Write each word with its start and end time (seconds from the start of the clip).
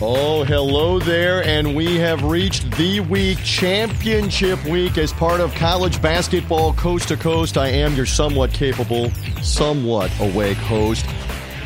Oh, 0.00 0.44
hello 0.44 1.00
there, 1.00 1.42
and 1.42 1.74
we 1.74 1.96
have 1.96 2.22
reached 2.22 2.70
the 2.76 3.00
week, 3.00 3.38
championship 3.38 4.64
week, 4.64 4.96
as 4.96 5.12
part 5.12 5.40
of 5.40 5.52
college 5.56 6.00
basketball 6.00 6.72
coast 6.74 7.08
to 7.08 7.16
coast. 7.16 7.58
I 7.58 7.66
am 7.66 7.96
your 7.96 8.06
somewhat 8.06 8.52
capable, 8.52 9.10
somewhat 9.42 10.12
awake 10.20 10.56
host, 10.58 11.04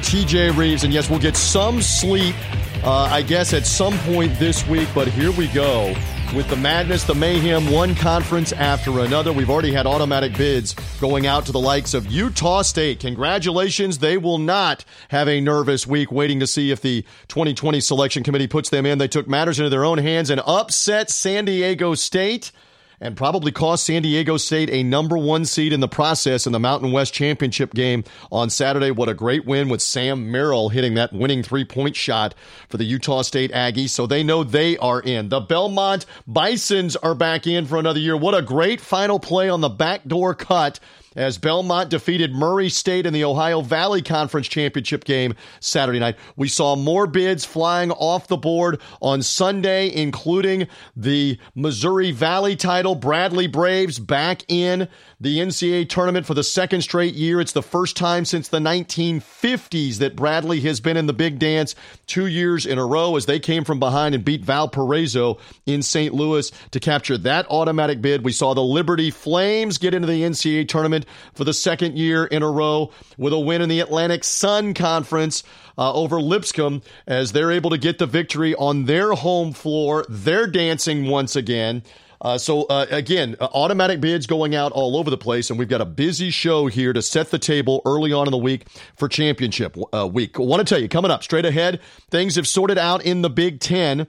TJ 0.01 0.57
Reeves, 0.57 0.83
and 0.83 0.95
yes, 0.95 1.11
we'll 1.11 1.19
get 1.19 1.37
some 1.37 1.83
sleep, 1.83 2.35
uh, 2.83 3.07
I 3.11 3.21
guess, 3.21 3.53
at 3.53 3.67
some 3.67 3.99
point 3.99 4.39
this 4.39 4.67
week, 4.67 4.89
but 4.95 5.09
here 5.09 5.33
we 5.33 5.49
go 5.49 5.95
with 6.35 6.49
the 6.49 6.57
madness, 6.57 7.05
the 7.05 7.15
mayhem, 7.15 7.71
one 7.71 7.95
conference 7.95 8.53
after 8.53 9.01
another. 9.01 9.33
We've 9.33 9.51
already 9.51 9.73
had 9.73 9.87
automatic 9.87 10.37
bids 10.37 10.75
going 11.01 11.27
out 11.27 11.47
to 11.47 11.53
the 11.53 11.61
likes 11.61 11.95
of 11.95 12.07
Utah 12.07 12.63
State. 12.63 13.01
Congratulations. 13.01 13.99
They 13.99 14.17
will 14.17 14.39
not 14.39 14.85
have 15.09 15.29
a 15.29 15.41
nervous 15.41 15.87
week 15.87 16.11
waiting 16.11 16.41
to 16.41 16.47
see 16.47 16.71
if 16.71 16.81
the 16.81 17.03
2020 17.29 17.81
selection 17.81 18.23
committee 18.23 18.47
puts 18.47 18.71
them 18.71 18.87
in. 18.87 18.99
They 18.99 19.09
took 19.09 19.29
matters 19.29 19.59
into 19.59 19.71
their 19.71 19.85
own 19.85 19.99
hands 19.99 20.31
and 20.31 20.41
upset 20.47 21.11
San 21.11 21.45
Diego 21.45 21.95
State 21.95 22.53
and 23.03 23.17
probably 23.17 23.51
cost 23.51 23.85
San 23.85 24.01
Diego 24.03 24.37
State 24.37 24.71
a 24.71 24.85
number 24.85 25.19
one 25.19 25.45
seed 25.45 25.73
in 25.73 25.81
the 25.81 25.89
process 25.89 26.47
in 26.47 26.53
the 26.53 26.61
Mountain 26.61 26.93
West 26.93 27.13
Championship 27.13 27.75
game 27.75 28.05
on 28.31 28.49
Saturday. 28.49 28.93
What 28.93 29.09
a 29.09 29.15
great 29.15 29.45
win 29.45 29.69
with 29.69 29.83
Sam 29.83 30.31
Merrill 30.31 30.69
hitting 30.69 30.95
that 30.95 31.13
winning 31.13 31.43
three 31.43 31.65
point 31.65 31.97
shot 31.97 32.35
for 32.69 32.77
the 32.77 32.85
Utah 32.85 33.23
State 33.23 33.51
Aggies. 33.53 33.91
So 33.91 34.07
they 34.07 34.23
know 34.23 34.45
they 34.45 34.79
are 34.79 35.01
in. 35.01 35.29
The 35.31 35.41
Belmont 35.41 36.07
Bisons 36.29 36.95
are 36.95 37.17
back 37.17 37.47
in 37.47 37.67
for 37.67 37.77
another 37.77 37.99
year. 37.99 38.17
What 38.17 38.37
a 38.37 38.43
great 38.43 38.81
final 38.81 39.19
play 39.19 39.49
on 39.49 39.61
the 39.61 39.69
backdoor 39.69 40.37
cut 40.37 40.79
as 41.17 41.39
Belmont 41.39 41.91
defeated 41.91 42.33
Murray 42.33 42.69
State 42.69 43.07
in 43.07 43.13
the 43.13 43.25
Ohio 43.25 43.61
Valley 43.61 44.03
Conference 44.03 44.49
Championship 44.49 45.05
game 45.05 45.35
Saturday 45.61 45.99
night. 45.99 46.17
We 46.37 46.49
saw 46.49 46.77
more 46.77 47.07
bids 47.07 47.45
flying 47.45 47.91
off 47.93 48.29
the 48.29 48.37
board 48.37 48.81
on 49.01 49.23
Sunday, 49.23 49.93
including 49.95 50.69
the 50.97 51.39
Missouri 51.55 52.11
Valley 52.11 52.57
title. 52.57 52.95
Bradley 52.95 53.47
Braves 53.47 53.99
back 53.99 54.43
in 54.49 54.89
the 55.21 55.39
NCAA 55.39 55.89
tournament 55.89 56.27
for 56.27 56.35
the 56.35 56.43
second 56.43 56.83
straight 56.83 57.15
year. 57.15 57.41
It's 57.41 57.53
the 57.53 57.63
first 57.63 57.97
time 57.97 58.25
since 58.25 58.49
the 58.49 58.59
1950s 58.59 59.99
that 59.99 60.17
Bradley 60.17 60.61
has 60.61 60.81
been 60.81 60.97
in 60.97 61.07
the 61.07 61.13
big 61.13 61.39
dance 61.39 61.75
two 62.07 62.27
years 62.27 62.67
in 62.67 62.79
a 62.79 62.85
row 62.85 63.17
as 63.17 63.27
they 63.27 63.39
came 63.39 63.65
from 63.65 63.79
behind 63.79 64.15
and 64.15 64.25
beat 64.25 64.45
Valparaiso 64.45 65.39
in 65.65 65.83
St. 65.83 66.13
Louis 66.13 66.51
to 66.73 66.81
capture 66.81 67.17
that 67.19 67.47
automatic 67.51 68.03
bid. 68.03 68.25
We 68.25 68.33
saw 68.33 68.55
the 68.55 68.63
Liberty 68.63 69.11
Flames 69.11 69.79
get 69.79 69.95
into 69.95 70.09
the 70.09 70.23
NCAA 70.23 70.69
tournament 70.69 71.02
for 71.35 71.45
the 71.45 71.55
second 71.55 71.99
year 71.99 72.25
in 72.25 72.43
a 72.43 72.51
row 72.51 72.91
with 73.17 73.33
a 73.33 73.39
win 73.39 73.63
in 73.63 73.69
the 73.69 73.81
Atlantic 73.81 74.25
Sun 74.25 74.75
Conference. 74.75 75.43
Uh, 75.79 75.91
over 75.95 76.21
Lipscomb 76.21 76.83
as 77.07 77.33
they're 77.33 77.51
able 77.51 77.71
to 77.71 77.79
get 77.79 77.97
the 77.97 78.05
victory 78.05 78.55
on 78.57 78.85
their 78.85 79.13
home 79.13 79.55
floor. 79.55 80.05
They're 80.07 80.47
dancing 80.47 81.07
once 81.07 81.35
again. 81.35 81.83
Uh, 82.23 82.39
so 82.39 82.63
uh, 82.65 82.87
again, 82.91 83.37
uh, 83.41 83.49
automatic 83.53 84.01
bids 84.01 84.27
going 84.27 84.55
out 84.55 84.71
all 84.73 84.97
over 84.97 85.11
the 85.11 85.19
place, 85.19 85.51
and 85.51 85.59
we've 85.59 85.69
got 85.69 85.81
a 85.81 85.85
busy 85.87 86.31
show 86.31 86.69
here 86.69 86.93
to 86.93 87.03
set 87.03 87.31
the 87.31 87.39
table 87.39 87.83
early 87.85 88.13
on 88.13 88.29
in 88.29 88.31
the 88.31 88.39
week 88.39 88.69
for 88.97 89.09
championship 89.09 89.77
uh, 89.93 90.07
week. 90.07 90.39
I 90.39 90.43
want 90.43 90.67
to 90.67 90.73
tell 90.73 90.81
you, 90.81 90.89
coming 90.89 91.11
up 91.11 91.25
straight 91.25 91.45
ahead, 91.45 91.81
things 92.11 92.37
have 92.37 92.47
sorted 92.47 92.79
out 92.79 93.05
in 93.05 93.23
the 93.23 93.31
Big 93.31 93.59
Ten. 93.59 94.07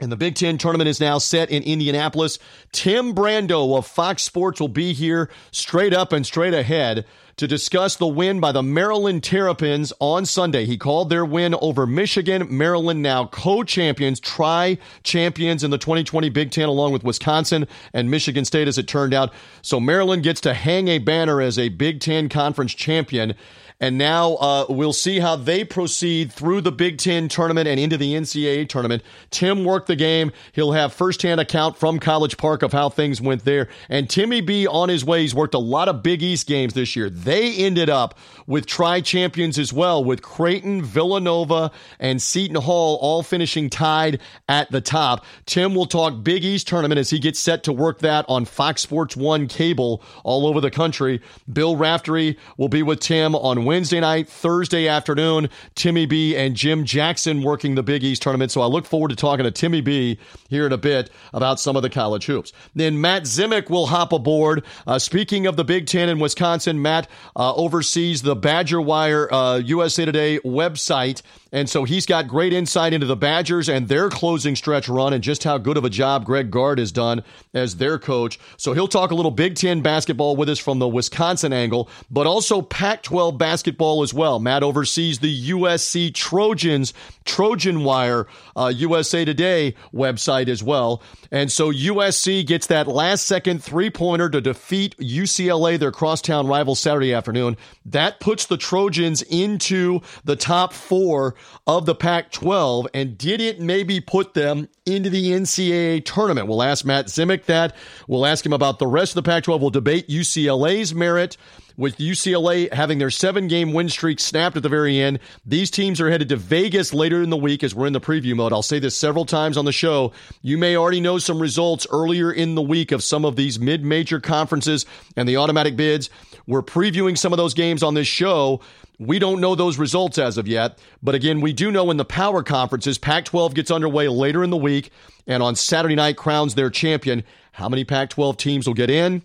And 0.00 0.12
the 0.12 0.16
Big 0.16 0.36
Ten 0.36 0.58
tournament 0.58 0.88
is 0.88 1.00
now 1.00 1.18
set 1.18 1.50
in 1.50 1.64
Indianapolis. 1.64 2.38
Tim 2.70 3.14
Brando 3.14 3.76
of 3.76 3.84
Fox 3.84 4.22
Sports 4.22 4.60
will 4.60 4.68
be 4.68 4.92
here 4.92 5.28
straight 5.50 5.92
up 5.92 6.12
and 6.12 6.24
straight 6.24 6.54
ahead 6.54 7.04
to 7.36 7.48
discuss 7.48 7.96
the 7.96 8.06
win 8.06 8.38
by 8.38 8.52
the 8.52 8.62
Maryland 8.62 9.24
Terrapins 9.24 9.92
on 9.98 10.24
Sunday. 10.24 10.66
He 10.66 10.76
called 10.76 11.10
their 11.10 11.24
win 11.24 11.54
over 11.60 11.84
Michigan. 11.84 12.46
Maryland 12.48 13.02
now 13.02 13.26
co-champions, 13.26 14.20
tri-champions 14.20 15.64
in 15.64 15.70
the 15.72 15.78
2020 15.78 16.30
Big 16.30 16.52
Ten 16.52 16.68
along 16.68 16.92
with 16.92 17.02
Wisconsin 17.02 17.66
and 17.92 18.08
Michigan 18.08 18.44
State 18.44 18.68
as 18.68 18.78
it 18.78 18.86
turned 18.86 19.14
out. 19.14 19.32
So 19.62 19.80
Maryland 19.80 20.22
gets 20.22 20.40
to 20.42 20.54
hang 20.54 20.86
a 20.86 20.98
banner 20.98 21.40
as 21.40 21.58
a 21.58 21.70
Big 21.70 22.00
Ten 22.00 22.28
conference 22.28 22.72
champion. 22.72 23.34
And 23.80 23.96
now 23.96 24.34
uh, 24.34 24.66
we'll 24.68 24.92
see 24.92 25.20
how 25.20 25.36
they 25.36 25.62
proceed 25.62 26.32
through 26.32 26.62
the 26.62 26.72
Big 26.72 26.98
Ten 26.98 27.28
tournament 27.28 27.68
and 27.68 27.78
into 27.78 27.96
the 27.96 28.14
NCAA 28.14 28.68
tournament. 28.68 29.04
Tim 29.30 29.64
worked 29.64 29.86
the 29.86 29.94
game. 29.94 30.32
He'll 30.52 30.72
have 30.72 30.92
firsthand 30.92 31.40
account 31.40 31.76
from 31.76 32.00
College 32.00 32.36
Park 32.36 32.62
of 32.62 32.72
how 32.72 32.88
things 32.88 33.20
went 33.20 33.44
there. 33.44 33.68
And 33.88 34.10
Timmy 34.10 34.40
B 34.40 34.66
on 34.66 34.88
his 34.88 35.04
way. 35.04 35.22
He's 35.22 35.34
worked 35.34 35.54
a 35.54 35.60
lot 35.60 35.88
of 35.88 36.02
Big 36.02 36.22
East 36.22 36.48
games 36.48 36.74
this 36.74 36.96
year. 36.96 37.08
They 37.08 37.54
ended 37.54 37.88
up 37.88 38.18
with 38.48 38.66
tri 38.66 39.00
champions 39.00 39.58
as 39.58 39.72
well, 39.72 40.02
with 40.02 40.22
Creighton, 40.22 40.82
Villanova, 40.82 41.70
and 42.00 42.20
Seton 42.20 42.56
Hall 42.56 42.98
all 43.00 43.22
finishing 43.22 43.70
tied 43.70 44.20
at 44.48 44.70
the 44.72 44.80
top. 44.80 45.24
Tim 45.46 45.74
will 45.74 45.86
talk 45.86 46.24
Big 46.24 46.44
East 46.44 46.66
tournament 46.66 46.98
as 46.98 47.10
he 47.10 47.20
gets 47.20 47.38
set 47.38 47.62
to 47.64 47.72
work 47.72 48.00
that 48.00 48.24
on 48.28 48.44
Fox 48.44 48.82
Sports 48.82 49.16
One 49.16 49.46
cable 49.46 50.02
all 50.24 50.46
over 50.48 50.60
the 50.60 50.70
country. 50.70 51.20
Bill 51.52 51.76
Raftery 51.76 52.36
will 52.56 52.68
be 52.68 52.82
with 52.82 52.98
Tim 52.98 53.36
on 53.36 53.67
Wednesday 53.68 54.00
night, 54.00 54.30
Thursday 54.30 54.88
afternoon. 54.88 55.50
Timmy 55.74 56.06
B 56.06 56.34
and 56.34 56.56
Jim 56.56 56.86
Jackson 56.86 57.42
working 57.42 57.74
the 57.74 57.82
Big 57.82 58.02
East 58.02 58.22
tournament. 58.22 58.50
So 58.50 58.62
I 58.62 58.64
look 58.64 58.86
forward 58.86 59.08
to 59.08 59.14
talking 59.14 59.44
to 59.44 59.50
Timmy 59.50 59.82
B 59.82 60.18
here 60.48 60.64
in 60.64 60.72
a 60.72 60.78
bit 60.78 61.10
about 61.34 61.60
some 61.60 61.76
of 61.76 61.82
the 61.82 61.90
college 61.90 62.24
hoops. 62.24 62.50
Then 62.74 62.98
Matt 62.98 63.24
Zemek 63.24 63.68
will 63.68 63.88
hop 63.88 64.14
aboard. 64.14 64.64
Uh, 64.86 64.98
speaking 64.98 65.46
of 65.46 65.56
the 65.56 65.64
Big 65.64 65.86
Ten 65.86 66.08
in 66.08 66.18
Wisconsin, 66.18 66.80
Matt 66.80 67.10
uh, 67.36 67.54
oversees 67.56 68.22
the 68.22 68.34
Badger 68.34 68.80
Wire 68.80 69.30
uh, 69.30 69.58
USA 69.58 70.06
Today 70.06 70.38
website. 70.38 71.20
And 71.50 71.68
so 71.68 71.84
he's 71.84 72.04
got 72.04 72.28
great 72.28 72.52
insight 72.52 72.92
into 72.92 73.06
the 73.06 73.16
Badgers 73.16 73.68
and 73.68 73.88
their 73.88 74.10
closing 74.10 74.54
stretch 74.54 74.88
run 74.88 75.12
and 75.12 75.22
just 75.24 75.44
how 75.44 75.56
good 75.56 75.76
of 75.76 75.84
a 75.84 75.90
job 75.90 76.24
Greg 76.24 76.50
Gard 76.50 76.78
has 76.78 76.92
done 76.92 77.22
as 77.54 77.76
their 77.76 77.98
coach. 77.98 78.38
So 78.56 78.74
he'll 78.74 78.88
talk 78.88 79.10
a 79.10 79.14
little 79.14 79.30
Big 79.30 79.54
Ten 79.54 79.80
basketball 79.80 80.36
with 80.36 80.48
us 80.48 80.58
from 80.58 80.78
the 80.78 80.88
Wisconsin 80.88 81.52
angle, 81.52 81.88
but 82.10 82.26
also 82.26 82.60
Pac 82.60 83.02
12 83.02 83.38
basketball 83.38 84.02
as 84.02 84.12
well. 84.12 84.38
Matt 84.38 84.62
oversees 84.62 85.20
the 85.20 85.50
USC 85.50 86.12
Trojans, 86.14 86.92
Trojan 87.24 87.82
Wire, 87.82 88.26
uh, 88.54 88.72
USA 88.74 89.24
Today 89.24 89.74
website 89.94 90.48
as 90.48 90.62
well. 90.62 91.02
And 91.30 91.50
so 91.50 91.72
USC 91.72 92.46
gets 92.46 92.66
that 92.66 92.86
last 92.86 93.26
second 93.26 93.62
three 93.62 93.90
pointer 93.90 94.28
to 94.28 94.40
defeat 94.40 94.96
UCLA, 94.98 95.78
their 95.78 95.92
crosstown 95.92 96.46
rival, 96.46 96.74
Saturday 96.74 97.14
afternoon. 97.14 97.56
That 97.86 98.20
puts 98.20 98.46
the 98.46 98.56
Trojans 98.56 99.22
into 99.22 100.00
the 100.24 100.36
top 100.36 100.72
four 100.72 101.34
of 101.66 101.86
the 101.86 101.94
Pac 101.94 102.30
12. 102.32 102.88
And 102.94 103.16
did 103.18 103.40
it 103.40 103.60
maybe 103.60 104.00
put 104.00 104.34
them 104.34 104.68
into 104.86 105.10
the 105.10 105.32
NCAA 105.32 106.04
tournament? 106.04 106.48
We'll 106.48 106.62
ask 106.62 106.84
Matt 106.84 107.06
Zemek 107.06 107.44
that. 107.44 107.74
We'll 108.06 108.26
ask 108.26 108.44
him 108.44 108.52
about 108.52 108.78
the 108.78 108.86
rest 108.86 109.12
of 109.12 109.24
the 109.24 109.28
Pac 109.28 109.44
12. 109.44 109.60
We'll 109.60 109.70
debate 109.70 110.08
UCLA's 110.08 110.94
merit 110.94 111.36
with 111.78 111.96
UCLA 111.98 112.70
having 112.72 112.98
their 112.98 113.08
seven 113.08 113.46
game 113.46 113.72
win 113.72 113.88
streak 113.88 114.18
snapped 114.20 114.56
at 114.56 114.62
the 114.62 114.68
very 114.68 114.98
end. 114.98 115.20
These 115.46 115.70
teams 115.70 116.00
are 116.00 116.10
headed 116.10 116.28
to 116.30 116.36
Vegas 116.36 116.92
later 116.92 117.22
in 117.22 117.30
the 117.30 117.36
week 117.36 117.62
as 117.62 117.74
we're 117.74 117.86
in 117.86 117.92
the 117.92 118.00
preview 118.00 118.34
mode. 118.34 118.52
I'll 118.52 118.62
say 118.62 118.80
this 118.80 118.96
several 118.96 119.24
times 119.24 119.56
on 119.56 119.64
the 119.64 119.72
show. 119.72 120.12
You 120.42 120.58
may 120.58 120.76
already 120.76 121.00
know 121.00 121.18
some 121.18 121.40
results 121.40 121.86
earlier 121.90 122.32
in 122.32 122.56
the 122.56 122.62
week 122.62 122.90
of 122.92 123.02
some 123.02 123.24
of 123.24 123.36
these 123.36 123.60
mid 123.60 123.84
major 123.84 124.20
conferences 124.20 124.84
and 125.16 125.28
the 125.28 125.36
automatic 125.36 125.76
bids. 125.76 126.10
We're 126.46 126.62
previewing 126.62 127.16
some 127.16 127.32
of 127.32 127.36
those 127.36 127.54
games 127.54 127.82
on 127.82 127.94
this 127.94 128.08
show. 128.08 128.60
We 128.98 129.20
don't 129.20 129.40
know 129.40 129.54
those 129.54 129.78
results 129.78 130.18
as 130.18 130.38
of 130.38 130.48
yet, 130.48 130.78
but 131.02 131.14
again, 131.14 131.40
we 131.40 131.52
do 131.52 131.70
know 131.70 131.90
in 131.90 131.98
the 131.98 132.04
power 132.04 132.42
conferences, 132.42 132.98
Pac 132.98 133.26
12 133.26 133.54
gets 133.54 133.70
underway 133.70 134.08
later 134.08 134.42
in 134.42 134.50
the 134.50 134.56
week 134.56 134.90
and 135.26 135.40
on 135.40 135.54
Saturday 135.54 135.94
night 135.94 136.16
crowns 136.16 136.56
their 136.56 136.68
champion. 136.68 137.22
How 137.52 137.68
many 137.68 137.84
Pac 137.84 138.10
12 138.10 138.36
teams 138.36 138.66
will 138.66 138.74
get 138.74 138.90
in? 138.90 139.22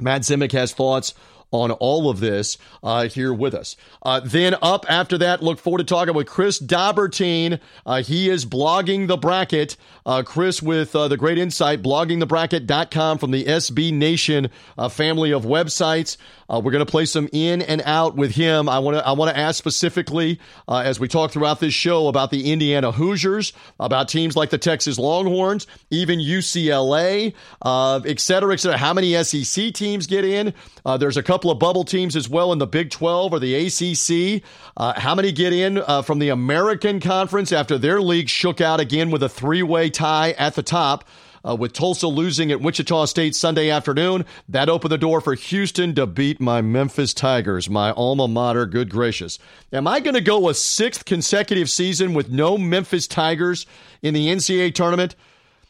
Matt 0.00 0.22
Zemek 0.22 0.52
has 0.52 0.72
thoughts 0.72 1.14
on 1.50 1.70
all 1.72 2.10
of 2.10 2.20
this 2.20 2.58
uh, 2.82 3.08
here 3.08 3.32
with 3.32 3.54
us. 3.54 3.76
Uh, 4.02 4.20
then 4.20 4.54
up 4.60 4.84
after 4.88 5.18
that, 5.18 5.42
look 5.42 5.58
forward 5.58 5.78
to 5.78 5.84
talking 5.84 6.14
with 6.14 6.26
Chris 6.26 6.60
Dobbertean. 6.60 7.60
Uh, 7.86 8.02
he 8.02 8.28
is 8.28 8.44
blogging 8.44 9.06
the 9.06 9.16
bracket. 9.16 9.76
Uh, 10.04 10.22
Chris 10.22 10.62
with 10.62 10.94
uh, 10.94 11.08
the 11.08 11.16
great 11.16 11.38
insight, 11.38 11.82
bloggingthebracket.com 11.82 13.18
from 13.18 13.30
the 13.30 13.44
SB 13.44 13.92
Nation 13.92 14.50
uh, 14.76 14.88
family 14.88 15.32
of 15.32 15.44
websites. 15.44 16.16
We're 16.50 16.72
going 16.72 16.84
to 16.84 16.90
play 16.90 17.04
some 17.04 17.28
in 17.30 17.60
and 17.60 17.82
out 17.84 18.16
with 18.16 18.34
him. 18.34 18.70
I 18.70 18.78
want 18.78 18.96
to 18.96 19.06
I 19.06 19.12
want 19.12 19.30
to 19.30 19.38
ask 19.38 19.58
specifically 19.58 20.40
as 20.66 20.98
we 20.98 21.06
talk 21.06 21.30
throughout 21.30 21.60
this 21.60 21.74
show 21.74 22.08
about 22.08 22.30
the 22.30 22.50
Indiana 22.50 22.90
Hoosiers, 22.90 23.52
about 23.78 24.08
teams 24.08 24.34
like 24.34 24.48
the 24.48 24.56
Texas 24.56 24.98
Longhorns, 24.98 25.66
even 25.90 26.18
UCLA, 26.18 27.34
et 27.62 28.20
cetera, 28.20 28.54
et 28.54 28.60
cetera. 28.60 28.78
How 28.78 28.94
many 28.94 29.22
SEC 29.22 29.74
teams 29.74 30.06
get 30.06 30.24
in? 30.24 30.54
There's 30.98 31.18
a 31.18 31.22
couple 31.22 31.37
of 31.44 31.58
bubble 31.58 31.84
teams 31.84 32.16
as 32.16 32.28
well 32.28 32.52
in 32.52 32.58
the 32.58 32.66
Big 32.66 32.90
12 32.90 33.32
or 33.32 33.38
the 33.38 33.54
ACC. 33.54 34.42
Uh, 34.76 34.98
how 34.98 35.14
many 35.14 35.32
get 35.32 35.52
in 35.52 35.78
uh, 35.78 36.02
from 36.02 36.18
the 36.18 36.28
American 36.28 37.00
Conference 37.00 37.52
after 37.52 37.78
their 37.78 38.00
league 38.00 38.28
shook 38.28 38.60
out 38.60 38.80
again 38.80 39.10
with 39.10 39.22
a 39.22 39.28
three 39.28 39.62
way 39.62 39.90
tie 39.90 40.32
at 40.32 40.54
the 40.54 40.62
top? 40.62 41.04
uh, 41.46 41.56
with 41.56 41.72
Tulsa 41.72 42.08
losing 42.08 42.50
at 42.52 42.60
Wichita 42.60 43.06
State 43.06 43.34
Sunday 43.34 43.70
afternoon. 43.70 44.24
That 44.48 44.68
opened 44.68 44.92
the 44.92 44.98
door 44.98 45.20
for 45.20 45.34
Houston 45.34 45.94
to 45.94 46.06
beat 46.06 46.40
my 46.40 46.60
Memphis 46.60 47.14
Tigers, 47.14 47.70
my 47.70 47.92
alma 47.92 48.28
mater. 48.28 48.66
Good 48.66 48.90
gracious. 48.90 49.38
Am 49.72 49.86
I 49.86 50.00
going 50.00 50.14
to 50.14 50.20
go 50.20 50.48
a 50.48 50.54
sixth 50.54 51.04
consecutive 51.04 51.70
season 51.70 52.14
with 52.14 52.30
no 52.30 52.58
Memphis 52.58 53.06
Tigers 53.06 53.66
in 54.02 54.14
the 54.14 54.28
NCAA 54.28 54.74
tournament? 54.74 55.14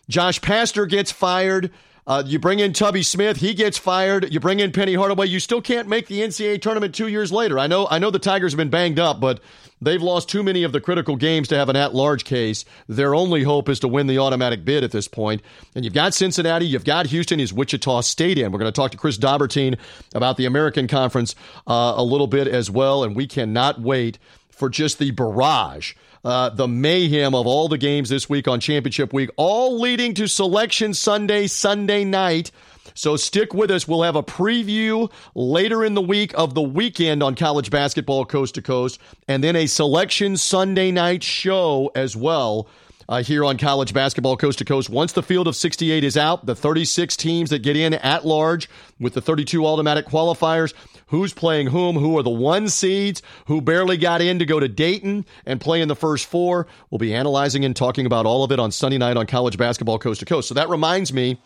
Josh 0.09 0.41
Pastner 0.41 0.88
gets 0.88 1.12
fired. 1.12 1.71
Uh, 2.09 2.23
you 2.25 2.39
bring 2.39 2.59
in 2.59 2.73
Tubby 2.73 3.03
Smith, 3.03 3.37
he 3.37 3.53
gets 3.53 3.77
fired. 3.77 4.33
You 4.33 4.41
bring 4.41 4.61
in 4.61 4.73
Penny 4.73 4.95
Hardaway, 4.95 5.27
you 5.27 5.39
still 5.39 5.61
can't 5.61 5.87
make 5.87 6.07
the 6.07 6.21
NCAA 6.21 6.63
tournament 6.63 6.95
two 6.95 7.09
years 7.09 7.31
later. 7.31 7.59
I 7.59 7.67
know, 7.67 7.87
I 7.91 7.99
know 7.99 8.11
the 8.11 8.19
Tigers 8.19 8.53
have 8.53 8.57
been 8.57 8.71
banged 8.71 8.99
up, 8.99 9.21
but 9.21 9.41
they've 9.83 10.01
lost 10.01 10.31
too 10.31 10.43
many 10.43 10.63
of 10.63 10.73
the 10.73 10.81
critical 10.81 11.17
games 11.17 11.49
to 11.49 11.57
have 11.59 11.69
an 11.69 11.77
at-large 11.77 12.25
case. 12.25 12.65
Their 12.89 13.15
only 13.15 13.43
hope 13.43 13.69
is 13.69 13.81
to 13.81 13.89
win 13.89 14.07
the 14.07 14.19
automatic 14.21 14.65
bid 14.65 14.85
at 14.85 14.91
this 14.91 15.07
point. 15.07 15.43
And 15.75 15.85
you've 15.85 15.93
got 15.93 16.15
Cincinnati, 16.15 16.65
you've 16.65 16.83
got 16.83 17.05
Houston, 17.09 17.41
is 17.41 17.53
Wichita 17.53 18.01
State 18.01 18.39
in. 18.39 18.53
We're 18.53 18.59
going 18.59 18.73
to 18.73 18.81
talk 18.81 18.93
to 18.93 18.97
Chris 18.97 19.19
Dobbertean 19.19 19.77
about 20.15 20.39
the 20.39 20.47
American 20.47 20.89
Conference 20.89 21.35
uh, 21.67 21.93
a 21.95 22.03
little 22.03 22.27
bit 22.27 22.49
as 22.49 22.71
well, 22.71 23.05
and 23.05 23.15
we 23.15 23.27
cannot 23.27 23.83
wait 23.83 24.19
for 24.49 24.71
just 24.71 24.99
the 24.99 25.11
barrage 25.11 25.93
uh, 26.29 26.51
the 26.51 26.69
mayhem 26.69 27.35
of 27.35 27.47
all 27.47 27.69
the 27.69 27.79
games 27.79 28.11
this 28.11 28.29
week 28.29 28.47
on 28.47 28.61
Championship 28.61 29.15
Week, 29.15 29.31
all 29.37 29.81
leading 29.81 30.13
to 30.13 30.27
Selection 30.27 30.93
Sunday, 30.93 31.47
Sunday 31.47 32.05
night. 32.05 32.51
So 32.93 33.17
stick 33.17 33.55
with 33.55 33.71
us. 33.71 33.89
We'll 33.89 34.03
have 34.03 34.15
a 34.15 34.23
preview 34.23 35.11
later 35.35 35.83
in 35.83 35.95
the 35.95 36.03
week 36.03 36.35
of 36.37 36.53
the 36.53 36.61
weekend 36.61 37.23
on 37.23 37.35
college 37.35 37.71
basketball 37.71 38.27
coast 38.27 38.57
to 38.57 38.63
coast, 38.63 39.01
and 39.27 39.43
then 39.43 39.57
a 39.57 39.67
Selection 39.67 40.37
Sunday 40.37 40.91
night 40.91 41.23
show 41.23 41.91
as 41.95 42.15
well 42.15 42.69
uh, 43.09 43.23
here 43.23 43.43
on 43.43 43.57
college 43.57 43.95
basketball 43.95 44.37
coast 44.37 44.59
to 44.59 44.67
coast. 44.67 44.91
Once 44.91 45.13
the 45.13 45.23
field 45.23 45.49
of 45.49 45.57
68 45.57 46.05
is 46.05 46.19
out, 46.19 46.45
the 46.45 46.55
36 46.55 47.17
teams 47.17 47.49
that 47.49 47.61
get 47.61 47.75
in 47.75 47.95
at 47.95 48.27
large 48.27 48.69
with 49.01 49.15
the 49.15 49.23
32 49.23 49.67
automatic 49.67 50.05
qualifiers, 50.05 50.75
who's 51.09 51.33
playing 51.33 51.69
whom, 51.69 51.97
who 51.97 52.17
are 52.19 52.23
the 52.23 52.31
one 52.31 52.69
seeds, 52.69 53.23
who 53.47 53.61
barely 53.61 53.97
got 53.97 54.21
in 54.21 54.39
to 54.39 54.47
go 54.47 54.61
to 54.61 54.69
Dayton 54.69 55.27
and 55.45 55.61
play 55.61 55.81
in 55.81 55.89
the 55.89 55.97
first 55.97 56.27
four. 56.27 56.67
We'll 56.91 56.99
be 56.99 57.15
analyzing 57.15 57.65
and 57.65 57.75
talking 57.75 58.07
about 58.07 58.27
all 58.27 58.45
of 58.45 58.53
it 58.53 58.59
on 58.59 58.73
Sunday 58.73 58.99
night 58.99 59.17
on 59.17 59.27
college 59.27 59.59
basketball 59.59 59.99
coast 59.99 60.21
to 60.21 60.27
coast. 60.27 60.49
So 60.49 60.55
that 60.55 60.69
reminds 60.69 61.13
me 61.13 61.39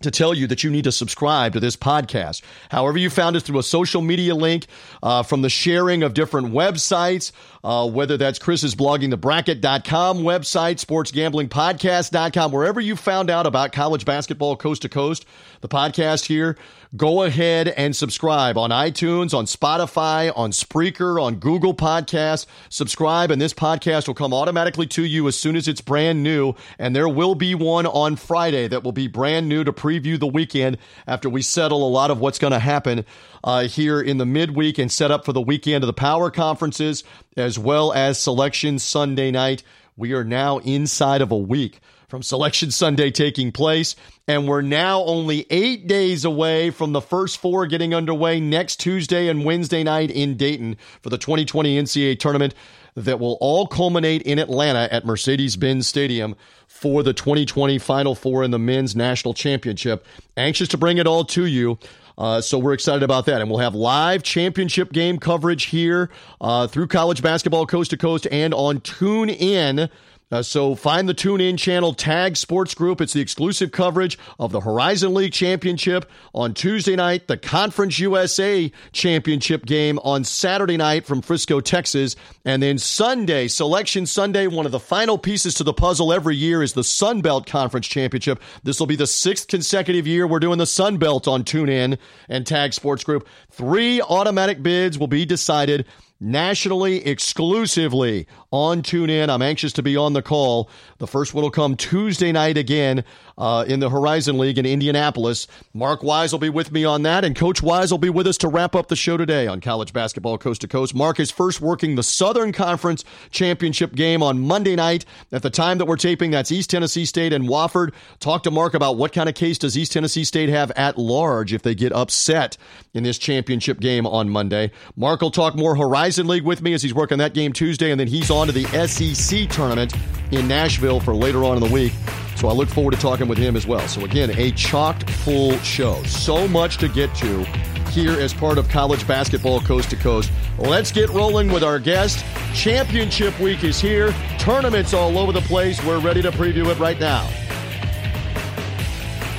to 0.00 0.10
tell 0.10 0.34
you 0.34 0.46
that 0.46 0.64
you 0.64 0.70
need 0.70 0.84
to 0.84 0.92
subscribe 0.92 1.52
to 1.52 1.60
this 1.60 1.76
podcast. 1.76 2.42
However, 2.70 2.98
you 2.98 3.10
found 3.10 3.36
it 3.36 3.40
through 3.40 3.58
a 3.58 3.62
social 3.62 4.02
media 4.02 4.34
link, 4.34 4.66
uh, 5.02 5.22
from 5.22 5.42
the 5.42 5.50
sharing 5.50 6.02
of 6.02 6.14
different 6.14 6.48
websites, 6.48 7.32
uh, 7.64 7.88
whether 7.88 8.16
that's 8.16 8.38
Chris's 8.38 8.74
blogging 8.74 9.10
the 9.10 9.16
bracket.com 9.16 10.18
website, 10.18 10.84
sportsgamblingpodcast.com, 10.84 12.52
wherever 12.52 12.80
you 12.80 12.96
found 12.96 13.30
out 13.30 13.46
about 13.46 13.72
college 13.72 14.04
basketball 14.04 14.56
coast 14.56 14.82
to 14.82 14.88
coast, 14.88 15.24
the 15.60 15.68
podcast 15.68 16.26
here, 16.26 16.56
go 16.96 17.22
ahead 17.22 17.68
and 17.68 17.94
subscribe 17.94 18.58
on 18.58 18.70
iTunes, 18.70 19.32
on 19.32 19.46
Spotify, 19.46 20.32
on 20.36 20.50
Spreaker, 20.50 21.22
on 21.22 21.36
Google 21.36 21.72
Podcasts. 21.72 22.46
Subscribe, 22.68 23.30
and 23.30 23.40
this 23.40 23.54
podcast 23.54 24.08
will 24.08 24.14
come 24.14 24.34
automatically 24.34 24.86
to 24.88 25.04
you 25.04 25.28
as 25.28 25.38
soon 25.38 25.54
as 25.54 25.68
it's 25.68 25.80
brand 25.80 26.22
new. 26.22 26.54
And 26.78 26.94
there 26.94 27.08
will 27.08 27.36
be 27.36 27.54
one 27.54 27.86
on 27.86 28.16
Friday 28.16 28.66
that 28.68 28.82
will 28.82 28.92
be 28.92 29.06
brand 29.06 29.48
new 29.48 29.62
to 29.62 29.72
preview 29.72 30.18
the 30.18 30.26
weekend 30.26 30.78
after 31.06 31.30
we 31.30 31.42
settle 31.42 31.86
a 31.86 31.88
lot 31.88 32.10
of 32.10 32.18
what's 32.18 32.40
going 32.40 32.52
to 32.52 32.58
happen 32.58 33.04
uh, 33.44 33.62
here 33.62 34.00
in 34.00 34.18
the 34.18 34.26
midweek 34.26 34.78
and 34.78 34.90
set 34.90 35.10
up 35.10 35.24
for 35.24 35.32
the 35.32 35.40
weekend 35.40 35.84
of 35.84 35.86
the 35.86 35.92
power 35.92 36.30
conferences 36.30 37.04
as 37.36 37.51
well 37.58 37.92
as 37.92 38.18
Selection 38.18 38.78
Sunday 38.78 39.30
night. 39.30 39.62
We 39.96 40.12
are 40.12 40.24
now 40.24 40.58
inside 40.58 41.20
of 41.20 41.30
a 41.30 41.36
week 41.36 41.80
from 42.08 42.22
Selection 42.22 42.70
Sunday 42.70 43.10
taking 43.10 43.52
place, 43.52 43.96
and 44.28 44.46
we're 44.46 44.60
now 44.60 45.02
only 45.04 45.46
eight 45.48 45.86
days 45.86 46.24
away 46.26 46.70
from 46.70 46.92
the 46.92 47.00
first 47.00 47.38
four 47.38 47.66
getting 47.66 47.94
underway 47.94 48.38
next 48.38 48.80
Tuesday 48.80 49.28
and 49.28 49.44
Wednesday 49.44 49.82
night 49.82 50.10
in 50.10 50.36
Dayton 50.36 50.76
for 51.00 51.08
the 51.08 51.16
2020 51.16 51.80
NCAA 51.80 52.18
tournament 52.18 52.54
that 52.94 53.18
will 53.18 53.38
all 53.40 53.66
culminate 53.66 54.22
in 54.22 54.38
Atlanta 54.38 54.88
at 54.92 55.06
Mercedes 55.06 55.56
Benz 55.56 55.88
Stadium 55.88 56.36
for 56.66 57.02
the 57.02 57.14
2020 57.14 57.78
Final 57.78 58.14
Four 58.14 58.42
in 58.42 58.50
the 58.50 58.58
Men's 58.58 58.94
National 58.94 59.32
Championship. 59.32 60.04
Anxious 60.36 60.68
to 60.68 60.76
bring 60.76 60.98
it 60.98 61.06
all 61.06 61.24
to 61.24 61.46
you. 61.46 61.78
Uh, 62.18 62.40
so 62.40 62.58
we're 62.58 62.72
excited 62.72 63.02
about 63.02 63.26
that. 63.26 63.40
And 63.40 63.50
we'll 63.50 63.60
have 63.60 63.74
live 63.74 64.22
championship 64.22 64.92
game 64.92 65.18
coverage 65.18 65.64
here 65.64 66.10
uh, 66.40 66.66
through 66.66 66.88
college 66.88 67.22
basketball 67.22 67.66
coast 67.66 67.90
to 67.90 67.96
coast 67.96 68.26
and 68.30 68.54
on 68.54 68.80
Tune 68.80 69.28
In. 69.28 69.88
Uh, 70.32 70.42
so 70.42 70.74
find 70.74 71.06
the 71.06 71.12
Tune 71.12 71.42
In 71.42 71.58
channel, 71.58 71.92
Tag 71.92 72.38
Sports 72.38 72.74
Group. 72.74 73.02
It's 73.02 73.12
the 73.12 73.20
exclusive 73.20 73.70
coverage 73.70 74.18
of 74.38 74.50
the 74.50 74.62
Horizon 74.62 75.12
League 75.12 75.34
Championship 75.34 76.10
on 76.32 76.54
Tuesday 76.54 76.96
night, 76.96 77.28
the 77.28 77.36
Conference 77.36 77.98
USA 77.98 78.72
Championship 78.92 79.66
game 79.66 79.98
on 79.98 80.24
Saturday 80.24 80.78
night 80.78 81.04
from 81.04 81.20
Frisco, 81.20 81.60
Texas, 81.60 82.16
and 82.46 82.62
then 82.62 82.78
Sunday, 82.78 83.46
Selection 83.46 84.06
Sunday. 84.06 84.46
One 84.46 84.64
of 84.64 84.72
the 84.72 84.80
final 84.80 85.18
pieces 85.18 85.52
to 85.56 85.64
the 85.64 85.74
puzzle 85.74 86.14
every 86.14 86.34
year 86.34 86.62
is 86.62 86.72
the 86.72 86.82
Sun 86.82 87.20
Belt 87.20 87.46
Conference 87.46 87.86
Championship. 87.86 88.40
This 88.62 88.80
will 88.80 88.86
be 88.86 88.96
the 88.96 89.06
sixth 89.06 89.48
consecutive 89.48 90.06
year 90.06 90.26
we're 90.26 90.40
doing 90.40 90.58
the 90.58 90.64
Sun 90.64 90.96
Belt 90.96 91.28
on 91.28 91.44
Tune 91.44 91.68
In 91.68 91.98
and 92.30 92.46
Tag 92.46 92.72
Sports 92.72 93.04
Group. 93.04 93.28
Three 93.50 94.00
automatic 94.00 94.62
bids 94.62 94.98
will 94.98 95.08
be 95.08 95.26
decided 95.26 95.84
nationally 96.22 97.04
exclusively 97.04 98.28
on 98.52 98.82
TuneIn. 98.82 99.28
I'm 99.28 99.42
anxious 99.42 99.72
to 99.74 99.82
be 99.82 99.96
on 99.96 100.12
the 100.12 100.22
call. 100.22 100.70
The 100.98 101.06
first 101.06 101.34
one 101.34 101.42
will 101.42 101.50
come 101.50 101.74
Tuesday 101.74 102.30
night 102.30 102.56
again 102.56 103.02
uh, 103.38 103.64
in 103.66 103.80
the 103.80 103.90
Horizon 103.90 104.38
League 104.38 104.58
in 104.58 104.66
Indianapolis. 104.66 105.48
Mark 105.74 106.02
Wise 106.02 106.32
will 106.32 106.38
be 106.38 106.50
with 106.50 106.70
me 106.70 106.84
on 106.84 107.02
that, 107.02 107.24
and 107.24 107.34
Coach 107.34 107.62
Wise 107.62 107.90
will 107.90 107.98
be 107.98 108.10
with 108.10 108.26
us 108.26 108.36
to 108.38 108.48
wrap 108.48 108.76
up 108.76 108.88
the 108.88 108.96
show 108.96 109.16
today 109.16 109.46
on 109.46 109.60
college 109.60 109.92
basketball 109.92 110.38
coast 110.38 110.60
to 110.60 110.68
coast. 110.68 110.94
Mark 110.94 111.18
is 111.18 111.30
first 111.30 111.60
working 111.60 111.96
the 111.96 112.02
Southern 112.02 112.52
Conference 112.52 113.04
Championship 113.30 113.94
game 113.94 114.22
on 114.22 114.38
Monday 114.38 114.76
night. 114.76 115.04
At 115.32 115.42
the 115.42 115.50
time 115.50 115.78
that 115.78 115.86
we're 115.86 115.96
taping, 115.96 116.30
that's 116.30 116.52
East 116.52 116.70
Tennessee 116.70 117.06
State 117.06 117.32
and 117.32 117.48
Wofford. 117.48 117.92
Talk 118.20 118.42
to 118.42 118.50
Mark 118.50 118.74
about 118.74 118.96
what 118.96 119.12
kind 119.12 119.28
of 119.28 119.34
case 119.34 119.58
does 119.58 119.78
East 119.78 119.92
Tennessee 119.92 120.24
State 120.24 120.50
have 120.50 120.70
at 120.72 120.98
large 120.98 121.54
if 121.54 121.62
they 121.62 121.74
get 121.74 121.92
upset 121.92 122.58
in 122.92 123.02
this 123.02 123.18
championship 123.18 123.80
game 123.80 124.06
on 124.06 124.28
Monday. 124.28 124.70
Mark 124.94 125.22
will 125.22 125.30
talk 125.30 125.56
more 125.56 125.74
Horizon 125.74 126.26
League 126.26 126.44
with 126.44 126.60
me 126.60 126.74
as 126.74 126.82
he's 126.82 126.94
working 126.94 127.18
that 127.18 127.32
game 127.32 127.54
Tuesday, 127.54 127.90
and 127.90 127.98
then 127.98 128.08
he's 128.08 128.30
on 128.30 128.41
to 128.46 128.52
the 128.52 128.64
SEC 128.86 129.48
tournament 129.48 129.94
in 130.30 130.48
Nashville 130.48 131.00
for 131.00 131.14
later 131.14 131.44
on 131.44 131.56
in 131.56 131.62
the 131.62 131.72
week. 131.72 131.92
So 132.36 132.48
I 132.48 132.52
look 132.52 132.68
forward 132.68 132.92
to 132.92 133.00
talking 133.00 133.28
with 133.28 133.38
him 133.38 133.56
as 133.56 133.66
well. 133.66 133.86
So 133.86 134.04
again, 134.04 134.30
a 134.38 134.50
chocked 134.52 135.08
full 135.08 135.56
show. 135.58 136.02
So 136.04 136.48
much 136.48 136.78
to 136.78 136.88
get 136.88 137.14
to 137.16 137.44
here 137.92 138.18
as 138.18 138.32
part 138.32 138.58
of 138.58 138.68
college 138.68 139.06
basketball 139.06 139.60
coast 139.60 139.90
to 139.90 139.96
coast. 139.96 140.32
Let's 140.58 140.90
get 140.90 141.10
rolling 141.10 141.52
with 141.52 141.62
our 141.62 141.78
guest. 141.78 142.24
Championship 142.54 143.38
week 143.38 143.64
is 143.64 143.80
here. 143.80 144.14
Tournaments 144.38 144.94
all 144.94 145.18
over 145.18 145.30
the 145.30 145.42
place. 145.42 145.84
We're 145.84 146.00
ready 146.00 146.22
to 146.22 146.32
preview 146.32 146.66
it 146.68 146.78
right 146.78 146.98
now. 146.98 147.28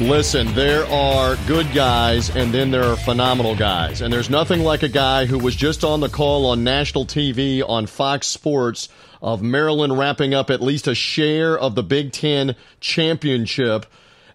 Listen, 0.01 0.51
there 0.53 0.85
are 0.87 1.37
good 1.47 1.71
guys 1.71 2.35
and 2.35 2.51
then 2.51 2.71
there 2.71 2.83
are 2.83 2.97
phenomenal 2.97 3.55
guys. 3.55 4.01
And 4.01 4.11
there's 4.11 4.29
nothing 4.29 4.61
like 4.61 4.81
a 4.83 4.89
guy 4.89 5.25
who 5.25 5.37
was 5.37 5.55
just 5.55 5.83
on 5.83 5.99
the 5.99 6.09
call 6.09 6.47
on 6.47 6.63
national 6.63 7.05
TV 7.05 7.63
on 7.67 7.85
Fox 7.85 8.27
Sports 8.27 8.89
of 9.21 9.41
Maryland 9.41 9.97
wrapping 9.97 10.33
up 10.33 10.49
at 10.49 10.61
least 10.61 10.87
a 10.87 10.95
share 10.95 11.57
of 11.57 11.75
the 11.75 11.83
Big 11.83 12.11
Ten 12.11 12.55
championship 12.81 13.85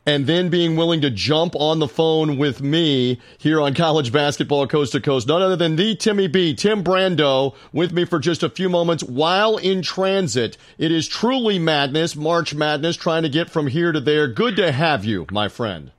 and 0.09 0.27
then 0.27 0.49
being 0.49 0.75
willing 0.75 1.03
to 1.03 1.11
jump 1.11 1.55
on 1.57 1.81
the 1.81 1.87
phone 1.87 2.38
with 2.38 2.62
me 2.62 3.21
here 3.37 3.61
on 3.61 3.75
college 3.75 4.11
basketball 4.11 4.67
coast 4.67 4.93
to 4.93 5.00
coast. 5.03 5.29
None 5.29 5.43
other 5.43 5.55
than 5.55 5.77
the 5.77 5.95
Timmy 5.95 6.27
B, 6.27 6.55
Tim 6.55 6.83
Brando, 6.83 7.55
with 7.75 7.93
me 7.93 8.07
for 8.07 8.19
just 8.19 8.43
a 8.43 8.49
few 8.49 8.71
moments 8.71 9.05
while 9.05 9.59
in 9.59 9.83
transit. 9.83 10.57
It 10.79 10.91
is 10.91 11.09
truly 11.09 11.59
madness, 11.59 12.17
March 12.17 12.55
Madness, 12.55 12.97
trying 12.97 13.25
to 13.25 13.29
get 13.29 13.50
from 13.50 13.67
here 13.67 13.93
to 13.93 14.00
there. 14.00 14.29
Good 14.29 14.57
to 14.57 14.73
have 14.73 15.05
you, 15.05 15.27
my 15.31 15.50
friend. 15.50 15.93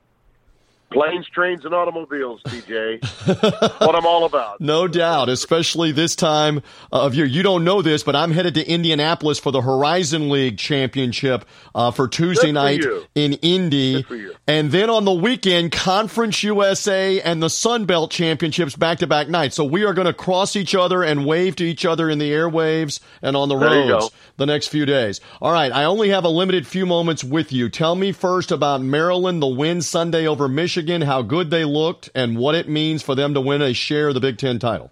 Planes, 0.90 1.28
trains, 1.28 1.64
and 1.64 1.72
automobiles, 1.72 2.42
TJ. 2.42 3.80
what 3.80 3.94
I'm 3.94 4.06
all 4.06 4.24
about. 4.24 4.60
No 4.70 4.86
doubt, 4.88 5.28
especially 5.28 5.90
this 5.92 6.14
time 6.14 6.62
of 6.92 7.14
year. 7.14 7.24
You 7.24 7.42
don't 7.42 7.64
know 7.64 7.82
this, 7.82 8.02
but 8.02 8.14
I'm 8.14 8.30
headed 8.30 8.54
to 8.54 8.68
Indianapolis 8.68 9.38
for 9.38 9.50
the 9.50 9.60
Horizon 9.60 10.28
League 10.30 10.58
Championship 10.58 11.44
uh, 11.74 11.90
for 11.90 12.08
Tuesday 12.08 12.48
for 12.48 12.52
night 12.52 12.80
you. 12.80 13.04
in 13.14 13.34
Indy. 13.34 13.94
Good 13.94 14.06
for 14.06 14.16
you. 14.16 14.34
And 14.46 14.70
then 14.70 14.90
on 14.90 15.04
the 15.04 15.12
weekend, 15.12 15.72
Conference 15.72 16.42
USA 16.42 17.20
and 17.20 17.42
the 17.42 17.50
Sun 17.50 17.86
Belt 17.86 18.10
Championships 18.10 18.76
back 18.76 18.98
to 18.98 19.06
back 19.06 19.28
nights. 19.28 19.56
So 19.56 19.64
we 19.64 19.84
are 19.84 19.94
going 19.94 20.06
to 20.06 20.12
cross 20.12 20.56
each 20.56 20.74
other 20.74 21.02
and 21.02 21.24
wave 21.26 21.56
to 21.56 21.64
each 21.64 21.84
other 21.84 22.10
in 22.10 22.18
the 22.18 22.30
airwaves 22.30 23.00
and 23.22 23.36
on 23.36 23.48
the 23.48 23.56
There 23.56 23.68
roads 23.68 24.10
the 24.36 24.46
next 24.46 24.68
few 24.68 24.86
days. 24.86 25.20
All 25.40 25.52
right, 25.52 25.70
I 25.70 25.84
only 25.84 26.08
have 26.08 26.24
a 26.24 26.28
limited 26.28 26.66
few 26.66 26.86
moments 26.86 27.22
with 27.22 27.52
you. 27.52 27.68
Tell 27.68 27.94
me 27.94 28.10
first 28.12 28.50
about 28.50 28.80
Maryland, 28.80 29.42
the 29.42 29.46
win 29.46 29.82
Sunday 29.82 30.26
over 30.26 30.48
Michigan, 30.48 30.79
how 31.02 31.22
good 31.22 31.50
they 31.50 31.64
looked, 31.64 32.10
and 32.14 32.36
what 32.36 32.54
it 32.54 32.68
means 32.68 33.02
for 33.02 33.14
them 33.14 33.34
to 33.34 33.40
win 33.40 33.62
a 33.62 33.72
share 33.72 34.08
of 34.08 34.14
the 34.14 34.20
Big 34.20 34.38
Ten 34.38 34.58
title. 34.58 34.90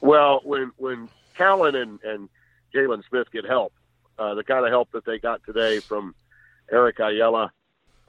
Well, 0.00 0.40
when 0.44 0.72
when 0.76 1.08
Cowan 1.34 1.74
and 1.74 2.00
and 2.02 2.28
Jalen 2.74 3.02
Smith 3.08 3.30
get 3.32 3.44
help, 3.44 3.72
uh, 4.18 4.34
the 4.34 4.44
kind 4.44 4.64
of 4.64 4.70
help 4.70 4.92
that 4.92 5.04
they 5.04 5.18
got 5.18 5.44
today 5.44 5.80
from 5.80 6.14
Eric 6.70 7.00
Ayala, 7.00 7.52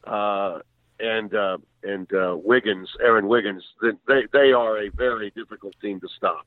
uh, 0.04 0.60
and 1.00 1.34
uh, 1.34 1.58
and 1.84 2.12
uh, 2.14 2.36
Wiggins, 2.38 2.90
Aaron 3.00 3.28
Wiggins, 3.28 3.64
they 3.82 4.24
they 4.32 4.52
are 4.52 4.78
a 4.78 4.90
very 4.90 5.32
difficult 5.32 5.74
team 5.82 6.00
to 6.02 6.08
stop, 6.16 6.46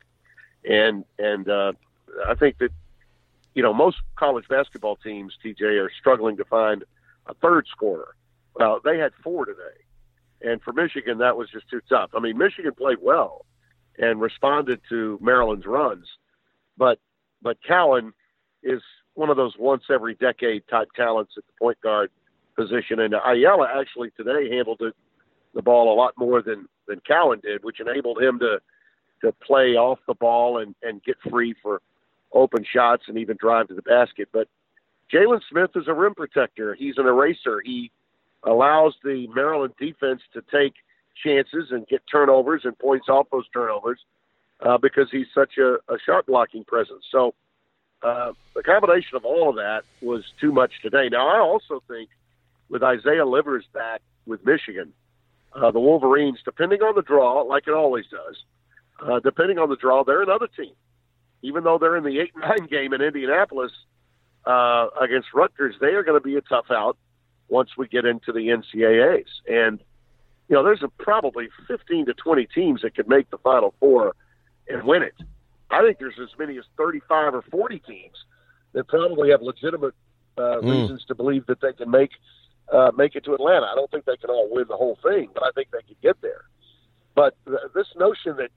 and 0.64 1.04
and 1.18 1.48
uh, 1.48 1.72
I 2.26 2.34
think 2.34 2.58
that 2.58 2.70
you 3.54 3.62
know 3.62 3.72
most 3.72 3.98
college 4.16 4.48
basketball 4.48 4.96
teams, 4.96 5.36
TJ, 5.44 5.84
are 5.84 5.90
struggling 5.98 6.36
to 6.38 6.44
find 6.44 6.84
a 7.26 7.34
third 7.34 7.66
scorer. 7.70 8.14
Well, 8.60 8.78
they 8.84 8.98
had 8.98 9.12
four 9.24 9.46
today, 9.46 9.80
and 10.42 10.60
for 10.60 10.74
Michigan 10.74 11.16
that 11.18 11.38
was 11.38 11.48
just 11.50 11.68
too 11.70 11.80
tough. 11.88 12.10
I 12.14 12.20
mean, 12.20 12.36
Michigan 12.36 12.72
played 12.76 12.98
well 13.00 13.46
and 13.98 14.20
responded 14.20 14.82
to 14.90 15.18
Maryland's 15.22 15.64
runs, 15.64 16.06
but 16.76 16.98
but 17.40 17.56
Cowan 17.66 18.12
is 18.62 18.82
one 19.14 19.30
of 19.30 19.38
those 19.38 19.54
once 19.58 19.84
every 19.90 20.14
decade 20.14 20.64
type 20.68 20.88
talents 20.94 21.32
at 21.38 21.44
the 21.46 21.52
point 21.58 21.80
guard 21.80 22.10
position. 22.54 23.00
And 23.00 23.14
Ayala 23.14 23.66
actually 23.80 24.10
today 24.10 24.54
handled 24.54 24.82
it, 24.82 24.94
the 25.54 25.62
ball 25.62 25.94
a 25.94 25.96
lot 25.96 26.12
more 26.18 26.42
than 26.42 26.68
than 26.86 27.00
Cowan 27.08 27.40
did, 27.42 27.64
which 27.64 27.80
enabled 27.80 28.22
him 28.22 28.38
to 28.40 28.60
to 29.22 29.32
play 29.42 29.76
off 29.76 30.00
the 30.06 30.14
ball 30.14 30.58
and 30.58 30.74
and 30.82 31.02
get 31.02 31.16
free 31.30 31.54
for 31.62 31.80
open 32.34 32.62
shots 32.70 33.04
and 33.08 33.16
even 33.16 33.38
drive 33.40 33.68
to 33.68 33.74
the 33.74 33.80
basket. 33.80 34.28
But 34.34 34.48
Jalen 35.10 35.40
Smith 35.50 35.70
is 35.76 35.88
a 35.88 35.94
rim 35.94 36.14
protector. 36.14 36.74
He's 36.74 36.98
an 36.98 37.06
eraser. 37.06 37.62
He 37.64 37.90
allows 38.42 38.94
the 39.02 39.26
Maryland 39.34 39.74
defense 39.78 40.22
to 40.32 40.42
take 40.52 40.74
chances 41.22 41.70
and 41.70 41.86
get 41.86 42.02
turnovers 42.10 42.62
and 42.64 42.78
points 42.78 43.08
off 43.08 43.26
those 43.30 43.48
turnovers 43.52 44.00
uh, 44.60 44.78
because 44.78 45.08
he's 45.10 45.26
such 45.34 45.58
a, 45.58 45.74
a 45.92 46.22
blocking 46.26 46.64
presence. 46.64 47.04
So 47.10 47.34
uh, 48.02 48.32
the 48.54 48.62
combination 48.62 49.16
of 49.16 49.24
all 49.24 49.50
of 49.50 49.56
that 49.56 49.82
was 50.00 50.24
too 50.40 50.52
much 50.52 50.72
today. 50.82 51.08
Now 51.10 51.28
I 51.28 51.38
also 51.38 51.82
think 51.88 52.08
with 52.68 52.82
Isaiah 52.82 53.26
Livers 53.26 53.64
back 53.74 54.00
with 54.26 54.44
Michigan, 54.44 54.92
uh, 55.54 55.70
the 55.70 55.80
Wolverines, 55.80 56.38
depending 56.44 56.80
on 56.80 56.94
the 56.94 57.02
draw, 57.02 57.42
like 57.42 57.66
it 57.66 57.74
always 57.74 58.06
does, 58.06 58.44
uh, 59.04 59.20
depending 59.20 59.58
on 59.58 59.68
the 59.68 59.76
draw, 59.76 60.04
they're 60.04 60.22
another 60.22 60.46
team. 60.46 60.72
Even 61.42 61.64
though 61.64 61.78
they're 61.78 61.96
in 61.96 62.04
the 62.04 62.20
eight 62.20 62.32
nine 62.36 62.66
game 62.70 62.92
in 62.92 63.02
Indianapolis 63.02 63.72
uh, 64.46 64.88
against 65.00 65.28
Rutgers, 65.34 65.74
they 65.80 65.88
are 65.88 66.02
going 66.02 66.20
to 66.20 66.24
be 66.24 66.36
a 66.36 66.42
tough 66.42 66.66
out 66.70 66.96
once 67.50 67.70
we 67.76 67.88
get 67.88 68.04
into 68.06 68.32
the 68.32 68.48
NCAA's. 68.48 69.28
And 69.48 69.80
you 70.48 70.56
know, 70.56 70.64
there's 70.64 70.82
a, 70.82 70.88
probably 70.88 71.48
15 71.68 72.06
to 72.06 72.14
20 72.14 72.46
teams 72.46 72.82
that 72.82 72.94
could 72.94 73.08
make 73.08 73.30
the 73.30 73.38
Final 73.38 73.74
Four 73.78 74.14
and 74.68 74.82
win 74.84 75.02
it. 75.02 75.14
I 75.70 75.82
think 75.82 75.98
there's 75.98 76.18
as 76.20 76.30
many 76.38 76.58
as 76.58 76.64
35 76.76 77.34
or 77.34 77.42
40 77.42 77.78
teams 77.80 78.16
that 78.72 78.88
probably 78.88 79.30
have 79.30 79.42
legitimate 79.42 79.94
uh, 80.36 80.40
mm. 80.40 80.70
reasons 80.70 81.04
to 81.06 81.14
believe 81.14 81.46
that 81.46 81.60
they 81.60 81.72
can 81.72 81.90
make 81.90 82.10
uh, 82.72 82.92
make 82.96 83.16
it 83.16 83.24
to 83.24 83.34
Atlanta. 83.34 83.66
I 83.66 83.74
don't 83.74 83.90
think 83.90 84.04
they 84.04 84.16
can 84.16 84.30
all 84.30 84.48
win 84.50 84.64
the 84.68 84.76
whole 84.76 84.96
thing, 85.02 85.30
but 85.34 85.42
I 85.42 85.50
think 85.54 85.68
they 85.72 85.82
can 85.82 85.96
get 86.02 86.20
there. 86.22 86.44
But 87.16 87.34
th- 87.44 87.58
this 87.74 87.88
notion 87.96 88.36
that 88.36 88.50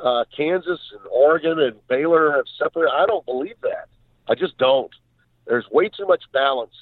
uh, 0.00 0.24
Kansas 0.36 0.78
and 0.92 1.00
Oregon 1.10 1.58
and 1.58 1.74
Baylor 1.88 2.32
have 2.32 2.44
separated, 2.58 2.92
I 2.94 3.06
don't 3.06 3.26
believe 3.26 3.56
that. 3.62 3.88
I 4.28 4.36
just 4.36 4.56
don't. 4.58 4.90
There's 5.46 5.68
way 5.70 5.88
too 5.88 6.06
much 6.06 6.22
balance 6.32 6.74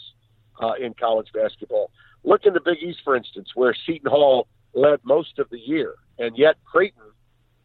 uh, 0.61 0.73
in 0.81 0.95
college 0.95 1.29
basketball. 1.33 1.91
Look 2.23 2.47
in 2.47 2.55
the 2.55 2.61
Big 2.61 2.83
East, 2.83 3.01
for 3.05 3.17
instance, 3.17 3.51
where 3.55 3.75
Seton 3.87 4.11
Hall 4.11 4.47
led 4.75 5.01
most 5.05 5.39
of 5.39 5.51
the 5.51 5.59
year, 5.59 5.95
and 6.19 6.37
yet 6.37 6.57
Creighton 6.65 7.03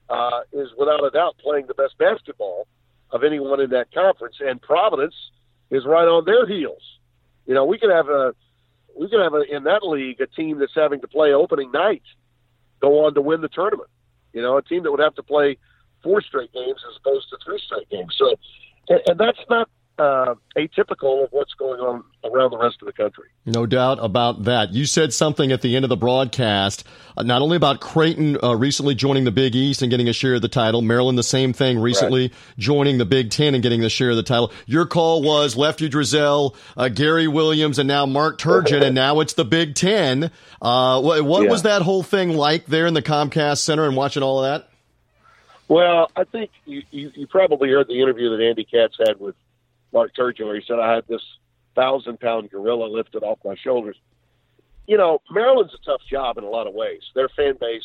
uh, 0.10 0.41
is 0.51 0.69
without 0.77 1.03
a 1.03 1.10
doubt 1.10 1.38
playing 1.41 1.67
the 1.67 1.74
best 1.74 1.98
basketball 1.98 2.67
of 3.12 3.24
anyone 3.24 3.60
in 3.62 3.69
that 3.72 3.91
conference, 3.93 4.36
and 4.39 4.62
Providence 4.62 5.15
is 5.72 5.86
right 5.86 6.08
on 6.08 6.25
their 6.25 6.48
heels. 6.48 6.81
You 7.46 7.53
know, 7.53 7.65
we 7.65 7.79
could 7.79 7.89
have 7.89 8.10
a 8.10 8.36
we 9.00 9.10
could 9.10 9.22
have 9.22 9.34
a, 9.34 9.41
in 9.41 9.63
that 9.63 9.84
league 9.84 10.19
a 10.19 10.27
team 10.27 10.60
that's 10.60 10.75
having 10.75 11.01
to 11.01 11.08
play 11.08 11.31
opening 11.31 11.72
night 11.72 12.03
go 12.81 13.05
on 13.05 13.13
to 13.13 13.22
win 13.22 13.41
the 13.41 13.48
tournament. 13.50 13.89
You 14.34 14.41
know, 14.41 14.58
a 14.58 14.62
team 14.62 14.84
that 14.84 14.91
would 14.91 15.00
have 15.00 15.15
to 15.15 15.24
play 15.24 15.58
four 16.03 16.22
straight 16.22 16.53
games 16.53 16.79
as 16.89 16.98
opposed 17.00 17.29
to 17.29 17.38
three 17.43 17.62
straight 17.65 17.89
games. 17.89 18.15
So, 18.17 18.36
and, 18.89 19.01
and 19.08 19.19
that's 19.19 19.39
not 19.50 19.69
uh, 20.00 20.36
atypical 20.58 21.24
of 21.24 21.32
what's 21.32 21.53
going 21.53 21.79
on 21.79 22.03
around 22.24 22.51
the 22.51 22.58
rest 22.58 22.77
of 22.82 22.86
the 22.86 22.94
country. 22.94 23.25
No 23.46 23.65
doubt 23.65 24.00
about 24.01 24.46
that. 24.46 24.74
You 24.74 24.86
said 24.86 25.13
something 25.13 25.51
at 25.51 25.62
the 25.62 25.75
end 25.75 25.84
of 25.86 25.89
the 25.89 25.98
broadcast, 25.98 26.86
uh, 27.18 27.24
not 27.24 27.41
only 27.41 27.58
about 27.58 27.82
Creighton 27.82 28.38
uh, 28.41 28.56
recently 28.56 28.96
joining 28.96 29.25
the 29.25 29.32
Big 29.32 29.56
East 29.56 29.82
and 29.82 29.91
getting 29.91 30.08
a 30.08 30.13
share 30.13 30.36
of 30.36 30.41
the 30.41 30.48
title, 30.48 30.82
Maryland 30.82 31.18
the 31.18 31.24
same 31.24 31.51
thing 31.51 31.79
recently 31.79 32.24
right. 32.24 32.34
joining 32.58 32.98
the 32.98 33.06
Big 33.06 33.29
Ten 33.29 33.53
and 33.53 33.62
getting 33.62 33.82
the 33.82 33.89
share 33.89 34.12
of 34.12 34.15
the 34.15 34.24
title. 34.24 34.51
Your 34.65 34.86
call 34.86 35.22
was 35.22 35.58
Lefty 35.58 35.89
Driesell, 35.89 36.56
uh, 36.77 36.89
Gary 36.89 37.27
Williams, 37.27 37.77
and 37.77 37.88
now 37.88 38.06
Mark 38.06 38.39
Turgeon, 38.39 38.82
and 38.82 38.96
now 38.96 39.20
it's 39.20 39.34
the 39.34 39.46
Big 39.46 39.75
Ten. 39.75 40.32
Uh, 40.62 41.01
what, 41.01 41.24
what 41.24 41.44
yeah. 41.44 41.50
was 41.50 41.63
that 41.63 41.82
whole 41.82 42.03
thing 42.03 42.29
like 42.29 42.65
there 42.65 42.88
in 42.88 42.94
the 42.94 43.01
Comcast 43.01 43.60
Center 43.60 43.86
and 43.86 43.96
watching 43.98 44.24
all 44.24 44.44
of 44.44 44.50
that? 44.50 44.70
Well, 45.68 46.10
I 46.15 46.24
think 46.24 46.50
you, 46.65 46.82
you, 46.89 47.12
you 47.13 47.27
probably 47.27 47.70
heard 47.70 47.88
the 47.88 48.01
interview 48.01 48.36
that 48.36 48.44
Andy 48.44 48.65
Katz 48.65 48.98
had 48.98 49.20
with 49.20 49.36
Mark 49.93 50.15
Turgeon, 50.15 50.53
he 50.55 50.63
said 50.67 50.79
I 50.79 50.96
had 50.96 51.08
this 51.08 51.22
thousand 51.75 52.19
pound 52.19 52.50
gorilla 52.50 52.86
lifted 52.86 53.24
off 53.24 53.39
my 53.46 53.55
shoulders. 53.55 53.98
You 54.88 54.98
know, 54.98 55.22
Maryland's 55.29 55.74
a 55.74 55.86
tough 55.86 56.01
job 56.10 56.38
in 56.38 56.43
a 56.43 56.50
lot 56.50 56.67
of 56.67 56.74
ways. 56.74 57.01
Their 57.13 57.29
fan 57.29 57.55
base, 57.60 57.84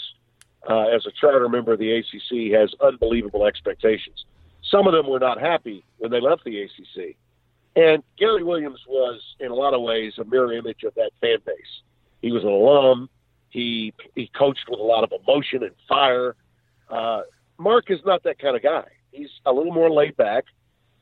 uh, 0.69 0.89
as 0.89 1.07
a 1.07 1.11
charter 1.21 1.49
member 1.49 1.75
of 1.75 1.79
the 1.79 1.93
ACC, 1.93 2.53
has 2.59 2.75
unbelievable 2.83 3.47
expectations. 3.47 4.25
Some 4.71 4.87
of 4.87 4.95
them 4.95 5.07
were 5.07 5.19
not 5.19 5.39
happy 5.39 5.85
when 5.99 6.11
they 6.11 6.21
left 6.21 6.45
the 6.45 6.63
ACC. 6.63 7.17
And 7.77 8.03
Gary 8.19 8.43
Williams 8.43 8.81
was, 8.89 9.21
in 9.41 9.51
a 9.51 9.55
lot 9.55 9.75
of 9.75 9.83
ways, 9.83 10.15
a 10.19 10.25
mirror 10.25 10.53
image 10.53 10.85
of 10.85 10.95
that 10.95 11.11
fan 11.21 11.39
base. 11.45 11.83
He 12.23 12.33
was 12.33 12.43
an 12.43 12.49
alum. 12.49 13.11
He 13.51 13.93
he 14.15 14.31
coached 14.37 14.65
with 14.69 14.81
a 14.81 14.83
lot 14.83 15.05
of 15.05 15.13
emotion 15.13 15.63
and 15.63 15.75
fire. 15.89 16.35
Uh, 16.89 17.23
Mark 17.59 17.91
is 17.91 18.01
not 18.05 18.23
that 18.25 18.39
kind 18.39 18.57
of 18.57 18.63
guy. 18.63 18.87
He's 19.13 19.31
a 19.45 19.53
little 19.53 19.73
more 19.73 19.91
laid 19.91 20.17
back. 20.17 20.45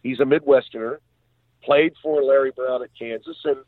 He's 0.03 0.21
a 0.21 0.25
Midwesterner, 0.25 0.99
played 1.63 1.93
for 2.03 2.23
Larry 2.23 2.51
Brown 2.51 2.83
at 2.83 2.91
Kansas, 2.99 3.37
and 3.45 3.59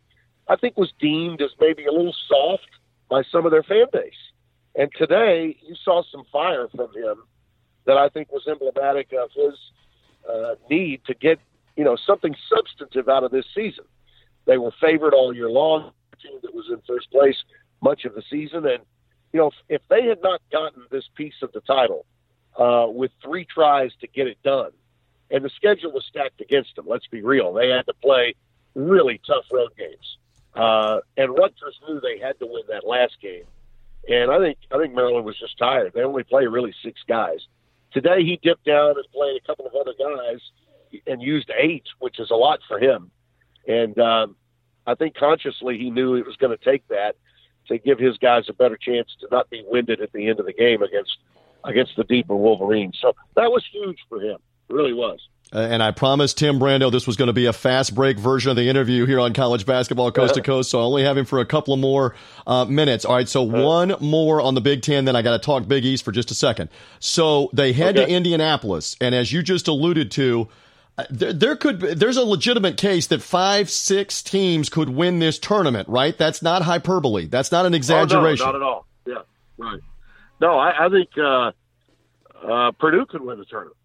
I 0.49 0.57
think 0.57 0.77
was 0.77 0.93
deemed 1.01 1.41
as 1.41 1.51
maybe 1.61 1.87
a 1.87 1.93
little 1.93 2.15
soft 2.29 2.69
by 3.09 3.23
some 3.31 3.47
of 3.47 3.53
their 3.53 3.63
fan 3.63 3.87
base. 3.93 4.13
And 4.75 4.91
today, 4.97 5.57
you 5.67 5.75
saw 5.85 6.03
some 6.11 6.25
fire 6.33 6.69
from 6.75 6.93
him 6.95 7.23
that 7.87 7.97
I 7.97 8.09
think 8.09 8.33
was 8.33 8.47
emblematic 8.49 9.13
of 9.13 9.31
his 9.35 9.55
uh, 10.29 10.55
need 10.71 11.03
to 11.07 11.15
get 11.15 11.39
you 11.77 11.85
know 11.85 11.97
something 12.07 12.35
substantive 12.49 13.09
out 13.09 13.25
of 13.25 13.31
this 13.31 13.47
season. 13.55 13.85
They 14.47 14.59
were 14.59 14.73
favored 14.81 15.15
all 15.15 15.35
year 15.35 15.51
long. 15.51 15.93
team 16.23 16.39
that 16.43 16.55
was 16.55 16.67
in 16.71 16.81
first 16.87 17.11
place 17.11 17.37
much 17.83 18.05
of 18.05 18.15
the 18.15 18.23
season, 18.31 18.67
and 18.67 18.83
you 19.33 19.41
know 19.41 19.49
if, 19.49 19.81
if 19.81 19.83
they 19.89 20.07
had 20.07 20.23
not 20.23 20.41
gotten 20.51 20.83
this 20.91 21.05
piece 21.15 21.35
of 21.43 21.53
the 21.53 21.61
title 21.61 22.07
uh, 22.59 22.87
with 22.89 23.11
three 23.23 23.45
tries 23.45 23.91
to 24.01 24.07
get 24.09 24.27
it 24.27 24.39
done, 24.43 24.71
and 25.31 25.45
the 25.45 25.51
schedule 25.51 25.93
was 25.93 26.05
stacked 26.05 26.41
against 26.41 26.77
them. 26.77 26.87
Let's 26.89 27.07
be 27.07 27.23
real; 27.23 27.53
they 27.53 27.69
had 27.69 27.87
to 27.87 27.95
play 27.95 28.35
really 28.75 29.21
tough 29.27 29.45
road 29.53 29.71
games, 29.77 30.19
uh, 30.55 31.01
and 31.17 31.31
Rutgers 31.37 31.79
knew 31.89 32.01
they 32.01 32.19
had 32.19 32.39
to 32.41 32.47
win 32.47 32.63
that 32.69 32.87
last 32.87 33.17
game. 33.21 33.45
And 34.09 34.31
I 34.31 34.39
think 34.39 34.59
I 34.71 34.79
think 34.79 34.95
Maryland 34.95 35.25
was 35.25 35.39
just 35.39 35.59
tired. 35.59 35.93
They 35.95 36.03
only 36.03 36.25
play 36.25 36.47
really 36.47 36.75
six 36.83 37.01
guys. 37.09 37.47
Today 37.93 38.25
he 38.25 38.39
dipped 38.43 38.65
down 38.65 38.91
and 38.97 39.05
played 39.13 39.41
a 39.43 39.47
couple 39.47 39.67
of 39.67 39.75
other 39.75 39.95
guys 39.99 40.41
and 41.07 41.23
used 41.23 41.51
eight, 41.57 41.85
which 42.01 42.19
is 42.19 42.31
a 42.31 42.35
lot 42.35 42.61
for 42.69 42.79
him. 42.79 43.11
And 43.67 43.99
um, 43.99 44.37
I 44.87 44.95
think 44.95 45.15
consciously 45.15 45.79
he 45.79 45.91
knew 45.91 46.15
it 46.15 46.27
was 46.27 46.37
going 46.37 46.57
to 46.57 46.65
take 46.65 46.87
that 46.89 47.17
to 47.69 47.79
give 47.79 47.99
his 47.99 48.19
guys 48.19 48.45
a 48.49 48.53
better 48.53 48.77
chance 48.77 49.09
to 49.21 49.29
not 49.31 49.49
be 49.49 49.65
winded 49.67 50.01
at 50.01 50.13
the 50.13 50.29
end 50.29 50.39
of 50.41 50.47
the 50.47 50.53
game 50.53 50.83
against 50.83 51.17
against 51.65 51.97
the 51.97 52.05
deeper 52.05 52.37
Wolverines. 52.37 52.99
So 53.01 53.15
that 53.37 53.51
was 53.51 53.65
huge 53.73 53.99
for 54.09 54.21
him. 54.21 54.39
Really 54.69 54.93
was. 54.93 55.21
Uh, 55.55 55.59
and 55.59 55.83
I 55.83 55.93
promised 55.93 56.39
Tim 56.39 56.59
Brando 56.59 56.91
this 56.91 57.07
was 57.07 57.17
going 57.17 57.29
to 57.29 57.33
be 57.33 57.47
a 57.47 57.53
fast 57.53 57.95
break 57.95 58.19
version 58.19 58.51
of 58.51 58.57
the 58.57 58.69
interview 58.69 59.07
here 59.07 59.21
on 59.21 59.33
College 59.33 59.65
Basketball 59.65 60.11
Coast 60.11 60.35
to 60.35 60.43
Coast. 60.43 60.71
So 60.71 60.81
I 60.81 60.83
only 60.83 61.05
have 61.05 61.17
him 61.17 61.27
for 61.27 61.39
a 61.39 61.47
couple 61.47 61.75
of 61.75 61.81
more 61.81 62.17
uh, 62.47 62.65
minutes. 62.65 63.05
All 63.05 63.15
right. 63.15 63.29
So 63.29 63.43
one 63.43 63.95
more 64.01 64.41
on 64.41 64.55
the 64.55 64.61
Big 64.61 64.83
Ten. 64.83 65.05
Then 65.05 65.15
I 65.15 65.23
got 65.23 65.33
to 65.33 65.39
talk 65.39 65.69
Big 65.69 65.85
East 65.85 66.05
for 66.05 66.11
just 66.11 66.33
a 66.33 66.35
second. 66.35 66.71
So 66.99 67.51
they 67.53 67.73
head 67.73 67.97
okay. 67.97 68.07
to 68.07 68.13
Indianapolis. 68.13 68.97
And 69.01 69.15
as 69.15 69.33
you 69.33 69.43
just 69.45 69.69
alluded 69.69 70.11
to, 70.13 70.49
uh, 70.99 71.05
there, 71.11 71.33
there, 71.33 71.57
could 71.57 71.81
there's 71.81 72.17
a 72.17 72.25
legitimate 72.25 72.77
case 72.77 73.07
that 73.09 73.23
five 73.23 73.71
six 73.71 74.23
teams 74.23 74.69
could 74.69 74.89
win 74.89 75.19
this 75.19 75.41
tournament 75.41 75.89
right 75.89 76.17
that's 76.17 76.41
not 76.41 76.63
hyperbole 76.63 77.27
that's 77.27 77.51
not 77.51 77.67
an 77.67 77.75
exaggeration 77.75 78.47
oh, 78.47 78.53
no, 78.53 78.59
not 78.59 78.63
at 78.63 78.63
all 78.63 78.87
yeah 79.05 79.15
right 79.59 79.81
no 80.41 80.57
i, 80.57 80.87
I 80.87 80.89
think 80.91 81.09
uh, 81.19 81.51
uh, 82.47 82.71
purdue 82.79 83.07
could 83.07 83.23
win 83.23 83.39
the 83.39 83.45
tournament 83.45 83.77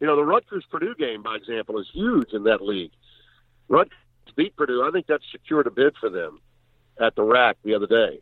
you 0.00 0.06
know, 0.06 0.16
the 0.16 0.24
Rutgers 0.24 0.64
Purdue 0.70 0.94
game, 0.94 1.22
by 1.22 1.36
example, 1.36 1.78
is 1.78 1.86
huge 1.92 2.32
in 2.32 2.44
that 2.44 2.60
league. 2.60 2.92
Rutgers 3.68 3.92
beat 4.36 4.56
Purdue. 4.56 4.82
I 4.82 4.90
think 4.90 5.06
that 5.06 5.20
secured 5.30 5.66
a 5.66 5.70
bid 5.70 5.94
for 5.98 6.10
them 6.10 6.40
at 7.00 7.14
the 7.14 7.22
RAC 7.22 7.56
the 7.62 7.74
other 7.74 7.86
day. 7.86 8.20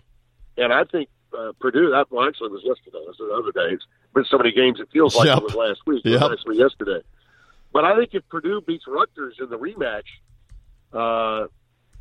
And 0.56 0.72
I 0.72 0.84
think 0.84 1.08
uh, 1.36 1.52
Purdue, 1.60 1.90
that 1.90 2.10
well, 2.10 2.28
actually 2.28 2.50
was 2.50 2.62
yesterday, 2.64 2.98
it 2.98 3.08
was 3.08 3.16
the 3.18 3.32
other 3.34 3.52
day. 3.52 3.74
It's 3.74 3.86
been 4.14 4.24
so 4.24 4.38
many 4.38 4.52
games, 4.52 4.80
it 4.80 4.88
feels 4.92 5.16
like 5.16 5.26
yep. 5.26 5.38
it 5.38 5.44
was 5.44 5.54
last 5.54 5.80
week. 5.86 6.02
Yep. 6.04 6.20
Actually 6.20 6.58
yesterday. 6.58 7.02
But 7.72 7.84
I 7.84 7.96
think 7.96 8.10
if 8.12 8.28
Purdue 8.28 8.60
beats 8.60 8.84
Rutgers 8.86 9.36
in 9.40 9.48
the 9.48 9.58
rematch, 9.58 10.02
uh, 10.92 11.46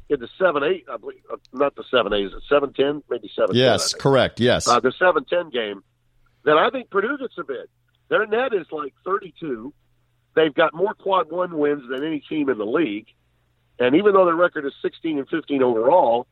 in 0.10 0.20
the 0.20 0.28
seven 0.38 0.63
eight, 0.63 0.86
I 0.92 0.98
believe, 0.98 1.22
uh, 1.32 1.38
not 1.54 1.75
the 1.75 1.86
seven 1.90 2.12
eight, 2.13 2.25
is 2.25 2.34
it 2.34 2.44
seven 2.50 2.74
ten, 2.74 3.01
maybe 3.10 3.32
seven? 3.34 3.56
Yes, 3.56 3.94
correct. 3.94 4.42
Yes, 4.42 4.68
uh, 4.68 4.82
the 4.82 4.92
seven 5.00 5.24
ten 5.24 5.50
game. 5.50 5.82
Then 6.44 6.58
I 6.58 6.70
think 6.70 6.90
Purdue 6.90 7.18
gets 7.18 7.38
a 7.38 7.44
bid. 7.46 7.70
Their 8.12 8.27
net 8.27 8.53
is 8.53 8.68
like 8.72 8.94
thirty 9.06 9.34
two. 9.39 9.74
They've 10.36 10.53
got 10.53 10.74
more 10.74 10.94
quad 10.94 11.32
one 11.32 11.58
wins 11.58 11.84
than 11.89 12.03
any 12.03 12.20
team 12.20 12.50
in 12.50 12.58
the 12.58 12.65
league, 12.65 13.08
and 13.80 13.96
even 13.96 14.13
though 14.13 14.25
their 14.25 14.36
record 14.36 14.65
is 14.65 14.74
sixteen 14.82 15.18
and 15.18 15.27
fifteen 15.30 15.63
overall, 15.63 16.27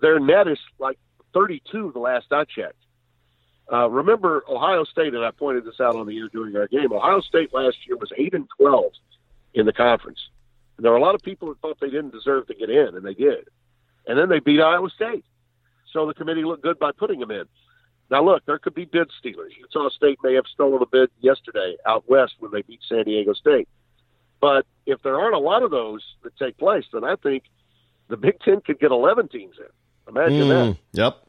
their 0.00 0.18
net 0.18 0.48
is 0.48 0.58
like 0.78 0.98
thirty 1.34 1.62
two. 1.70 1.92
The 1.92 1.98
last 2.00 2.32
I 2.32 2.44
checked. 2.44 2.82
Uh, 3.70 3.90
remember 3.90 4.42
Ohio 4.48 4.84
State, 4.84 5.12
and 5.12 5.22
I 5.22 5.32
pointed 5.32 5.66
this 5.66 5.80
out 5.80 5.96
on 5.96 6.06
the 6.06 6.18
air 6.18 6.28
during 6.32 6.56
our 6.56 6.66
game. 6.66 6.90
Ohio 6.90 7.20
State 7.20 7.52
last 7.52 7.76
year 7.86 7.98
was 7.98 8.10
eight 8.16 8.32
and 8.32 8.48
twelve 8.58 8.92
in 9.52 9.66
the 9.66 9.74
conference. 9.74 10.20
And 10.78 10.84
there 10.84 10.92
were 10.92 10.98
a 10.98 11.02
lot 11.02 11.14
of 11.14 11.20
people 11.20 11.48
who 11.48 11.56
thought 11.56 11.78
they 11.78 11.90
didn't 11.90 12.12
deserve 12.12 12.46
to 12.46 12.54
get 12.54 12.70
in, 12.70 12.96
and 12.96 13.04
they 13.04 13.14
did. 13.14 13.48
And 14.06 14.18
then 14.18 14.30
they 14.30 14.40
beat 14.40 14.62
Iowa 14.62 14.88
State. 14.88 15.26
So 15.92 16.06
the 16.06 16.14
committee 16.14 16.44
looked 16.44 16.62
good 16.62 16.78
by 16.78 16.92
putting 16.92 17.20
them 17.20 17.30
in. 17.30 17.44
Now, 18.10 18.24
look, 18.24 18.44
there 18.46 18.58
could 18.58 18.74
be 18.74 18.84
bid 18.84 19.10
stealers. 19.18 19.52
Utah 19.58 19.88
State 19.90 20.18
may 20.22 20.34
have 20.34 20.46
stolen 20.52 20.80
a 20.80 20.86
bid 20.86 21.10
yesterday 21.20 21.76
out 21.84 22.08
west 22.08 22.34
when 22.38 22.52
they 22.52 22.62
beat 22.62 22.80
San 22.88 23.04
Diego 23.04 23.32
State. 23.32 23.68
But 24.40 24.66
if 24.84 25.02
there 25.02 25.18
aren't 25.18 25.34
a 25.34 25.40
lot 25.40 25.62
of 25.62 25.70
those 25.70 26.04
that 26.22 26.36
take 26.36 26.56
place, 26.58 26.84
then 26.92 27.04
I 27.04 27.16
think 27.16 27.44
the 28.08 28.16
Big 28.16 28.38
Ten 28.40 28.60
could 28.60 28.78
get 28.78 28.92
11 28.92 29.28
teams 29.28 29.56
in. 29.58 30.14
Imagine 30.14 30.48
mm, 30.48 30.48
that. 30.48 30.78
Yep. 30.92 31.22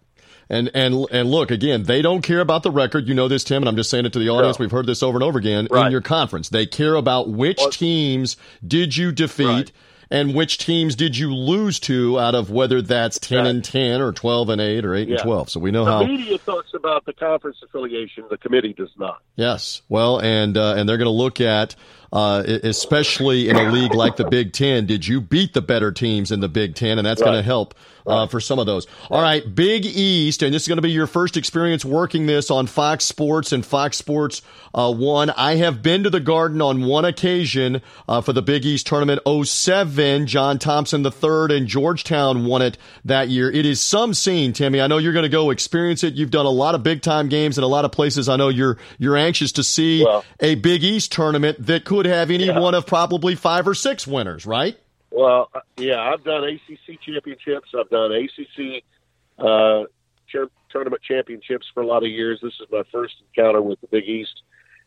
And 0.50 0.72
and 0.74 1.06
and 1.12 1.30
look 1.30 1.52
again, 1.52 1.84
they 1.84 2.02
don't 2.02 2.22
care 2.22 2.40
about 2.40 2.64
the 2.64 2.72
record. 2.72 3.06
You 3.06 3.14
know 3.14 3.28
this, 3.28 3.44
Tim, 3.44 3.64
and 3.64 3.68
I'm 3.68 3.76
just 3.76 3.90
saying 3.90 4.06
it 4.06 4.14
to 4.14 4.20
the 4.20 4.30
audience. 4.30 4.58
No. 4.58 4.64
We've 4.64 4.72
heard 4.72 4.86
this 4.86 5.04
over 5.04 5.18
and 5.18 5.24
over 5.24 5.38
again 5.38 5.68
right. 5.70 5.88
in 5.88 5.92
your 5.92 6.00
conference. 6.00 6.50
They 6.50 6.66
care 6.66 6.96
about 6.96 7.28
which 7.28 7.60
teams 7.72 8.38
did 8.66 8.96
you 8.96 9.12
defeat. 9.12 9.46
Right. 9.46 9.72
And 10.10 10.34
which 10.34 10.58
teams 10.58 10.96
did 10.96 11.18
you 11.18 11.34
lose 11.34 11.80
to 11.82 12.20
out 12.20 12.36
of 12.36 12.50
whether 12.50 12.82
that's 12.82 13.20
10 13.20 13.46
and 13.46 13.64
10 13.64 14.02
or 14.02 14.14
12 14.14 14.50
and 14.50 14.62
8 14.62 14.86
or 14.86 14.96
8 14.96 15.08
yeah. 15.08 15.16
and 15.16 15.24
12? 15.24 15.50
So 15.50 15.60
we 15.60 15.72
know 15.72 15.86
the 15.86 15.92
how. 15.92 16.00
The 16.00 16.08
media 16.08 16.38
talks 16.38 16.74
about 16.74 17.06
the 17.06 17.14
conference 17.14 17.58
affiliation, 17.64 18.26
the 18.30 18.38
committee 18.38 18.74
does 18.74 18.92
not. 18.98 19.22
Yes. 19.36 19.82
Well, 19.90 20.20
and, 20.20 20.58
uh, 20.58 20.76
and 20.78 20.88
they're 20.88 20.98
going 20.98 21.06
to 21.06 21.12
look 21.12 21.42
at 21.42 21.76
uh, 22.12 22.44
especially 22.64 23.50
in 23.50 23.56
a 23.56 23.72
league 23.72 23.94
like 23.94 24.16
the 24.16 24.28
Big 24.28 24.54
Ten. 24.54 24.86
Did 24.86 25.06
you 25.06 25.20
beat 25.20 25.54
the 25.54 25.62
better 25.62 25.92
teams 25.92 26.32
in 26.32 26.40
the 26.40 26.50
Big 26.50 26.76
Ten? 26.76 26.98
And 26.98 27.06
that's 27.06 27.22
right. 27.22 27.28
going 27.28 27.38
to 27.38 27.44
help 27.44 27.76
uh, 28.08 28.28
for 28.28 28.40
some 28.40 28.58
of 28.58 28.66
those. 28.66 28.88
All 29.12 29.22
right, 29.22 29.44
Big 29.54 29.86
East, 29.86 30.42
and 30.42 30.54
this 30.54 30.64
is 30.64 30.68
going 30.68 30.78
to 30.78 30.82
be 30.82 30.92
your 30.92 31.08
first 31.08 31.38
experience 31.38 31.84
working 31.86 32.26
this 32.26 32.50
on 32.50 32.68
Fox 32.68 33.06
Sports 33.06 33.52
and 33.52 33.66
Fox 33.66 33.98
Sports 33.98 34.42
uh, 34.74 34.92
One. 34.92 35.30
I 35.32 35.56
have 35.56 35.84
been 35.84 36.04
to 36.04 36.10
the 36.10 36.20
Garden 36.20 36.62
on 36.62 36.86
one 36.86 37.06
occasion 37.06 37.82
uh, 38.08 38.22
for 38.22 38.34
the 38.34 38.42
Big 38.42 38.66
East 38.66 38.88
tournament 38.88 39.22
07. 39.28 40.28
John 40.28 40.58
Thompson 40.58 41.06
III 41.06 41.58
and 41.58 41.68
Georgetown 41.68 42.46
won 42.46 42.62
it 42.62 42.78
that 43.06 43.28
year. 43.28 43.52
It 43.52 43.66
is 43.66 43.82
some 43.82 44.14
scene, 44.14 44.54
Timmy. 44.54 44.82
I 44.82 44.88
know 44.88 44.98
you're 44.98 45.14
going 45.14 45.24
to 45.24 45.30
go 45.30 45.50
experience 45.50 46.04
it. 46.04 46.14
You've 46.14 46.32
done 46.32 46.46
a 46.46 46.52
lot 46.52 46.76
of 46.76 46.84
big 46.84 47.02
time 47.02 47.30
games 47.30 47.58
in 47.58 47.64
a 47.64 47.68
lot 47.68 47.86
of 47.86 47.92
places. 47.92 48.30
I 48.30 48.38
know 48.38 48.50
you're 48.50 48.78
you're 48.98 49.18
anxious 49.18 49.52
to 49.54 49.64
see 49.64 50.04
well, 50.04 50.24
a 50.40 50.56
Big 50.56 50.84
East 50.84 51.12
tournament 51.12 51.66
that 51.66 51.86
could 51.86 52.06
have 52.06 52.32
any 52.32 52.46
yeah. 52.46 52.60
one 52.60 52.74
of 52.74 52.86
probably 52.86 53.36
five 53.36 53.68
or 53.68 53.74
six 53.74 54.08
winners, 54.08 54.46
right? 54.46 54.78
Well, 55.18 55.50
uh, 55.56 55.62
yeah, 55.78 56.00
I've 56.00 56.24
done 56.24 56.44
ACC 56.44 57.02
championships. 57.02 57.70
I've 57.76 57.90
done 57.90 58.12
ACC 58.12 58.84
uh, 59.40 59.86
tournament 60.70 61.02
championships 61.02 61.66
for 61.74 61.82
a 61.82 61.88
lot 61.88 62.04
of 62.04 62.10
years. 62.10 62.40
This 62.44 62.54
is 62.62 62.68
my 62.72 62.84
first 62.92 63.16
encounter 63.28 63.60
with 63.64 63.82
the 63.82 63.88
Big 63.88 64.08
East, 64.08 64.44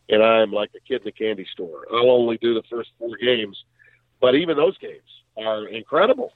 and 0.07 0.23
I'm 0.23 0.53
like 0.53 0.69
a 0.73 0.79
kid 0.79 1.01
in 1.01 1.09
a 1.09 1.11
candy 1.11 1.45
store. 1.51 1.85
I'll 1.91 2.11
only 2.11 2.37
do 2.37 2.53
the 2.53 2.63
first 2.71 2.91
four 2.97 3.17
games, 3.21 3.61
but 4.21 4.35
even 4.35 4.55
those 4.55 4.77
games 4.77 5.01
are 5.35 5.67
incredible. 5.67 6.31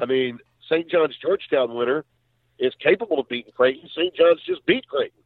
I 0.00 0.06
mean, 0.06 0.38
St. 0.70 0.90
John's 0.90 1.16
Georgetown 1.20 1.74
winner 1.74 2.06
is 2.58 2.72
capable 2.82 3.20
of 3.20 3.28
beating 3.28 3.52
Creighton. 3.54 3.90
St. 3.94 4.14
John's 4.14 4.40
just 4.46 4.64
beat 4.64 4.88
Creighton 4.88 5.20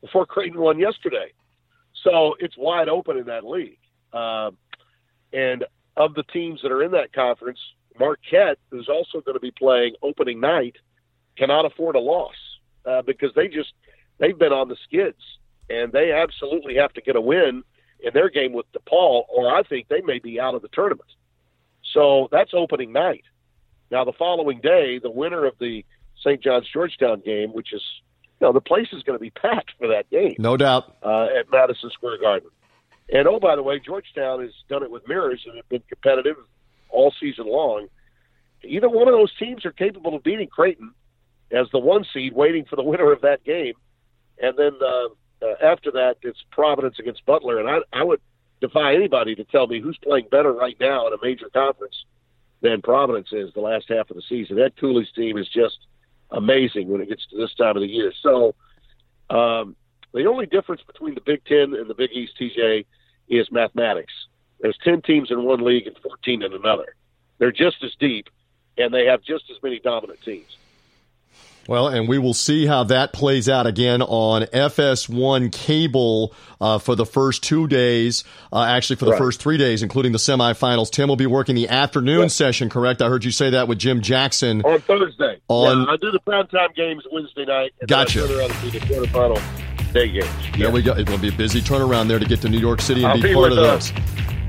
before 0.00 0.26
Creighton 0.26 0.60
won 0.60 0.80
yesterday, 0.80 1.30
so 2.02 2.34
it's 2.40 2.58
wide 2.58 2.88
open 2.88 3.18
in 3.18 3.26
that 3.26 3.44
league. 3.44 3.78
Uh, 4.12 4.50
and 5.32 5.64
of 5.96 6.14
the 6.14 6.22
teams 6.22 6.60
that 6.62 6.72
are 6.72 6.82
in 6.82 6.92
that 6.92 7.12
conference, 7.12 7.58
Marquette, 7.98 8.58
who's 8.70 8.88
also 8.88 9.20
going 9.20 9.34
to 9.34 9.40
be 9.40 9.50
playing 9.50 9.94
opening 10.02 10.40
night, 10.40 10.76
cannot 11.36 11.64
afford 11.64 11.96
a 11.96 12.00
loss 12.00 12.34
uh, 12.86 13.02
because 13.02 13.30
they 13.34 13.48
just 13.48 13.72
they've 14.18 14.38
been 14.38 14.52
on 14.52 14.68
the 14.68 14.76
skids 14.84 15.20
and 15.70 15.92
they 15.92 16.12
absolutely 16.12 16.76
have 16.76 16.92
to 16.94 17.00
get 17.00 17.16
a 17.16 17.20
win 17.20 17.62
in 18.00 18.12
their 18.12 18.28
game 18.28 18.52
with 18.52 18.66
DePaul, 18.72 19.24
or 19.28 19.54
I 19.54 19.62
think 19.62 19.88
they 19.88 20.00
may 20.00 20.18
be 20.18 20.40
out 20.40 20.54
of 20.54 20.62
the 20.62 20.68
tournament. 20.68 21.08
So 21.92 22.28
that's 22.30 22.52
opening 22.52 22.92
night. 22.92 23.24
Now 23.90 24.04
the 24.04 24.12
following 24.12 24.60
day, 24.60 24.98
the 24.98 25.10
winner 25.10 25.44
of 25.44 25.54
the 25.58 25.84
St. 26.20 26.42
John's 26.42 26.68
Georgetown 26.72 27.20
game, 27.20 27.50
which 27.52 27.72
is 27.72 27.82
you 28.40 28.46
know 28.46 28.52
the 28.52 28.60
place 28.60 28.88
is 28.92 29.02
going 29.02 29.18
to 29.18 29.22
be 29.22 29.30
packed 29.30 29.72
for 29.78 29.88
that 29.88 30.10
game, 30.10 30.34
no 30.38 30.56
doubt, 30.56 30.96
uh, 31.02 31.28
at 31.38 31.50
Madison 31.50 31.90
Square 31.90 32.18
Garden. 32.20 32.50
And 33.10 33.26
oh, 33.26 33.40
by 33.40 33.56
the 33.56 33.62
way, 33.62 33.78
Georgetown 33.78 34.40
has 34.42 34.52
done 34.68 34.82
it 34.82 34.90
with 34.90 35.06
mirrors 35.08 35.42
and 35.46 35.56
have 35.56 35.68
been 35.68 35.82
competitive 35.88 36.36
all 36.88 37.12
season 37.20 37.46
long. 37.46 37.88
Either 38.64 38.88
one 38.88 39.08
of 39.08 39.14
those 39.14 39.34
teams 39.38 39.64
are 39.64 39.72
capable 39.72 40.14
of 40.14 40.22
beating 40.22 40.48
Creighton 40.48 40.92
as 41.50 41.66
the 41.72 41.78
one 41.78 42.04
seed, 42.12 42.32
waiting 42.32 42.64
for 42.64 42.76
the 42.76 42.82
winner 42.82 43.12
of 43.12 43.20
that 43.22 43.44
game. 43.44 43.74
And 44.40 44.56
then 44.56 44.72
uh, 44.80 45.08
uh, 45.44 45.54
after 45.62 45.90
that, 45.92 46.16
it's 46.22 46.38
Providence 46.50 46.98
against 46.98 47.26
Butler. 47.26 47.58
And 47.58 47.68
I, 47.68 47.78
I 47.92 48.04
would 48.04 48.20
defy 48.60 48.94
anybody 48.94 49.34
to 49.34 49.44
tell 49.44 49.66
me 49.66 49.80
who's 49.80 49.98
playing 50.02 50.28
better 50.30 50.52
right 50.52 50.76
now 50.80 51.06
in 51.06 51.12
a 51.12 51.16
major 51.22 51.48
conference 51.52 52.04
than 52.62 52.80
Providence 52.80 53.28
is 53.32 53.52
the 53.54 53.60
last 53.60 53.86
half 53.88 54.08
of 54.10 54.16
the 54.16 54.22
season. 54.28 54.58
Ed 54.58 54.74
Cooley's 54.78 55.10
team 55.14 55.36
is 55.36 55.48
just 55.48 55.78
amazing 56.30 56.88
when 56.88 57.00
it 57.00 57.08
gets 57.08 57.26
to 57.26 57.36
this 57.36 57.52
time 57.54 57.76
of 57.76 57.82
the 57.82 57.88
year. 57.88 58.12
So 58.22 58.54
um, 59.28 59.76
the 60.12 60.26
only 60.26 60.46
difference 60.46 60.82
between 60.82 61.14
the 61.14 61.20
Big 61.20 61.44
Ten 61.44 61.74
and 61.74 61.88
the 61.88 61.94
Big 61.94 62.10
East, 62.12 62.34
TJ, 62.40 62.84
is 63.28 63.50
mathematics. 63.50 64.12
There's 64.60 64.78
10 64.84 65.02
teams 65.02 65.30
in 65.30 65.44
one 65.44 65.64
league 65.64 65.86
and 65.86 65.96
14 65.98 66.42
in 66.42 66.52
another. 66.52 66.94
They're 67.38 67.52
just 67.52 67.82
as 67.82 67.94
deep, 67.98 68.28
and 68.78 68.94
they 68.94 69.06
have 69.06 69.22
just 69.22 69.44
as 69.50 69.60
many 69.62 69.80
dominant 69.80 70.20
teams. 70.22 70.56
Well, 71.68 71.88
and 71.88 72.08
we 72.08 72.18
will 72.18 72.34
see 72.34 72.66
how 72.66 72.84
that 72.84 73.12
plays 73.12 73.48
out 73.48 73.66
again 73.66 74.02
on 74.02 74.42
FS1 74.42 75.52
cable 75.52 76.34
uh, 76.60 76.78
for 76.78 76.96
the 76.96 77.06
first 77.06 77.44
two 77.44 77.68
days, 77.68 78.24
uh, 78.52 78.64
actually 78.64 78.96
for 78.96 79.04
the 79.04 79.12
right. 79.12 79.18
first 79.18 79.40
three 79.40 79.58
days, 79.58 79.82
including 79.82 80.10
the 80.10 80.18
semifinals. 80.18 80.90
Tim 80.90 81.08
will 81.08 81.16
be 81.16 81.26
working 81.26 81.54
the 81.54 81.68
afternoon 81.68 82.28
session, 82.30 82.68
correct? 82.68 83.00
I 83.00 83.08
heard 83.08 83.24
you 83.24 83.30
say 83.30 83.50
that 83.50 83.68
with 83.68 83.78
Jim 83.78 84.02
Jackson. 84.02 84.62
On 84.62 84.80
Thursday. 84.80 85.40
On, 85.48 85.82
yeah, 85.82 85.92
I 85.92 85.96
do 85.96 86.10
the 86.10 86.20
primetime 86.26 86.74
games 86.74 87.04
Wednesday 87.12 87.44
night. 87.44 87.72
And 87.80 87.88
gotcha. 87.88 88.22
Then 88.22 88.28
I 88.28 88.28
turn 88.28 88.38
around 88.40 88.64
and 88.64 88.72
the 88.72 88.78
quarterfinal 88.80 89.71
day 89.92 90.08
games. 90.08 90.28
There 90.56 90.70
we 90.70 90.82
go. 90.82 90.92
It 90.92 91.08
will 91.08 91.18
be 91.18 91.28
a 91.28 91.32
busy 91.32 91.60
turnaround 91.60 92.08
there 92.08 92.18
to 92.18 92.24
get 92.24 92.40
to 92.42 92.48
New 92.48 92.58
York 92.58 92.80
City 92.80 93.04
and 93.04 93.22
be, 93.22 93.28
be, 93.28 93.34
part 93.34 93.52
of 93.52 93.58
uh, 93.58 93.62
those. 93.62 93.92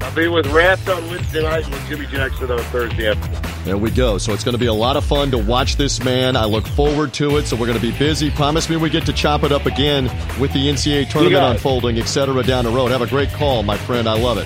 I'll 0.01 0.15
be 0.15 0.27
with 0.27 0.47
Raft 0.47 0.89
on 0.89 1.07
Wednesday 1.09 1.43
night 1.43 1.63
and 1.63 1.73
with 1.73 1.87
Jimmy 1.87 2.05
Jackson 2.07 2.51
on 2.51 2.59
Thursday 2.59 3.09
afternoon. 3.09 3.41
There 3.63 3.77
we 3.77 3.89
go. 3.89 4.17
So 4.17 4.33
it's 4.33 4.43
going 4.43 4.53
to 4.53 4.59
be 4.59 4.65
a 4.65 4.73
lot 4.73 4.97
of 4.97 5.05
fun 5.05 5.31
to 5.31 5.37
watch 5.37 5.77
this 5.77 6.03
man. 6.03 6.35
I 6.35 6.43
look 6.43 6.67
forward 6.67 7.13
to 7.13 7.37
it. 7.37 7.45
So 7.45 7.55
we're 7.55 7.67
going 7.67 7.79
to 7.79 7.81
be 7.81 7.97
busy. 7.97 8.29
Promise 8.29 8.69
me 8.69 8.75
we 8.75 8.89
get 8.89 9.05
to 9.05 9.13
chop 9.13 9.43
it 9.43 9.53
up 9.53 9.65
again 9.65 10.05
with 10.39 10.51
the 10.51 10.67
NCAA 10.67 11.09
tournament 11.09 11.43
unfolding, 11.43 11.97
et 11.99 12.05
cetera, 12.05 12.43
down 12.43 12.65
the 12.65 12.71
road. 12.71 12.91
Have 12.91 13.01
a 13.01 13.07
great 13.07 13.29
call, 13.29 13.63
my 13.63 13.77
friend. 13.77 14.09
I 14.09 14.19
love 14.19 14.37
it. 14.37 14.45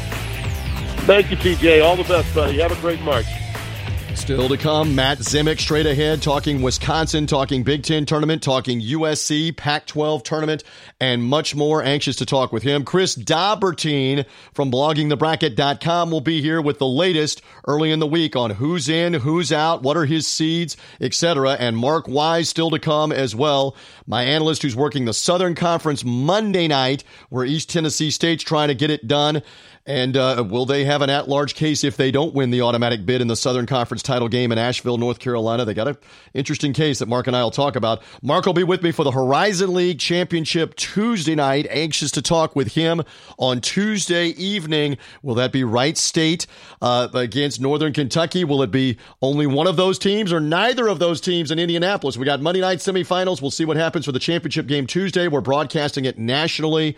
Thank 1.08 1.32
you, 1.32 1.38
TJ. 1.38 1.84
All 1.84 1.96
the 1.96 2.04
best, 2.04 2.34
buddy. 2.36 2.60
Have 2.60 2.72
a 2.72 2.82
great 2.82 3.02
March. 3.02 3.26
Still 4.18 4.50
to 4.50 4.58
come, 4.58 4.94
Matt 4.94 5.20
Zemek 5.20 5.58
straight 5.58 5.86
ahead, 5.86 6.22
talking 6.22 6.62
Wisconsin, 6.62 7.28
talking 7.28 7.64
Big 7.64 7.84
Ten 7.84 8.06
tournament, 8.06 8.44
talking 8.44 8.82
USC, 8.82 9.56
Pac 9.56 9.86
12 9.86 10.22
tournament, 10.24 10.64
and 11.00 11.24
much 11.24 11.56
more. 11.56 11.82
Anxious 11.82 12.18
to 12.18 12.26
talk 12.26 12.52
with 12.52 12.64
him. 12.64 12.84
Chris 12.84 13.16
Dobbertean 13.16 14.26
from 14.54 14.70
bloggingthebracket.com 14.70 16.12
will 16.12 16.20
be 16.20 16.42
here 16.42 16.62
with 16.62 16.78
the 16.78 16.88
latest 16.88 17.42
early 17.68 17.90
in 17.90 18.00
the 18.00 18.08
week 18.08 18.36
on 18.36 18.50
who's 18.50 18.90
in, 18.90 19.14
who's 19.14 19.54
out, 19.54 19.82
what 19.82 19.96
are 19.96 20.06
his 20.06 20.28
seeds, 20.28 20.76
etc. 21.00 21.52
And 21.52 21.78
Mark 21.78 22.10
Wise 22.10 22.50
still 22.50 22.72
to 22.72 22.80
come 22.80 23.14
as 23.14 23.34
well. 23.34 23.78
My 24.08 24.24
analyst 24.24 24.64
who's 24.64 24.76
working 24.76 25.06
the 25.06 25.14
Southern 25.14 25.56
Conference 25.56 26.04
Monday 26.04 26.68
night, 26.68 27.06
where 27.30 27.46
East 27.46 27.70
Tennessee 27.70 28.12
State's 28.12 28.44
trying 28.44 28.68
to 28.68 28.76
get 28.76 28.90
it 28.90 29.08
done. 29.08 29.42
And 29.88 30.18
uh, 30.18 30.44
will 30.46 30.66
they 30.66 30.84
have 30.84 31.02
an 31.02 31.10
at 31.10 31.30
large 31.30 31.56
case 31.56 31.86
if 31.86 31.96
they 31.96 32.12
don't 32.12 32.34
win 32.34 32.52
the 32.52 32.62
automatic 32.62 33.06
bid 33.06 33.22
in 33.22 33.30
the 33.30 33.38
Southern 33.38 33.66
Conference 33.66 34.04
title 34.04 34.28
game 34.28 34.52
in 34.52 34.58
Asheville, 34.58 34.98
North 34.98 35.20
Carolina? 35.20 35.64
They 35.64 35.74
got 35.74 35.88
an 35.88 35.96
interesting 36.34 36.74
case 36.74 37.00
that 37.00 37.08
Mark 37.08 37.26
and 37.26 37.38
I 37.38 37.42
will 37.42 37.52
talk 37.52 37.78
about. 37.78 38.04
Mark 38.22 38.46
will 38.46 38.52
be 38.52 38.66
with 38.66 38.84
me 38.84 38.92
for 38.92 39.06
the 39.06 39.12
Horizon 39.12 39.74
League 39.74 39.98
Championship 39.98 40.76
Tuesday 40.76 41.36
night. 41.36 41.68
Anxious 41.70 42.12
to 42.12 42.22
talk 42.22 42.54
with 42.54 42.74
him 42.74 43.02
on 43.38 43.62
Tuesday 43.62 44.28
evening. 44.32 44.98
Will 45.24 45.36
that 45.36 45.54
be 45.54 45.64
Wright 45.64 45.98
State 45.98 46.48
uh, 46.82 47.08
against 47.14 47.62
Northern 47.62 47.94
Kentucky? 47.94 48.44
Will 48.44 48.62
it 48.64 48.72
be 48.72 48.98
only 49.22 49.48
one 49.48 49.68
of 49.68 49.78
those 49.78 49.98
teams 49.98 50.34
or 50.34 50.42
neither 50.42 50.90
of 50.90 51.00
those 51.00 51.22
teams 51.22 51.50
in 51.50 51.60
Indianapolis? 51.60 52.18
We 52.18 52.26
got 52.26 52.42
Monday 52.42 52.60
night 52.60 52.80
semifinals. 52.80 53.42
We'll 53.42 53.52
see 53.52 53.64
what 53.64 53.78
happens 53.78 54.04
for 54.04 54.12
the 54.12 54.20
championship 54.20 54.68
game 54.68 54.86
Tuesday. 54.86 55.30
We're 55.30 55.40
broadcasting 55.40 56.04
it 56.04 56.20
nationally 56.20 56.98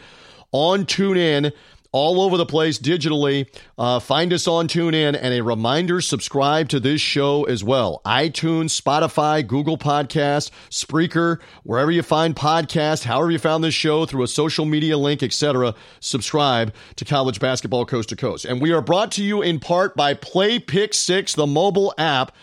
on 0.52 0.86
TuneIn 0.86 1.54
all 1.92 2.22
over 2.22 2.38
the 2.38 2.46
place 2.46 2.78
digitally. 2.78 3.48
Uh, 3.78 4.00
find 4.00 4.32
us 4.34 4.48
on 4.48 4.68
TuneIn 4.68 5.18
and 5.20 5.34
a 5.34 5.42
reminder 5.42 6.02
subscribe 6.02 6.70
to 6.70 6.80
this 6.80 7.02
show 7.02 7.44
as 7.46 7.64
well. 7.64 8.02
iTunes, 8.06 8.80
Spotify, 8.80 9.46
Google 9.46 9.78
Podcast, 9.78 10.52
Spreaker, 10.70 11.40
wherever 11.64 11.92
you 11.92 12.04
find 12.04 12.36
podcasts, 12.36 13.04
however 13.04 13.32
you 13.32 13.40
found 13.40 13.64
this 13.64 13.74
show 13.74 14.06
through 14.06 14.24
a 14.24 14.28
social 14.28 14.66
media 14.66 14.98
link, 14.98 15.24
etc. 15.24 15.74
Subscribe 16.00 16.74
to 16.96 17.06
College 17.06 17.40
Basketball 17.40 17.86
Coast 17.86 18.10
to 18.10 18.16
Coast. 18.16 18.46
And 18.46 18.62
we 18.62 18.72
are 18.72 18.82
brought 18.82 19.12
to 19.14 19.24
you 19.24 19.42
in 19.42 19.60
part 19.60 19.96
by 19.96 20.14
Play 20.14 20.60
Pick 20.60 20.94
6, 20.94 21.34
the 21.34 21.48
mobile 21.48 21.94
app. 21.98 22.36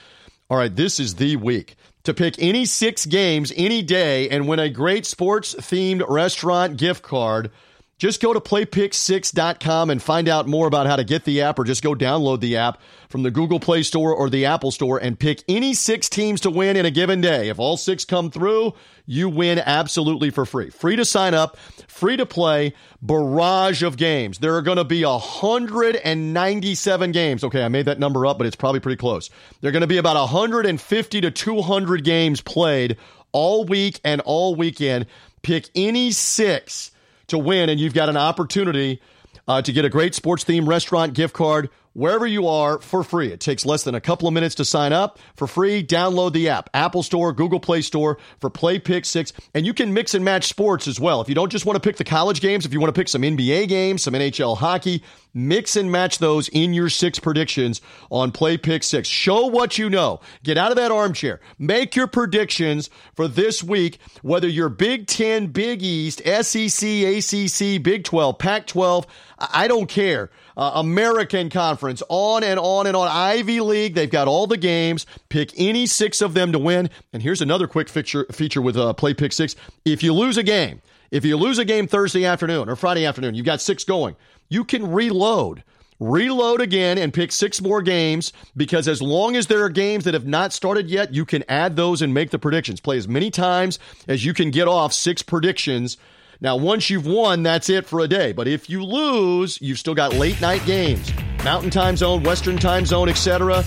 All 0.48 0.56
right, 0.56 0.74
this 0.74 1.00
is 1.00 1.16
the 1.16 1.37
week 1.37 1.76
to 2.04 2.14
pick 2.14 2.37
any 2.38 2.64
six 2.64 3.04
games 3.04 3.52
any 3.56 3.82
day 3.82 4.28
and 4.28 4.46
win 4.46 4.61
a 4.61 4.70
great 4.70 5.04
sports 5.04 5.56
themed 5.56 6.09
restaurant 6.09 6.76
gift 6.76 7.02
card. 7.02 7.50
Just 7.98 8.20
go 8.20 8.35
to 8.35 8.40
playpick6.com 8.40 9.88
and 9.88 10.02
find 10.02 10.28
out 10.28 10.46
more 10.46 10.66
about 10.66 10.87
how 10.87 10.96
to 10.96 11.04
get 11.04 11.24
the 11.24 11.40
app, 11.40 11.59
or 11.59 11.64
just 11.64 11.82
go 11.82 11.94
download 11.94 12.40
the 12.40 12.59
app 12.59 12.78
from 13.09 13.22
the 13.22 13.30
Google 13.30 13.59
Play 13.59 13.82
Store 13.82 14.12
or 14.12 14.28
the 14.28 14.44
Apple 14.44 14.70
Store 14.70 14.98
and 14.98 15.18
pick 15.18 15.42
any 15.48 15.72
six 15.72 16.11
teams 16.11 16.42
to 16.42 16.50
win 16.50 16.76
in 16.76 16.85
a 16.85 16.90
given 16.90 17.22
day. 17.22 17.48
If 17.48 17.59
all 17.59 17.78
six 17.78 18.04
come 18.04 18.30
through, 18.30 18.74
you 19.06 19.30
win 19.30 19.59
absolutely 19.59 20.28
for 20.28 20.44
free. 20.44 20.68
Free 20.68 20.96
to 20.96 21.06
sign 21.06 21.32
up, 21.32 21.56
free 21.88 22.18
to 22.18 22.26
play, 22.26 22.74
barrage 23.00 23.82
of 23.82 23.96
games. 23.96 24.40
There 24.40 24.56
are 24.56 24.62
going 24.62 24.76
to 24.76 24.85
be 24.85 25.02
197 25.02 27.12
games. 27.12 27.44
Okay, 27.44 27.64
I 27.64 27.68
made 27.68 27.87
that 27.87 27.98
number 27.98 28.26
up, 28.26 28.37
but 28.37 28.46
it's 28.46 28.56
probably 28.56 28.80
pretty 28.80 28.98
close. 28.98 29.30
There 29.62 29.70
are 29.70 29.72
going 29.72 29.80
to 29.80 29.87
be 29.87 29.96
about 29.96 30.16
150 30.16 31.20
to 31.22 31.30
200 31.30 32.04
games 32.04 32.42
played 32.42 32.98
all 33.32 33.64
week 33.64 34.00
and 34.04 34.20
all 34.20 34.54
weekend. 34.54 35.06
Pick 35.40 35.70
any 35.74 36.11
six 36.11 36.90
to 37.28 37.38
win, 37.38 37.68
and 37.68 37.80
you've 37.80 37.94
got 37.94 38.08
an 38.08 38.16
opportunity 38.16 39.00
uh, 39.48 39.62
to 39.62 39.72
get 39.72 39.84
a 39.84 39.88
great 39.88 40.14
sports 40.14 40.44
themed 40.44 40.66
restaurant 40.68 41.14
gift 41.14 41.34
card 41.34 41.70
wherever 41.96 42.26
you 42.26 42.46
are 42.46 42.78
for 42.78 43.02
free. 43.02 43.32
It 43.32 43.40
takes 43.40 43.64
less 43.64 43.82
than 43.82 43.94
a 43.94 44.02
couple 44.02 44.28
of 44.28 44.35
minutes 44.35 44.56
to 44.56 44.66
sign 44.66 44.92
up 44.92 45.18
for 45.35 45.46
free. 45.46 45.82
Download 45.82 46.30
the 46.30 46.50
app, 46.50 46.68
Apple 46.74 47.02
Store, 47.02 47.32
Google 47.32 47.59
Play 47.59 47.80
Store 47.80 48.18
for 48.38 48.50
Play 48.50 48.78
Pick 48.78 49.06
6. 49.06 49.32
And 49.54 49.64
you 49.64 49.72
can 49.72 49.94
mix 49.94 50.12
and 50.12 50.22
match 50.22 50.44
sports 50.44 50.87
as 50.87 51.00
well. 51.00 51.22
If 51.22 51.28
you 51.30 51.35
don't 51.35 51.50
just 51.50 51.64
want 51.64 51.76
to 51.76 51.80
pick 51.80 51.96
the 51.96 52.04
college 52.04 52.42
games, 52.42 52.66
if 52.66 52.74
you 52.74 52.80
want 52.80 52.94
to 52.94 52.98
pick 52.98 53.09
some 53.09 53.22
NBA 53.22 53.68
games, 53.68 54.02
some 54.02 54.12
NHL 54.12 54.59
hockey, 54.59 55.02
mix 55.32 55.74
and 55.74 55.90
match 55.90 56.18
those 56.18 56.48
in 56.48 56.74
your 56.74 56.90
six 56.90 57.18
predictions 57.18 57.80
on 58.11 58.30
Play 58.30 58.59
Pick 58.59 58.82
6. 58.82 59.09
Show 59.09 59.46
what 59.46 59.78
you 59.78 59.88
know. 59.88 60.20
Get 60.42 60.59
out 60.59 60.70
of 60.70 60.76
that 60.76 60.92
armchair. 60.92 61.40
Make 61.59 61.96
your 61.96 62.09
predictions 62.09 62.90
for 63.14 63.26
this 63.26 63.62
week, 63.62 63.98
whether 64.20 64.48
you're 64.48 64.68
Big 64.68 65.06
10, 65.06 65.46
Big 65.46 65.82
East, 65.82 66.20
SEC, 66.26 66.87
ACC, 66.87 67.82
Big 67.82 68.04
12, 68.04 68.38
Pac 68.38 68.66
12. 68.66 69.06
I 69.38 69.66
don't 69.66 69.88
care 69.88 70.30
uh, 70.57 70.73
American 70.75 71.51
Conference, 71.51 72.03
on 72.09 72.42
and 72.42 72.59
on 72.59 72.87
and 72.87 72.97
on. 72.97 73.09
Ivy 73.09 73.61
League, 73.61 73.95
they've 73.95 74.11
got 74.11 74.29
all 74.29 74.47
the 74.47 74.57
games. 74.57 75.07
Pick 75.29 75.53
any 75.57 75.87
six 75.87 76.21
of 76.21 76.35
them 76.35 76.53
to 76.53 76.59
win. 76.59 76.90
And 77.12 77.23
here's 77.23 77.42
another 77.42 77.66
quick 77.66 77.88
feature, 77.88 78.27
feature 78.33 78.62
with 78.62 78.77
uh, 78.77 78.92
Play 78.95 79.14
Pick 79.14 79.33
Six. 79.33 79.57
If 79.85 80.03
you 80.03 80.14
lose 80.14 80.37
a 80.37 80.42
game, 80.42 80.81
if 81.11 81.25
you 81.25 81.37
lose 81.37 81.59
a 81.59 81.64
game 81.64 81.87
Thursday 81.87 82.25
afternoon 82.25 82.69
or 82.69 82.77
Friday 82.77 83.05
afternoon, 83.05 83.35
you've 83.35 83.47
got 83.47 83.61
six 83.61 83.85
going, 83.85 84.16
you 84.49 84.64
can 84.64 84.90
reload 84.90 85.62
reload 85.99 86.61
again 86.61 86.99
and 86.99 87.12
pick 87.14 87.33
six 87.33 87.61
more 87.61 87.81
games 87.81 88.33
because 88.57 88.87
as 88.87 89.01
long 89.01 89.37
as 89.37 89.47
there 89.47 89.64
are 89.64 89.69
games 89.71 90.05
that 90.05 90.14
have 90.14 90.27
not 90.27 90.53
started 90.53 90.88
yet, 90.88 91.14
you 91.14 91.25
can 91.25 91.42
add 91.49 91.77
those 91.77 92.03
and 92.03 92.12
make 92.12 92.31
the 92.31 92.38
predictions. 92.38 92.81
Play 92.81 92.99
as 92.99 93.09
many 93.09 93.31
times 93.31 93.79
as 94.07 94.25
you 94.25 94.35
can 94.35 94.51
get 94.51 94.69
off 94.69 94.92
six 94.92 95.23
predictions 95.23 95.97
now, 96.40 96.57
once 96.57 96.90
you've 96.90 97.07
won, 97.07 97.42
that's 97.42 97.68
it 97.70 97.87
for 97.87 98.01
a 98.01 98.09
day. 98.09 98.33
But 98.33 98.49
if 98.49 98.68
you 98.68 98.85
lose, 98.85 99.61
you've 99.61 99.79
still 99.79 99.94
got 99.94 100.12
late 100.14 100.40
night 100.40 100.64
games, 100.66 101.11
Mountain 101.44 101.70
Time 101.70 101.96
Zone, 101.96 102.22
Western 102.22 102.59
Time 102.59 102.85
Zone, 102.85 103.09
etc. 103.09 103.64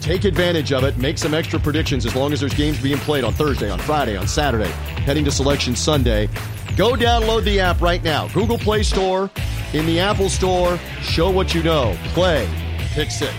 Take 0.00 0.24
advantage 0.24 0.72
of 0.72 0.84
it. 0.84 0.96
Make 0.98 1.18
some 1.18 1.34
extra 1.34 1.58
predictions 1.58 2.06
as 2.06 2.14
long 2.14 2.32
as 2.32 2.40
there's 2.40 2.54
games 2.54 2.80
being 2.82 2.98
played 2.98 3.24
on 3.24 3.32
Thursday, 3.32 3.70
on 3.70 3.78
Friday, 3.80 4.16
on 4.16 4.26
Saturday, 4.26 4.70
heading 5.04 5.24
to 5.24 5.30
Selection 5.30 5.74
Sunday. 5.74 6.28
Go 6.76 6.92
download 6.92 7.44
the 7.44 7.60
app 7.60 7.80
right 7.80 8.02
now. 8.02 8.28
Google 8.28 8.58
Play 8.58 8.82
Store, 8.82 9.30
in 9.72 9.86
the 9.86 10.00
Apple 10.00 10.28
Store. 10.28 10.78
Show 11.02 11.30
what 11.30 11.54
you 11.54 11.62
know. 11.62 11.96
Play. 12.08 12.48
Pick 12.92 13.10
six. 13.10 13.34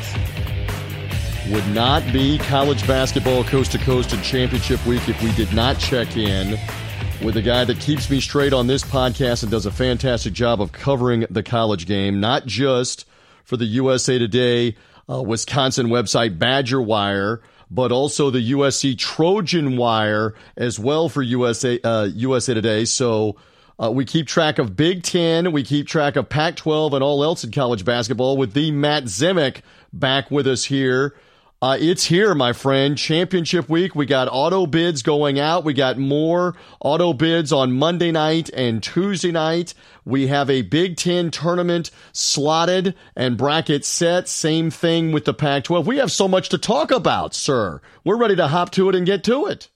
Would 1.49 1.67
not 1.69 2.03
be 2.13 2.37
college 2.37 2.85
basketball 2.87 3.43
coast 3.43 3.71
to 3.73 3.77
coast 3.79 4.13
and 4.13 4.23
championship 4.23 4.85
week 4.85 5.09
if 5.09 5.21
we 5.21 5.31
did 5.33 5.53
not 5.53 5.79
check 5.79 6.15
in 6.15 6.57
with 7.23 7.37
a 7.37 7.41
guy 7.41 7.63
that 7.63 7.79
keeps 7.79 8.09
me 8.09 8.19
straight 8.19 8.51
on 8.51 8.65
this 8.65 8.83
podcast 8.83 9.43
and 9.43 9.51
does 9.51 9.67
a 9.67 9.71
fantastic 9.71 10.33
job 10.33 10.59
of 10.59 10.71
covering 10.71 11.25
the 11.29 11.43
college 11.43 11.85
game, 11.85 12.19
not 12.19 12.47
just 12.47 13.05
for 13.43 13.57
the 13.57 13.65
USA 13.65 14.17
Today 14.17 14.75
uh, 15.07 15.21
Wisconsin 15.21 15.87
website 15.87 16.39
Badger 16.39 16.81
Wire, 16.81 17.41
but 17.69 17.91
also 17.91 18.31
the 18.31 18.51
USC 18.53 18.97
Trojan 18.97 19.77
Wire 19.77 20.33
as 20.57 20.79
well 20.79 21.09
for 21.09 21.21
USA 21.21 21.79
uh, 21.83 22.09
USA 22.13 22.53
Today. 22.53 22.85
So. 22.85 23.37
Uh, 23.81 23.89
we 23.89 24.05
keep 24.05 24.27
track 24.27 24.59
of 24.59 24.75
Big 24.75 25.01
Ten, 25.01 25.51
we 25.51 25.63
keep 25.63 25.87
track 25.87 26.15
of 26.15 26.29
Pac 26.29 26.55
12 26.55 26.93
and 26.93 27.03
all 27.03 27.23
else 27.23 27.43
in 27.43 27.49
college 27.49 27.83
basketball 27.83 28.37
with 28.37 28.53
the 28.53 28.69
Matt 28.69 29.05
Zemek 29.05 29.61
back 29.91 30.29
with 30.29 30.45
us 30.45 30.65
here 30.65 31.15
uh, 31.63 31.77
it's 31.79 32.05
here, 32.05 32.33
my 32.33 32.53
friend. 32.53 32.97
Championship 32.97 33.69
week. 33.69 33.93
We 33.93 34.07
got 34.07 34.27
auto 34.31 34.65
bids 34.65 35.03
going 35.03 35.39
out. 35.39 35.63
We 35.63 35.73
got 35.73 35.99
more 35.99 36.55
auto 36.79 37.13
bids 37.13 37.53
on 37.53 37.73
Monday 37.73 38.11
night 38.11 38.49
and 38.49 38.81
Tuesday 38.81 39.31
night. 39.31 39.75
We 40.03 40.25
have 40.25 40.49
a 40.49 40.63
Big 40.63 40.97
Ten 40.97 41.29
tournament 41.29 41.91
slotted 42.13 42.95
and 43.15 43.37
bracket 43.37 43.85
set. 43.85 44.27
Same 44.27 44.71
thing 44.71 45.11
with 45.11 45.25
the 45.25 45.35
Pac 45.35 45.65
12. 45.65 45.85
We 45.85 45.97
have 45.97 46.11
so 46.11 46.27
much 46.27 46.49
to 46.49 46.57
talk 46.57 46.89
about, 46.89 47.35
sir. 47.35 47.79
We're 48.03 48.17
ready 48.17 48.35
to 48.37 48.47
hop 48.47 48.71
to 48.71 48.89
it 48.89 48.95
and 48.95 49.05
get 49.05 49.23
to 49.25 49.45
it. 49.45 49.69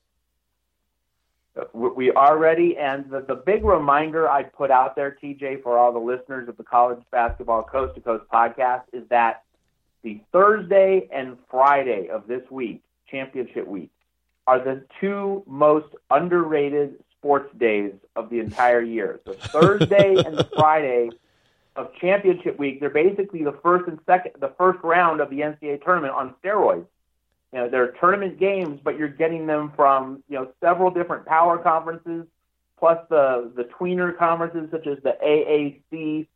We 1.72 2.12
are 2.12 2.38
ready. 2.38 2.78
And 2.78 3.10
the, 3.12 3.22
the 3.22 3.36
big 3.36 3.64
reminder 3.64 4.28
I 4.28 4.42
put 4.42 4.72
out 4.72 4.96
there, 4.96 5.16
TJ, 5.24 5.62
for 5.62 5.78
all 5.78 5.94
the 5.94 6.00
listeners 6.00 6.50
of 6.50 6.58
the 6.58 6.64
College 6.64 7.04
Basketball 7.12 7.62
Coast 7.62 7.94
to 7.94 8.02
Coast 8.02 8.26
podcast 8.34 8.84
is 8.92 9.08
that 9.10 9.45
the 10.06 10.22
Thursday 10.32 11.10
and 11.12 11.36
Friday 11.50 12.10
of 12.10 12.28
this 12.28 12.44
week, 12.52 12.84
championship 13.10 13.68
week, 13.68 13.90
are 14.46 14.60
the 14.60 14.86
two 15.02 15.44
most 15.48 15.88
underrated 16.12 17.04
sports 17.18 17.50
days 17.58 17.92
of 18.16 18.30
the 18.30 18.40
entire 18.40 18.82
year. 18.82 19.20
The 19.26 19.34
Thursday 19.34 20.16
and 20.16 20.38
the 20.38 20.48
Friday 20.56 21.10
of 21.76 21.90
championship 22.00 22.60
week, 22.60 22.80
they're 22.80 22.92
basically 22.92 23.44
the 23.44 23.58
first 23.64 23.88
and 23.88 23.98
second, 24.06 24.34
the 24.40 24.54
first 24.60 24.80
round 24.84 25.22
of 25.22 25.32
the 25.32 25.40
NCAA 25.40 25.84
tournament 25.84 26.14
on 26.14 26.36
steroids. 26.42 26.86
You 27.52 27.62
know, 27.62 27.70
they're 27.70 27.94
tournament 27.94 28.40
games, 28.40 28.80
but 28.84 29.00
you're 29.00 29.08
getting 29.08 29.48
them 29.48 29.74
from 29.76 30.24
you 30.30 30.36
know 30.36 30.52
several 30.62 30.92
different 30.92 31.26
power 31.26 31.58
conferences, 31.58 32.28
plus 32.78 33.00
the 33.10 33.52
the 33.56 33.64
tweener 33.64 34.16
conferences 34.16 34.70
such 34.70 34.86
as 34.86 35.00
the 35.02 35.18
AAC 35.26 36.28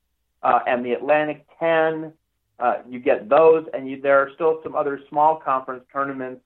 uh, 0.42 0.60
and 0.66 0.84
the 0.84 0.94
Atlantic 0.94 1.46
10 1.60 2.14
uh, 2.60 2.76
you 2.90 3.00
get 3.00 3.30
those, 3.30 3.66
and 3.74 3.90
you, 3.90 4.02
there 4.02 4.20
are 4.20 4.32
still 4.36 4.60
some 4.64 4.76
other 4.76 5.02
small 5.10 5.38
conference 5.38 5.84
tournaments 5.92 6.42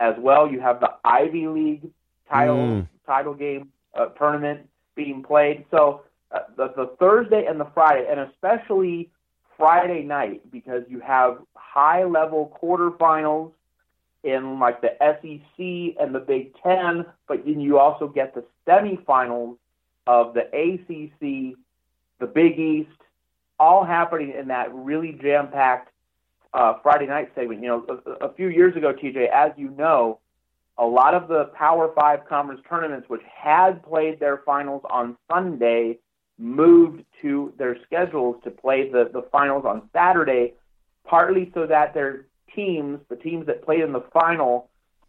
as 0.00 0.14
well. 0.18 0.50
You 0.50 0.60
have 0.60 0.80
the 0.80 0.90
Ivy 1.04 1.46
League 1.46 1.90
title 2.30 2.56
mm. 2.56 2.88
title 3.06 3.34
game 3.34 3.70
uh, 3.94 4.06
tournament 4.18 4.68
being 4.94 5.22
played. 5.22 5.64
So 5.70 6.02
uh, 6.32 6.40
the, 6.56 6.72
the 6.76 6.96
Thursday 6.98 7.46
and 7.46 7.60
the 7.60 7.68
Friday, 7.74 8.06
and 8.10 8.20
especially 8.20 9.10
Friday 9.56 10.02
night, 10.02 10.50
because 10.50 10.82
you 10.88 11.00
have 11.00 11.38
high 11.54 12.04
level 12.04 12.58
quarterfinals 12.60 13.52
in 14.24 14.58
like 14.58 14.80
the 14.80 14.96
SEC 15.00 16.02
and 16.02 16.14
the 16.14 16.24
Big 16.26 16.52
Ten, 16.62 17.06
but 17.28 17.44
then 17.44 17.60
you 17.60 17.78
also 17.78 18.08
get 18.08 18.34
the 18.34 18.44
semifinals 18.66 19.56
of 20.06 20.34
the 20.34 20.42
ACC, 20.52 21.56
the 22.18 22.26
Big 22.26 22.58
East, 22.58 22.90
all 23.58 23.84
happening 23.84 24.34
in 24.38 24.48
that 24.48 24.74
really 24.74 25.18
jam 25.20 25.48
packed 25.48 25.90
uh, 26.54 26.74
Friday 26.82 27.06
night 27.06 27.30
segment. 27.34 27.62
You 27.62 27.68
know, 27.68 28.00
a, 28.06 28.26
a 28.26 28.34
few 28.34 28.48
years 28.48 28.76
ago, 28.76 28.92
TJ, 28.92 29.28
as 29.30 29.52
you 29.56 29.70
know, 29.70 30.20
a 30.78 30.84
lot 30.84 31.14
of 31.14 31.28
the 31.28 31.44
Power 31.54 31.92
Five 31.94 32.26
conference 32.28 32.60
tournaments, 32.68 33.08
which 33.08 33.22
had 33.24 33.82
played 33.82 34.20
their 34.20 34.38
finals 34.44 34.82
on 34.90 35.16
Sunday, 35.30 35.98
moved 36.38 37.04
to 37.22 37.52
their 37.58 37.76
schedules 37.84 38.36
to 38.44 38.50
play 38.50 38.90
the, 38.90 39.10
the 39.12 39.22
finals 39.32 39.64
on 39.66 39.88
Saturday, 39.92 40.54
partly 41.04 41.50
so 41.54 41.66
that 41.66 41.94
their 41.94 42.26
teams, 42.54 43.00
the 43.08 43.16
teams 43.16 43.46
that 43.46 43.64
played 43.64 43.80
in 43.80 43.92
the 43.92 44.04
final 44.12 44.68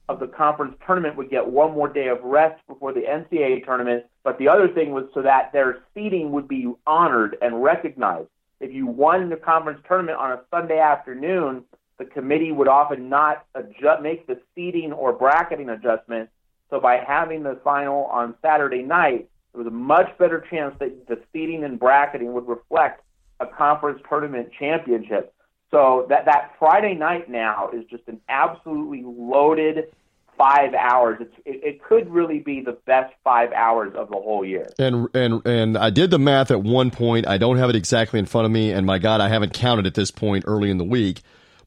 of 0.10 0.22
the 0.22 0.28
conference 0.28 0.74
tournament, 0.86 1.18
would 1.18 1.30
get 1.30 1.46
one 1.46 1.74
more 1.74 1.92
day 1.92 2.08
of 2.08 2.24
rest 2.24 2.62
before 2.68 2.94
the 2.94 3.02
NCAA 3.02 3.66
tournament. 3.66 4.06
But 4.24 4.38
the 4.38 4.48
other 4.48 4.70
thing 4.70 4.92
was 4.92 5.06
so 5.14 5.22
that 5.22 5.52
their 5.52 5.80
seeding 5.94 6.32
would 6.32 6.48
be 6.48 6.72
honored 6.86 7.38
and 7.42 7.62
recognized 7.62 8.30
if 8.60 8.74
you 8.74 8.88
won 8.88 9.30
the 9.30 9.36
conference 9.36 9.80
tournament 9.88 10.18
on 10.18 10.32
a 10.32 10.42
Sunday 10.52 10.80
afternoon, 10.80 11.64
the 11.98 12.06
committee 12.06 12.52
would 12.52 12.68
often 12.68 13.10
not 13.10 13.46
adjust, 13.56 14.02
make 14.02 14.28
the 14.28 14.40
seeding 14.56 14.94
or 14.94 15.14
bracketing 15.14 15.70
adjustment. 15.70 16.30
So 16.70 16.80
by 16.80 16.98
having 16.98 17.44
the 17.44 17.60
final 17.64 18.06
on 18.06 18.36
Saturday 18.42 18.84
night, 18.84 19.30
there 19.54 19.64
was 19.64 19.68
a 19.68 19.76
much 19.76 20.16
better 20.18 20.46
chance 20.50 20.76
that 20.80 21.08
the 21.08 21.20
seeding 21.34 21.64
and 21.64 21.80
bracketing 21.80 22.34
would 22.34 22.48
reflect 22.48 23.04
a 23.40 23.48
conference 23.48 24.02
tournament 24.08 24.50
championship. 24.58 25.34
So 25.72 26.06
that 26.10 26.26
that 26.26 26.54
Friday 26.60 26.94
night 26.94 27.30
now 27.30 27.70
is 27.74 27.84
just 27.90 28.04
an 28.08 28.22
absolutely 28.30 29.04
loaded 29.06 29.92
five 30.38 30.74
hours. 30.74 31.18
It's, 31.22 31.36
it, 31.46 31.64
it 31.64 31.84
could 31.84 32.10
really 32.10 32.40
be 32.40 32.62
the 32.62 32.78
best 32.86 33.14
five 33.24 33.52
hours 33.54 33.94
of 33.96 34.10
the 34.10 34.16
whole 34.16 34.46
year. 34.46 34.68
And 34.80 35.08
and 35.14 35.46
and 35.46 35.78
I 35.78 35.90
did 35.90 36.12
the 36.12 36.20
math 36.20 36.52
at 36.52 36.62
one 36.62 36.92
point. 36.92 37.28
I 37.28 37.38
don't 37.38 37.58
have 37.58 37.70
it 37.70 37.76
exactly 37.76 38.20
in 38.20 38.26
front 38.26 38.46
of 38.46 38.52
me, 38.52 38.72
and 38.72 38.86
my 38.86 39.00
God, 39.00 39.22
I 39.22 39.30
haven't 39.30 39.54
counted 39.54 39.86
at 39.88 39.96
this 39.96 40.12
point 40.12 40.46
early 40.48 40.70
in 40.70 40.78
the 40.78 40.84
week. 40.84 41.22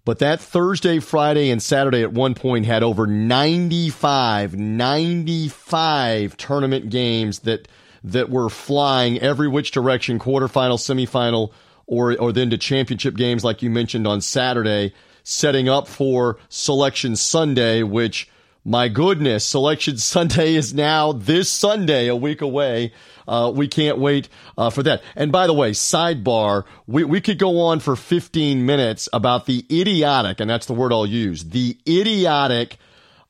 But 0.05 0.19
that 0.21 0.41
Thursday, 0.41 0.99
Friday, 0.99 1.51
and 1.51 1.63
Saturday 1.63 2.03
at 2.03 2.13
one 2.13 2.35
point 2.35 2.65
had 2.65 2.83
over 2.83 3.07
95, 3.07 4.57
95 4.57 6.37
tournament 6.37 6.91
games 6.91 7.41
that 7.41 7.69
that 8.03 8.31
were 8.31 8.49
flying 8.49 9.19
every 9.19 9.47
which 9.47 9.73
direction, 9.73 10.19
quarterfinal, 10.19 10.79
semifinal, 10.79 11.53
or 11.87 12.19
or 12.19 12.33
then 12.33 12.51
to 12.51 12.59
championship 12.59 13.15
games 13.15 13.45
like 13.45 13.63
you 13.63 13.69
mentioned 13.69 14.07
on 14.07 14.21
Saturday, 14.21 14.95
setting 15.23 15.69
up 15.69 15.87
for 15.87 16.39
Selection 16.49 17.15
Sunday, 17.15 17.83
which 17.83 18.29
my 18.65 18.89
goodness, 18.89 19.45
Selection 19.45 19.97
Sunday 19.97 20.55
is 20.55 20.75
now 20.75 21.13
this 21.13 21.49
Sunday, 21.49 22.09
a 22.09 22.17
week 22.17 22.41
away. 22.41 22.93
Uh, 23.27 23.53
we 23.55 23.69
can't 23.69 23.99
weight 23.99 24.29
uh, 24.59 24.71
for 24.71 24.83
that. 24.83 25.03
And 25.15 25.31
by 25.31 25.47
the 25.47 25.55
way, 25.55 25.71
sidebar, 25.71 26.65
we, 26.87 27.05
we 27.05 27.21
could 27.21 27.39
go 27.39 27.61
on 27.61 27.81
for 27.81 27.97
15 27.97 28.67
minutes 28.67 29.09
about 29.13 29.47
the 29.47 29.65
idiotic, 29.71 30.41
and 30.41 30.51
that's 30.51 30.67
the 30.67 30.75
word 30.75 30.93
I'll 30.93 31.07
use, 31.07 31.45
the 31.45 31.79
idiotic 31.89 32.77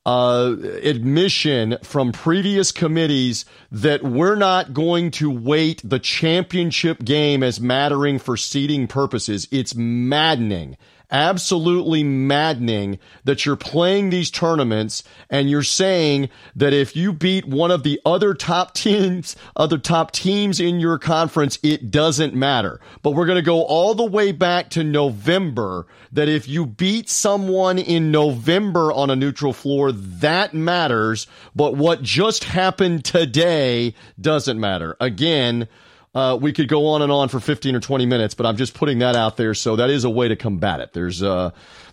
uh, 0.06 0.56
admission 0.82 1.76
from 1.82 2.10
previous 2.10 2.72
committees 2.72 3.44
that 3.70 4.02
we're 4.02 4.36
not 4.36 4.72
going 4.72 5.10
to 5.10 5.30
wait 5.30 5.82
the 5.84 5.98
championship 5.98 7.04
game 7.04 7.42
as 7.42 7.60
mattering 7.60 8.18
for 8.18 8.36
seeding 8.36 8.86
purposes. 8.86 9.46
It's 9.52 9.74
maddening 9.74 10.76
absolutely 11.10 12.02
maddening 12.02 12.98
that 13.24 13.44
you're 13.44 13.56
playing 13.56 14.10
these 14.10 14.30
tournaments 14.30 15.02
and 15.28 15.50
you're 15.50 15.62
saying 15.62 16.28
that 16.56 16.72
if 16.72 16.94
you 16.94 17.12
beat 17.12 17.46
one 17.46 17.70
of 17.70 17.82
the 17.82 18.00
other 18.04 18.34
top 18.34 18.74
teams, 18.74 19.36
other 19.56 19.78
top 19.78 20.10
teams 20.10 20.60
in 20.60 20.80
your 20.80 20.98
conference, 20.98 21.58
it 21.62 21.90
doesn't 21.90 22.34
matter. 22.34 22.80
But 23.02 23.12
we're 23.12 23.26
going 23.26 23.36
to 23.36 23.42
go 23.42 23.62
all 23.62 23.94
the 23.94 24.04
way 24.04 24.32
back 24.32 24.70
to 24.70 24.84
November 24.84 25.86
that 26.12 26.28
if 26.28 26.48
you 26.48 26.66
beat 26.66 27.08
someone 27.08 27.78
in 27.78 28.10
November 28.10 28.92
on 28.92 29.10
a 29.10 29.16
neutral 29.16 29.52
floor, 29.52 29.92
that 29.92 30.54
matters. 30.54 31.26
But 31.54 31.76
what 31.76 32.02
just 32.02 32.44
happened 32.44 33.04
today 33.04 33.94
doesn't 34.20 34.58
matter. 34.58 34.96
Again, 35.00 35.68
uh, 36.14 36.38
we 36.40 36.52
could 36.52 36.68
go 36.68 36.88
on 36.88 37.02
and 37.02 37.12
on 37.12 37.28
for 37.28 37.40
15 37.40 37.76
or 37.76 37.80
20 37.80 38.06
minutes, 38.06 38.34
but 38.34 38.46
I'm 38.46 38.56
just 38.56 38.74
putting 38.74 38.98
that 38.98 39.16
out 39.16 39.36
there. 39.36 39.54
So 39.54 39.76
that 39.76 39.90
is 39.90 40.04
a 40.04 40.10
way 40.10 40.28
to 40.28 40.36
combat 40.36 40.80
it. 40.80 40.92
There's, 40.92 41.22
uh, 41.22 41.50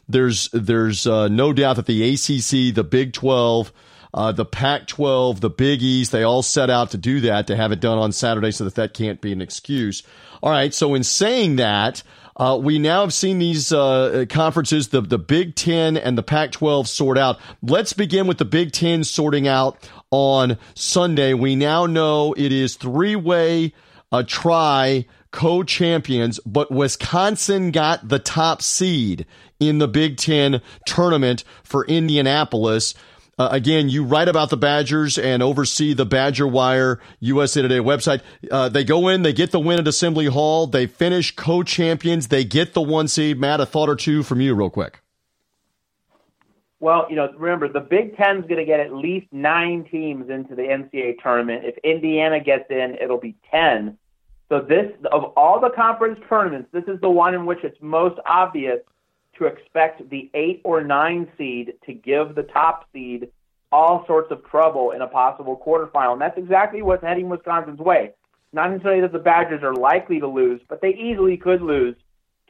there's, 0.09 0.49
there's, 0.53 1.05
uh, 1.05 1.27
no 1.27 1.53
doubt 1.53 1.75
that 1.75 1.85
the 1.85 2.13
ACC, 2.13 2.73
the 2.73 2.83
Big 2.83 3.13
12, 3.13 3.71
uh, 4.13 4.31
the 4.31 4.45
Pac 4.45 4.87
12, 4.87 5.41
the 5.41 5.49
Big 5.49 5.83
East, 5.83 6.11
they 6.11 6.23
all 6.23 6.41
set 6.41 6.69
out 6.69 6.91
to 6.91 6.97
do 6.97 7.21
that, 7.21 7.47
to 7.47 7.55
have 7.55 7.71
it 7.71 7.79
done 7.79 7.99
on 7.99 8.11
Saturday 8.11 8.51
so 8.51 8.63
that 8.63 8.75
that 8.75 8.93
can't 8.93 9.21
be 9.21 9.31
an 9.31 9.41
excuse. 9.41 10.01
All 10.41 10.49
right. 10.49 10.73
So 10.73 10.95
in 10.95 11.03
saying 11.03 11.57
that, 11.57 12.01
uh, 12.37 12.57
we 12.61 12.77
now 12.77 13.01
have 13.01 13.13
seen 13.13 13.39
these 13.39 13.71
uh, 13.71 14.25
conferences, 14.29 14.89
the, 14.89 15.01
the 15.01 15.17
Big 15.17 15.55
Ten 15.55 15.97
and 15.97 16.17
the 16.17 16.23
Pac 16.23 16.51
12 16.51 16.87
sort 16.87 17.17
out. 17.17 17.39
Let's 17.61 17.93
begin 17.93 18.27
with 18.27 18.37
the 18.37 18.45
Big 18.45 18.71
Ten 18.71 19.03
sorting 19.03 19.47
out 19.47 19.89
on 20.11 20.57
Sunday. 20.75 21.33
We 21.33 21.55
now 21.55 21.87
know 21.87 22.33
it 22.33 22.51
is 22.51 22.75
three 22.75 23.15
way 23.15 23.73
a 24.11 24.23
try 24.23 25.05
co-champions, 25.31 26.39
but 26.45 26.71
Wisconsin 26.71 27.71
got 27.71 28.07
the 28.07 28.19
top 28.19 28.61
seed 28.61 29.25
in 29.59 29.79
the 29.79 29.87
Big 29.87 30.17
Ten 30.17 30.61
tournament 30.85 31.43
for 31.63 31.85
Indianapolis. 31.85 32.93
Uh, 33.39 33.49
again, 33.51 33.87
you 33.87 34.03
write 34.03 34.27
about 34.27 34.49
the 34.49 34.57
Badgers 34.57 35.17
and 35.17 35.43
oversee 35.43 35.93
the 35.93 36.05
Badger 36.05 36.47
Wire 36.47 36.99
USA 37.19 37.61
Today 37.61 37.77
website. 37.77 38.21
Uh, 38.49 38.67
they 38.69 38.83
go 38.83 39.07
in, 39.09 39.21
they 39.21 39.33
get 39.33 39.51
the 39.51 39.59
win 39.59 39.79
at 39.79 39.87
Assembly 39.87 40.25
Hall, 40.25 40.65
they 40.65 40.87
finish 40.87 41.35
co-champions, 41.35 42.29
they 42.29 42.43
get 42.43 42.73
the 42.73 42.81
one 42.81 43.07
seed. 43.07 43.39
Matt, 43.39 43.61
a 43.61 43.65
thought 43.65 43.89
or 43.89 43.95
two 43.95 44.23
from 44.23 44.41
you, 44.41 44.55
real 44.55 44.71
quick. 44.71 45.01
Well, 46.79 47.07
you 47.09 47.15
know, 47.15 47.31
remember 47.37 47.67
the 47.67 47.79
Big 47.79 48.15
Ten's 48.17 48.43
going 48.43 48.57
to 48.57 48.65
get 48.65 48.79
at 48.79 48.93
least 48.93 49.27
nine 49.31 49.85
teams 49.89 50.29
into 50.29 50.55
the 50.55 50.61
NCAA 50.61 51.15
tournament. 51.21 51.65
If 51.65 51.77
Indiana 51.79 52.39
gets 52.39 52.69
in, 52.69 52.97
it'll 53.01 53.19
be 53.19 53.35
ten. 53.49 53.97
So 54.49 54.61
this, 54.61 54.91
of 55.11 55.33
all 55.35 55.59
the 55.59 55.71
conference 55.71 56.19
tournaments, 56.29 56.69
this 56.71 56.85
is 56.87 57.01
the 57.01 57.09
one 57.09 57.33
in 57.33 57.45
which 57.45 57.63
it's 57.63 57.77
most 57.81 58.19
obvious 58.25 58.79
to 59.37 59.45
expect 59.45 60.07
the 60.09 60.29
eight 60.33 60.61
or 60.63 60.83
nine 60.83 61.27
seed 61.37 61.73
to 61.85 61.93
give 61.93 62.35
the 62.35 62.43
top 62.43 62.87
seed 62.93 63.29
all 63.71 64.05
sorts 64.07 64.31
of 64.31 64.45
trouble 64.45 64.91
in 64.91 65.01
a 65.01 65.07
possible 65.07 65.61
quarterfinal. 65.65 66.13
And 66.13 66.21
that's 66.21 66.37
exactly 66.37 66.81
what's 66.81 67.03
heading 67.03 67.27
Wisconsin's 67.27 67.79
way. 67.79 68.11
Not 68.53 68.71
necessarily 68.71 69.01
that 69.01 69.11
the 69.11 69.19
Badgers 69.19 69.63
are 69.63 69.73
likely 69.73 70.19
to 70.19 70.27
lose, 70.27 70.61
but 70.69 70.81
they 70.81 70.93
easily 70.95 71.35
could 71.37 71.61
lose 71.61 71.95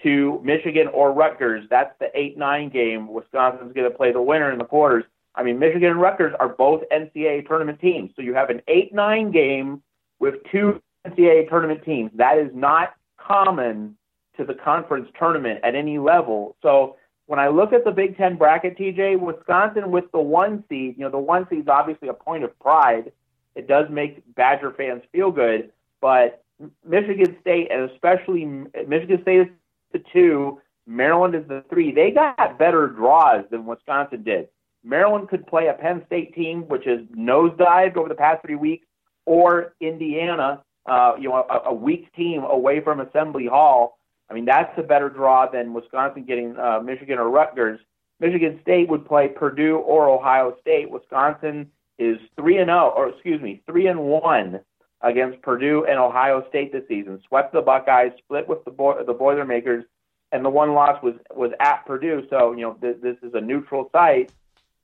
to 0.03 0.41
Michigan 0.43 0.87
or 0.87 1.11
Rutgers. 1.11 1.65
That's 1.69 1.93
the 1.99 2.07
8 2.13 2.37
9 2.37 2.69
game. 2.69 3.07
Wisconsin's 3.11 3.73
going 3.73 3.89
to 3.89 3.95
play 3.95 4.11
the 4.11 4.21
winner 4.21 4.51
in 4.51 4.59
the 4.59 4.65
quarters. 4.65 5.03
I 5.35 5.43
mean, 5.43 5.59
Michigan 5.59 5.91
and 5.91 6.01
Rutgers 6.01 6.33
are 6.39 6.49
both 6.49 6.83
NCAA 6.91 7.47
tournament 7.47 7.79
teams. 7.79 8.11
So 8.15 8.21
you 8.21 8.33
have 8.33 8.49
an 8.49 8.61
8 8.67 8.93
9 8.93 9.31
game 9.31 9.81
with 10.19 10.35
two 10.51 10.81
NCAA 11.05 11.49
tournament 11.49 11.83
teams. 11.83 12.11
That 12.15 12.37
is 12.37 12.49
not 12.53 12.93
common 13.17 13.97
to 14.37 14.45
the 14.45 14.53
conference 14.53 15.09
tournament 15.17 15.59
at 15.63 15.75
any 15.75 15.97
level. 15.97 16.55
So 16.61 16.95
when 17.25 17.39
I 17.39 17.49
look 17.49 17.73
at 17.73 17.83
the 17.83 17.91
Big 17.91 18.17
Ten 18.17 18.35
bracket, 18.35 18.77
TJ, 18.77 19.19
Wisconsin 19.19 19.91
with 19.91 20.11
the 20.11 20.19
one 20.19 20.63
seed, 20.69 20.95
you 20.97 21.03
know, 21.03 21.11
the 21.11 21.17
one 21.17 21.47
seed 21.49 21.59
is 21.59 21.67
obviously 21.67 22.07
a 22.07 22.13
point 22.13 22.43
of 22.43 22.57
pride. 22.59 23.11
It 23.55 23.67
does 23.67 23.87
make 23.89 24.23
Badger 24.35 24.71
fans 24.71 25.01
feel 25.11 25.31
good, 25.31 25.71
but 25.99 26.43
Michigan 26.87 27.35
State 27.41 27.69
and 27.71 27.89
especially 27.91 28.45
Michigan 28.45 29.21
State 29.21 29.51
the 29.91 30.03
two, 30.13 30.61
Maryland 30.85 31.35
is 31.35 31.47
the 31.47 31.63
three. 31.69 31.91
They 31.91 32.11
got 32.11 32.57
better 32.57 32.87
draws 32.87 33.45
than 33.51 33.65
Wisconsin 33.65 34.23
did. 34.23 34.47
Maryland 34.83 35.27
could 35.27 35.45
play 35.47 35.67
a 35.67 35.73
Penn 35.73 36.03
State 36.05 36.33
team, 36.33 36.63
which 36.67 36.85
has 36.85 36.99
nosedived 37.15 37.97
over 37.97 38.07
the 38.07 38.15
past 38.15 38.41
three 38.45 38.55
weeks, 38.55 38.87
or 39.25 39.75
Indiana, 39.81 40.63
uh, 40.85 41.13
you 41.19 41.27
know, 41.27 41.45
a, 41.49 41.69
a 41.69 41.73
weak 41.73 42.13
team 42.13 42.43
away 42.43 42.79
from 42.79 43.01
Assembly 43.01 43.47
Hall. 43.47 43.99
I 44.29 44.33
mean, 44.33 44.45
that's 44.45 44.77
a 44.77 44.83
better 44.83 45.09
draw 45.09 45.49
than 45.49 45.73
Wisconsin 45.73 46.23
getting 46.23 46.57
uh, 46.57 46.79
Michigan 46.79 47.17
or 47.17 47.29
Rutgers. 47.29 47.79
Michigan 48.19 48.59
State 48.61 48.89
would 48.89 49.05
play 49.05 49.27
Purdue 49.27 49.77
or 49.77 50.09
Ohio 50.09 50.55
State. 50.61 50.89
Wisconsin 50.89 51.69
is 51.99 52.17
three 52.35 52.57
and 52.57 52.67
zero, 52.67 52.93
oh, 52.95 52.99
or 52.99 53.09
excuse 53.09 53.41
me, 53.41 53.61
three 53.65 53.87
and 53.87 53.99
one 53.99 54.59
against 55.01 55.41
Purdue 55.41 55.85
and 55.85 55.99
Ohio 55.99 56.47
State 56.49 56.71
this 56.71 56.83
season. 56.87 57.21
Swept 57.27 57.53
the 57.53 57.61
Buckeyes, 57.61 58.11
split 58.17 58.47
with 58.47 58.63
the 58.65 58.71
Bo- 58.71 59.03
the 59.03 59.13
Boilermakers, 59.13 59.85
and 60.31 60.43
the 60.43 60.49
one 60.49 60.73
loss 60.73 61.01
was 61.03 61.15
was 61.35 61.51
at 61.59 61.85
Purdue. 61.85 62.25
So 62.29 62.53
you 62.53 62.61
know 62.61 62.73
th- 62.73 62.97
this 63.01 63.17
is 63.21 63.33
a 63.33 63.41
neutral 63.41 63.89
site. 63.91 64.31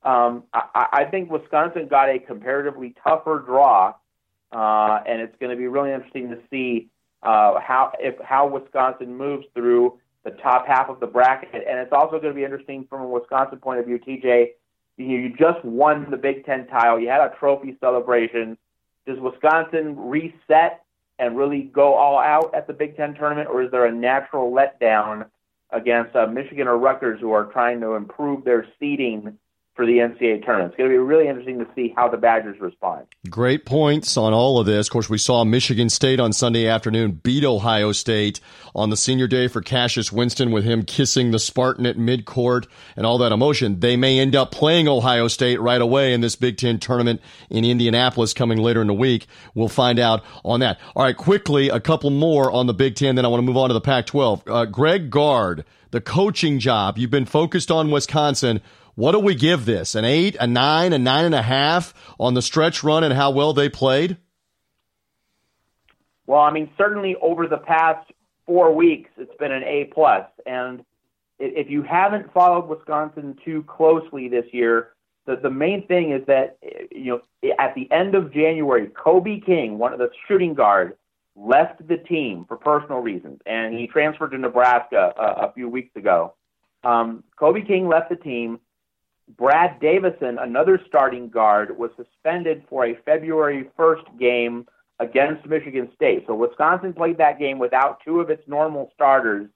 Um, 0.02 0.44
I, 0.52 0.86
I 0.92 1.04
think 1.06 1.30
Wisconsin 1.30 1.88
got 1.88 2.10
a 2.10 2.18
comparatively 2.18 2.94
tougher 3.02 3.42
draw, 3.44 3.94
uh, 4.52 5.00
and 5.06 5.20
it's 5.20 5.34
going 5.40 5.50
to 5.50 5.56
be 5.56 5.66
really 5.66 5.92
interesting 5.92 6.28
to 6.30 6.38
see 6.50 6.88
uh, 7.22 7.58
how 7.60 7.92
if 7.98 8.14
how 8.22 8.46
Wisconsin 8.46 9.16
moves 9.16 9.46
through 9.54 9.98
the 10.24 10.30
top 10.30 10.66
half 10.66 10.88
of 10.88 11.00
the 11.00 11.06
bracket. 11.06 11.64
And 11.68 11.78
it's 11.78 11.92
also 11.92 12.18
going 12.18 12.32
to 12.32 12.34
be 12.34 12.44
interesting 12.44 12.86
from 12.88 13.02
a 13.02 13.08
Wisconsin 13.08 13.58
point 13.58 13.78
of 13.78 13.86
view. 13.86 13.98
TJ, 13.98 14.48
you, 14.96 15.06
you 15.06 15.36
just 15.36 15.64
won 15.64 16.10
the 16.10 16.16
Big 16.16 16.44
Ten 16.44 16.66
title. 16.66 16.98
You 16.98 17.08
had 17.08 17.20
a 17.20 17.34
trophy 17.38 17.76
celebration. 17.80 18.56
Does 19.06 19.18
Wisconsin 19.20 19.96
reset 19.96 20.82
and 21.18 21.36
really 21.36 21.62
go 21.62 21.94
all 21.94 22.18
out 22.18 22.54
at 22.54 22.66
the 22.66 22.72
Big 22.72 22.96
Ten 22.96 23.14
tournament, 23.14 23.48
or 23.48 23.62
is 23.62 23.70
there 23.70 23.86
a 23.86 23.92
natural 23.92 24.50
letdown 24.50 25.26
against 25.70 26.14
uh, 26.16 26.26
Michigan 26.26 26.66
or 26.66 26.78
Rutgers, 26.78 27.20
who 27.20 27.32
are 27.32 27.46
trying 27.46 27.80
to 27.80 27.94
improve 27.94 28.44
their 28.44 28.66
seeding 28.78 29.38
for 29.74 29.84
the 29.84 29.94
NCAA 29.98 30.44
tournament. 30.44 30.72
It's 30.72 30.76
going 30.78 30.88
to 30.88 30.94
be 30.94 30.98
really 30.98 31.26
interesting 31.26 31.58
to 31.58 31.66
see 31.74 31.92
how 31.96 32.08
the 32.08 32.16
Badgers 32.16 32.60
respond. 32.60 33.06
Great 33.28 33.66
points 33.66 34.16
on 34.16 34.32
all 34.32 34.60
of 34.60 34.66
this. 34.66 34.86
Of 34.86 34.92
course, 34.92 35.10
we 35.10 35.18
saw 35.18 35.42
Michigan 35.44 35.90
State 35.90 36.20
on 36.20 36.32
Sunday 36.32 36.68
afternoon 36.68 37.20
beat 37.22 37.44
Ohio 37.44 37.90
State 37.90 38.38
on 38.74 38.90
the 38.90 38.96
senior 38.96 39.26
day 39.26 39.48
for 39.48 39.60
Cassius 39.60 40.12
Winston 40.12 40.52
with 40.52 40.64
him 40.64 40.84
kissing 40.84 41.32
the 41.32 41.40
Spartan 41.40 41.86
at 41.86 41.96
midcourt 41.96 42.66
and 42.96 43.04
all 43.04 43.18
that 43.18 43.32
emotion. 43.32 43.80
They 43.80 43.96
may 43.96 44.20
end 44.20 44.36
up 44.36 44.52
playing 44.52 44.86
Ohio 44.86 45.26
State 45.26 45.60
right 45.60 45.80
away 45.80 46.12
in 46.12 46.20
this 46.20 46.36
Big 46.36 46.56
Ten 46.56 46.78
tournament 46.78 47.20
in 47.50 47.64
Indianapolis 47.64 48.32
coming 48.32 48.58
later 48.58 48.80
in 48.80 48.86
the 48.86 48.94
week. 48.94 49.26
We'll 49.54 49.68
find 49.68 49.98
out 49.98 50.22
on 50.44 50.60
that. 50.60 50.78
All 50.94 51.02
right, 51.02 51.16
quickly, 51.16 51.68
a 51.68 51.80
couple 51.80 52.10
more 52.10 52.52
on 52.52 52.68
the 52.68 52.74
Big 52.74 52.94
Ten, 52.94 53.16
then 53.16 53.24
I 53.24 53.28
want 53.28 53.40
to 53.40 53.46
move 53.46 53.56
on 53.56 53.70
to 53.70 53.74
the 53.74 53.80
Pac 53.80 54.06
12. 54.06 54.42
Uh, 54.46 54.66
Greg 54.66 55.10
Gard, 55.10 55.64
the 55.90 56.00
coaching 56.00 56.60
job. 56.60 56.96
You've 56.96 57.10
been 57.10 57.26
focused 57.26 57.72
on 57.72 57.90
Wisconsin. 57.90 58.60
What 58.94 59.12
do 59.12 59.18
we 59.18 59.34
give 59.34 59.64
this? 59.64 59.94
An 59.94 60.04
eight, 60.04 60.36
a 60.38 60.46
nine, 60.46 60.92
a 60.92 60.98
nine 60.98 61.24
and 61.24 61.34
a 61.34 61.42
half 61.42 61.94
on 62.18 62.34
the 62.34 62.42
stretch 62.42 62.84
run 62.84 63.02
and 63.04 63.12
how 63.12 63.30
well 63.30 63.52
they 63.52 63.68
played? 63.68 64.16
Well, 66.26 66.40
I 66.40 66.50
mean, 66.50 66.70
certainly 66.78 67.16
over 67.20 67.46
the 67.46 67.58
past 67.58 68.10
four 68.46 68.74
weeks, 68.74 69.10
it's 69.16 69.36
been 69.38 69.52
an 69.52 69.64
A 69.64 69.90
plus. 69.92 70.26
And 70.46 70.84
if 71.38 71.68
you 71.68 71.82
haven't 71.82 72.32
followed 72.32 72.68
Wisconsin 72.68 73.36
too 73.44 73.64
closely 73.64 74.28
this 74.28 74.46
year, 74.52 74.90
the, 75.26 75.36
the 75.36 75.50
main 75.50 75.86
thing 75.86 76.12
is 76.12 76.26
that 76.26 76.58
you 76.90 77.20
know 77.42 77.52
at 77.58 77.74
the 77.74 77.90
end 77.90 78.14
of 78.14 78.32
January, 78.32 78.88
Kobe 78.88 79.40
King, 79.40 79.78
one 79.78 79.92
of 79.92 79.98
the 79.98 80.10
shooting 80.28 80.54
guard, 80.54 80.96
left 81.34 81.86
the 81.88 81.96
team 81.96 82.44
for 82.46 82.56
personal 82.56 83.00
reasons, 83.00 83.40
and 83.46 83.74
he 83.74 83.86
transferred 83.86 84.30
to 84.30 84.38
Nebraska 84.38 85.12
a, 85.16 85.46
a 85.46 85.52
few 85.52 85.68
weeks 85.68 85.94
ago. 85.96 86.34
Um, 86.84 87.24
Kobe 87.36 87.62
King 87.62 87.88
left 87.88 88.10
the 88.10 88.16
team. 88.16 88.60
Brad 89.28 89.80
Davison, 89.80 90.38
another 90.38 90.80
starting 90.86 91.28
guard, 91.28 91.76
was 91.76 91.90
suspended 91.96 92.64
for 92.68 92.86
a 92.86 92.94
February 93.04 93.70
1st 93.78 94.18
game 94.18 94.66
against 95.00 95.46
Michigan 95.46 95.90
State. 95.94 96.24
So 96.26 96.34
Wisconsin 96.34 96.92
played 96.92 97.18
that 97.18 97.38
game 97.38 97.58
without 97.58 98.00
two 98.04 98.20
of 98.20 98.30
its 98.30 98.46
normal 98.46 98.90
starters 98.94 99.48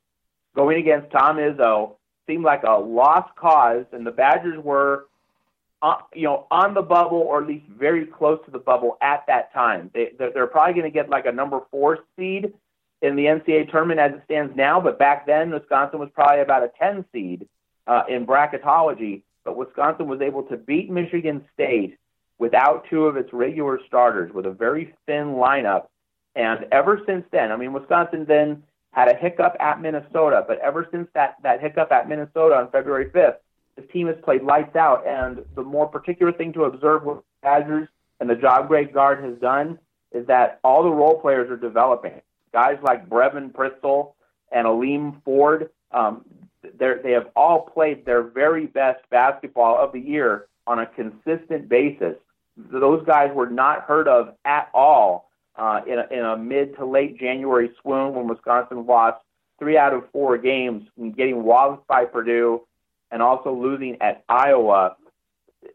going 0.57 0.78
against 0.78 1.11
Tom 1.11 1.37
Izzo. 1.37 1.96
Seemed 2.26 2.44
like 2.44 2.62
a 2.64 2.72
lost 2.72 3.35
cause, 3.37 3.87
and 3.92 4.07
the 4.07 4.11
Badgers 4.11 4.62
were, 4.62 5.07
uh, 5.81 5.96
you 6.14 6.24
know, 6.24 6.46
on 6.50 6.74
the 6.74 6.83
bubble 6.83 7.18
or 7.18 7.40
at 7.40 7.48
least 7.48 7.66
very 7.68 8.04
close 8.04 8.38
to 8.44 8.50
the 8.50 8.59
bubble 8.59 8.98
at 9.00 9.24
that 9.28 9.52
time. 9.54 9.90
They, 9.94 10.12
they're, 10.18 10.33
they're 10.33 10.46
probably 10.46 10.74
going 10.74 10.85
to 10.85 10.94
get 10.94 11.09
like 11.09 11.24
a 11.24 11.33
number 11.33 11.61
four 11.70 12.00
seed 12.16 12.52
in 13.00 13.16
the 13.16 13.24
NCAA 13.26 13.70
tournament 13.70 14.00
as 14.00 14.12
it 14.12 14.22
stands 14.24 14.54
now, 14.57 14.81
but 14.81 14.98
back 14.98 15.26
then 15.26 15.50
Wisconsin 15.50 16.00
was 16.00 16.11
probably 16.12 16.40
about 16.40 16.64
a 16.64 16.70
10 16.78 17.04
seed 17.12 17.48
uh, 17.87 18.02
in 18.09 18.26
bracketology. 18.26 19.22
But 19.44 19.57
Wisconsin 19.57 20.09
was 20.09 20.20
able 20.20 20.42
to 20.44 20.57
beat 20.57 20.90
Michigan 20.90 21.44
State 21.55 21.98
without 22.38 22.85
two 22.88 23.07
of 23.07 23.16
its 23.16 23.33
regular 23.33 23.81
starters 23.87 24.33
with 24.33 24.46
a 24.46 24.51
very 24.51 24.94
thin 25.07 25.35
lineup. 25.35 25.87
And 26.37 26.66
ever 26.70 27.01
since 27.07 27.24
then, 27.33 27.51
I 27.51 27.57
mean, 27.57 27.72
Wisconsin 27.72 28.24
then 28.27 28.62
had 28.92 29.09
a 29.09 29.14
hiccup 29.14 29.57
at 29.61 29.81
Minnesota, 29.81 30.44
but 30.46 30.59
ever 30.61 30.87
since 30.90 31.09
that, 31.14 31.37
that 31.42 31.61
hiccup 31.61 31.90
at 31.92 32.09
Minnesota 32.09 32.57
on 32.57 32.70
February 32.70 33.11
5th, 33.11 33.37
this 33.77 33.85
team 33.92 34.07
has 34.07 34.16
played 34.22 34.42
lights 34.42 34.77
out. 34.77 35.07
And 35.07 35.44
the 35.55 35.62
more 35.62 35.87
particular 35.87 36.33
thing 36.33 36.53
to 36.55 36.64
observe 36.64 37.05
with 37.05 37.18
Badgers 37.42 37.88
and 38.20 38.29
the 38.29 38.35
job 38.35 38.68
Greg 38.68 38.92
Gard 38.92 39.22
has 39.24 39.38
done 39.38 39.79
is 40.12 40.27
that 40.27 40.59
all 40.64 40.83
the 40.83 40.90
role 40.90 41.20
players 41.20 41.51
are 41.51 41.57
developing. 41.57 42.20
Guys 42.53 42.79
like 42.83 43.09
Brevin 43.09 43.53
Pritzl 43.53 44.12
and 44.51 44.66
Aleem 44.66 45.22
Ford, 45.22 45.70
um, 45.92 46.24
they 46.78 47.12
have 47.12 47.28
all 47.37 47.62
played 47.62 48.04
their 48.04 48.22
very 48.22 48.66
best 48.66 49.00
basketball 49.11 49.76
of 49.78 49.92
the 49.92 50.00
year 50.00 50.46
on 50.66 50.81
a 50.81 50.87
consistent 50.87 51.68
basis 51.68 52.16
those 52.70 53.04
guys 53.07 53.31
were 53.35 53.48
not 53.48 53.83
heard 53.83 54.09
of 54.09 54.35
at 54.44 54.68
all 54.74 55.31
uh, 55.57 55.81
in, 55.87 55.98
a, 55.98 56.07
in 56.11 56.24
a 56.24 56.37
mid 56.37 56.76
to 56.76 56.85
late 56.85 57.18
January 57.18 57.70
swoon 57.81 58.14
when 58.14 58.28
Wisconsin 58.28 58.87
lost 58.87 59.22
three 59.59 59.76
out 59.76 59.92
of 59.92 60.04
four 60.12 60.38
games, 60.38 60.88
getting 61.16 61.42
walloped 61.42 61.87
by 61.87 62.04
Purdue 62.04 62.62
and 63.11 63.22
also 63.22 63.52
losing 63.52 63.96
at 64.00 64.24
Iowa. 64.28 64.96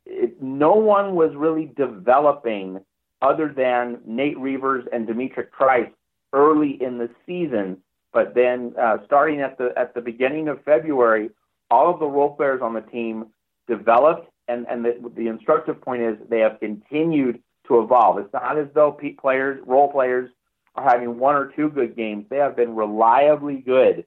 It, 0.05 0.41
no 0.41 0.73
one 0.75 1.15
was 1.15 1.31
really 1.35 1.71
developing 1.75 2.79
other 3.21 3.53
than 3.55 3.99
Nate 4.05 4.37
Reuvers 4.37 4.85
and 4.91 5.07
D'Mitrik 5.07 5.51
Trice 5.53 5.89
early 6.31 6.81
in 6.81 6.97
the 6.97 7.09
season. 7.25 7.77
But 8.13 8.35
then, 8.35 8.73
uh, 8.79 8.97
starting 9.05 9.41
at 9.41 9.57
the 9.57 9.73
at 9.75 9.93
the 9.93 10.01
beginning 10.01 10.47
of 10.47 10.63
February, 10.63 11.31
all 11.71 11.91
of 11.91 11.99
the 11.99 12.05
role 12.05 12.35
players 12.35 12.61
on 12.61 12.73
the 12.73 12.81
team 12.81 13.25
developed 13.67 14.29
and 14.47 14.65
and 14.69 14.83
the, 14.85 15.11
the 15.15 15.27
instructive 15.27 15.81
point 15.81 16.01
is 16.01 16.17
they 16.29 16.39
have 16.39 16.59
continued 16.59 17.41
to 17.67 17.79
evolve. 17.79 18.19
It's 18.19 18.33
not 18.33 18.57
as 18.57 18.67
though 18.73 18.97
players, 19.19 19.61
role 19.65 19.91
players, 19.91 20.29
are 20.75 20.83
having 20.83 21.17
one 21.17 21.35
or 21.35 21.51
two 21.55 21.69
good 21.69 21.95
games. 21.95 22.25
They 22.29 22.37
have 22.37 22.55
been 22.55 22.75
reliably 22.75 23.57
good 23.57 24.05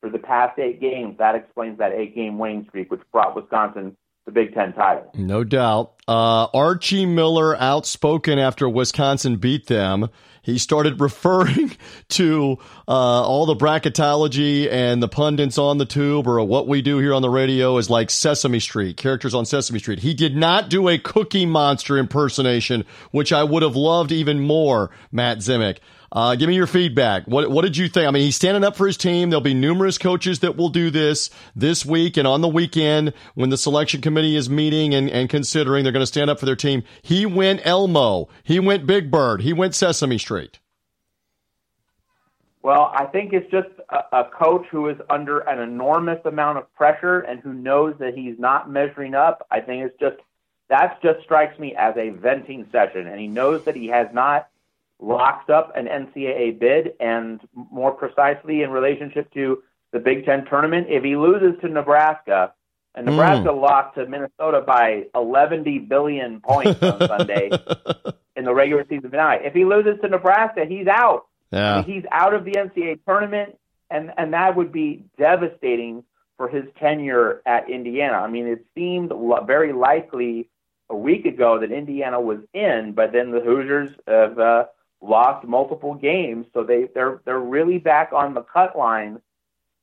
for 0.00 0.10
the 0.10 0.18
past 0.18 0.58
eight 0.58 0.80
games. 0.80 1.16
That 1.18 1.34
explains 1.34 1.78
that 1.78 1.92
eight-game 1.92 2.38
winning 2.38 2.66
streak, 2.68 2.90
which 2.90 3.02
brought 3.12 3.36
Wisconsin 3.36 3.96
the 4.26 4.32
Big 4.32 4.52
Ten 4.52 4.72
title. 4.74 5.10
No 5.14 5.44
doubt. 5.44 5.94
Uh, 6.06 6.48
Archie 6.52 7.06
Miller 7.06 7.56
outspoken 7.56 8.38
after 8.38 8.68
Wisconsin 8.68 9.36
beat 9.36 9.68
them. 9.68 10.08
He 10.42 10.58
started 10.58 11.00
referring 11.00 11.76
to 12.10 12.58
uh, 12.86 12.90
all 12.90 13.46
the 13.46 13.54
bracketology 13.56 14.70
and 14.70 15.02
the 15.02 15.08
pundits 15.08 15.58
on 15.58 15.78
the 15.78 15.86
tube 15.86 16.26
or 16.26 16.42
what 16.44 16.68
we 16.68 16.82
do 16.82 16.98
here 16.98 17.14
on 17.14 17.22
the 17.22 17.30
radio 17.30 17.78
is 17.78 17.88
like 17.88 18.10
Sesame 18.10 18.60
Street, 18.60 18.96
characters 18.96 19.34
on 19.34 19.46
Sesame 19.46 19.78
Street. 19.78 20.00
He 20.00 20.12
did 20.12 20.36
not 20.36 20.68
do 20.68 20.88
a 20.88 20.98
Cookie 20.98 21.46
Monster 21.46 21.96
impersonation, 21.96 22.84
which 23.12 23.32
I 23.32 23.44
would 23.44 23.62
have 23.62 23.76
loved 23.76 24.12
even 24.12 24.40
more, 24.40 24.90
Matt 25.12 25.38
Zemek. 25.38 25.78
Uh, 26.12 26.36
give 26.36 26.48
me 26.48 26.54
your 26.54 26.66
feedback. 26.66 27.24
What 27.26 27.50
what 27.50 27.62
did 27.62 27.76
you 27.76 27.88
think? 27.88 28.06
I 28.06 28.10
mean, 28.10 28.22
he's 28.22 28.36
standing 28.36 28.64
up 28.64 28.76
for 28.76 28.86
his 28.86 28.96
team. 28.96 29.30
There'll 29.30 29.40
be 29.40 29.54
numerous 29.54 29.98
coaches 29.98 30.40
that 30.40 30.56
will 30.56 30.68
do 30.68 30.90
this 30.90 31.30
this 31.54 31.84
week 31.84 32.16
and 32.16 32.26
on 32.26 32.40
the 32.40 32.48
weekend 32.48 33.12
when 33.34 33.50
the 33.50 33.56
selection 33.56 34.00
committee 34.00 34.36
is 34.36 34.48
meeting 34.48 34.94
and, 34.94 35.10
and 35.10 35.28
considering 35.28 35.82
they're 35.84 35.92
going 35.92 36.02
to 36.02 36.06
stand 36.06 36.30
up 36.30 36.38
for 36.38 36.46
their 36.46 36.56
team. 36.56 36.82
He 37.02 37.26
went 37.26 37.60
Elmo. 37.64 38.28
He 38.42 38.60
went 38.60 38.86
Big 38.86 39.10
Bird. 39.10 39.42
He 39.42 39.52
went 39.52 39.74
Sesame 39.74 40.18
Street. 40.18 40.60
Well, 42.62 42.90
I 42.92 43.04
think 43.04 43.32
it's 43.32 43.48
just 43.50 43.68
a, 43.90 44.20
a 44.20 44.24
coach 44.24 44.66
who 44.72 44.88
is 44.88 44.96
under 45.08 45.38
an 45.38 45.60
enormous 45.60 46.18
amount 46.24 46.58
of 46.58 46.74
pressure 46.74 47.20
and 47.20 47.38
who 47.40 47.52
knows 47.52 47.94
that 48.00 48.14
he's 48.14 48.38
not 48.38 48.68
measuring 48.68 49.14
up. 49.14 49.46
I 49.52 49.60
think 49.60 49.84
it's 49.84 49.98
just 50.00 50.16
that 50.68 51.00
just 51.00 51.22
strikes 51.22 51.58
me 51.60 51.76
as 51.76 51.96
a 51.96 52.10
venting 52.10 52.66
session, 52.72 53.06
and 53.06 53.20
he 53.20 53.28
knows 53.28 53.64
that 53.64 53.76
he 53.76 53.86
has 53.86 54.08
not 54.12 54.48
locks 55.00 55.48
up 55.50 55.76
an 55.76 55.86
NCAA 55.86 56.58
bid, 56.58 56.94
and 57.00 57.40
more 57.54 57.92
precisely 57.92 58.62
in 58.62 58.70
relationship 58.70 59.32
to 59.34 59.62
the 59.92 59.98
Big 59.98 60.24
Ten 60.24 60.44
tournament, 60.46 60.86
if 60.90 61.04
he 61.04 61.16
loses 61.16 61.60
to 61.60 61.68
Nebraska, 61.68 62.52
and 62.94 63.06
hmm. 63.06 63.14
Nebraska 63.14 63.50
mm. 63.50 63.60
lost 63.60 63.94
to 63.96 64.06
Minnesota 64.06 64.62
by 64.66 65.04
11 65.14 65.86
billion 65.86 66.40
points 66.40 66.82
on 66.82 66.98
Sunday 67.06 67.50
in 68.36 68.44
the 68.44 68.54
regular 68.54 68.84
season 68.88 69.10
finale. 69.10 69.44
If 69.44 69.52
he 69.52 69.64
loses 69.64 70.00
to 70.02 70.08
Nebraska, 70.08 70.64
he's 70.66 70.86
out. 70.86 71.26
Yeah. 71.52 71.82
He's 71.82 72.04
out 72.10 72.34
of 72.34 72.44
the 72.44 72.52
NCAA 72.52 73.00
tournament, 73.06 73.58
and 73.90 74.12
and 74.16 74.32
that 74.32 74.56
would 74.56 74.72
be 74.72 75.04
devastating 75.18 76.04
for 76.36 76.48
his 76.48 76.64
tenure 76.78 77.42
at 77.46 77.70
Indiana. 77.70 78.16
I 78.16 78.28
mean, 78.28 78.46
it 78.46 78.64
seemed 78.74 79.12
very 79.46 79.72
likely 79.72 80.48
a 80.90 80.96
week 80.96 81.24
ago 81.24 81.60
that 81.60 81.72
Indiana 81.72 82.20
was 82.20 82.38
in, 82.52 82.92
but 82.94 83.12
then 83.12 83.30
the 83.30 83.40
Hoosiers 83.40 83.90
have 84.06 84.38
uh, 84.38 84.64
lost 85.08 85.46
multiple 85.46 85.94
games, 85.94 86.46
so 86.52 86.64
they 86.64 86.88
they're 86.94 87.20
they're 87.24 87.38
really 87.38 87.78
back 87.78 88.12
on 88.12 88.34
the 88.34 88.42
cut 88.42 88.76
line. 88.76 89.20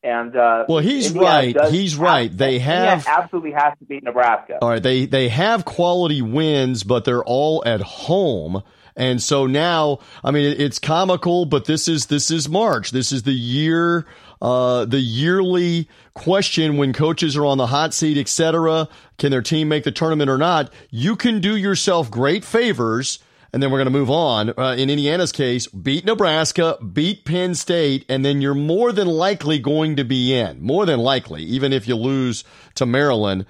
And 0.03 0.35
uh, 0.35 0.65
well, 0.67 0.79
he's 0.79 1.07
Indiana 1.07 1.59
right. 1.59 1.71
He's 1.71 1.95
right. 1.95 2.35
They 2.35 2.59
have 2.59 3.07
absolutely 3.07 3.53
has 3.53 3.77
to 3.79 3.85
beat 3.85 4.03
Nebraska. 4.03 4.59
All 4.61 4.69
right, 4.69 4.83
they 4.83 5.05
they 5.05 5.29
have 5.29 5.63
quality 5.63 6.21
wins, 6.21 6.83
but 6.83 7.05
they're 7.05 7.23
all 7.23 7.63
at 7.65 7.81
home. 7.81 8.63
And 8.95 9.21
so 9.21 9.47
now, 9.47 9.99
I 10.23 10.31
mean, 10.31 10.55
it's 10.59 10.77
comical, 10.77 11.45
but 11.45 11.65
this 11.65 11.87
is 11.87 12.07
this 12.07 12.29
is 12.29 12.47
March. 12.49 12.91
This 12.91 13.11
is 13.11 13.23
the 13.23 13.33
year, 13.33 14.05
uh, 14.41 14.85
the 14.85 14.99
yearly 14.99 15.87
question 16.13 16.77
when 16.77 16.93
coaches 16.93 17.35
are 17.35 17.45
on 17.45 17.57
the 17.57 17.67
hot 17.67 17.93
seat, 17.93 18.17
etc. 18.17 18.87
Can 19.17 19.31
their 19.31 19.41
team 19.41 19.69
make 19.69 19.83
the 19.83 19.91
tournament 19.91 20.29
or 20.29 20.37
not? 20.37 20.71
You 20.91 21.15
can 21.15 21.39
do 21.39 21.55
yourself 21.55 22.11
great 22.11 22.45
favors 22.45 23.19
and 23.53 23.61
then 23.61 23.69
we're 23.69 23.77
going 23.77 23.85
to 23.85 23.91
move 23.91 24.09
on. 24.09 24.51
Uh, 24.57 24.75
in 24.77 24.89
Indiana's 24.89 25.31
case, 25.31 25.67
beat 25.67 26.05
Nebraska, 26.05 26.77
beat 26.91 27.23
Penn 27.23 27.53
State, 27.53 28.03
and 28.09 28.25
then 28.25 28.41
you're 28.41 28.55
more 28.55 28.91
than 28.91 29.07
likely 29.07 29.59
going 29.59 29.95
to 29.97 30.03
be 30.03 30.33
in. 30.33 30.61
More 30.61 30.87
than 30.87 30.99
likely, 30.99 31.43
even 31.43 31.71
if 31.71 31.87
you 31.87 31.95
lose 31.95 32.43
to 32.75 32.85
Maryland. 32.85 33.45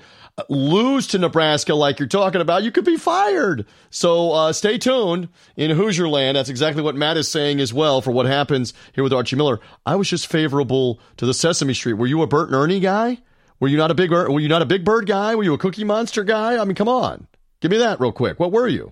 Lose 0.49 1.05
to 1.07 1.19
Nebraska 1.19 1.75
like 1.75 1.99
you're 1.99 2.07
talking 2.07 2.41
about, 2.41 2.63
you 2.63 2.71
could 2.71 2.85
be 2.85 2.97
fired. 2.97 3.67
So 3.91 4.31
uh, 4.31 4.51
stay 4.51 4.79
tuned 4.79 5.29
in 5.55 5.69
Hoosier 5.69 6.09
land. 6.09 6.35
That's 6.35 6.49
exactly 6.49 6.81
what 6.81 6.95
Matt 6.95 7.17
is 7.17 7.29
saying 7.29 7.59
as 7.59 7.71
well 7.71 8.01
for 8.01 8.09
what 8.09 8.25
happens 8.25 8.73
here 8.93 9.03
with 9.03 9.13
Archie 9.13 9.35
Miller. 9.35 9.59
I 9.85 9.95
was 9.95 10.09
just 10.09 10.25
favorable 10.25 10.99
to 11.17 11.27
the 11.27 11.35
Sesame 11.35 11.75
Street. 11.75 11.93
Were 11.93 12.07
you 12.07 12.23
a 12.23 12.27
Bert 12.27 12.49
and 12.49 12.55
Ernie 12.55 12.79
guy? 12.79 13.19
Were 13.59 13.67
you 13.67 13.77
not 13.77 13.91
a 13.91 13.93
big 13.93 14.09
were 14.09 14.39
you 14.39 14.49
not 14.49 14.63
a 14.63 14.65
Big 14.65 14.83
Bird 14.83 15.05
guy? 15.05 15.35
Were 15.35 15.43
you 15.43 15.53
a 15.53 15.57
Cookie 15.59 15.83
Monster 15.83 16.23
guy? 16.23 16.57
I 16.59 16.65
mean, 16.65 16.75
come 16.75 16.89
on, 16.89 17.27
give 17.61 17.69
me 17.69 17.77
that 17.77 17.99
real 17.99 18.11
quick. 18.11 18.39
What 18.39 18.51
were 18.51 18.67
you? 18.67 18.91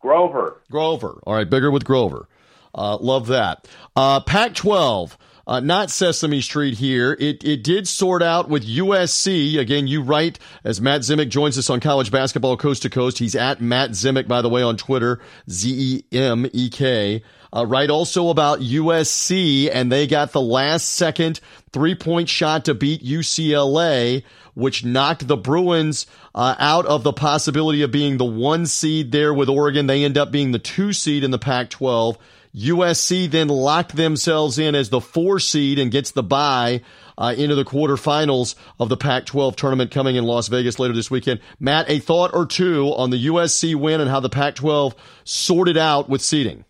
Grover. 0.00 0.60
Grover. 0.70 1.20
All 1.26 1.34
right, 1.34 1.48
bigger 1.48 1.70
with 1.70 1.84
Grover. 1.84 2.28
Uh, 2.74 2.96
love 2.98 3.26
that. 3.28 3.66
Uh, 3.96 4.20
Pac 4.20 4.54
12. 4.54 5.18
Uh, 5.46 5.60
not 5.60 5.90
Sesame 5.90 6.42
Street 6.42 6.76
here. 6.76 7.16
It 7.18 7.42
it 7.42 7.64
did 7.64 7.88
sort 7.88 8.22
out 8.22 8.50
with 8.50 8.66
USC. 8.68 9.58
Again, 9.58 9.86
you 9.86 10.02
write 10.02 10.38
as 10.62 10.78
Matt 10.78 11.00
Zemek 11.00 11.30
joins 11.30 11.56
us 11.56 11.70
on 11.70 11.80
college 11.80 12.10
basketball 12.10 12.58
coast 12.58 12.82
to 12.82 12.90
coast. 12.90 13.18
He's 13.18 13.34
at 13.34 13.58
Matt 13.58 13.92
Zemek, 13.92 14.28
by 14.28 14.42
the 14.42 14.50
way, 14.50 14.60
on 14.60 14.76
Twitter, 14.76 15.22
Z 15.48 16.04
E 16.12 16.14
M 16.14 16.46
E 16.52 16.68
K. 16.68 17.22
Uh, 17.52 17.64
write 17.66 17.90
also 17.90 18.28
about 18.28 18.60
USC, 18.60 19.70
and 19.72 19.90
they 19.90 20.06
got 20.06 20.32
the 20.32 20.40
last 20.40 20.84
second 20.84 21.40
three 21.72 21.94
point 21.94 22.28
shot 22.28 22.64
to 22.66 22.74
beat 22.74 23.02
UCLA 23.04 24.22
which 24.58 24.84
knocked 24.84 25.28
the 25.28 25.36
Bruins 25.36 26.04
uh, 26.34 26.56
out 26.58 26.84
of 26.86 27.04
the 27.04 27.12
possibility 27.12 27.82
of 27.82 27.92
being 27.92 28.18
the 28.18 28.24
one 28.24 28.66
seed 28.66 29.12
there 29.12 29.32
with 29.32 29.48
Oregon. 29.48 29.86
They 29.86 30.02
end 30.02 30.18
up 30.18 30.32
being 30.32 30.50
the 30.50 30.58
two 30.58 30.92
seed 30.92 31.22
in 31.22 31.30
the 31.30 31.38
Pac 31.38 31.70
12. 31.70 32.18
USC 32.56 33.30
then 33.30 33.46
locked 33.46 33.94
themselves 33.94 34.58
in 34.58 34.74
as 34.74 34.90
the 34.90 35.00
four 35.00 35.38
seed 35.38 35.78
and 35.78 35.92
gets 35.92 36.10
the 36.10 36.24
bye 36.24 36.80
uh, 37.16 37.34
into 37.38 37.54
the 37.54 37.64
quarterfinals 37.64 38.56
of 38.80 38.88
the 38.88 38.96
Pac 38.96 39.26
12 39.26 39.54
tournament 39.54 39.92
coming 39.92 40.16
in 40.16 40.24
Las 40.24 40.48
Vegas 40.48 40.80
later 40.80 40.94
this 40.94 41.08
weekend. 41.08 41.38
Matt, 41.60 41.88
a 41.88 42.00
thought 42.00 42.32
or 42.34 42.44
two 42.44 42.88
on 42.96 43.10
the 43.10 43.26
USC 43.26 43.76
win 43.76 44.00
and 44.00 44.10
how 44.10 44.18
the 44.18 44.28
Pac 44.28 44.56
12 44.56 44.96
sorted 45.22 45.76
out 45.76 46.08
with 46.08 46.20
seeding? 46.20 46.64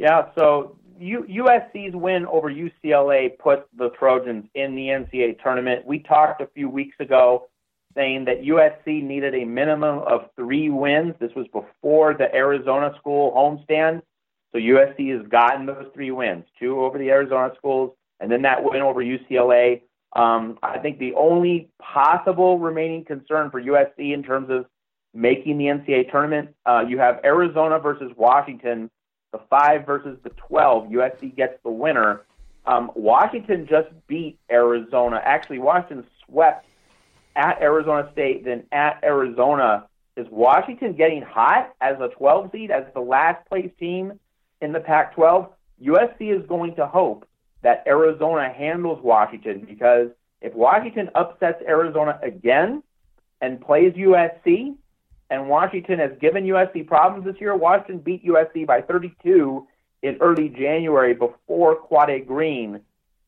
Yeah, 0.00 0.30
so 0.34 0.78
U- 0.98 1.26
USC's 1.28 1.94
win 1.94 2.24
over 2.24 2.50
UCLA 2.50 3.38
put 3.38 3.66
the 3.76 3.90
Trojans 3.90 4.46
in 4.54 4.74
the 4.74 4.86
NCAA 4.86 5.42
tournament. 5.42 5.84
We 5.84 5.98
talked 5.98 6.40
a 6.40 6.46
few 6.54 6.70
weeks 6.70 6.96
ago 7.00 7.50
saying 7.94 8.24
that 8.24 8.40
USC 8.40 9.02
needed 9.02 9.34
a 9.34 9.44
minimum 9.44 9.98
of 9.98 10.30
three 10.36 10.70
wins. 10.70 11.16
This 11.20 11.32
was 11.36 11.46
before 11.48 12.14
the 12.14 12.34
Arizona 12.34 12.94
school 12.98 13.30
homestand. 13.32 14.00
So 14.52 14.58
USC 14.58 15.14
has 15.18 15.26
gotten 15.28 15.66
those 15.66 15.88
three 15.92 16.12
wins, 16.12 16.46
two 16.58 16.80
over 16.80 16.96
the 16.96 17.10
Arizona 17.10 17.52
schools, 17.58 17.94
and 18.20 18.32
then 18.32 18.40
that 18.40 18.64
win 18.64 18.80
over 18.80 19.04
UCLA. 19.04 19.82
Um, 20.16 20.58
I 20.62 20.78
think 20.78 20.98
the 20.98 21.12
only 21.12 21.68
possible 21.78 22.58
remaining 22.58 23.04
concern 23.04 23.50
for 23.50 23.60
USC 23.60 24.14
in 24.14 24.22
terms 24.22 24.48
of 24.48 24.64
making 25.12 25.58
the 25.58 25.66
NCAA 25.66 26.10
tournament, 26.10 26.54
uh, 26.64 26.84
you 26.88 26.98
have 26.98 27.20
Arizona 27.22 27.78
versus 27.78 28.10
Washington, 28.16 28.90
the 29.32 29.40
five 29.50 29.86
versus 29.86 30.18
the 30.22 30.30
12. 30.30 30.88
USC 30.88 31.34
gets 31.34 31.54
the 31.62 31.70
winner. 31.70 32.22
Um, 32.66 32.90
Washington 32.94 33.66
just 33.68 33.88
beat 34.06 34.38
Arizona. 34.50 35.20
Actually, 35.24 35.58
Washington 35.58 36.06
swept 36.26 36.66
at 37.36 37.60
Arizona 37.62 38.08
State, 38.12 38.44
then 38.44 38.64
at 38.72 39.00
Arizona. 39.02 39.86
Is 40.16 40.26
Washington 40.30 40.94
getting 40.94 41.22
hot 41.22 41.74
as 41.80 41.96
a 42.00 42.08
12 42.08 42.50
seed, 42.52 42.70
as 42.70 42.84
the 42.92 43.00
last 43.00 43.48
place 43.48 43.70
team 43.78 44.18
in 44.60 44.72
the 44.72 44.80
Pac 44.80 45.14
12? 45.14 45.48
USC 45.82 46.38
is 46.38 46.46
going 46.46 46.74
to 46.74 46.86
hope 46.86 47.26
that 47.62 47.84
Arizona 47.86 48.52
handles 48.52 49.02
Washington 49.02 49.64
because 49.68 50.08
if 50.40 50.54
Washington 50.54 51.10
upsets 51.14 51.62
Arizona 51.66 52.18
again 52.22 52.82
and 53.40 53.60
plays 53.60 53.92
USC, 53.94 54.74
and 55.30 55.48
Washington 55.48 55.98
has 55.98 56.10
given 56.20 56.44
USC 56.44 56.86
problems 56.86 57.24
this 57.24 57.40
year, 57.40 57.56
Washington 57.56 57.98
beat 57.98 58.24
USC 58.24 58.66
by 58.66 58.80
32 58.82 59.66
in 60.02 60.16
early 60.20 60.48
January 60.48 61.14
before 61.14 61.76
Quade 61.76 62.26
Green, 62.26 62.80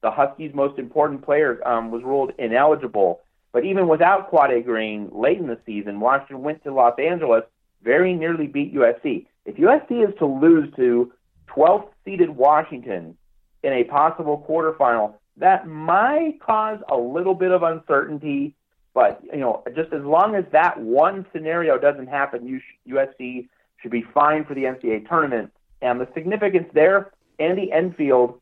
the 0.03 0.11
Huskies' 0.11 0.53
most 0.55 0.79
important 0.79 1.25
player, 1.25 1.67
um, 1.67 1.91
was 1.91 2.03
ruled 2.03 2.33
ineligible. 2.39 3.21
But 3.53 3.65
even 3.65 3.87
without 3.87 4.31
Quade 4.31 4.65
Green, 4.65 5.11
late 5.13 5.39
in 5.39 5.47
the 5.47 5.59
season, 5.65 6.01
Washington 6.01 6.43
went 6.43 6.65
to 6.65 6.73
Los 6.73 6.99
Angeles, 6.99 7.45
very 7.83 8.15
nearly 8.15 8.47
beat 8.47 8.75
USC. 8.75 9.27
If 9.45 9.57
USC 9.57 10.09
is 10.09 10.15
to 10.19 10.27
lose 10.27 10.75
to 10.77 11.13
12th 11.49 11.89
seeded 12.05 12.31
Washington 12.31 13.17
in 13.63 13.73
a 13.73 13.85
possible 13.85 14.45
quarterfinal, 14.49 15.15
that 15.37 15.67
might 15.67 16.41
cause 16.41 16.79
a 16.91 16.97
little 16.97 17.35
bit 17.35 17.53
of 17.53 17.63
uncertainty. 17.63 18.55
But 18.95 19.23
you 19.25 19.39
know, 19.39 19.63
just 19.75 19.93
as 19.93 20.03
long 20.03 20.35
as 20.35 20.45
that 20.53 20.79
one 20.81 21.27
scenario 21.33 21.79
doesn't 21.79 22.09
happen, 22.09 22.61
USC 22.89 23.49
should 23.81 23.91
be 23.91 24.03
fine 24.15 24.45
for 24.45 24.55
the 24.55 24.65
NCAA 24.65 25.09
tournament. 25.09 25.53
And 25.81 26.01
the 26.01 26.09
significance 26.15 26.69
there, 26.73 27.11
Andy 27.39 27.73
Enfield, 27.73 28.39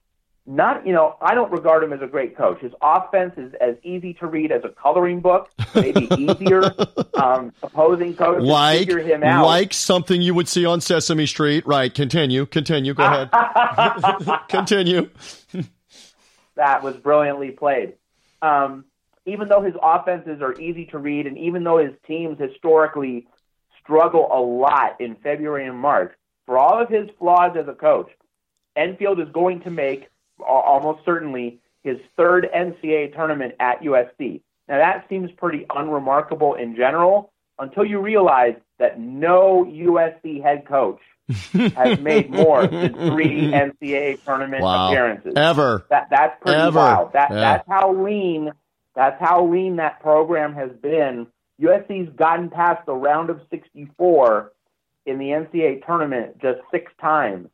not 0.47 0.85
you 0.85 0.93
know, 0.93 1.17
I 1.21 1.35
don't 1.35 1.53
regard 1.53 1.85
him 1.85 1.93
as 1.93 2.03
a 2.03 2.07
great 2.07 2.37
coach. 2.37 2.61
His 2.61 2.73
offense 2.83 3.35
is 3.37 3.55
as 3.61 3.77
easy 3.85 4.15
to 4.15 4.27
read 4.27 4.51
as 4.51 4.63
a 4.65 4.71
coloring 4.71 5.21
book, 5.21 5.51
maybe 5.75 6.09
easier. 6.19 6.75
um, 7.15 7.53
opposing 7.63 8.17
coaches 8.17 8.45
like, 8.45 8.81
figure 8.81 8.99
him 8.99 9.23
out. 9.23 9.47
Like 9.47 9.73
something 9.73 10.21
you 10.21 10.35
would 10.35 10.49
see 10.49 10.67
on 10.67 10.81
Sesame 10.81 11.27
Street. 11.27 11.65
Right. 11.67 11.95
Continue. 11.95 12.47
Continue. 12.47 12.95
Go 12.95 13.05
ahead. 13.05 13.31
continue. 14.49 15.11
that 16.57 16.83
was 16.83 16.97
brilliantly 16.97 17.53
played. 17.53 17.95
Um, 18.43 18.87
even 19.27 19.49
though 19.49 19.63
his 19.63 19.75
offenses 19.83 20.41
are 20.41 20.59
easy 20.61 20.87
to 20.87 20.99
read, 20.99 21.27
and 21.27 21.39
even 21.39 21.65
though 21.65 21.79
his 21.79 21.95
teams 22.07 22.39
historically 22.39 23.27
struggle 23.83 24.29
a 24.33 24.41
lot 24.41 25.01
in 25.01 25.17
February 25.17 25.67
and 25.67 25.79
March, 25.79 26.13
for 26.47 26.59
all 26.59 26.83
of 26.83 26.89
his 26.89 27.09
flaws 27.19 27.57
as 27.59 27.69
a 27.69 27.75
coach, 27.75 28.11
Enfield 28.77 29.21
is 29.21 29.29
going 29.33 29.61
to 29.63 29.71
make 29.71 30.09
almost 30.47 31.05
certainly 31.05 31.61
his 31.83 31.99
third 32.17 32.49
NCAA 32.55 33.15
tournament 33.15 33.55
at 33.61 33.81
USC. 33.83 34.43
Now 34.69 34.79
that 34.79 35.07
seems 35.09 35.31
pretty 35.33 35.67
unremarkable 35.75 36.55
in 36.55 36.77
general 36.77 37.33
until 37.59 37.85
you 37.85 38.01
realize 38.01 38.55
that 38.79 38.99
no 38.99 39.65
USC 39.65 40.43
head 40.43 40.67
coach 40.67 41.01
has 41.77 41.99
made 42.01 42.31
more 42.31 42.67
than 42.67 42.95
three 42.95 43.53
NCAA 43.53 44.23
tournament 44.25 44.63
wow. 44.63 44.89
appearances 44.89 45.35
ever. 45.37 45.87
That 45.91 46.09
that's 46.11 46.41
pretty 46.41 46.61
ever. 46.61 46.79
wild. 46.79 47.13
That 47.13 47.31
yeah. 47.31 47.37
that's 47.37 47.69
how 47.69 47.95
lean 47.95 48.53
that's 48.95 49.21
how 49.21 49.47
lean 49.47 49.77
that 49.77 50.01
program 50.01 50.55
has 50.55 50.71
been. 50.83 51.27
USC's 51.61 52.11
gotten 52.17 52.51
past 52.51 52.85
the 52.87 52.95
round 52.95 53.31
of 53.31 53.41
64 53.51 54.53
in 55.07 55.19
the 55.19 55.27
NCAA 55.27 55.85
tournament 55.87 56.41
just 56.41 56.61
six 56.71 56.91
times 57.01 57.49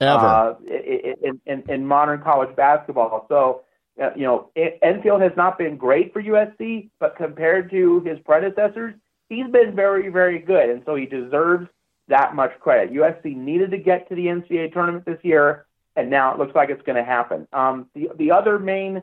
ever 0.00 0.26
uh, 0.26 0.54
in, 0.66 1.40
in, 1.46 1.62
in 1.68 1.86
modern 1.86 2.22
college 2.22 2.54
basketball. 2.56 3.26
So, 3.28 3.62
uh, 4.02 4.10
you 4.16 4.22
know, 4.22 4.50
Enfield 4.56 5.20
has 5.20 5.32
not 5.36 5.58
been 5.58 5.76
great 5.76 6.12
for 6.12 6.22
USC, 6.22 6.88
but 6.98 7.16
compared 7.16 7.70
to 7.70 8.00
his 8.00 8.18
predecessors, 8.24 8.94
he's 9.28 9.46
been 9.50 9.74
very, 9.74 10.08
very 10.08 10.38
good, 10.38 10.70
and 10.70 10.82
so 10.86 10.94
he 10.94 11.06
deserves 11.06 11.68
that 12.08 12.34
much 12.34 12.58
credit. 12.60 12.92
USC 12.94 13.36
needed 13.36 13.70
to 13.70 13.78
get 13.78 14.08
to 14.08 14.14
the 14.14 14.26
NCAA 14.26 14.72
tournament 14.72 15.04
this 15.04 15.18
year, 15.22 15.66
and 15.96 16.10
now 16.10 16.32
it 16.32 16.38
looks 16.38 16.54
like 16.54 16.70
it's 16.70 16.82
going 16.82 16.96
to 16.96 17.04
happen. 17.04 17.46
Um, 17.52 17.88
the 17.94 18.10
the 18.16 18.32
other 18.32 18.58
main 18.58 19.02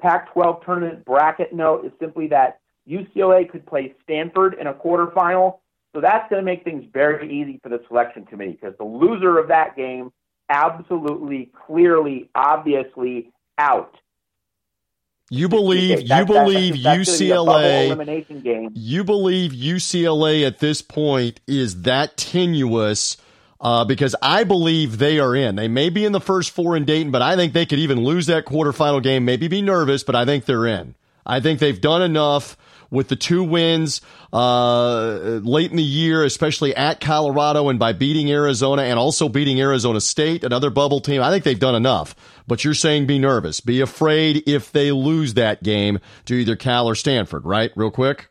Pac-12 0.00 0.64
tournament 0.64 1.04
bracket 1.04 1.52
note 1.52 1.84
is 1.84 1.92
simply 2.00 2.28
that 2.28 2.60
UCLA 2.88 3.48
could 3.48 3.66
play 3.66 3.94
Stanford 4.02 4.56
in 4.60 4.66
a 4.66 4.74
quarterfinal. 4.74 5.58
So 5.94 6.00
that's 6.00 6.28
going 6.30 6.40
to 6.40 6.44
make 6.44 6.64
things 6.64 6.84
very 6.92 7.30
easy 7.32 7.58
for 7.62 7.68
the 7.68 7.80
selection 7.88 8.24
committee 8.24 8.58
because 8.60 8.76
the 8.78 8.84
loser 8.84 9.38
of 9.38 9.48
that 9.48 9.76
game 9.76 10.12
absolutely, 10.50 11.50
clearly, 11.66 12.28
obviously 12.34 13.32
out. 13.56 13.96
You 15.32 15.48
believe 15.48 16.00
you 16.00 16.26
believe 16.26 16.82
that's 16.82 17.08
gonna 17.08 17.22
be 17.22 17.32
a 17.32 17.36
bubble 17.36 17.52
UCLA 17.54 17.86
elimination 17.86 18.40
game. 18.40 18.70
you 18.74 19.04
believe 19.04 19.52
UCLA 19.52 20.44
at 20.44 20.58
this 20.58 20.82
point 20.82 21.38
is 21.46 21.82
that 21.82 22.16
tenuous 22.16 23.16
uh, 23.60 23.84
because 23.84 24.16
I 24.22 24.44
believe 24.44 24.98
they 24.98 25.18
are 25.18 25.36
in. 25.36 25.56
They 25.56 25.68
may 25.68 25.90
be 25.90 26.04
in 26.04 26.12
the 26.12 26.20
first 26.20 26.50
four 26.50 26.76
in 26.76 26.84
Dayton, 26.84 27.12
but 27.12 27.22
I 27.22 27.36
think 27.36 27.52
they 27.52 27.66
could 27.66 27.78
even 27.78 28.02
lose 28.02 28.26
that 28.26 28.46
quarterfinal 28.46 29.02
game, 29.02 29.24
maybe 29.24 29.48
be 29.48 29.62
nervous, 29.62 30.02
but 30.02 30.16
I 30.16 30.24
think 30.24 30.46
they're 30.46 30.66
in. 30.66 30.94
I 31.26 31.40
think 31.40 31.60
they've 31.60 31.80
done 31.80 32.02
enough 32.02 32.56
with 32.90 33.08
the 33.08 33.16
two 33.16 33.44
wins 33.44 34.00
uh, 34.32 35.40
late 35.42 35.70
in 35.70 35.76
the 35.76 35.82
year, 35.82 36.24
especially 36.24 36.74
at 36.74 37.00
Colorado 37.00 37.68
and 37.68 37.78
by 37.78 37.92
beating 37.92 38.30
Arizona 38.30 38.82
and 38.82 38.98
also 38.98 39.28
beating 39.28 39.60
Arizona 39.60 40.00
State, 40.00 40.42
another 40.42 40.70
bubble 40.70 41.00
team. 41.00 41.22
I 41.22 41.30
think 41.30 41.44
they've 41.44 41.58
done 41.58 41.74
enough. 41.74 42.16
But 42.48 42.64
you're 42.64 42.74
saying 42.74 43.06
be 43.06 43.18
nervous, 43.18 43.60
be 43.60 43.80
afraid 43.80 44.42
if 44.48 44.72
they 44.72 44.90
lose 44.90 45.34
that 45.34 45.62
game 45.62 46.00
to 46.24 46.34
either 46.34 46.56
Cal 46.56 46.88
or 46.88 46.96
Stanford, 46.96 47.44
right? 47.44 47.70
Real 47.76 47.92
quick. 47.92 48.28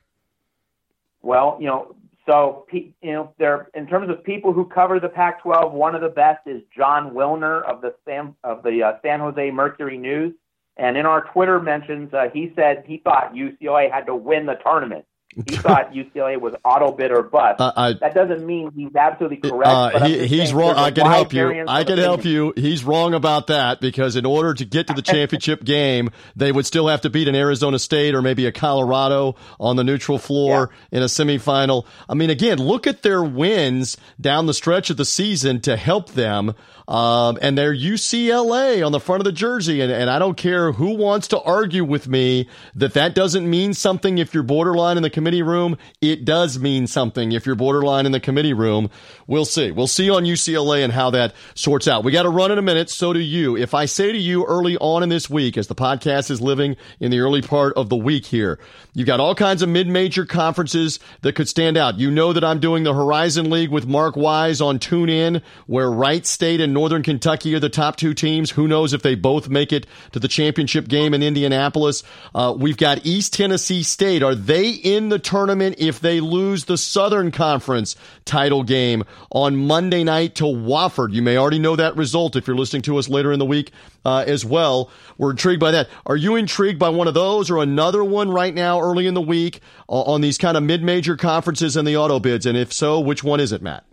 Well, 1.22 1.58
you 1.60 1.68
know, 1.68 1.96
so 2.30 2.68
you 2.72 2.94
know, 3.02 3.34
there 3.40 3.70
in 3.74 3.88
terms 3.88 4.08
of 4.10 4.24
people 4.24 4.54
who 4.54 4.66
cover 4.66 5.00
the 5.00 5.10
Pac-12, 5.10 5.72
one 5.72 5.96
of 5.96 6.02
the 6.02 6.10
best 6.10 6.46
is 6.46 6.62
Jon 6.76 7.12
Wilner 7.12 7.64
of 7.64 7.82
the 7.82 7.96
San 8.08 8.36
of 8.44 8.62
the 8.62 8.84
uh, 8.84 8.94
San 9.04 9.20
Jose 9.20 9.50
Mercury 9.50 9.98
News, 9.98 10.36
and 10.78 10.96
in 10.96 11.08
our 11.08 11.26
Twitter 11.34 11.60
mentions, 11.60 12.14
uh, 12.14 12.30
he 12.32 12.54
said 12.56 12.84
he 12.86 12.98
thought 13.00 13.34
UCLA 13.34 13.92
had 13.92 14.06
to 14.06 14.16
win 14.16 14.46
the 14.46 14.60
tournament. 14.64 15.06
He 15.36 15.56
thought 15.58 15.94
UCLA 15.94 16.42
was 16.42 16.56
auto 16.66 16.92
bid 16.92 17.12
or 17.12 17.22
bust. 17.22 17.62
Uh, 17.62 17.72
I, 17.76 17.94
that 17.94 18.16
doesn't 18.16 18.46
mean 18.46 18.72
he's 18.76 18.96
absolutely 18.96 19.38
correct. 19.38 19.68
Uh, 19.68 19.90
but 19.94 20.10
he, 20.10 20.26
he's 20.26 20.52
wrong. 20.52 20.76
I 20.76 20.90
can 20.90 21.06
help 21.06 21.34
you. 21.34 21.66
I 21.68 21.84
can 21.84 22.00
help 22.00 22.26
you. 22.26 22.52
He's 22.56 22.84
wrong 22.84 23.14
about 23.14 23.48
that 23.48 23.80
because 23.80 24.16
in 24.16 24.26
order 24.26 24.56
to 24.56 24.66
get 24.66 24.88
to 24.88 24.94
the 24.94 25.04
championship 25.04 25.64
game, 25.64 26.10
they 26.36 26.52
would 26.52 26.66
still 26.66 26.88
have 26.88 27.02
to 27.02 27.12
beat 27.12 27.28
an 27.28 27.36
Arizona 27.36 27.78
State 27.78 28.16
or 28.16 28.24
maybe 28.24 28.48
a 28.48 28.52
Colorado 28.52 29.36
on 29.60 29.76
the 29.76 29.84
neutral 29.84 30.18
floor 30.18 30.72
in 30.92 31.04
a 31.04 31.08
semifinal. 31.08 31.86
I 32.10 32.16
mean, 32.16 32.32
again, 32.32 32.58
look 32.58 32.88
at 32.88 33.04
their 33.04 33.24
wins 33.24 33.98
down 34.20 34.48
the 34.48 34.54
stretch 34.56 34.90
of 34.90 34.98
the 34.98 35.06
season 35.06 35.62
to 35.62 35.78
help 35.78 36.10
them. 36.10 36.56
Um, 36.88 37.38
and 37.44 37.56
they're 37.56 37.74
UCLA 37.74 38.84
on 38.84 38.92
the 38.92 39.00
front 39.00 39.22
of 39.22 39.26
the 39.26 39.32
jersey. 39.32 39.82
And, 39.82 39.92
and 39.92 40.10
I 40.10 40.18
don't 40.18 40.36
care 40.36 40.72
who 40.72 40.96
wants 40.96 41.28
to 41.30 41.40
argue 41.40 41.86
with 41.86 42.08
me 42.08 42.50
that 42.74 42.96
that 42.96 43.14
doesn't 43.14 43.48
mean 43.48 43.76
something 43.76 44.18
if 44.18 44.34
you're 44.34 44.42
borderline 44.42 44.98
in 44.98 45.04
the 45.04 45.10
committee 45.12 45.29
committee 45.30 45.44
room, 45.44 45.78
it 46.02 46.26
does 46.26 46.58
mean 46.58 46.88
something. 46.88 47.34
If 47.34 47.46
you're 47.46 47.54
borderline 47.54 48.08
in 48.08 48.12
the 48.12 48.20
committee 48.20 48.54
room, 48.54 48.90
we'll 49.28 49.46
see. 49.46 49.70
We'll 49.70 49.86
see 49.86 50.10
on 50.10 50.24
UCLA 50.24 50.84
and 50.84 50.92
how 50.92 51.12
that 51.12 51.36
sorts 51.54 51.88
out. 51.88 52.04
We 52.04 52.12
got 52.12 52.24
to 52.24 52.30
run 52.30 52.52
in 52.52 52.58
a 52.58 52.64
minute. 52.64 52.90
So 52.90 53.14
do 53.14 53.20
you. 53.20 53.56
If 53.56 53.76
I 53.76 53.86
say 53.86 54.12
to 54.12 54.18
you 54.18 54.44
early 54.46 54.76
on 54.78 55.04
in 55.04 55.10
this 55.10 55.30
week, 55.30 55.56
as 55.56 55.68
the 55.68 55.76
podcast 55.76 56.32
is 56.32 56.42
living 56.42 56.78
in 57.00 57.12
the 57.12 57.20
early 57.20 57.44
part 57.44 57.76
of 57.78 57.90
the 57.90 57.96
week 57.96 58.26
here, 58.26 58.58
you've 58.96 59.06
got 59.06 59.20
all 59.20 59.36
kinds 59.36 59.62
of 59.62 59.70
mid-major 59.70 60.26
conferences 60.26 61.00
that 61.22 61.34
could 61.34 61.48
stand 61.48 61.78
out. 61.78 62.00
You 62.00 62.10
know 62.10 62.34
that 62.34 62.44
I'm 62.44 62.60
doing 62.60 62.84
the 62.84 62.96
Horizon 62.96 63.52
League 63.52 63.70
with 63.70 63.86
Mark 63.86 64.16
Wise 64.16 64.62
on 64.62 64.80
TuneIn, 64.80 65.44
where 65.68 65.92
Wright 65.92 66.26
State 66.26 66.60
and 66.60 66.74
Northern 66.74 67.04
Kentucky 67.04 67.54
are 67.54 67.60
the 67.60 67.70
top 67.70 67.98
two 67.98 68.16
teams. 68.16 68.50
Who 68.50 68.68
knows 68.68 68.94
if 68.94 69.04
they 69.04 69.14
both 69.14 69.48
make 69.48 69.72
it 69.72 69.86
to 70.12 70.20
the 70.20 70.28
championship 70.28 70.88
game 70.88 71.14
in 71.14 71.22
Indianapolis? 71.22 72.02
Uh, 72.34 72.56
we've 72.58 72.78
got 72.78 73.06
East 73.06 73.34
Tennessee 73.34 73.84
State. 73.84 74.24
Are 74.24 74.34
they 74.34 74.72
in 74.72 75.09
the 75.10 75.20
tournament 75.20 75.76
if 75.78 76.00
they 76.00 76.20
lose 76.20 76.66
the 76.66 76.78
Southern 76.78 77.32
Conference 77.32 77.96
title 78.26 78.64
game 78.64 79.04
on 79.32 79.56
Monday 79.56 80.04
night 80.04 80.36
to 80.36 80.46
Wofford? 80.46 81.14
You 81.14 81.22
may 81.22 81.38
already 81.38 81.60
know 81.60 81.76
that 81.76 81.96
result 81.96 82.36
if 82.36 82.48
you're 82.48 82.56
listening 82.56 82.82
to 82.84 82.98
us 82.98 83.10
later 83.10 83.32
in 83.32 83.40
the 83.40 83.46
week 83.46 83.72
uh, 84.06 84.24
as 84.26 84.46
well. 84.46 84.92
We're 85.18 85.32
intrigued 85.32 85.60
by 85.60 85.72
that. 85.72 85.90
Are 86.06 86.16
you 86.16 86.36
intrigued 86.36 86.80
by 86.80 86.90
one 86.90 87.08
of 87.08 87.14
those 87.14 87.52
or 87.52 87.62
another 87.62 88.04
one 88.04 88.30
right 88.30 88.54
now 88.54 88.80
early 88.80 89.08
in 89.08 89.14
the 89.14 89.22
week 89.22 89.60
uh, 89.90 90.02
on 90.02 90.22
these 90.22 90.38
kind 90.38 90.56
of 90.56 90.64
mid-major 90.64 91.18
conferences 91.18 91.76
and 91.76 91.88
the 91.88 91.98
auto 91.98 92.20
bids? 92.20 92.46
And 92.46 92.58
if 92.58 92.72
so, 92.72 93.00
which 93.00 93.24
one 93.24 93.40
is 93.40 93.52
it, 93.52 93.62
Matt? 93.62 93.86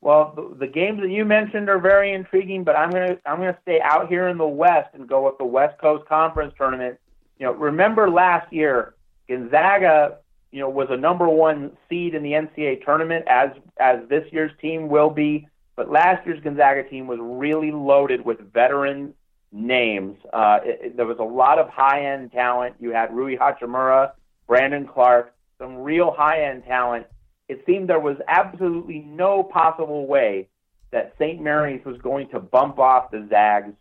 Well, 0.00 0.34
the, 0.36 0.66
the 0.66 0.66
games 0.68 1.00
that 1.00 1.10
you 1.10 1.24
mentioned 1.24 1.68
are 1.68 1.80
very 1.80 2.12
intriguing, 2.12 2.62
but 2.62 2.76
I'm 2.76 2.90
gonna 2.90 3.16
I'm 3.26 3.38
gonna 3.38 3.58
stay 3.62 3.80
out 3.82 4.08
here 4.08 4.28
in 4.28 4.38
the 4.38 4.46
West 4.46 4.90
and 4.94 5.08
go 5.08 5.24
with 5.24 5.36
the 5.38 5.44
West 5.44 5.80
Coast 5.80 6.08
Conference 6.08 6.54
tournament. 6.56 6.98
You 7.38 7.46
know, 7.46 7.52
remember 7.52 8.08
last 8.08 8.52
year 8.52 8.94
Gonzaga, 9.28 10.18
you 10.52 10.60
know, 10.60 10.68
was 10.68 10.88
a 10.90 10.96
number 10.96 11.28
one 11.28 11.76
seed 11.88 12.14
in 12.14 12.22
the 12.22 12.32
NCAA 12.32 12.84
tournament 12.84 13.24
as 13.28 13.50
as 13.78 14.00
this 14.08 14.24
year's 14.32 14.52
team 14.60 14.88
will 14.88 15.10
be. 15.10 15.48
But 15.74 15.90
last 15.90 16.26
year's 16.26 16.42
Gonzaga 16.42 16.88
team 16.88 17.06
was 17.06 17.18
really 17.20 17.70
loaded 17.70 18.24
with 18.24 18.40
veteran 18.52 19.12
names. 19.52 20.16
Uh, 20.32 20.60
it, 20.64 20.80
it, 20.82 20.96
there 20.96 21.06
was 21.06 21.18
a 21.18 21.24
lot 21.24 21.58
of 21.58 21.68
high 21.68 22.06
end 22.06 22.32
talent. 22.32 22.76
You 22.80 22.92
had 22.92 23.14
Rui 23.14 23.36
Hachimura, 23.36 24.12
Brandon 24.46 24.86
Clarke, 24.86 25.34
some 25.58 25.76
real 25.76 26.12
high 26.16 26.44
end 26.44 26.64
talent 26.64 27.06
it 27.48 27.62
seemed 27.66 27.88
there 27.88 28.00
was 28.00 28.16
absolutely 28.28 29.00
no 29.00 29.42
possible 29.42 30.06
way 30.06 30.48
that 30.90 31.14
St. 31.18 31.40
Mary's 31.40 31.84
was 31.84 31.98
going 31.98 32.28
to 32.30 32.40
bump 32.40 32.78
off 32.78 33.10
the 33.10 33.26
Zags 33.30 33.72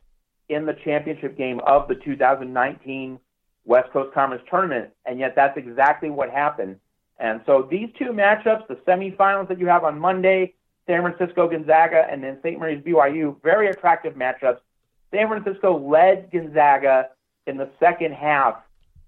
in 0.49 0.65
the 0.65 0.75
championship 0.83 1.37
game 1.37 1.59
of 1.65 1.87
the 1.87 1.95
2019 1.95 3.19
West 3.65 3.91
Coast 3.91 4.13
Conference 4.13 4.43
tournament, 4.49 4.91
and 5.05 5.19
yet 5.19 5.35
that's 5.35 5.57
exactly 5.57 6.09
what 6.09 6.29
happened. 6.29 6.79
And 7.19 7.41
so 7.45 7.67
these 7.69 7.89
two 7.97 8.11
matchups, 8.11 8.67
the 8.67 8.75
semifinals 8.87 9.47
that 9.47 9.59
you 9.59 9.67
have 9.67 9.83
on 9.83 9.99
Monday, 9.99 10.53
San 10.87 11.01
Francisco 11.01 11.49
Gonzaga, 11.49 12.05
and 12.09 12.23
then 12.23 12.37
St. 12.43 12.59
Mary's 12.59 12.83
BYU, 12.83 13.41
very 13.41 13.69
attractive 13.69 14.13
matchups. 14.15 14.59
San 15.11 15.27
Francisco 15.27 15.77
led 15.77 16.29
Gonzaga 16.31 17.09
in 17.47 17.57
the 17.57 17.69
second 17.79 18.13
half 18.13 18.57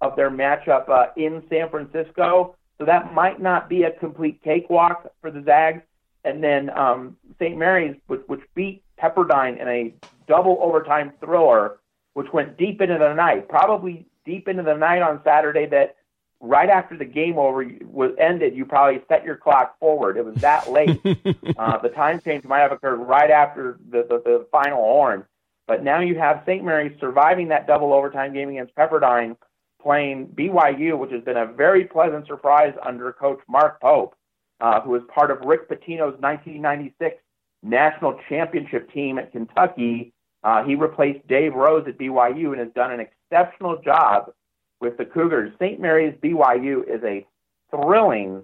of 0.01 0.15
their 0.15 0.29
matchup 0.29 0.89
uh, 0.89 1.07
in 1.17 1.43
San 1.49 1.69
Francisco. 1.69 2.55
So 2.77 2.85
that 2.85 3.13
might 3.13 3.41
not 3.41 3.67
be 3.67 3.83
a 3.83 3.91
complete 3.91 4.41
cakewalk 4.43 5.11
for 5.21 5.31
the 5.31 5.43
Zags. 5.43 5.81
And 6.23 6.43
then 6.43 6.69
um, 6.71 7.17
St. 7.39 7.57
Mary's, 7.57 7.95
which, 8.07 8.21
which 8.27 8.41
beat 8.53 8.83
Pepperdine 9.01 9.59
in 9.61 9.67
a 9.67 9.93
double 10.27 10.57
overtime 10.61 11.13
thriller, 11.19 11.79
which 12.13 12.31
went 12.33 12.57
deep 12.57 12.81
into 12.81 12.97
the 12.97 13.13
night, 13.13 13.47
probably 13.47 14.05
deep 14.27 14.47
into 14.47 14.61
the 14.61 14.75
night 14.75 15.01
on 15.01 15.21
Saturday. 15.23 15.65
That 15.65 15.95
right 16.39 16.69
after 16.69 16.95
the 16.95 17.05
game 17.05 17.39
over 17.39 17.65
was 17.83 18.11
ended, 18.19 18.55
you 18.55 18.65
probably 18.65 19.01
set 19.07 19.23
your 19.23 19.37
clock 19.37 19.79
forward. 19.79 20.17
It 20.17 20.25
was 20.25 20.35
that 20.35 20.71
late. 20.71 20.99
uh, 21.57 21.77
the 21.79 21.89
time 21.95 22.21
change 22.21 22.43
might 22.43 22.59
have 22.59 22.71
occurred 22.71 22.97
right 22.97 23.31
after 23.31 23.79
the, 23.89 24.03
the, 24.07 24.21
the 24.23 24.47
final 24.51 24.83
horn. 24.83 25.25
But 25.67 25.83
now 25.83 25.99
you 25.99 26.15
have 26.19 26.43
St. 26.45 26.63
Mary's 26.63 26.97
surviving 26.99 27.47
that 27.49 27.67
double 27.67 27.93
overtime 27.93 28.33
game 28.33 28.49
against 28.49 28.75
Pepperdine 28.75 29.35
playing 29.81 30.27
BYU, 30.27 30.97
which 30.97 31.11
has 31.11 31.23
been 31.23 31.37
a 31.37 31.45
very 31.45 31.85
pleasant 31.85 32.27
surprise 32.27 32.73
under 32.85 33.11
Coach 33.11 33.39
Mark 33.49 33.81
Pope, 33.81 34.15
uh, 34.61 34.81
who 34.81 34.91
was 34.91 35.01
part 35.13 35.31
of 35.31 35.39
Rick 35.41 35.69
Pitino's 35.69 36.19
1996 36.21 37.17
national 37.63 38.19
championship 38.29 38.91
team 38.91 39.17
at 39.17 39.31
Kentucky. 39.31 40.13
Uh, 40.43 40.63
he 40.63 40.75
replaced 40.75 41.27
Dave 41.27 41.53
Rose 41.53 41.85
at 41.87 41.97
BYU 41.97 42.51
and 42.51 42.59
has 42.59 42.69
done 42.75 42.91
an 42.91 42.99
exceptional 42.99 43.81
job 43.81 44.31
with 44.79 44.97
the 44.97 45.05
Cougars. 45.05 45.51
St. 45.59 45.79
Mary's 45.79 46.15
BYU 46.21 46.87
is 46.87 47.03
a 47.03 47.25
thrilling, 47.71 48.43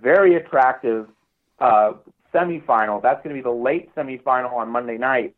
very 0.00 0.36
attractive 0.36 1.06
uh, 1.58 1.92
semifinal. 2.32 3.02
That's 3.02 3.22
going 3.22 3.36
to 3.36 3.40
be 3.40 3.42
the 3.42 3.50
late 3.50 3.94
semifinal 3.94 4.52
on 4.52 4.70
Monday 4.70 4.98
night 4.98 5.34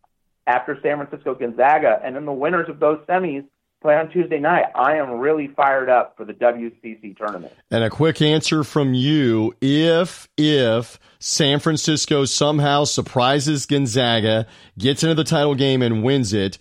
after 0.47 0.79
San 0.83 0.97
Francisco 0.97 1.35
Gonzaga. 1.35 2.01
And 2.03 2.15
then 2.17 2.25
the 2.25 2.33
winners 2.33 2.69
of 2.69 2.79
those 2.79 2.99
semis 3.09 3.45
play 3.87 3.97
on 3.97 4.11
Tuesday 4.11 4.41
night. 4.41 4.64
I 4.74 4.97
am 4.97 5.12
really 5.12 5.47
fired 5.47 5.89
up 5.89 6.16
for 6.16 6.24
the 6.24 6.32
WCC 6.32 7.16
tournament. 7.16 7.53
And 7.70 7.84
a 7.84 7.91
quick 7.91 8.20
answer 8.20 8.64
from 8.64 8.95
you: 8.95 9.55
if 9.61 10.28
if 10.37 10.99
San 11.20 11.61
Francisco 11.61 12.24
somehow 12.24 12.82
surprises 12.82 13.64
Gonzaga, 13.64 14.49
gets 14.76 15.05
into 15.05 15.14
the 15.14 15.24
title 15.24 15.55
game 15.55 15.82
and 15.82 16.03
wins 16.03 16.32
it. 16.32 16.59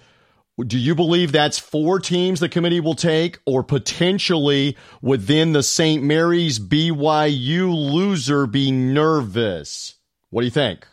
Do 0.57 0.77
you 0.77 0.95
believe 0.95 1.31
that's 1.31 1.59
four 1.59 1.99
teams 1.99 2.39
the 2.39 2.47
committee 2.47 2.79
will 2.79 2.95
take, 2.95 3.39
or 3.45 3.63
potentially 3.63 4.77
within 5.01 5.51
the 5.51 5.63
St. 5.63 6.01
Mary's 6.01 6.59
BYU 6.59 7.75
loser 7.75 8.47
be 8.47 8.71
nervous? 8.71 9.95
What 10.29 10.41
do 10.41 10.45
you 10.45 10.51
think? 10.51 10.87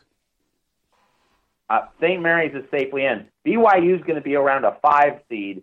Uh, 1.70 1.82
St. 2.00 2.20
Mary's 2.20 2.54
is 2.54 2.64
safely 2.70 3.04
in. 3.04 3.26
BYU 3.46 3.94
is 3.96 4.02
going 4.02 4.16
to 4.16 4.20
be 4.20 4.34
around 4.34 4.64
a 4.64 4.76
five 4.82 5.20
seed. 5.28 5.62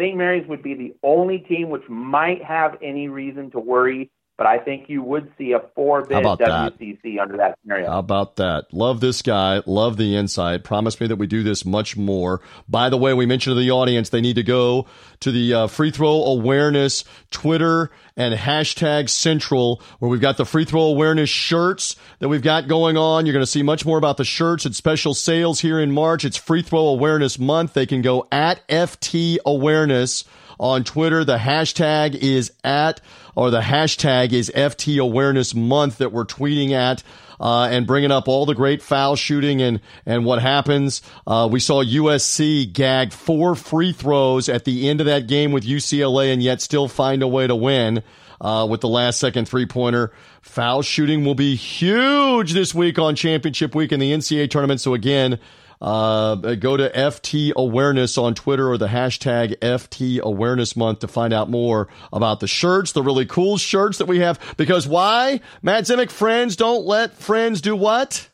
St. 0.00 0.16
Mary's 0.16 0.48
would 0.48 0.62
be 0.62 0.72
the 0.72 0.94
only 1.02 1.40
team 1.40 1.68
which 1.68 1.86
might 1.86 2.42
have 2.42 2.78
any 2.82 3.08
reason 3.08 3.50
to 3.50 3.60
worry, 3.60 4.10
but 4.40 4.46
I 4.46 4.56
think 4.56 4.88
you 4.88 5.02
would 5.02 5.30
see 5.36 5.52
a 5.52 5.60
four 5.74 6.00
bid 6.00 6.24
WCC 6.24 7.02
that? 7.02 7.20
under 7.20 7.36
that 7.36 7.58
scenario. 7.60 7.90
How 7.90 7.98
about 7.98 8.36
that? 8.36 8.72
Love 8.72 9.00
this 9.00 9.20
guy. 9.20 9.60
Love 9.66 9.98
the 9.98 10.16
insight. 10.16 10.64
Promise 10.64 10.98
me 10.98 11.08
that 11.08 11.16
we 11.16 11.26
do 11.26 11.42
this 11.42 11.66
much 11.66 11.94
more. 11.94 12.40
By 12.66 12.88
the 12.88 12.96
way, 12.96 13.12
we 13.12 13.26
mentioned 13.26 13.54
to 13.54 13.60
the 13.60 13.70
audience 13.70 14.08
they 14.08 14.22
need 14.22 14.36
to 14.36 14.42
go 14.42 14.86
to 15.20 15.30
the 15.30 15.52
uh, 15.52 15.66
free 15.66 15.90
throw 15.90 16.24
awareness 16.24 17.04
Twitter 17.30 17.90
and 18.16 18.34
hashtag 18.34 19.10
central 19.10 19.82
where 19.98 20.10
we've 20.10 20.22
got 20.22 20.38
the 20.38 20.46
free 20.46 20.64
throw 20.64 20.84
awareness 20.84 21.28
shirts 21.28 21.96
that 22.20 22.30
we've 22.30 22.40
got 22.40 22.66
going 22.66 22.96
on. 22.96 23.26
You're 23.26 23.34
going 23.34 23.42
to 23.42 23.46
see 23.46 23.62
much 23.62 23.84
more 23.84 23.98
about 23.98 24.16
the 24.16 24.24
shirts 24.24 24.64
at 24.64 24.74
special 24.74 25.12
sales 25.12 25.60
here 25.60 25.78
in 25.78 25.92
March. 25.92 26.24
It's 26.24 26.38
free 26.38 26.62
throw 26.62 26.86
awareness 26.86 27.38
month. 27.38 27.74
They 27.74 27.84
can 27.84 28.00
go 28.00 28.26
at 28.32 28.66
FT 28.68 29.36
awareness 29.44 30.24
on 30.60 30.84
Twitter. 30.84 31.24
The 31.24 31.38
hashtag 31.38 32.14
is 32.14 32.52
at, 32.62 33.00
or 33.34 33.50
the 33.50 33.62
hashtag 33.62 34.32
is 34.32 34.52
FT 34.54 35.02
awareness 35.02 35.54
month 35.54 35.98
that 35.98 36.12
we're 36.12 36.26
tweeting 36.26 36.70
at 36.72 37.02
uh, 37.40 37.68
and 37.70 37.86
bringing 37.86 38.12
up 38.12 38.28
all 38.28 38.44
the 38.44 38.54
great 38.54 38.82
foul 38.82 39.16
shooting 39.16 39.62
and, 39.62 39.80
and 40.04 40.24
what 40.26 40.42
happens. 40.42 41.00
Uh, 41.26 41.48
we 41.50 41.58
saw 41.58 41.82
USC 41.82 42.70
gag 42.70 43.12
four 43.12 43.54
free 43.54 43.92
throws 43.92 44.48
at 44.48 44.66
the 44.66 44.88
end 44.88 45.00
of 45.00 45.06
that 45.06 45.26
game 45.26 45.50
with 45.50 45.64
UCLA 45.64 46.32
and 46.32 46.42
yet 46.42 46.60
still 46.60 46.86
find 46.86 47.22
a 47.22 47.28
way 47.28 47.46
to 47.46 47.56
win. 47.56 48.04
Uh, 48.42 48.66
with 48.66 48.80
the 48.80 48.88
last 48.88 49.20
second 49.20 49.46
three 49.46 49.66
pointer. 49.66 50.14
Foul 50.40 50.80
shooting 50.80 51.26
will 51.26 51.34
be 51.34 51.56
huge 51.56 52.54
this 52.54 52.74
week 52.74 52.98
on 52.98 53.14
championship 53.14 53.74
week 53.74 53.92
in 53.92 54.00
the 54.00 54.12
NCAA 54.12 54.48
tournament. 54.48 54.80
So 54.80 54.94
again, 54.94 55.38
uh, 55.80 56.34
go 56.34 56.76
to 56.76 56.90
FT 56.90 57.52
Awareness 57.54 58.18
on 58.18 58.34
Twitter 58.34 58.68
or 58.68 58.76
the 58.76 58.88
hashtag 58.88 59.58
FT 59.58 60.20
Awareness 60.20 60.76
Month 60.76 61.00
to 61.00 61.08
find 61.08 61.32
out 61.32 61.48
more 61.48 61.88
about 62.12 62.40
the 62.40 62.48
shirts, 62.48 62.92
the 62.92 63.02
really 63.02 63.26
cool 63.26 63.56
shirts 63.56 63.98
that 63.98 64.06
we 64.06 64.20
have. 64.20 64.38
Because 64.56 64.86
why? 64.86 65.40
Matt 65.62 65.84
Zemek, 65.84 66.10
friends 66.10 66.56
don't 66.56 66.84
let 66.84 67.14
friends 67.14 67.60
do 67.60 67.74
what? 67.74 68.28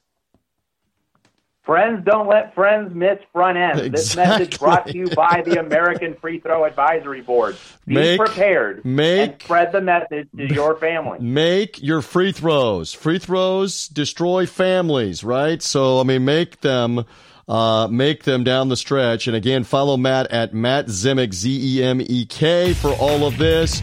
Friends 1.66 2.04
don't 2.04 2.28
let 2.28 2.54
friends 2.54 2.94
miss 2.94 3.18
front 3.32 3.58
end. 3.58 3.80
Exactly. 3.80 3.88
This 3.90 4.16
message 4.16 4.58
brought 4.60 4.86
to 4.86 4.96
you 4.96 5.08
by 5.08 5.42
the 5.44 5.58
American 5.58 6.14
Free 6.14 6.38
Throw 6.38 6.64
Advisory 6.64 7.22
Board. 7.22 7.56
Be 7.88 7.94
make, 7.94 8.20
prepared 8.20 8.84
make, 8.84 9.32
and 9.32 9.42
spread 9.42 9.72
the 9.72 9.80
message 9.80 10.28
to 10.36 10.54
your 10.54 10.76
family. 10.76 11.18
Make 11.18 11.82
your 11.82 12.02
free 12.02 12.30
throws. 12.30 12.92
Free 12.92 13.18
throws 13.18 13.88
destroy 13.88 14.46
families, 14.46 15.24
right? 15.24 15.60
So, 15.60 15.98
I 15.98 16.04
mean, 16.04 16.24
make 16.24 16.60
them 16.60 17.04
uh, 17.48 17.88
make 17.90 18.24
them 18.24 18.44
down 18.44 18.68
the 18.68 18.76
stretch. 18.76 19.26
And 19.26 19.36
again, 19.36 19.64
follow 19.64 19.96
Matt 19.96 20.30
at 20.30 20.52
Matt 20.52 20.86
Zemek, 20.86 21.32
Z 21.32 21.78
E 21.78 21.82
M 21.82 22.00
E 22.00 22.26
K, 22.26 22.74
for 22.74 22.92
all 22.92 23.26
of 23.26 23.38
this. 23.38 23.82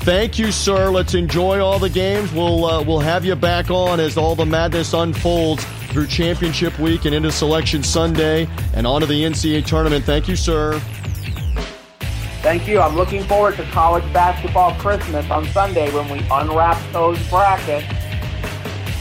Thank 0.00 0.38
you, 0.38 0.50
sir. 0.50 0.90
Let's 0.90 1.14
enjoy 1.14 1.60
all 1.60 1.78
the 1.78 1.90
games. 1.90 2.32
We'll 2.32 2.64
uh, 2.64 2.82
we'll 2.82 3.00
have 3.00 3.24
you 3.24 3.36
back 3.36 3.70
on 3.70 4.00
as 4.00 4.16
all 4.16 4.34
the 4.34 4.46
madness 4.46 4.94
unfolds 4.94 5.64
through 5.90 6.06
championship 6.06 6.78
week 6.78 7.04
and 7.04 7.14
into 7.14 7.30
selection 7.30 7.82
Sunday 7.82 8.48
and 8.74 8.86
on 8.86 9.00
to 9.00 9.06
the 9.06 9.24
NCAA 9.24 9.66
tournament. 9.66 10.04
Thank 10.04 10.28
you, 10.28 10.36
sir. 10.36 10.80
Thank 12.42 12.66
you. 12.66 12.80
I'm 12.80 12.96
looking 12.96 13.22
forward 13.24 13.56
to 13.56 13.64
college 13.64 14.10
basketball 14.14 14.74
Christmas 14.76 15.28
on 15.30 15.44
Sunday 15.48 15.92
when 15.92 16.08
we 16.08 16.24
unwrap 16.30 16.80
those 16.92 17.18
brackets. 17.28 17.86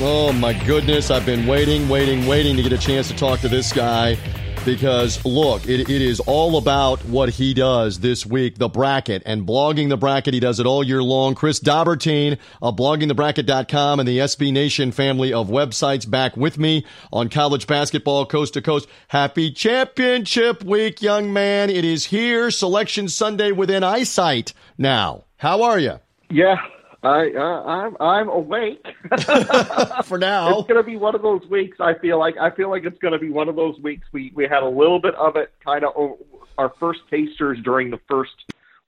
Oh 0.02 0.32
my 0.32 0.54
goodness, 0.66 1.12
I've 1.12 1.26
been 1.26 1.46
waiting, 1.46 1.90
waiting, 1.90 2.26
waiting 2.26 2.56
to 2.56 2.64
get 2.64 2.72
a 2.72 2.78
chance 2.78 3.10
to 3.10 3.16
talk 3.18 3.42
to 3.42 3.50
this 3.50 3.74
guy 3.74 4.18
because 4.64 5.24
look, 5.26 5.68
it, 5.68 5.90
it 5.90 6.02
is 6.02 6.22
all 6.22 6.58
about 6.58 7.04
what 7.04 7.28
he 7.28 7.54
does 7.54 8.00
this 8.00 8.26
week, 8.26 8.58
the 8.58 8.70
bracket 8.70 9.24
and 9.26 9.46
blogging 9.46 9.90
the 9.90 9.98
bracket. 9.98 10.34
He 10.34 10.40
does 10.40 10.62
it 10.62 10.66
all 10.66 10.86
year 10.86 11.04
long. 11.04 11.36
Chris 11.36 11.60
Dobbertean 11.60 12.38
of 12.62 12.78
bloggingthebracket.com 12.78 14.00
and 14.00 14.08
the 14.08 14.20
SB 14.20 14.54
Nation 14.54 14.94
family 14.94 15.34
of 15.34 15.50
websites 15.50 16.10
back 16.10 16.38
with 16.38 16.58
me 16.58 16.86
on 17.12 17.28
college 17.28 17.68
basketball 17.68 18.26
coast 18.26 18.54
to 18.54 18.62
coast. 18.62 18.88
Happy 19.10 19.52
championship 19.52 20.64
week, 20.64 21.02
young 21.02 21.34
man. 21.34 21.70
It 21.70 21.84
is 21.84 22.06
here. 22.06 22.52
Selection 22.52 23.10
Sunday 23.10 23.52
within 23.52 23.84
eyesight 23.84 24.54
now. 24.78 25.26
How 25.36 25.64
are 25.64 25.78
you? 25.80 26.00
Yeah, 26.30 26.56
I 27.02 27.32
uh, 27.32 27.64
I'm 27.64 27.98
I'm 28.00 28.30
awake 28.30 28.86
for 30.04 30.18
now. 30.18 30.60
It's 30.60 30.68
going 30.68 30.76
to 30.76 30.84
be 30.84 30.98
one 30.98 31.16
of 31.16 31.22
those 31.22 31.46
weeks. 31.50 31.78
I 31.80 31.94
feel 31.94 32.20
like 32.20 32.38
I 32.38 32.50
feel 32.52 32.70
like 32.70 32.84
it's 32.84 33.00
going 33.00 33.14
to 33.14 33.20
be 33.20 33.30
one 33.30 33.48
of 33.48 33.56
those 33.56 33.80
weeks. 33.80 34.06
We 34.12 34.34
we 34.36 34.44
had 34.48 34.64
a 34.64 34.70
little 34.70 35.00
bit 35.00 35.16
of 35.16 35.38
it, 35.38 35.52
kind 35.64 35.86
of 35.86 36.18
our 36.58 36.74
first 36.80 37.00
tasters 37.10 37.58
during 37.64 37.90
the 37.90 38.00
first 38.10 38.34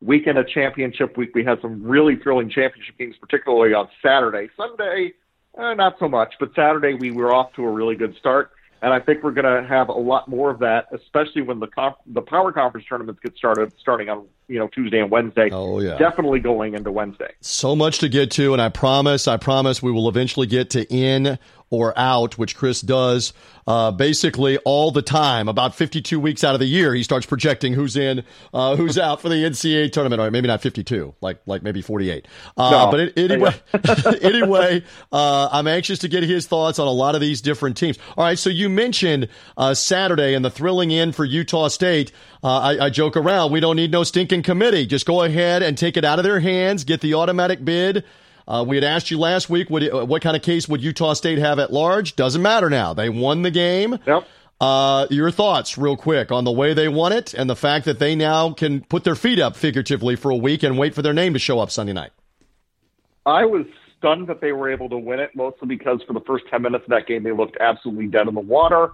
weekend 0.01 0.37
of 0.37 0.47
championship 0.49 1.15
week. 1.15 1.33
We 1.33 1.45
had 1.45 1.61
some 1.61 1.83
really 1.83 2.17
thrilling 2.17 2.49
championship 2.49 2.97
games, 2.97 3.15
particularly 3.21 3.73
on 3.73 3.87
Saturday. 4.01 4.49
Sunday, 4.57 5.13
eh, 5.57 5.73
not 5.75 5.97
so 5.97 6.09
much, 6.09 6.33
but 6.37 6.53
Saturday 6.53 6.95
we 6.95 7.11
were 7.11 7.33
off 7.33 7.53
to 7.53 7.63
a 7.63 7.71
really 7.71 7.95
good 7.95 8.15
start 8.17 8.51
and 8.81 8.93
I 8.93 8.99
think 8.99 9.23
we're 9.23 9.31
going 9.31 9.45
to 9.45 9.67
have 9.67 9.89
a 9.89 9.93
lot 9.93 10.27
more 10.27 10.49
of 10.49 10.59
that, 10.59 10.87
especially 10.91 11.43
when 11.43 11.59
the 11.59 11.67
conf- 11.67 11.95
the 12.07 12.21
power 12.21 12.51
conference 12.51 12.87
tournaments 12.87 13.21
get 13.23 13.35
started, 13.35 13.71
starting 13.79 14.09
on 14.09 14.25
you 14.47 14.59
know 14.59 14.67
Tuesday 14.67 14.99
and 14.99 15.11
Wednesday. 15.11 15.49
Oh 15.51 15.79
yeah, 15.79 15.97
definitely 15.97 16.39
going 16.39 16.73
into 16.73 16.91
Wednesday. 16.91 17.33
So 17.41 17.75
much 17.75 17.99
to 17.99 18.09
get 18.09 18.31
to, 18.31 18.53
and 18.53 18.61
I 18.61 18.69
promise, 18.69 19.27
I 19.27 19.37
promise, 19.37 19.83
we 19.83 19.91
will 19.91 20.09
eventually 20.09 20.47
get 20.47 20.71
to 20.71 20.91
in 20.93 21.37
or 21.71 21.97
out, 21.97 22.37
which 22.37 22.55
Chris 22.55 22.81
does 22.81 23.33
uh, 23.65 23.91
basically 23.91 24.57
all 24.59 24.91
the 24.91 25.01
time. 25.01 25.47
About 25.47 25.73
52 25.73 26.19
weeks 26.19 26.43
out 26.43 26.53
of 26.53 26.59
the 26.59 26.65
year, 26.67 26.93
he 26.93 27.03
starts 27.03 27.25
projecting 27.25 27.73
who's 27.73 27.95
in, 27.95 28.23
uh, 28.53 28.75
who's 28.75 28.97
out 28.97 29.21
for 29.21 29.29
the 29.29 29.35
NCAA 29.35 29.91
tournament. 29.91 30.21
Or 30.21 30.29
maybe 30.29 30.47
not 30.47 30.61
52, 30.61 31.15
like 31.21 31.39
like 31.45 31.63
maybe 31.63 31.81
48. 31.81 32.27
Uh, 32.57 32.71
no. 32.71 32.91
But 32.91 32.99
it, 32.99 33.17
anyway, 33.17 33.55
anyway, 34.21 34.83
uh, 35.11 35.49
I'm 35.51 35.67
anxious 35.67 35.99
to 35.99 36.07
get 36.07 36.23
his 36.23 36.45
thoughts 36.45 36.77
on 36.77 36.87
a 36.87 36.91
lot 36.91 37.15
of 37.15 37.21
these 37.21 37.41
different 37.41 37.77
teams. 37.77 37.97
All 38.17 38.25
right, 38.25 38.37
so 38.37 38.49
you 38.49 38.69
mentioned 38.69 39.29
uh, 39.57 39.73
Saturday 39.73 40.33
and 40.35 40.43
the 40.43 40.51
thrilling 40.51 40.93
end 40.93 41.15
for 41.15 41.25
Utah 41.25 41.69
State. 41.69 42.11
Uh, 42.43 42.59
I, 42.59 42.85
I 42.85 42.89
joke 42.89 43.15
around. 43.15 43.51
We 43.51 43.61
don't 43.61 43.75
need 43.75 43.91
no 43.91 44.03
stinking 44.03 44.43
committee. 44.43 44.85
Just 44.85 45.05
go 45.05 45.21
ahead 45.23 45.63
and 45.63 45.77
take 45.77 45.95
it 45.95 46.03
out 46.03 46.19
of 46.19 46.23
their 46.23 46.39
hands, 46.39 46.83
get 46.83 47.01
the 47.01 47.13
automatic 47.13 47.63
bid. 47.63 48.03
Uh, 48.51 48.65
we 48.65 48.75
had 48.75 48.83
asked 48.83 49.09
you 49.09 49.17
last 49.17 49.49
week 49.49 49.69
what, 49.69 50.09
what 50.09 50.21
kind 50.21 50.35
of 50.35 50.41
case 50.41 50.67
would 50.67 50.83
Utah 50.83 51.13
State 51.13 51.37
have 51.37 51.57
at 51.57 51.71
large? 51.71 52.17
Doesn't 52.17 52.41
matter 52.41 52.69
now. 52.69 52.93
They 52.93 53.07
won 53.07 53.43
the 53.43 53.51
game. 53.51 53.97
Yep. 54.05 54.27
Uh, 54.59 55.07
your 55.09 55.31
thoughts, 55.31 55.77
real 55.77 55.95
quick, 55.95 56.33
on 56.33 56.43
the 56.43 56.51
way 56.51 56.73
they 56.73 56.89
won 56.89 57.13
it 57.13 57.33
and 57.33 57.49
the 57.49 57.55
fact 57.55 57.85
that 57.85 57.99
they 57.99 58.13
now 58.13 58.51
can 58.51 58.81
put 58.81 59.05
their 59.05 59.15
feet 59.15 59.39
up 59.39 59.55
figuratively 59.55 60.17
for 60.17 60.31
a 60.31 60.35
week 60.35 60.63
and 60.63 60.77
wait 60.77 60.93
for 60.93 61.01
their 61.01 61.13
name 61.13 61.31
to 61.31 61.39
show 61.39 61.59
up 61.59 61.71
Sunday 61.71 61.93
night. 61.93 62.11
I 63.25 63.45
was 63.45 63.65
stunned 63.97 64.27
that 64.27 64.41
they 64.41 64.51
were 64.51 64.69
able 64.69 64.89
to 64.89 64.97
win 64.97 65.21
it, 65.21 65.29
mostly 65.33 65.69
because 65.69 66.01
for 66.05 66.11
the 66.11 66.21
first 66.27 66.43
10 66.51 66.61
minutes 66.61 66.83
of 66.83 66.89
that 66.89 67.07
game, 67.07 67.23
they 67.23 67.31
looked 67.31 67.55
absolutely 67.61 68.07
dead 68.07 68.27
in 68.27 68.33
the 68.33 68.41
water. 68.41 68.91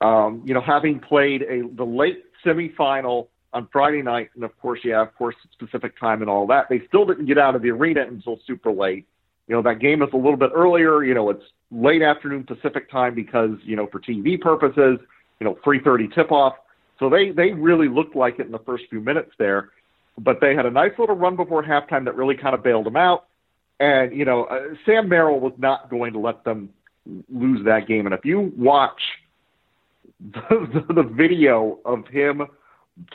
Um, 0.00 0.42
you 0.46 0.54
know, 0.54 0.62
having 0.62 0.98
played 0.98 1.42
a 1.42 1.68
the 1.74 1.84
late 1.84 2.24
semifinal 2.42 3.28
on 3.52 3.68
Friday 3.72 4.02
night, 4.02 4.30
and 4.34 4.44
of 4.44 4.58
course, 4.60 4.80
yeah, 4.84 5.00
of 5.00 5.14
course, 5.16 5.34
Pacific 5.58 5.98
time 5.98 6.20
and 6.20 6.30
all 6.30 6.46
that. 6.48 6.66
They 6.68 6.82
still 6.88 7.06
didn't 7.06 7.26
get 7.26 7.38
out 7.38 7.54
of 7.54 7.62
the 7.62 7.70
arena 7.70 8.02
until 8.02 8.38
super 8.46 8.70
late. 8.70 9.06
You 9.46 9.56
know, 9.56 9.62
that 9.62 9.80
game 9.80 10.02
is 10.02 10.10
a 10.12 10.16
little 10.16 10.36
bit 10.36 10.50
earlier. 10.54 11.02
You 11.02 11.14
know, 11.14 11.30
it's 11.30 11.44
late 11.70 12.02
afternoon 12.02 12.44
Pacific 12.44 12.90
time 12.90 13.14
because 13.14 13.52
you 13.62 13.76
know 13.76 13.86
for 13.90 14.00
TV 14.00 14.40
purposes. 14.40 14.98
You 15.40 15.44
know, 15.44 15.56
3:30 15.64 16.12
tip-off. 16.14 16.54
So 16.98 17.08
they 17.08 17.30
they 17.30 17.52
really 17.52 17.88
looked 17.88 18.16
like 18.16 18.38
it 18.38 18.46
in 18.46 18.52
the 18.52 18.58
first 18.58 18.84
few 18.90 19.00
minutes 19.00 19.30
there, 19.38 19.70
but 20.18 20.40
they 20.40 20.54
had 20.54 20.66
a 20.66 20.70
nice 20.70 20.92
little 20.98 21.14
run 21.14 21.36
before 21.36 21.62
halftime 21.62 22.04
that 22.06 22.16
really 22.16 22.36
kind 22.36 22.54
of 22.54 22.62
bailed 22.62 22.86
them 22.86 22.96
out. 22.96 23.26
And 23.80 24.16
you 24.16 24.24
know, 24.24 24.44
uh, 24.44 24.74
Sam 24.84 25.08
Merrill 25.08 25.38
was 25.38 25.52
not 25.58 25.88
going 25.90 26.12
to 26.14 26.18
let 26.18 26.44
them 26.44 26.70
lose 27.32 27.64
that 27.64 27.86
game. 27.86 28.06
And 28.06 28.14
if 28.14 28.24
you 28.24 28.52
watch 28.56 29.00
the, 30.20 30.84
the, 30.88 30.94
the 30.94 31.02
video 31.02 31.78
of 31.84 32.06
him 32.08 32.42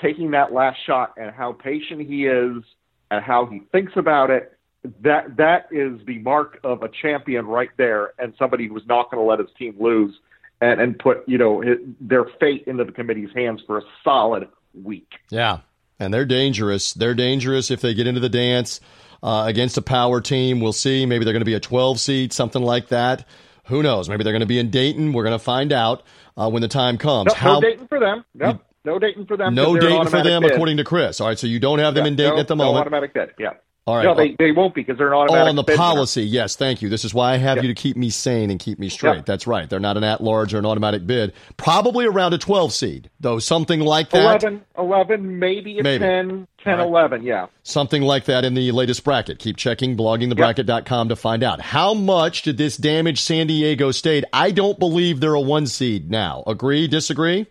taking 0.02 0.32
that 0.32 0.54
last 0.54 0.80
shot 0.86 1.14
and 1.18 1.34
how 1.34 1.54
patient 1.54 2.02
he 2.08 2.26
is 2.26 2.64
and 3.12 3.24
how 3.24 3.46
he 3.46 3.62
thinks 3.72 3.94
about 3.96 4.30
it, 4.30 4.58
that 5.02 5.38
that 5.38 5.68
is 5.72 6.00
the 6.06 6.20
mark 6.20 6.60
of 6.64 6.84
a 6.84 6.90
champion 6.90 7.46
right 7.46 7.70
there, 7.78 8.14
and 8.20 8.34
somebody 8.38 8.68
who's 8.68 8.86
not 8.86 9.10
going 9.10 9.24
to 9.24 9.30
let 9.30 9.40
his 9.40 9.48
team 9.58 9.76
lose 9.80 10.14
and, 10.62 10.82
and 10.82 11.00
put 11.00 11.24
you 11.28 11.38
know 11.38 11.62
his, 11.62 11.78
their 12.02 12.26
fate 12.40 12.64
into 12.68 12.84
the 12.84 12.92
committee's 12.92 13.30
hands 13.34 13.62
for 13.66 13.78
a 13.78 13.82
solid 14.04 14.48
week. 14.74 15.10
Yeah, 15.30 15.60
and 16.00 16.14
they're 16.14 16.26
dangerous. 16.26 16.94
They're 16.94 17.16
dangerous 17.16 17.72
if 17.72 17.82
they 17.82 17.94
get 17.94 18.08
into 18.08 18.20
the 18.20 18.30
dance 18.30 18.82
uh, 19.22 19.46
against 19.48 19.78
a 19.78 19.82
power 19.82 20.20
team. 20.20 20.60
We'll 20.60 20.74
see. 20.74 21.06
Maybe 21.06 21.24
they're 21.24 21.34
going 21.34 21.42
to 21.42 21.46
be 21.46 21.54
a 21.54 21.60
12 21.60 22.00
seed, 22.00 22.34
something 22.34 22.62
like 22.62 22.90
that. 22.90 23.26
Who 23.68 23.82
knows? 23.82 24.10
Maybe 24.10 24.24
they're 24.24 24.34
going 24.34 24.42
to 24.42 24.46
be 24.46 24.60
in 24.60 24.70
Dayton. 24.70 25.14
We're 25.14 25.24
going 25.24 25.38
to 25.38 25.44
find 25.44 25.72
out 25.72 26.04
uh, 26.36 26.50
when 26.50 26.62
the 26.62 26.68
time 26.68 26.98
comes. 26.98 27.28
No, 27.28 27.34
How, 27.34 27.54
no 27.54 27.62
Dayton 27.62 27.88
for 27.88 28.00
them. 28.00 28.26
Yep. 28.36 28.62
No 28.86 29.00
Dayton 29.00 29.26
for 29.26 29.38
them. 29.38 29.56
No 29.56 29.78
Dayton 29.78 30.08
for 30.08 30.22
them, 30.24 30.44
bid. 30.44 30.52
according 30.52 30.78
to 30.78 30.84
Chris. 30.84 31.22
All 31.22 31.28
right, 31.28 31.40
so 31.40 31.48
you 31.48 31.60
don't 31.60 31.80
have 31.80 31.94
them 31.94 32.06
yeah, 32.06 32.12
in 32.12 32.16
Dayton 32.16 32.36
no, 32.36 32.42
at 32.42 32.48
the 32.48 32.56
moment. 32.56 32.76
No 32.76 32.82
automatic 32.82 33.14
bid. 33.14 33.32
Yeah. 33.40 33.54
All 33.86 33.98
right. 33.98 34.04
No, 34.06 34.16
they, 34.16 34.36
they 34.40 34.54
won't 34.54 34.74
be 34.74 34.82
because 34.82 34.98
they're 34.98 35.10
an 35.10 35.14
automatic. 35.14 35.46
Oh, 35.46 35.50
on 35.50 35.56
the 35.58 35.64
policy. 35.64 36.22
Winner. 36.22 36.32
Yes, 36.32 36.56
thank 36.56 36.82
you. 36.82 36.88
This 36.88 37.04
is 37.04 37.14
why 37.14 37.34
I 37.34 37.38
have 37.38 37.58
you 37.58 37.68
to 37.68 37.74
keep 37.74 37.98
me 37.98 38.10
sane 38.10 38.50
and 38.50 38.58
keep 38.58 38.80
me 38.80 38.88
straight. 38.88 39.26
That's 39.26 39.46
right. 39.46 39.70
They're 39.70 39.82
not 39.82 39.98
an 39.98 40.06
at-large 40.06 40.54
or 40.54 40.60
an 40.60 40.66
automatic 40.66 41.06
bid. 41.06 41.34
Probably 41.58 42.06
around 42.06 42.34
a 42.34 42.38
12 42.38 42.72
seed, 42.72 43.10
though, 43.20 43.40
something 43.40 43.82
like 43.82 44.10
that. 44.12 44.42
11, 44.42 44.64
11 44.78 45.40
maybe 45.40 45.80
a 45.80 45.84
maybe. 45.84 46.00
10, 46.00 46.48
10 46.64 46.78
right. 46.78 46.88
11, 46.88 47.24
yeah. 47.24 47.48
Something 47.64 48.04
like 48.04 48.24
that 48.26 48.46
in 48.46 48.54
the 48.54 48.72
latest 48.72 49.04
bracket. 49.04 49.40
Keep 49.40 49.58
checking 49.58 49.98
bloggingthebracket.com 49.98 51.10
to 51.10 51.18
find 51.18 51.44
out. 51.44 51.60
How 51.60 51.94
much 51.94 52.44
did 52.44 52.58
this 52.58 52.78
damage 52.78 53.20
San 53.22 53.48
Diego 53.48 53.92
State? 53.92 54.24
I 54.32 54.52
don't 54.52 54.80
believe 54.80 55.20
they're 55.20 55.34
a 55.34 55.42
one 55.42 55.68
seed 55.68 56.10
now. 56.10 56.46
Agree, 56.48 56.88
disagree? 56.88 57.48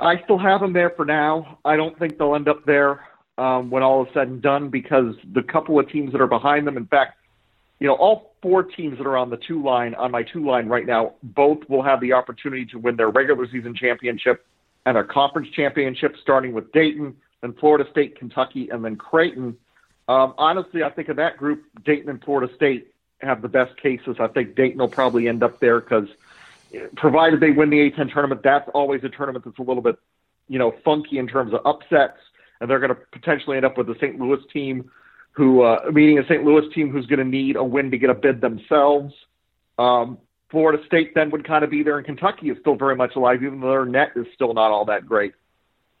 I 0.00 0.20
still 0.24 0.38
have 0.38 0.60
them 0.60 0.72
there 0.72 0.90
for 0.90 1.04
now. 1.04 1.58
I 1.64 1.76
don't 1.76 1.98
think 1.98 2.18
they'll 2.18 2.34
end 2.34 2.48
up 2.48 2.64
there 2.64 3.06
um, 3.38 3.70
when 3.70 3.82
all 3.82 4.04
is 4.04 4.12
said 4.12 4.28
and 4.28 4.42
done 4.42 4.68
because 4.68 5.14
the 5.32 5.42
couple 5.42 5.78
of 5.78 5.88
teams 5.88 6.12
that 6.12 6.20
are 6.20 6.26
behind 6.26 6.66
them, 6.66 6.76
in 6.76 6.86
fact, 6.86 7.18
you 7.80 7.86
know, 7.86 7.94
all 7.94 8.34
four 8.42 8.62
teams 8.62 8.98
that 8.98 9.06
are 9.06 9.16
on 9.16 9.30
the 9.30 9.36
two 9.36 9.62
line, 9.62 9.94
on 9.94 10.10
my 10.10 10.22
two 10.22 10.44
line 10.44 10.68
right 10.68 10.86
now, 10.86 11.14
both 11.22 11.58
will 11.68 11.82
have 11.82 12.00
the 12.00 12.12
opportunity 12.12 12.64
to 12.66 12.78
win 12.78 12.96
their 12.96 13.10
regular 13.10 13.46
season 13.50 13.74
championship 13.74 14.46
and 14.86 14.96
their 14.96 15.04
conference 15.04 15.48
championship, 15.50 16.16
starting 16.20 16.52
with 16.52 16.70
Dayton, 16.72 17.16
then 17.40 17.52
Florida 17.54 17.88
State, 17.90 18.18
Kentucky, 18.18 18.68
and 18.70 18.84
then 18.84 18.96
Creighton. 18.96 19.56
Um, 20.08 20.34
honestly, 20.38 20.82
I 20.82 20.90
think 20.90 21.08
of 21.08 21.16
that 21.16 21.36
group, 21.36 21.64
Dayton 21.84 22.10
and 22.10 22.22
Florida 22.22 22.52
State 22.54 22.88
have 23.20 23.42
the 23.42 23.48
best 23.48 23.76
cases. 23.78 24.16
I 24.20 24.26
think 24.28 24.54
Dayton 24.54 24.78
will 24.78 24.88
probably 24.88 25.28
end 25.28 25.42
up 25.42 25.60
there 25.60 25.80
because– 25.80 26.08
provided 26.96 27.40
they 27.40 27.50
win 27.50 27.70
the 27.70 27.90
A10 27.90 28.12
tournament, 28.12 28.42
that's 28.42 28.68
always 28.74 29.02
a 29.04 29.08
tournament 29.08 29.44
that's 29.44 29.58
a 29.58 29.62
little 29.62 29.82
bit, 29.82 29.96
you 30.48 30.58
know, 30.58 30.74
funky 30.84 31.18
in 31.18 31.26
terms 31.26 31.52
of 31.52 31.60
upsets, 31.64 32.18
and 32.60 32.68
they're 32.68 32.80
going 32.80 32.94
to 32.94 32.98
potentially 33.12 33.56
end 33.56 33.66
up 33.66 33.78
with 33.78 33.86
the 33.86 33.94
St. 33.96 34.18
Louis 34.18 34.40
team, 34.52 34.90
who 35.32 35.62
uh, 35.62 35.90
meeting 35.92 36.18
a 36.18 36.24
St. 36.24 36.44
Louis 36.44 36.64
team 36.74 36.90
who's 36.90 37.06
going 37.06 37.18
to 37.18 37.24
need 37.24 37.56
a 37.56 37.64
win 37.64 37.90
to 37.90 37.98
get 37.98 38.10
a 38.10 38.14
bid 38.14 38.40
themselves. 38.40 39.12
Um, 39.78 40.18
Florida 40.50 40.82
State 40.86 41.14
then 41.14 41.30
would 41.30 41.46
kind 41.46 41.64
of 41.64 41.70
be 41.70 41.82
there, 41.82 41.98
and 41.98 42.06
Kentucky 42.06 42.50
is 42.50 42.56
still 42.60 42.76
very 42.76 42.94
much 42.94 43.16
alive, 43.16 43.42
even 43.42 43.60
though 43.60 43.70
their 43.70 43.84
net 43.84 44.10
is 44.14 44.26
still 44.34 44.54
not 44.54 44.70
all 44.70 44.84
that 44.84 45.06
great. 45.06 45.34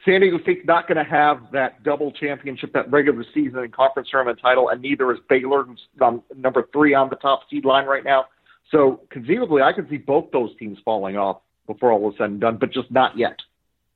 San 0.04 0.20
Diego 0.20 0.38
State's 0.42 0.66
not 0.66 0.86
going 0.86 1.02
to 1.02 1.10
have 1.10 1.50
that 1.52 1.82
double 1.82 2.12
championship, 2.12 2.72
that 2.74 2.90
regular 2.90 3.24
season 3.32 3.58
and 3.60 3.72
conference 3.72 4.08
tournament 4.10 4.38
title, 4.40 4.68
and 4.68 4.82
neither 4.82 5.10
is 5.12 5.18
Baylor, 5.28 5.64
who's 5.64 5.80
um, 6.00 6.22
number 6.36 6.68
three 6.72 6.94
on 6.94 7.08
the 7.08 7.16
top 7.16 7.40
seed 7.50 7.64
line 7.64 7.86
right 7.86 8.04
now. 8.04 8.26
So 8.70 9.00
conceivably, 9.10 9.62
I 9.62 9.72
could 9.72 9.88
see 9.88 9.98
both 9.98 10.30
those 10.32 10.56
teams 10.58 10.78
falling 10.84 11.16
off 11.16 11.42
before 11.66 11.92
all 11.92 12.10
is 12.10 12.16
said 12.18 12.30
and 12.30 12.40
done, 12.40 12.58
but 12.58 12.72
just 12.72 12.90
not 12.90 13.16
yet. 13.16 13.38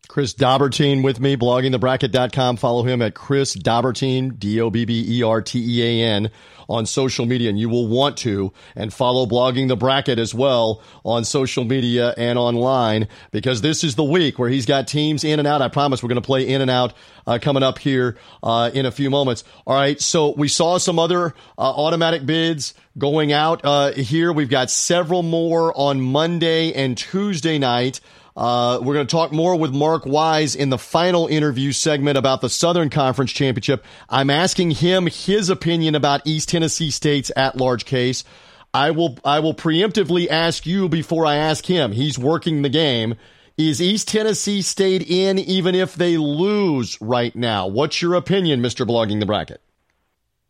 Chris 0.06 0.32
Dobbertean 0.32 1.02
with 1.02 1.20
me, 1.20 1.36
bloggingthebracket.com. 1.36 2.56
Follow 2.56 2.82
him 2.82 3.02
at 3.02 3.14
Chris 3.14 3.54
Dobbertean, 3.54 4.38
D-O-B-B-E-R-T-E-A-N 4.38 6.30
on 6.66 6.86
social 6.86 7.26
media. 7.26 7.50
And 7.50 7.58
you 7.58 7.68
will 7.68 7.86
want 7.86 8.16
to 8.18 8.52
and 8.74 8.92
follow 8.92 9.26
blogging 9.26 9.68
the 9.68 9.76
bracket 9.76 10.18
as 10.18 10.34
well 10.34 10.82
on 11.04 11.24
social 11.24 11.64
media 11.64 12.14
and 12.16 12.38
online 12.38 13.08
because 13.32 13.60
this 13.60 13.84
is 13.84 13.96
the 13.96 14.04
week 14.04 14.38
where 14.38 14.48
he's 14.48 14.64
got 14.64 14.88
teams 14.88 15.24
in 15.24 15.38
and 15.38 15.48
out. 15.48 15.60
I 15.60 15.68
promise 15.68 16.02
we're 16.02 16.08
going 16.08 16.22
to 16.22 16.26
play 16.26 16.48
in 16.48 16.62
and 16.62 16.70
out 16.70 16.94
uh, 17.26 17.38
coming 17.40 17.62
up 17.62 17.78
here 17.78 18.16
uh, 18.42 18.70
in 18.72 18.86
a 18.86 18.90
few 18.90 19.10
moments. 19.10 19.44
All 19.66 19.74
right. 19.74 20.00
So 20.00 20.34
we 20.34 20.48
saw 20.48 20.78
some 20.78 20.98
other 20.98 21.34
uh, 21.58 21.60
automatic 21.60 22.24
bids 22.24 22.72
going 22.96 23.32
out 23.32 23.60
uh, 23.64 23.92
here. 23.92 24.32
We've 24.32 24.48
got 24.48 24.70
several 24.70 25.22
more 25.22 25.76
on 25.78 26.00
Monday 26.00 26.72
and 26.72 26.96
Tuesday 26.96 27.58
night. 27.58 28.00
Uh, 28.38 28.78
we're 28.80 28.94
going 28.94 29.04
to 29.04 29.10
talk 29.10 29.32
more 29.32 29.56
with 29.56 29.74
Mark 29.74 30.06
Wise 30.06 30.54
in 30.54 30.70
the 30.70 30.78
final 30.78 31.26
interview 31.26 31.72
segment 31.72 32.16
about 32.16 32.40
the 32.40 32.48
Southern 32.48 32.88
Conference 32.88 33.32
Championship. 33.32 33.84
I'm 34.08 34.30
asking 34.30 34.70
him 34.70 35.08
his 35.08 35.50
opinion 35.50 35.96
about 35.96 36.24
East 36.24 36.48
Tennessee 36.48 36.92
State's 36.92 37.32
at-large 37.34 37.84
case. 37.84 38.22
I 38.72 38.92
will 38.92 39.18
I 39.24 39.40
will 39.40 39.54
preemptively 39.54 40.28
ask 40.28 40.66
you 40.66 40.88
before 40.88 41.26
I 41.26 41.34
ask 41.34 41.66
him. 41.66 41.90
He's 41.90 42.16
working 42.16 42.62
the 42.62 42.68
game. 42.68 43.16
Is 43.56 43.82
East 43.82 44.06
Tennessee 44.06 44.62
State 44.62 45.10
in 45.10 45.40
even 45.40 45.74
if 45.74 45.96
they 45.96 46.16
lose 46.16 46.96
right 47.00 47.34
now? 47.34 47.66
What's 47.66 48.00
your 48.00 48.14
opinion, 48.14 48.62
Mr. 48.62 48.86
Blogging 48.86 49.18
the 49.18 49.26
Bracket? 49.26 49.60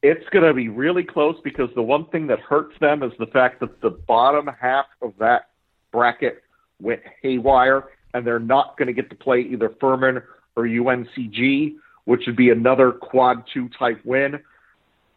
It's 0.03 0.28
going 0.28 0.45
to 0.45 0.53
be 0.53 0.68
really 0.68 1.05
close 1.05 1.36
because 1.43 1.70
the 1.74 1.82
one 1.82 2.05
thing 2.11 2.26
that 2.26 2.41
hurts 2.41 2.78
them 2.80 3.03
is 3.03 3.12
the 3.18 3.26
fact 3.26 3.61
that 3.61 3.80
the 3.80 3.91
bottom 3.91 4.47
half 4.61 4.84
of 5.01 5.14
that 5.20 5.49
bracket 5.91 6.43
went 6.81 7.01
haywire, 7.22 7.85
and 8.14 8.26
they're 8.26 8.39
not 8.39 8.76
going 8.76 8.87
to 8.87 8.93
get 8.93 9.11
to 9.11 9.16
play 9.16 9.41
either 9.41 9.74
Furman 9.81 10.22
or 10.57 10.64
UNCG, 10.64 11.76
which 12.05 12.22
would 12.26 12.37
be 12.37 12.51
another 12.51 12.93
quad 12.93 13.45
two 13.53 13.68
type 13.79 14.01
win. 14.05 14.41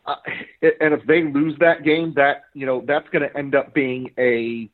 Uh, 0.05 0.15
and 0.61 0.93
if 0.93 1.05
they 1.05 1.23
lose 1.23 1.55
that 1.59 1.83
game, 1.83 2.13
that 2.15 2.43
you 2.53 2.65
know 2.65 2.83
that's 2.87 3.07
going 3.09 3.27
to 3.27 3.37
end 3.37 3.55
up 3.55 3.73
being 3.73 4.11
a 4.17 4.69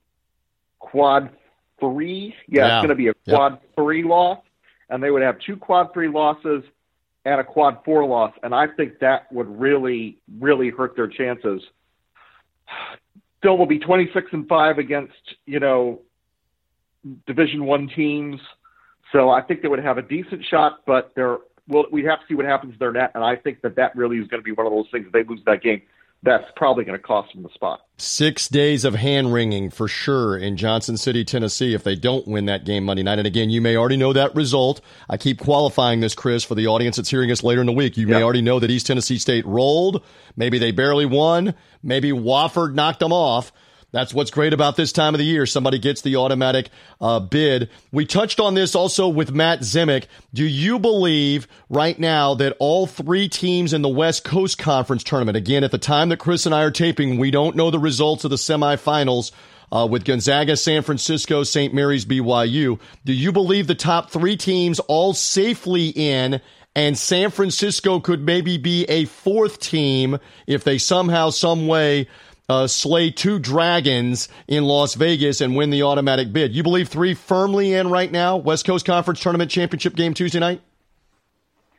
quad 0.79 1.29
three. 1.79 2.33
Yeah, 2.47 2.67
yeah. 2.67 2.77
it's 2.77 2.85
going 2.85 2.89
to 2.89 2.95
be 2.95 3.09
a 3.09 3.13
quad 3.29 3.53
yep. 3.53 3.75
three 3.75 4.03
loss, 4.03 4.39
and 4.89 5.03
they 5.03 5.11
would 5.11 5.21
have 5.21 5.37
two 5.39 5.57
quad 5.57 5.93
three 5.93 6.07
losses 6.07 6.63
and 7.27 7.41
a 7.41 7.43
quad 7.43 7.79
four 7.83 8.05
loss, 8.05 8.31
and 8.41 8.55
I 8.55 8.67
think 8.67 8.99
that 8.99 9.29
would 9.33 9.47
really, 9.59 10.17
really 10.39 10.69
hurt 10.69 10.95
their 10.95 11.07
chances. 11.07 11.61
Still, 13.39 13.57
will 13.57 13.67
be 13.67 13.79
twenty 13.79 14.09
six 14.13 14.27
and 14.31 14.47
five 14.47 14.77
against 14.79 15.13
you 15.45 15.59
know 15.59 16.01
Division 17.25 17.65
One 17.65 17.89
teams, 17.93 18.39
so 19.11 19.29
I 19.29 19.41
think 19.41 19.61
they 19.61 19.67
would 19.67 19.83
have 19.83 19.97
a 19.97 20.01
decent 20.01 20.43
shot, 20.49 20.79
but 20.85 21.11
they're 21.15 21.37
well, 21.67 21.85
we 21.91 22.03
have 22.05 22.19
to 22.19 22.25
see 22.27 22.33
what 22.33 22.45
happens 22.45 22.73
to 22.73 22.79
their 22.79 22.91
net, 22.91 23.11
and 23.13 23.23
I 23.23 23.35
think 23.35 23.61
that 23.61 23.75
that 23.75 23.95
really 23.95 24.17
is 24.17 24.27
going 24.27 24.41
to 24.41 24.45
be 24.45 24.53
one 24.53 24.65
of 24.65 24.71
those 24.71 24.87
things. 24.91 25.07
If 25.07 25.11
they 25.11 25.23
lose 25.23 25.41
that 25.45 25.61
game, 25.61 25.81
that's 26.23 26.45
probably 26.55 26.83
going 26.83 26.97
to 26.97 27.03
cost 27.03 27.33
them 27.33 27.43
the 27.43 27.49
spot. 27.49 27.81
Six 27.97 28.47
days 28.47 28.85
of 28.85 28.95
hand 28.95 29.33
wringing 29.33 29.69
for 29.69 29.87
sure 29.87 30.37
in 30.37 30.57
Johnson 30.57 30.97
City, 30.97 31.23
Tennessee, 31.23 31.73
if 31.73 31.83
they 31.83 31.95
don't 31.95 32.27
win 32.27 32.45
that 32.45 32.65
game 32.65 32.85
Monday 32.85 33.03
night. 33.03 33.19
And 33.19 33.27
again, 33.27 33.49
you 33.49 33.61
may 33.61 33.75
already 33.75 33.97
know 33.97 34.13
that 34.13 34.33
result. 34.35 34.81
I 35.09 35.17
keep 35.17 35.39
qualifying 35.39 35.99
this, 35.99 36.15
Chris, 36.15 36.43
for 36.43 36.55
the 36.55 36.67
audience 36.67 36.95
that's 36.95 37.09
hearing 37.09 37.31
us 37.31 37.43
later 37.43 37.61
in 37.61 37.67
the 37.67 37.73
week. 37.73 37.97
You 37.97 38.07
yep. 38.07 38.17
may 38.17 38.23
already 38.23 38.41
know 38.41 38.59
that 38.59 38.71
East 38.71 38.87
Tennessee 38.87 39.19
State 39.19 39.45
rolled. 39.45 40.03
Maybe 40.35 40.57
they 40.57 40.71
barely 40.71 41.05
won. 41.05 41.53
Maybe 41.83 42.11
Wofford 42.11 42.73
knocked 42.73 42.99
them 42.99 43.13
off. 43.13 43.51
That's 43.91 44.13
what's 44.13 44.31
great 44.31 44.51
about 44.51 44.75
this 44.75 44.91
time 44.91 45.13
of 45.13 45.17
the 45.17 45.25
year. 45.25 45.45
Somebody 45.45 45.79
gets 45.79 46.01
the 46.01 46.17
automatic 46.17 46.69
uh, 46.99 47.21
bid. 47.21 47.69
We 47.91 48.05
touched 48.05 48.39
on 48.39 48.53
this 48.53 48.75
also 48.75 49.07
with 49.07 49.31
Matt 49.31 49.61
Zemek. 49.61 50.07
Do 50.33 50.43
you 50.43 50.77
believe 50.77 51.47
right 51.69 51.97
now 51.97 52.33
that 52.35 52.57
all 52.59 52.85
three 52.85 53.29
teams 53.29 53.71
in 53.71 53.81
the 53.81 53.89
West 53.89 54.25
Coast 54.25 54.57
Conference 54.57 55.03
tournament, 55.03 55.37
again, 55.37 55.63
at 55.63 55.71
the 55.71 55.77
time 55.77 56.09
that 56.09 56.19
Chris 56.19 56.45
and 56.45 56.53
I 56.53 56.63
are 56.63 56.71
taping, 56.71 57.17
we 57.17 57.31
don't 57.31 57.55
know 57.55 57.71
the 57.71 57.79
results 57.79 58.23
of 58.23 58.29
the 58.29 58.35
semifinals. 58.37 59.31
Uh, 59.69 59.85
with 59.85 60.05
Gonzaga, 60.05 60.55
San 60.55 60.81
Francisco, 60.81 61.43
St. 61.43 61.73
Mary's, 61.73 62.05
BYU. 62.05 62.79
Do 63.03 63.11
you 63.11 63.33
believe 63.33 63.67
the 63.67 63.75
top 63.75 64.09
three 64.09 64.37
teams 64.37 64.79
all 64.79 65.13
safely 65.13 65.89
in 65.89 66.39
and 66.77 66.95
San 66.95 67.31
Francisco 67.31 67.99
could 67.99 68.23
maybe 68.23 68.59
be 68.59 68.85
a 68.85 69.05
fourth 69.05 69.59
team 69.59 70.19
if 70.45 70.63
they 70.63 70.77
somehow, 70.77 71.31
some 71.31 71.65
way 71.65 72.07
uh, 72.49 72.67
slay 72.67 73.11
two 73.11 73.39
dragons 73.39 74.29
in 74.47 74.63
Las 74.63 74.95
Vegas 74.95 75.41
and 75.41 75.55
win 75.55 75.69
the 75.69 75.83
automatic 75.83 76.31
bid. 76.31 76.55
You 76.55 76.63
believe 76.63 76.87
three 76.87 77.13
firmly 77.13 77.73
in 77.73 77.89
right 77.89 78.11
now? 78.11 78.37
West 78.37 78.65
Coast 78.65 78.85
Conference 78.85 79.19
Tournament 79.19 79.51
Championship 79.51 79.95
game 79.95 80.13
Tuesday 80.13 80.39
night? 80.39 80.61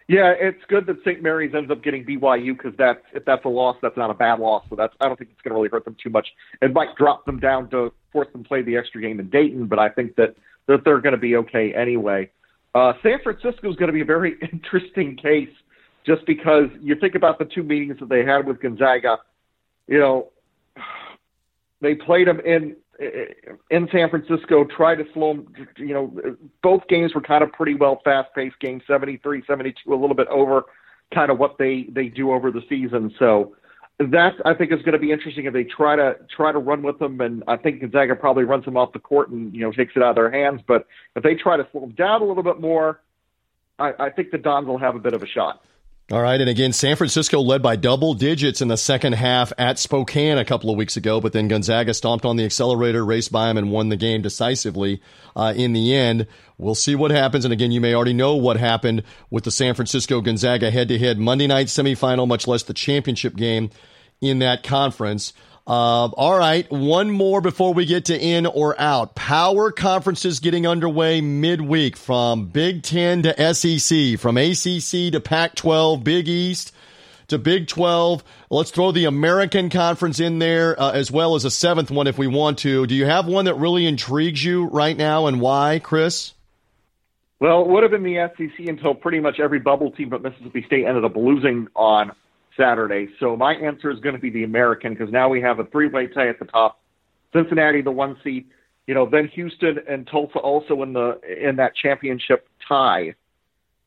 Yeah, 0.08 0.32
it's 0.38 0.62
good 0.68 0.86
that 0.86 1.00
St. 1.00 1.22
Mary's 1.22 1.54
ends 1.54 1.70
up 1.70 1.82
getting 1.82 2.02
BYU 2.04 2.56
because 2.56 2.72
that's 2.78 3.02
if 3.12 3.26
that's 3.26 3.44
a 3.44 3.48
loss, 3.48 3.76
that's 3.82 3.96
not 3.96 4.10
a 4.10 4.14
bad 4.14 4.40
loss. 4.40 4.64
So 4.70 4.76
that's 4.76 4.94
I 5.00 5.06
don't 5.06 5.18
think 5.18 5.30
it's 5.32 5.42
going 5.42 5.50
to 5.50 5.56
really 5.56 5.68
hurt 5.68 5.84
them 5.84 5.96
too 6.02 6.08
much. 6.08 6.28
It 6.62 6.72
might 6.72 6.96
drop 6.96 7.26
them 7.26 7.38
down 7.38 7.68
to 7.70 7.92
force 8.10 8.28
them 8.32 8.42
to 8.42 8.48
play 8.48 8.62
the 8.62 8.78
extra 8.78 9.02
game 9.02 9.20
in 9.20 9.28
Dayton, 9.28 9.66
but 9.66 9.78
I 9.78 9.90
think 9.90 10.16
that 10.16 10.34
that 10.66 10.84
they're 10.84 11.00
going 11.00 11.12
to 11.12 11.20
be 11.20 11.36
okay 11.36 11.74
anyway. 11.74 12.30
Uh, 12.74 12.94
San 13.02 13.18
Francisco 13.22 13.68
is 13.68 13.76
going 13.76 13.88
to 13.88 13.92
be 13.92 14.00
a 14.00 14.06
very 14.06 14.38
interesting 14.52 15.16
case 15.16 15.50
just 16.06 16.24
because 16.26 16.68
you 16.80 16.94
think 16.94 17.14
about 17.14 17.38
the 17.38 17.44
two 17.44 17.62
meetings 17.62 17.98
that 18.00 18.08
they 18.08 18.24
had 18.24 18.46
with 18.46 18.62
Gonzaga. 18.62 19.18
You 19.88 19.98
know, 19.98 20.28
they 21.80 21.94
played 21.94 22.28
them 22.28 22.40
in 22.40 22.76
in 23.70 23.88
San 23.92 24.10
Francisco, 24.10 24.64
tried 24.64 24.96
to 24.96 25.04
slow 25.14 25.34
them. 25.34 25.54
You 25.76 25.94
know, 25.94 26.36
both 26.62 26.86
games 26.88 27.14
were 27.14 27.20
kind 27.20 27.44
of 27.44 27.52
pretty 27.52 27.74
well 27.74 28.00
fast-paced 28.04 28.58
games, 28.60 28.82
73, 28.88 29.44
72, 29.46 29.92
a 29.92 29.94
little 29.94 30.16
bit 30.16 30.26
over 30.28 30.64
kind 31.14 31.30
of 31.30 31.38
what 31.38 31.58
they 31.58 31.86
they 31.90 32.08
do 32.08 32.32
over 32.32 32.50
the 32.50 32.62
season. 32.68 33.14
So 33.18 33.54
that 33.98 34.34
I 34.44 34.54
think 34.54 34.72
is 34.72 34.80
going 34.82 34.92
to 34.92 34.98
be 34.98 35.12
interesting 35.12 35.46
if 35.46 35.52
they 35.52 35.64
try 35.64 35.96
to 35.96 36.16
try 36.34 36.52
to 36.52 36.58
run 36.58 36.82
with 36.82 36.98
them, 36.98 37.20
and 37.20 37.42
I 37.48 37.56
think 37.56 37.80
Gonzaga 37.80 38.14
probably 38.14 38.44
runs 38.44 38.64
them 38.64 38.76
off 38.76 38.92
the 38.92 38.98
court 38.98 39.30
and 39.30 39.54
you 39.54 39.60
know 39.60 39.72
takes 39.72 39.94
it 39.96 40.02
out 40.02 40.10
of 40.10 40.16
their 40.16 40.30
hands. 40.30 40.60
But 40.66 40.86
if 41.16 41.22
they 41.22 41.34
try 41.34 41.56
to 41.56 41.66
slow 41.72 41.82
them 41.82 41.92
down 41.92 42.22
a 42.22 42.24
little 42.24 42.42
bit 42.42 42.60
more, 42.60 43.00
I, 43.78 43.92
I 43.98 44.10
think 44.10 44.30
the 44.30 44.38
Dons 44.38 44.66
will 44.66 44.78
have 44.78 44.94
a 44.94 45.00
bit 45.00 45.14
of 45.14 45.22
a 45.22 45.26
shot. 45.26 45.62
All 46.10 46.22
right. 46.22 46.40
And 46.40 46.48
again, 46.48 46.72
San 46.72 46.96
Francisco 46.96 47.38
led 47.42 47.60
by 47.60 47.76
double 47.76 48.14
digits 48.14 48.62
in 48.62 48.68
the 48.68 48.78
second 48.78 49.12
half 49.12 49.52
at 49.58 49.78
Spokane 49.78 50.38
a 50.38 50.44
couple 50.44 50.70
of 50.70 50.78
weeks 50.78 50.96
ago, 50.96 51.20
but 51.20 51.34
then 51.34 51.48
Gonzaga 51.48 51.92
stomped 51.92 52.24
on 52.24 52.36
the 52.36 52.46
accelerator, 52.46 53.04
raced 53.04 53.30
by 53.30 53.48
them, 53.48 53.58
and 53.58 53.70
won 53.70 53.90
the 53.90 53.96
game 53.96 54.22
decisively 54.22 55.02
uh, 55.36 55.52
in 55.54 55.74
the 55.74 55.94
end. 55.94 56.26
We'll 56.56 56.74
see 56.74 56.94
what 56.94 57.10
happens. 57.10 57.44
And 57.44 57.52
again, 57.52 57.72
you 57.72 57.82
may 57.82 57.92
already 57.92 58.14
know 58.14 58.36
what 58.36 58.56
happened 58.56 59.02
with 59.28 59.44
the 59.44 59.50
San 59.50 59.74
Francisco 59.74 60.22
Gonzaga 60.22 60.70
head 60.70 60.88
to 60.88 60.98
head 60.98 61.18
Monday 61.18 61.46
night 61.46 61.66
semifinal, 61.66 62.26
much 62.26 62.46
less 62.46 62.62
the 62.62 62.72
championship 62.72 63.36
game 63.36 63.68
in 64.22 64.38
that 64.38 64.62
conference. 64.62 65.34
Uh, 65.68 66.08
all 66.16 66.38
right, 66.38 66.66
one 66.72 67.10
more 67.10 67.42
before 67.42 67.74
we 67.74 67.84
get 67.84 68.06
to 68.06 68.18
in 68.18 68.46
or 68.46 68.74
out. 68.80 69.14
Power 69.14 69.70
conferences 69.70 70.40
getting 70.40 70.66
underway 70.66 71.20
midweek 71.20 71.94
from 71.94 72.46
Big 72.46 72.82
Ten 72.82 73.24
to 73.24 73.54
SEC, 73.54 74.18
from 74.18 74.38
ACC 74.38 75.12
to 75.12 75.20
Pac 75.22 75.56
12, 75.56 76.02
Big 76.02 76.26
East 76.26 76.72
to 77.26 77.36
Big 77.36 77.66
12. 77.66 78.24
Let's 78.48 78.70
throw 78.70 78.92
the 78.92 79.04
American 79.04 79.68
Conference 79.68 80.20
in 80.20 80.38
there 80.38 80.80
uh, 80.80 80.92
as 80.92 81.10
well 81.10 81.34
as 81.34 81.44
a 81.44 81.50
seventh 81.50 81.90
one 81.90 82.06
if 82.06 82.16
we 82.16 82.28
want 82.28 82.60
to. 82.60 82.86
Do 82.86 82.94
you 82.94 83.04
have 83.04 83.26
one 83.26 83.44
that 83.44 83.56
really 83.56 83.84
intrigues 83.84 84.42
you 84.42 84.68
right 84.68 84.96
now 84.96 85.26
and 85.26 85.38
why, 85.38 85.80
Chris? 85.84 86.32
Well, 87.40 87.60
it 87.60 87.68
would 87.68 87.82
have 87.82 87.92
been 87.92 88.04
the 88.04 88.30
SEC 88.38 88.68
until 88.68 88.94
pretty 88.94 89.20
much 89.20 89.38
every 89.38 89.58
bubble 89.58 89.90
team 89.90 90.08
but 90.08 90.22
Mississippi 90.22 90.64
State 90.66 90.86
ended 90.86 91.04
up 91.04 91.14
losing 91.14 91.68
on 91.76 92.12
Saturday. 92.58 93.08
So 93.20 93.36
my 93.36 93.54
answer 93.54 93.90
is 93.90 94.00
going 94.00 94.14
to 94.14 94.20
be 94.20 94.30
the 94.30 94.44
American 94.44 94.92
because 94.92 95.12
now 95.12 95.28
we 95.28 95.40
have 95.40 95.58
a 95.58 95.64
three-way 95.66 96.08
tie 96.08 96.28
at 96.28 96.38
the 96.38 96.44
top. 96.44 96.80
Cincinnati, 97.32 97.82
the 97.82 97.90
one 97.90 98.16
seed, 98.24 98.46
you 98.86 98.94
know, 98.94 99.08
then 99.08 99.28
Houston 99.28 99.78
and 99.88 100.06
Tulsa 100.06 100.38
also 100.38 100.82
in 100.82 100.92
the 100.92 101.20
in 101.40 101.56
that 101.56 101.76
championship 101.76 102.48
tie. 102.66 103.14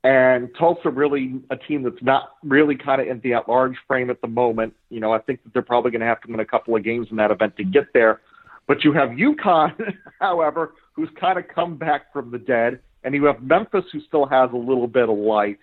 And 0.04 0.50
Tulsa 0.58 0.90
really 0.90 1.42
a 1.52 1.58
team 1.58 1.84
that's 1.84 2.02
not 2.02 2.36
really 2.44 2.76
kind 2.76 3.02
of 3.02 3.08
in 3.08 3.20
the 3.22 3.34
at-large 3.34 3.76
frame 3.88 4.10
at 4.10 4.22
the 4.22 4.28
moment. 4.28 4.74
You 4.90 5.00
know, 5.00 5.12
I 5.12 5.20
think 5.20 5.44
that 5.44 5.54
they're 5.54 5.62
probably 5.62 5.92
going 5.92 6.02
to 6.02 6.08
have 6.08 6.22
to 6.22 6.32
win 6.32 6.40
a 6.40 6.46
couple 6.46 6.76
of 6.76 6.84
games 6.84 7.08
in 7.12 7.18
that 7.18 7.30
event 7.30 7.58
to 7.58 7.64
get 7.64 7.94
there. 7.94 8.22
But 8.68 8.84
you 8.84 8.94
have 8.94 9.10
UConn, 9.10 9.74
however, 10.20 10.74
who's 10.94 11.10
kind 11.20 11.38
of 11.38 11.48
come 11.48 11.78
back 11.78 12.12
from 12.14 12.32
the 12.32 12.40
dead, 12.40 12.80
and 13.04 13.14
you 13.14 13.26
have 13.26 13.42
Memphis, 13.42 13.86
who 13.92 14.02
still 14.02 14.26
has 14.26 14.50
a 14.54 14.58
little 14.58 14.88
bit 14.88 15.10
of 15.10 15.18
life. 15.18 15.58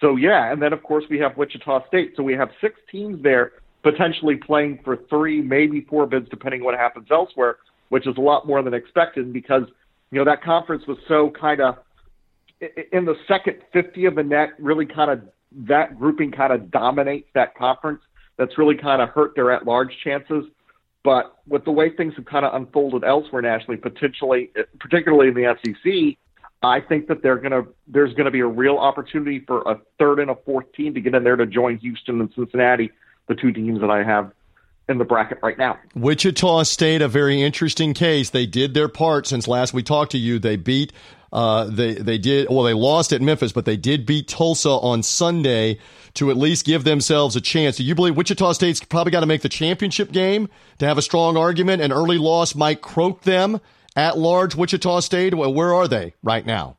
So 0.00 0.16
yeah, 0.16 0.52
and 0.52 0.60
then 0.62 0.72
of 0.72 0.82
course 0.82 1.04
we 1.10 1.18
have 1.18 1.36
Wichita 1.36 1.86
State. 1.88 2.14
So 2.16 2.22
we 2.22 2.34
have 2.34 2.50
six 2.60 2.80
teams 2.90 3.22
there 3.22 3.52
potentially 3.82 4.36
playing 4.36 4.80
for 4.84 4.98
three, 5.08 5.40
maybe 5.40 5.82
four 5.88 6.06
bids, 6.06 6.28
depending 6.28 6.62
what 6.62 6.74
happens 6.74 7.08
elsewhere, 7.10 7.56
which 7.88 8.06
is 8.06 8.16
a 8.16 8.20
lot 8.20 8.46
more 8.46 8.62
than 8.62 8.74
expected 8.74 9.32
because 9.32 9.62
you 10.10 10.18
know 10.18 10.24
that 10.24 10.42
conference 10.42 10.86
was 10.86 10.98
so 11.08 11.30
kind 11.38 11.60
of 11.60 11.76
in 12.92 13.04
the 13.04 13.14
second 13.26 13.56
50 13.72 14.04
of 14.06 14.14
the 14.14 14.22
net, 14.22 14.50
really 14.58 14.86
kind 14.86 15.10
of 15.10 15.22
that 15.68 15.98
grouping 15.98 16.30
kind 16.30 16.52
of 16.52 16.70
dominates 16.70 17.28
that 17.34 17.54
conference. 17.56 18.00
That's 18.36 18.56
really 18.58 18.76
kind 18.76 19.02
of 19.02 19.08
hurt 19.10 19.34
their 19.34 19.50
at-large 19.50 19.92
chances. 20.04 20.44
But 21.02 21.38
with 21.48 21.64
the 21.64 21.70
way 21.70 21.94
things 21.94 22.14
have 22.16 22.26
kind 22.26 22.44
of 22.44 22.54
unfolded 22.54 23.04
elsewhere 23.04 23.40
nationally, 23.40 23.78
potentially, 23.78 24.50
particularly 24.78 25.28
in 25.28 25.34
the 25.34 25.56
SEC, 25.62 26.18
I 26.62 26.80
think 26.80 27.08
that 27.08 27.22
they're 27.22 27.38
gonna 27.38 27.64
there's 27.86 28.12
gonna 28.14 28.30
be 28.30 28.40
a 28.40 28.46
real 28.46 28.76
opportunity 28.76 29.40
for 29.40 29.62
a 29.62 29.80
third 29.98 30.18
and 30.18 30.30
a 30.30 30.34
fourth 30.34 30.70
team 30.72 30.94
to 30.94 31.00
get 31.00 31.14
in 31.14 31.24
there 31.24 31.36
to 31.36 31.46
join 31.46 31.78
Houston 31.78 32.20
and 32.20 32.30
Cincinnati, 32.34 32.90
the 33.28 33.34
two 33.34 33.52
teams 33.52 33.80
that 33.80 33.90
I 33.90 34.02
have 34.02 34.32
in 34.88 34.98
the 34.98 35.04
bracket 35.04 35.38
right 35.42 35.56
now. 35.56 35.78
Wichita 35.94 36.64
State, 36.64 37.00
a 37.00 37.08
very 37.08 37.40
interesting 37.40 37.94
case. 37.94 38.30
They 38.30 38.44
did 38.44 38.74
their 38.74 38.88
part 38.88 39.26
since 39.26 39.48
last 39.48 39.72
we 39.72 39.82
talked 39.82 40.12
to 40.12 40.18
you. 40.18 40.38
They 40.38 40.56
beat 40.56 40.92
uh, 41.32 41.64
they 41.64 41.94
they 41.94 42.18
did 42.18 42.48
well. 42.50 42.64
They 42.64 42.74
lost 42.74 43.12
at 43.12 43.22
Memphis, 43.22 43.52
but 43.52 43.64
they 43.64 43.76
did 43.76 44.04
beat 44.04 44.28
Tulsa 44.28 44.68
on 44.68 45.02
Sunday 45.02 45.78
to 46.14 46.30
at 46.30 46.36
least 46.36 46.66
give 46.66 46.84
themselves 46.84 47.36
a 47.36 47.40
chance. 47.40 47.76
Do 47.76 47.84
you 47.84 47.94
believe 47.94 48.16
Wichita 48.16 48.52
State's 48.52 48.80
probably 48.80 49.12
got 49.12 49.20
to 49.20 49.26
make 49.26 49.42
the 49.42 49.48
championship 49.48 50.10
game 50.10 50.48
to 50.78 50.86
have 50.86 50.98
a 50.98 51.02
strong 51.02 51.36
argument? 51.36 51.82
An 51.82 51.92
early 51.92 52.18
loss 52.18 52.54
might 52.54 52.82
croak 52.82 53.22
them 53.22 53.60
at 53.96 54.18
large 54.18 54.54
Wichita 54.54 55.00
State? 55.00 55.34
Where 55.34 55.74
are 55.74 55.88
they 55.88 56.14
right 56.22 56.44
now? 56.44 56.76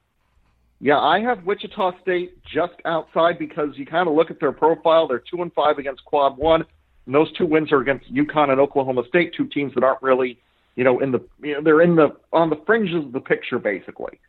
Yeah, 0.83 0.99
I 0.99 1.19
have 1.19 1.45
Wichita 1.45 1.99
State 2.01 2.43
just 2.43 2.73
outside 2.85 3.37
because 3.37 3.77
you 3.77 3.85
kind 3.85 4.09
of 4.09 4.15
look 4.15 4.31
at 4.31 4.39
their 4.39 4.51
profile. 4.51 5.07
They're 5.07 5.19
two 5.19 5.41
and 5.43 5.53
five 5.53 5.77
against 5.77 6.03
Quad 6.05 6.37
One, 6.37 6.65
and 7.05 7.13
those 7.13 7.31
two 7.33 7.45
wins 7.45 7.71
are 7.71 7.79
against 7.79 8.11
UConn 8.11 8.49
and 8.49 8.59
Oklahoma 8.59 9.03
State, 9.07 9.35
two 9.35 9.45
teams 9.45 9.75
that 9.75 9.83
aren't 9.83 10.01
really, 10.01 10.39
you 10.75 10.83
know, 10.83 10.99
in 10.99 11.11
the 11.11 11.21
you 11.41 11.53
know, 11.53 11.61
they're 11.61 11.81
in 11.81 11.95
the 11.95 12.15
on 12.33 12.49
the 12.49 12.59
fringes 12.65 12.95
of 12.95 13.11
the 13.11 13.19
picture 13.19 13.59
basically, 13.59 14.19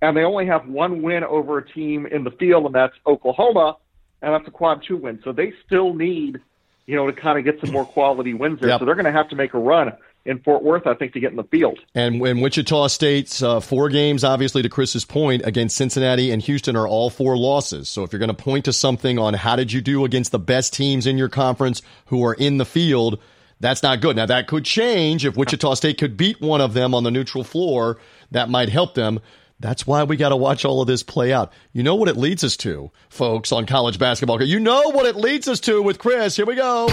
and 0.00 0.16
they 0.16 0.22
only 0.22 0.46
have 0.46 0.66
one 0.66 1.02
win 1.02 1.24
over 1.24 1.58
a 1.58 1.68
team 1.68 2.06
in 2.06 2.24
the 2.24 2.30
field, 2.30 2.64
and 2.64 2.74
that's 2.74 2.94
Oklahoma, 3.06 3.76
and 4.22 4.32
that's 4.32 4.48
a 4.48 4.50
Quad 4.50 4.82
Two 4.88 4.96
win. 4.96 5.20
So 5.22 5.32
they 5.32 5.52
still 5.66 5.92
need, 5.92 6.40
you 6.86 6.96
know, 6.96 7.06
to 7.06 7.12
kind 7.12 7.38
of 7.38 7.44
get 7.44 7.60
some 7.60 7.70
more 7.70 7.84
quality 7.84 8.32
wins 8.32 8.60
there. 8.60 8.70
Yep. 8.70 8.78
So 8.78 8.86
they're 8.86 8.94
going 8.94 9.04
to 9.04 9.12
have 9.12 9.28
to 9.28 9.36
make 9.36 9.52
a 9.52 9.58
run 9.58 9.92
in 10.24 10.40
Fort 10.40 10.62
Worth, 10.62 10.86
I 10.86 10.94
think, 10.94 11.12
to 11.14 11.20
get 11.20 11.30
in 11.30 11.36
the 11.36 11.44
field. 11.44 11.78
And 11.94 12.20
when 12.20 12.40
Wichita 12.40 12.88
State's 12.88 13.42
uh, 13.42 13.60
four 13.60 13.88
games, 13.88 14.24
obviously, 14.24 14.62
to 14.62 14.68
Chris's 14.68 15.04
point, 15.04 15.42
against 15.44 15.76
Cincinnati 15.76 16.30
and 16.30 16.42
Houston 16.42 16.76
are 16.76 16.86
all 16.86 17.10
four 17.10 17.36
losses. 17.36 17.88
So 17.88 18.02
if 18.02 18.12
you're 18.12 18.18
going 18.18 18.28
to 18.28 18.34
point 18.34 18.66
to 18.66 18.72
something 18.72 19.18
on 19.18 19.34
how 19.34 19.56
did 19.56 19.72
you 19.72 19.80
do 19.80 20.04
against 20.04 20.32
the 20.32 20.38
best 20.38 20.74
teams 20.74 21.06
in 21.06 21.18
your 21.18 21.28
conference 21.28 21.82
who 22.06 22.24
are 22.24 22.34
in 22.34 22.58
the 22.58 22.66
field, 22.66 23.20
that's 23.60 23.82
not 23.82 24.00
good. 24.00 24.16
Now, 24.16 24.26
that 24.26 24.46
could 24.46 24.64
change 24.64 25.24
if 25.24 25.36
Wichita 25.36 25.74
State 25.74 25.98
could 25.98 26.16
beat 26.16 26.40
one 26.40 26.60
of 26.60 26.74
them 26.74 26.94
on 26.94 27.04
the 27.04 27.10
neutral 27.10 27.44
floor. 27.44 27.98
That 28.30 28.48
might 28.50 28.68
help 28.68 28.94
them. 28.94 29.20
That's 29.60 29.86
why 29.86 30.04
we 30.04 30.16
got 30.16 30.28
to 30.28 30.36
watch 30.36 30.64
all 30.64 30.80
of 30.80 30.86
this 30.86 31.02
play 31.02 31.32
out. 31.32 31.52
You 31.72 31.82
know 31.82 31.96
what 31.96 32.08
it 32.08 32.16
leads 32.16 32.44
us 32.44 32.56
to, 32.58 32.92
folks, 33.08 33.50
on 33.50 33.66
college 33.66 33.98
basketball. 33.98 34.40
You 34.42 34.60
know 34.60 34.90
what 34.90 35.06
it 35.06 35.16
leads 35.16 35.48
us 35.48 35.58
to 35.60 35.82
with 35.82 35.98
Chris. 35.98 36.36
Here 36.36 36.46
we 36.46 36.54
go. 36.54 36.86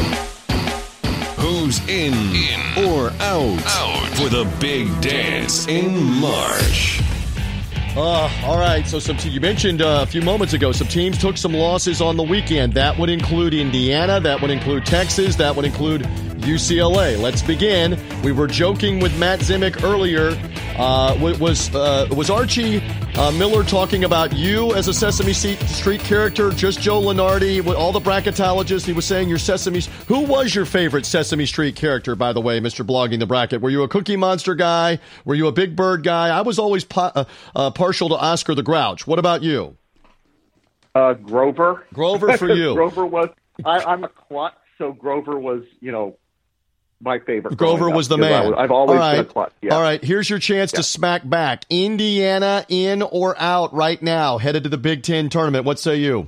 Who's 1.46 1.80
in, 1.88 2.12
in 2.16 2.88
or 2.88 3.12
out, 3.20 3.64
out 3.68 4.08
for 4.18 4.30
the 4.30 4.52
big 4.60 4.88
dance 5.00 5.68
in 5.68 5.94
March? 6.20 7.00
Uh, 7.96 8.28
all 8.46 8.58
right. 8.58 8.88
So, 8.88 8.98
some 8.98 9.16
you 9.22 9.40
mentioned 9.40 9.84
uh, 9.84 10.00
a 10.02 10.08
few 10.08 10.24
moments 10.24 10.54
ago, 10.54 10.72
some 10.72 10.88
teams 10.88 11.20
took 11.20 11.38
some 11.38 11.54
losses 11.54 12.02
on 12.02 12.18
the 12.18 12.24
weekend. 12.24 12.74
That 12.74 12.98
would 12.98 13.12
include 13.12 13.54
Indiana. 13.54 14.20
That 14.20 14.42
would 14.42 14.50
include 14.50 14.88
Texas. 14.88 15.36
That 15.36 15.56
would 15.56 15.66
include 15.66 16.02
UCLA. 16.42 17.22
Let's 17.22 17.44
begin. 17.44 18.02
We 18.24 18.32
were 18.32 18.48
joking 18.48 19.00
with 19.00 19.16
Matt 19.20 19.42
Zemek 19.42 19.84
earlier. 19.84 20.30
Uh, 20.80 21.16
was 21.40 21.74
uh, 21.76 22.08
was 22.10 22.32
Archie 22.32 22.82
uh, 23.18 23.32
Miller 23.32 23.64
talking 23.64 24.04
about 24.04 24.34
you 24.36 24.74
as 24.74 24.88
a 24.88 24.94
Sesame 24.94 25.34
Street 25.34 26.00
character? 26.02 26.52
Just 26.52 26.82
Joe 26.82 27.02
Lunardi, 27.02 27.64
with 27.64 27.78
all 27.78 27.92
the 27.92 28.00
bracketologists. 28.00 28.86
He 28.86 28.94
was 28.94 29.06
saying 29.06 29.30
your 29.30 29.38
Sesame. 29.38 29.82
Who 30.08 30.22
was 30.22 30.54
your 30.54 30.66
favorite 30.66 31.06
Sesame 31.06 31.46
Street 31.46 31.76
character, 31.76 32.16
by 32.16 32.34
the 32.34 32.42
way, 32.42 32.60
Mister 32.60 32.84
Blogging 32.84 33.20
the 33.20 33.26
Bracket? 33.26 33.62
Were 33.62 33.70
you 33.70 33.84
a 33.84 33.88
Cookie 33.88 34.18
Monster 34.18 34.54
guy? 34.56 35.00
Were 35.24 35.36
you 35.36 35.48
a 35.48 35.52
Big 35.52 35.76
Bird 35.76 36.04
guy? 36.04 36.30
I 36.30 36.42
was 36.42 36.60
always 36.60 36.84
po- 36.84 37.12
uh, 37.16 37.26
uh, 37.56 37.72
partial 37.72 38.10
to 38.10 38.16
Oscar 38.16 38.54
the 38.54 38.64
Grouch. 38.64 39.08
What 39.08 39.20
about 39.20 39.44
you? 39.44 39.78
Uh, 40.94 41.14
Grover. 41.14 41.86
Grover 41.94 42.38
for 42.38 42.50
you. 42.54 42.74
Grover 42.74 43.06
was. 43.06 43.30
I, 43.64 43.80
I'm 43.86 44.04
a 44.04 44.10
klutz, 44.10 44.58
so 44.78 44.92
Grover 44.92 45.40
was, 45.40 45.64
you 45.80 45.92
know, 45.92 46.18
my 47.02 47.20
favorite. 47.20 47.58
Grover 47.58 47.90
was 47.90 48.08
the 48.08 48.18
man. 48.18 48.54
I 48.54 48.62
have 48.62 48.72
always 48.72 48.92
All 48.92 48.98
right. 48.98 49.16
been 49.18 49.26
a 49.26 49.30
klutz. 49.30 49.54
Yeah. 49.62 49.76
All 49.76 49.82
right, 49.82 50.04
here's 50.04 50.30
your 50.30 50.40
chance 50.40 50.74
yeah. 50.74 50.78
to 50.78 50.84
smack 50.84 51.28
back. 51.28 51.66
Indiana 51.70 52.66
in 52.70 53.02
or 53.02 53.40
out 53.40 53.74
right 53.74 54.02
now, 54.02 54.38
headed 54.38 54.64
to 54.64 54.70
the 54.70 54.78
Big 54.78 55.04
Ten 55.04 55.30
tournament. 55.30 55.66
What 55.66 55.80
say 55.80 55.98
you? 55.98 56.28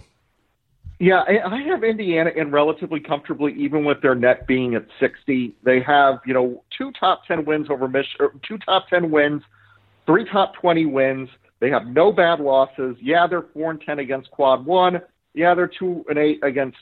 Yeah, 0.99 1.21
I 1.27 1.61
have 1.61 1.83
Indiana 1.83 2.31
in 2.35 2.49
relatively 2.49 2.99
comfortably, 2.99 3.53
even 3.53 3.85
with 3.85 4.01
their 4.01 4.15
net 4.15 4.47
being 4.47 4.73
at 4.73 4.87
60. 4.99 5.53
They 5.61 5.79
have, 5.81 6.19
you 6.25 6.33
know, 6.33 6.63
two 6.75 6.91
top 6.99 7.25
10 7.27 7.45
wins 7.45 7.69
over 7.69 7.87
Michigan, 7.87 8.27
er, 8.27 8.33
two 8.47 8.57
top 8.57 8.89
10 8.89 9.11
wins, 9.11 9.43
three 10.07 10.25
top 10.25 10.55
20 10.55 10.87
wins. 10.87 11.29
They 11.59 11.69
have 11.69 11.85
no 11.85 12.11
bad 12.11 12.39
losses. 12.39 12.97
Yeah, 12.99 13.27
they're 13.27 13.43
4 13.53 13.71
and 13.71 13.81
10 13.81 13.99
against 13.99 14.31
Quad 14.31 14.65
1. 14.65 14.99
Yeah, 15.35 15.53
they're 15.53 15.67
2 15.67 16.05
and 16.09 16.17
8 16.17 16.43
against, 16.43 16.77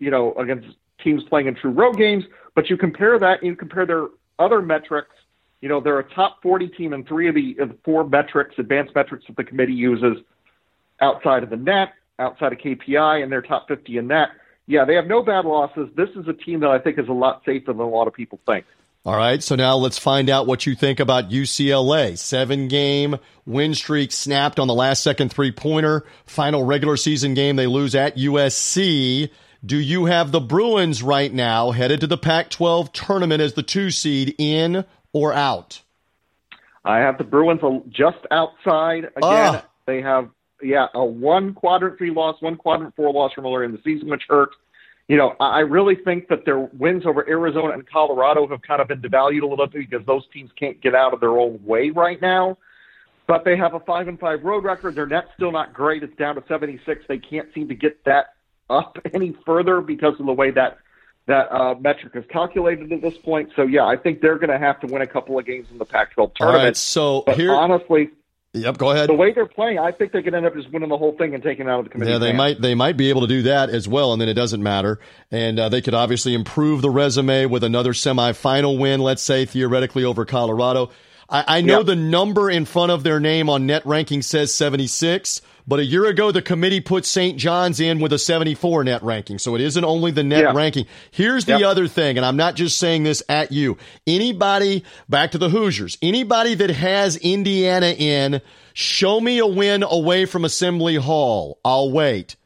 you 0.00 0.10
know, 0.10 0.34
against 0.34 0.68
teams 1.02 1.22
playing 1.24 1.46
in 1.46 1.54
true 1.54 1.70
road 1.70 1.96
games. 1.96 2.24
But 2.56 2.70
you 2.70 2.76
compare 2.76 3.18
that, 3.18 3.44
you 3.44 3.54
compare 3.54 3.86
their 3.86 4.06
other 4.40 4.60
metrics. 4.60 5.14
You 5.60 5.68
know, 5.68 5.80
they're 5.80 5.98
a 6.00 6.14
top 6.14 6.42
40 6.42 6.68
team 6.68 6.92
in 6.94 7.04
three 7.04 7.28
of 7.28 7.34
the, 7.34 7.54
of 7.60 7.68
the 7.68 7.76
four 7.84 8.08
metrics, 8.08 8.54
advanced 8.58 8.94
metrics 8.94 9.26
that 9.28 9.36
the 9.36 9.44
committee 9.44 9.74
uses 9.74 10.16
outside 11.00 11.42
of 11.42 11.50
the 11.50 11.56
net, 11.56 11.92
outside 12.18 12.52
of 12.52 12.58
KPI, 12.58 13.22
and 13.22 13.30
they're 13.30 13.42
top 13.42 13.68
50 13.68 13.98
in 13.98 14.08
net. 14.08 14.28
Yeah, 14.66 14.84
they 14.86 14.94
have 14.94 15.06
no 15.06 15.22
bad 15.22 15.44
losses. 15.44 15.88
This 15.96 16.08
is 16.16 16.26
a 16.28 16.32
team 16.32 16.60
that 16.60 16.70
I 16.70 16.78
think 16.78 16.98
is 16.98 17.08
a 17.08 17.12
lot 17.12 17.42
safer 17.44 17.72
than 17.72 17.80
a 17.80 17.88
lot 17.88 18.08
of 18.08 18.14
people 18.14 18.40
think. 18.46 18.64
All 19.04 19.16
right, 19.16 19.40
so 19.40 19.54
now 19.54 19.76
let's 19.76 19.98
find 19.98 20.28
out 20.28 20.48
what 20.48 20.66
you 20.66 20.74
think 20.74 20.98
about 20.98 21.30
UCLA. 21.30 22.18
Seven 22.18 22.66
game 22.68 23.16
win 23.44 23.74
streak 23.74 24.10
snapped 24.10 24.58
on 24.58 24.66
the 24.66 24.74
last 24.74 25.02
second 25.02 25.30
three 25.30 25.52
pointer. 25.52 26.04
Final 26.24 26.64
regular 26.64 26.96
season 26.96 27.34
game, 27.34 27.54
they 27.54 27.68
lose 27.68 27.94
at 27.94 28.16
USC. 28.16 29.30
Do 29.66 29.78
you 29.78 30.04
have 30.04 30.30
the 30.30 30.40
Bruins 30.40 31.02
right 31.02 31.32
now 31.32 31.72
headed 31.72 32.00
to 32.02 32.06
the 32.06 32.16
Pac 32.16 32.50
12 32.50 32.92
tournament 32.92 33.40
as 33.40 33.54
the 33.54 33.64
two 33.64 33.90
seed 33.90 34.36
in 34.38 34.84
or 35.12 35.32
out? 35.32 35.82
I 36.84 36.98
have 36.98 37.18
the 37.18 37.24
Bruins 37.24 37.60
just 37.88 38.18
outside. 38.30 39.06
Again, 39.06 39.10
ah. 39.22 39.66
they 39.86 40.00
have, 40.02 40.30
yeah, 40.62 40.86
a 40.94 41.04
one 41.04 41.52
quadrant 41.52 41.98
three 41.98 42.12
loss, 42.12 42.40
one 42.40 42.54
quadrant 42.56 42.94
four 42.94 43.12
loss 43.12 43.32
from 43.32 43.44
earlier 43.44 43.64
in 43.64 43.72
the 43.72 43.80
season, 43.82 44.08
which 44.08 44.22
hurt. 44.28 44.50
You 45.08 45.16
know, 45.16 45.34
I 45.40 45.60
really 45.60 45.96
think 45.96 46.28
that 46.28 46.44
their 46.44 46.58
wins 46.58 47.04
over 47.04 47.28
Arizona 47.28 47.72
and 47.72 47.88
Colorado 47.88 48.46
have 48.46 48.62
kind 48.62 48.80
of 48.80 48.86
been 48.86 49.00
devalued 49.00 49.42
a 49.42 49.46
little 49.46 49.66
bit 49.66 49.90
because 49.90 50.06
those 50.06 50.22
teams 50.32 50.50
can't 50.58 50.80
get 50.80 50.94
out 50.94 51.12
of 51.12 51.18
their 51.18 51.38
own 51.38 51.60
way 51.64 51.90
right 51.90 52.20
now. 52.20 52.56
But 53.26 53.44
they 53.44 53.56
have 53.56 53.74
a 53.74 53.80
five 53.80 54.06
and 54.06 54.18
five 54.20 54.44
road 54.44 54.62
record. 54.62 54.94
Their 54.94 55.06
net's 55.06 55.28
still 55.34 55.50
not 55.50 55.74
great. 55.74 56.04
It's 56.04 56.16
down 56.16 56.36
to 56.36 56.44
seventy 56.46 56.78
six. 56.86 57.02
They 57.08 57.18
can't 57.18 57.48
seem 57.52 57.66
to 57.68 57.74
get 57.74 58.04
that 58.04 58.35
up 58.70 58.98
any 59.14 59.36
further 59.44 59.80
because 59.80 60.18
of 60.18 60.26
the 60.26 60.32
way 60.32 60.50
that 60.52 60.78
that 61.26 61.52
uh, 61.52 61.74
metric 61.80 62.12
is 62.14 62.24
calculated 62.30 62.92
at 62.92 63.02
this 63.02 63.16
point. 63.18 63.50
So 63.56 63.62
yeah, 63.62 63.84
I 63.84 63.96
think 63.96 64.20
they're 64.20 64.38
going 64.38 64.50
to 64.50 64.58
have 64.58 64.78
to 64.80 64.86
win 64.86 65.02
a 65.02 65.06
couple 65.06 65.36
of 65.38 65.44
games 65.44 65.66
in 65.72 65.78
the 65.78 65.84
Pac-12 65.84 66.34
tournament. 66.36 66.40
All 66.40 66.52
right, 66.52 66.76
so 66.76 67.24
but 67.26 67.36
here, 67.36 67.52
honestly, 67.52 68.10
Yep, 68.56 68.78
go 68.78 68.90
ahead. 68.90 69.08
The 69.08 69.14
way 69.14 69.32
they're 69.32 69.46
playing, 69.46 69.78
I 69.78 69.92
think 69.92 70.12
they 70.12 70.22
could 70.22 70.34
end 70.34 70.46
up 70.46 70.54
just 70.54 70.72
winning 70.72 70.88
the 70.88 70.96
whole 70.96 71.16
thing 71.16 71.34
and 71.34 71.42
taking 71.42 71.68
out 71.68 71.80
of 71.80 71.84
the 71.84 71.90
committee. 71.90 72.12
Yeah, 72.12 72.18
they 72.18 72.32
might 72.32 72.60
they 72.60 72.74
might 72.74 72.96
be 72.96 73.10
able 73.10 73.20
to 73.22 73.26
do 73.26 73.42
that 73.42 73.68
as 73.70 73.86
well, 73.86 74.12
and 74.12 74.20
then 74.20 74.28
it 74.28 74.34
doesn't 74.34 74.62
matter. 74.62 74.98
And 75.30 75.58
uh, 75.58 75.68
they 75.68 75.82
could 75.82 75.94
obviously 75.94 76.32
improve 76.32 76.80
the 76.80 76.90
resume 76.90 77.46
with 77.46 77.64
another 77.64 77.92
semifinal 77.92 78.78
win, 78.78 79.00
let's 79.00 79.22
say 79.22 79.44
theoretically 79.44 80.04
over 80.04 80.24
Colorado. 80.24 80.90
I, 81.28 81.58
I 81.58 81.60
know 81.60 81.78
yep. 81.78 81.86
the 81.86 81.96
number 81.96 82.50
in 82.50 82.64
front 82.64 82.92
of 82.92 83.02
their 83.02 83.20
name 83.20 83.50
on 83.50 83.66
net 83.66 83.84
ranking 83.84 84.22
says 84.22 84.54
76, 84.54 85.42
but 85.66 85.78
a 85.78 85.84
year 85.84 86.06
ago 86.06 86.30
the 86.30 86.42
committee 86.42 86.80
put 86.80 87.04
St. 87.04 87.38
John's 87.38 87.80
in 87.80 87.98
with 88.00 88.12
a 88.12 88.18
74 88.18 88.84
net 88.84 89.02
ranking. 89.02 89.38
So 89.38 89.54
it 89.54 89.60
isn't 89.60 89.84
only 89.84 90.10
the 90.10 90.22
net 90.22 90.54
ranking. 90.54 90.86
Here's 91.10 91.44
the 91.44 91.58
yep. 91.58 91.68
other 91.68 91.88
thing, 91.88 92.16
and 92.16 92.24
I'm 92.24 92.36
not 92.36 92.54
just 92.54 92.78
saying 92.78 93.04
this 93.04 93.22
at 93.28 93.52
you. 93.52 93.78
Anybody, 94.06 94.84
back 95.08 95.32
to 95.32 95.38
the 95.38 95.48
Hoosiers, 95.48 95.98
anybody 96.02 96.54
that 96.54 96.70
has 96.70 97.16
Indiana 97.16 97.94
in, 97.96 98.40
show 98.72 99.20
me 99.20 99.38
a 99.38 99.46
win 99.46 99.82
away 99.82 100.24
from 100.24 100.44
Assembly 100.44 100.96
Hall. 100.96 101.58
I'll 101.64 101.90
wait. 101.90 102.36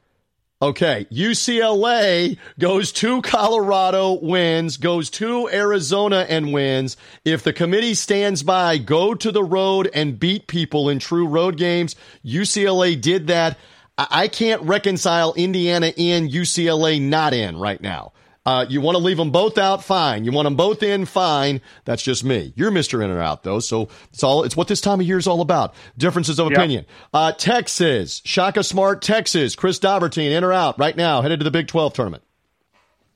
Okay, 0.63 1.07
UCLA 1.11 2.37
goes 2.59 2.93
to 2.93 3.23
Colorado, 3.23 4.19
wins, 4.21 4.77
goes 4.77 5.09
to 5.09 5.49
Arizona 5.49 6.27
and 6.29 6.53
wins. 6.53 6.99
If 7.25 7.43
the 7.43 7.55
committee 7.55 7.95
stands 7.95 8.43
by, 8.43 8.77
go 8.77 9.15
to 9.15 9.33
the 9.33 9.43
road 9.43 9.89
and 9.95 10.21
beat 10.21 10.49
people 10.49 10.91
in 10.91 10.99
true 10.99 11.27
road 11.27 11.57
games. 11.57 11.97
UCLA 12.23 13.01
did 13.01 13.29
that. 13.29 13.57
I 13.97 14.29
can't 14.29 14.61
reconcile 14.61 15.33
Indiana 15.33 15.95
in, 15.97 16.29
UCLA 16.29 17.01
not 17.01 17.33
in 17.33 17.57
right 17.57 17.81
now. 17.81 18.13
Uh, 18.47 18.65
you 18.69 18.81
want 18.81 18.97
to 18.97 19.03
leave 19.03 19.19
them 19.19 19.31
both 19.31 19.59
out, 19.59 19.85
fine. 19.85 20.25
You 20.25 20.33
want 20.33 20.47
them 20.47 20.57
both 20.57 20.83
in, 20.83 21.05
fine. 21.05 21.61
That's 21.85 22.03
just 22.03 22.25
me. 22.25 22.55
You're 22.57 22.71
Mr. 22.71 23.05
In 23.05 23.11
or 23.11 23.21
Out 23.21 23.43
though, 23.43 23.61
so 23.61 23.89
it's 24.13 24.23
all 24.23 24.45
it's 24.45 24.57
what 24.57 24.67
this 24.67 24.81
time 24.81 25.01
of 25.01 25.07
year 25.07 25.19
is 25.19 25.27
all 25.27 25.43
about. 25.43 25.75
Differences 25.99 26.39
of 26.39 26.47
opinion. 26.47 26.87
Uh, 27.13 27.33
Texas, 27.33 28.23
Shaka 28.25 28.65
Smart, 28.65 29.03
Texas, 29.03 29.55
Chris 29.55 29.79
Dobbertean, 29.79 30.31
in 30.31 30.43
or 30.43 30.55
out 30.55 30.79
right 30.79 30.97
now, 30.97 31.21
headed 31.21 31.41
to 31.41 31.45
the 31.45 31.51
Big 31.51 31.69
12 31.69 31.93
tournament. 31.93 32.23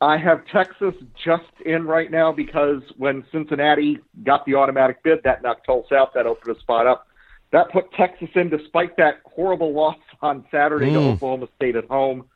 I 0.00 0.18
have 0.18 0.44
Texas 0.52 0.94
just 1.24 1.44
in 1.64 1.86
right 1.86 2.10
now 2.10 2.30
because 2.30 2.82
when 2.98 3.24
Cincinnati 3.32 4.00
got 4.22 4.44
the 4.44 4.56
automatic 4.56 5.02
bid, 5.02 5.22
that 5.24 5.42
knocked 5.42 5.64
Tulsa 5.64 5.94
out. 5.94 6.12
That 6.12 6.26
opened 6.26 6.54
a 6.54 6.60
spot 6.60 6.86
up. 6.86 7.06
That 7.52 7.70
put 7.70 7.90
Texas 7.92 8.28
in 8.34 8.50
despite 8.50 8.98
that 8.98 9.20
horrible 9.24 9.72
loss 9.72 9.96
on 10.20 10.44
Saturday 10.50 10.90
mm. 10.90 10.94
to 10.94 10.98
Oklahoma 10.98 11.48
State 11.56 11.76
at 11.76 11.86
home 11.86 12.26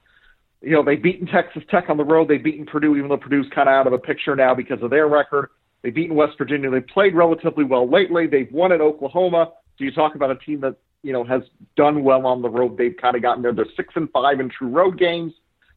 you 0.60 0.72
know, 0.72 0.82
they've 0.82 1.02
beaten 1.02 1.26
Texas 1.26 1.62
Tech 1.70 1.84
on 1.88 1.96
the 1.96 2.04
road. 2.04 2.28
They've 2.28 2.42
beaten 2.42 2.66
Purdue, 2.66 2.96
even 2.96 3.08
though 3.08 3.16
Purdue's 3.16 3.46
kind 3.54 3.68
of 3.68 3.72
out 3.72 3.86
of 3.86 3.92
the 3.92 3.98
picture 3.98 4.34
now 4.34 4.54
because 4.54 4.82
of 4.82 4.90
their 4.90 5.06
record. 5.06 5.50
They've 5.82 5.94
beaten 5.94 6.16
West 6.16 6.36
Virginia. 6.36 6.70
They've 6.70 6.86
played 6.86 7.14
relatively 7.14 7.64
well 7.64 7.88
lately. 7.88 8.26
They've 8.26 8.50
won 8.50 8.72
at 8.72 8.80
Oklahoma. 8.80 9.52
So 9.76 9.84
you 9.84 9.92
talk 9.92 10.16
about 10.16 10.30
a 10.32 10.36
team 10.36 10.60
that, 10.62 10.74
you 11.02 11.12
know, 11.12 11.22
has 11.24 11.42
done 11.76 12.02
well 12.02 12.26
on 12.26 12.42
the 12.42 12.48
road. 12.48 12.76
They've 12.76 12.96
kind 13.00 13.14
of 13.14 13.22
gotten 13.22 13.42
there. 13.42 13.52
They're 13.52 13.66
six 13.76 13.94
and 13.94 14.10
five 14.10 14.40
in 14.40 14.50
true 14.50 14.68
road 14.68 14.98
games, 14.98 15.32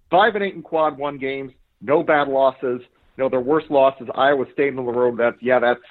five 0.10 0.34
and 0.34 0.44
eight 0.44 0.56
in 0.56 0.64
quad 0.64 0.98
one 0.98 1.20
games, 1.20 1.52
no 1.82 2.02
bad 2.02 2.28
losses. 2.28 2.82
You 3.18 3.24
know, 3.26 3.30
their 3.30 3.42
worst 3.42 3.70
loss 3.70 3.94
is 4.02 4.08
Iowa 4.16 4.46
State 4.54 4.76
on 4.76 4.86
the 4.86 4.92
road. 4.92 5.20
That's, 5.20 5.38
yeah, 5.42 5.60
that's 5.60 5.82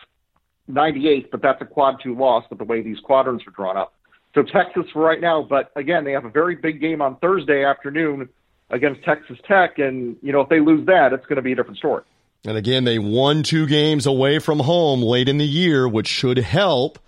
98, 0.67 1.31
but 1.31 1.41
that's 1.41 1.63
a 1.63 1.65
quad 1.65 1.97
two 2.03 2.17
loss 2.17 2.45
with 2.51 2.59
the 2.59 2.65
way 2.65 2.83
these 2.83 2.99
quadrants 3.05 3.45
are 3.47 3.53
drawn 3.53 3.77
up. 3.77 3.95
So 4.35 4.43
Texas 4.43 4.85
for 4.93 5.03
right 5.03 5.21
now, 5.21 5.47
but 5.49 5.71
again, 5.77 6.05
they 6.05 6.13
have 6.13 6.25
a 6.25 6.31
very 6.31 6.57
big 6.57 6.81
game 6.81 7.01
on 7.01 7.17
Thursday 7.17 7.65
afternoon 7.65 8.29
against 8.71 9.03
Texas 9.05 9.39
Tech, 9.47 9.79
and 9.79 10.17
you 10.23 10.33
know 10.33 10.41
if 10.41 10.49
they 10.49 10.61
lose 10.61 10.87
that, 10.87 11.13
it's 11.13 11.27
going 11.27 11.37
to 11.37 11.43
be 11.43 11.53
a 11.53 11.57
different 11.57 11.79
story. 11.79 12.05
And 12.47 12.57
again, 12.57 12.85
they 12.85 12.99
won 12.99 13.43
two 13.43 13.67
games 13.67 14.07
away 14.07 14.39
from 14.39 14.61
home 14.61 15.03
late 15.03 15.29
in 15.29 15.39
the 15.39 15.47
year, 15.47 15.87
which 15.87 16.09
should 16.09 16.39
help. 16.39 16.99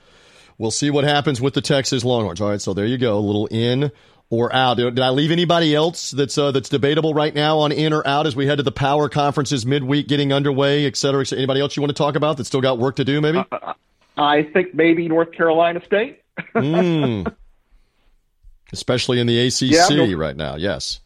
We'll 0.58 0.70
see 0.70 0.90
what 0.90 1.04
happens 1.04 1.40
with 1.40 1.54
the 1.54 1.62
Texas 1.62 2.04
Longhorns. 2.04 2.40
All 2.40 2.50
right, 2.50 2.60
so 2.60 2.74
there 2.74 2.86
you 2.86 2.98
go, 2.98 3.18
a 3.18 3.20
little 3.20 3.46
in 3.46 3.90
or 4.32 4.54
out. 4.54 4.74
Did 4.76 4.98
I 4.98 5.10
leave 5.10 5.30
anybody 5.30 5.74
else 5.74 6.10
that's 6.10 6.36
uh, 6.38 6.52
that's 6.52 6.68
debatable 6.68 7.14
right 7.14 7.34
now 7.34 7.58
on 7.60 7.72
in 7.72 7.92
or 7.92 8.06
out 8.06 8.26
as 8.26 8.36
we 8.36 8.46
head 8.46 8.56
to 8.56 8.62
the 8.62 8.72
power 8.72 9.08
conferences 9.08 9.66
midweek 9.66 10.08
getting 10.08 10.32
underway, 10.32 10.86
et 10.86 10.96
cetera, 10.96 11.20
et 11.20 11.24
cetera? 11.24 11.40
Anybody 11.40 11.60
else 11.60 11.76
you 11.76 11.82
want 11.82 11.90
to 11.90 11.94
talk 11.94 12.16
about 12.16 12.36
that 12.38 12.44
still 12.44 12.60
got 12.60 12.78
work 12.78 12.96
to 12.96 13.04
do? 13.04 13.20
Maybe. 13.20 13.38
Uh, 13.38 13.74
I 14.16 14.42
think 14.42 14.74
maybe 14.74 15.08
North 15.08 15.32
Carolina 15.32 15.80
State. 15.84 16.22
mm. 16.54 17.34
Especially 18.72 19.20
in 19.20 19.26
the 19.26 19.46
ACC 19.46 19.62
yeah, 19.62 19.88
no, 19.90 20.12
right 20.16 20.36
now. 20.36 20.56
Yes. 20.56 21.00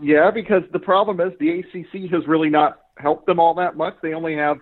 Yeah, 0.00 0.30
because 0.30 0.62
the 0.72 0.78
problem 0.78 1.20
is 1.20 1.32
the 1.38 1.60
ACC 1.60 2.10
has 2.10 2.26
really 2.26 2.50
not 2.50 2.80
helped 2.96 3.26
them 3.26 3.38
all 3.38 3.54
that 3.54 3.76
much. 3.76 3.94
They 4.02 4.14
only 4.14 4.36
have 4.36 4.58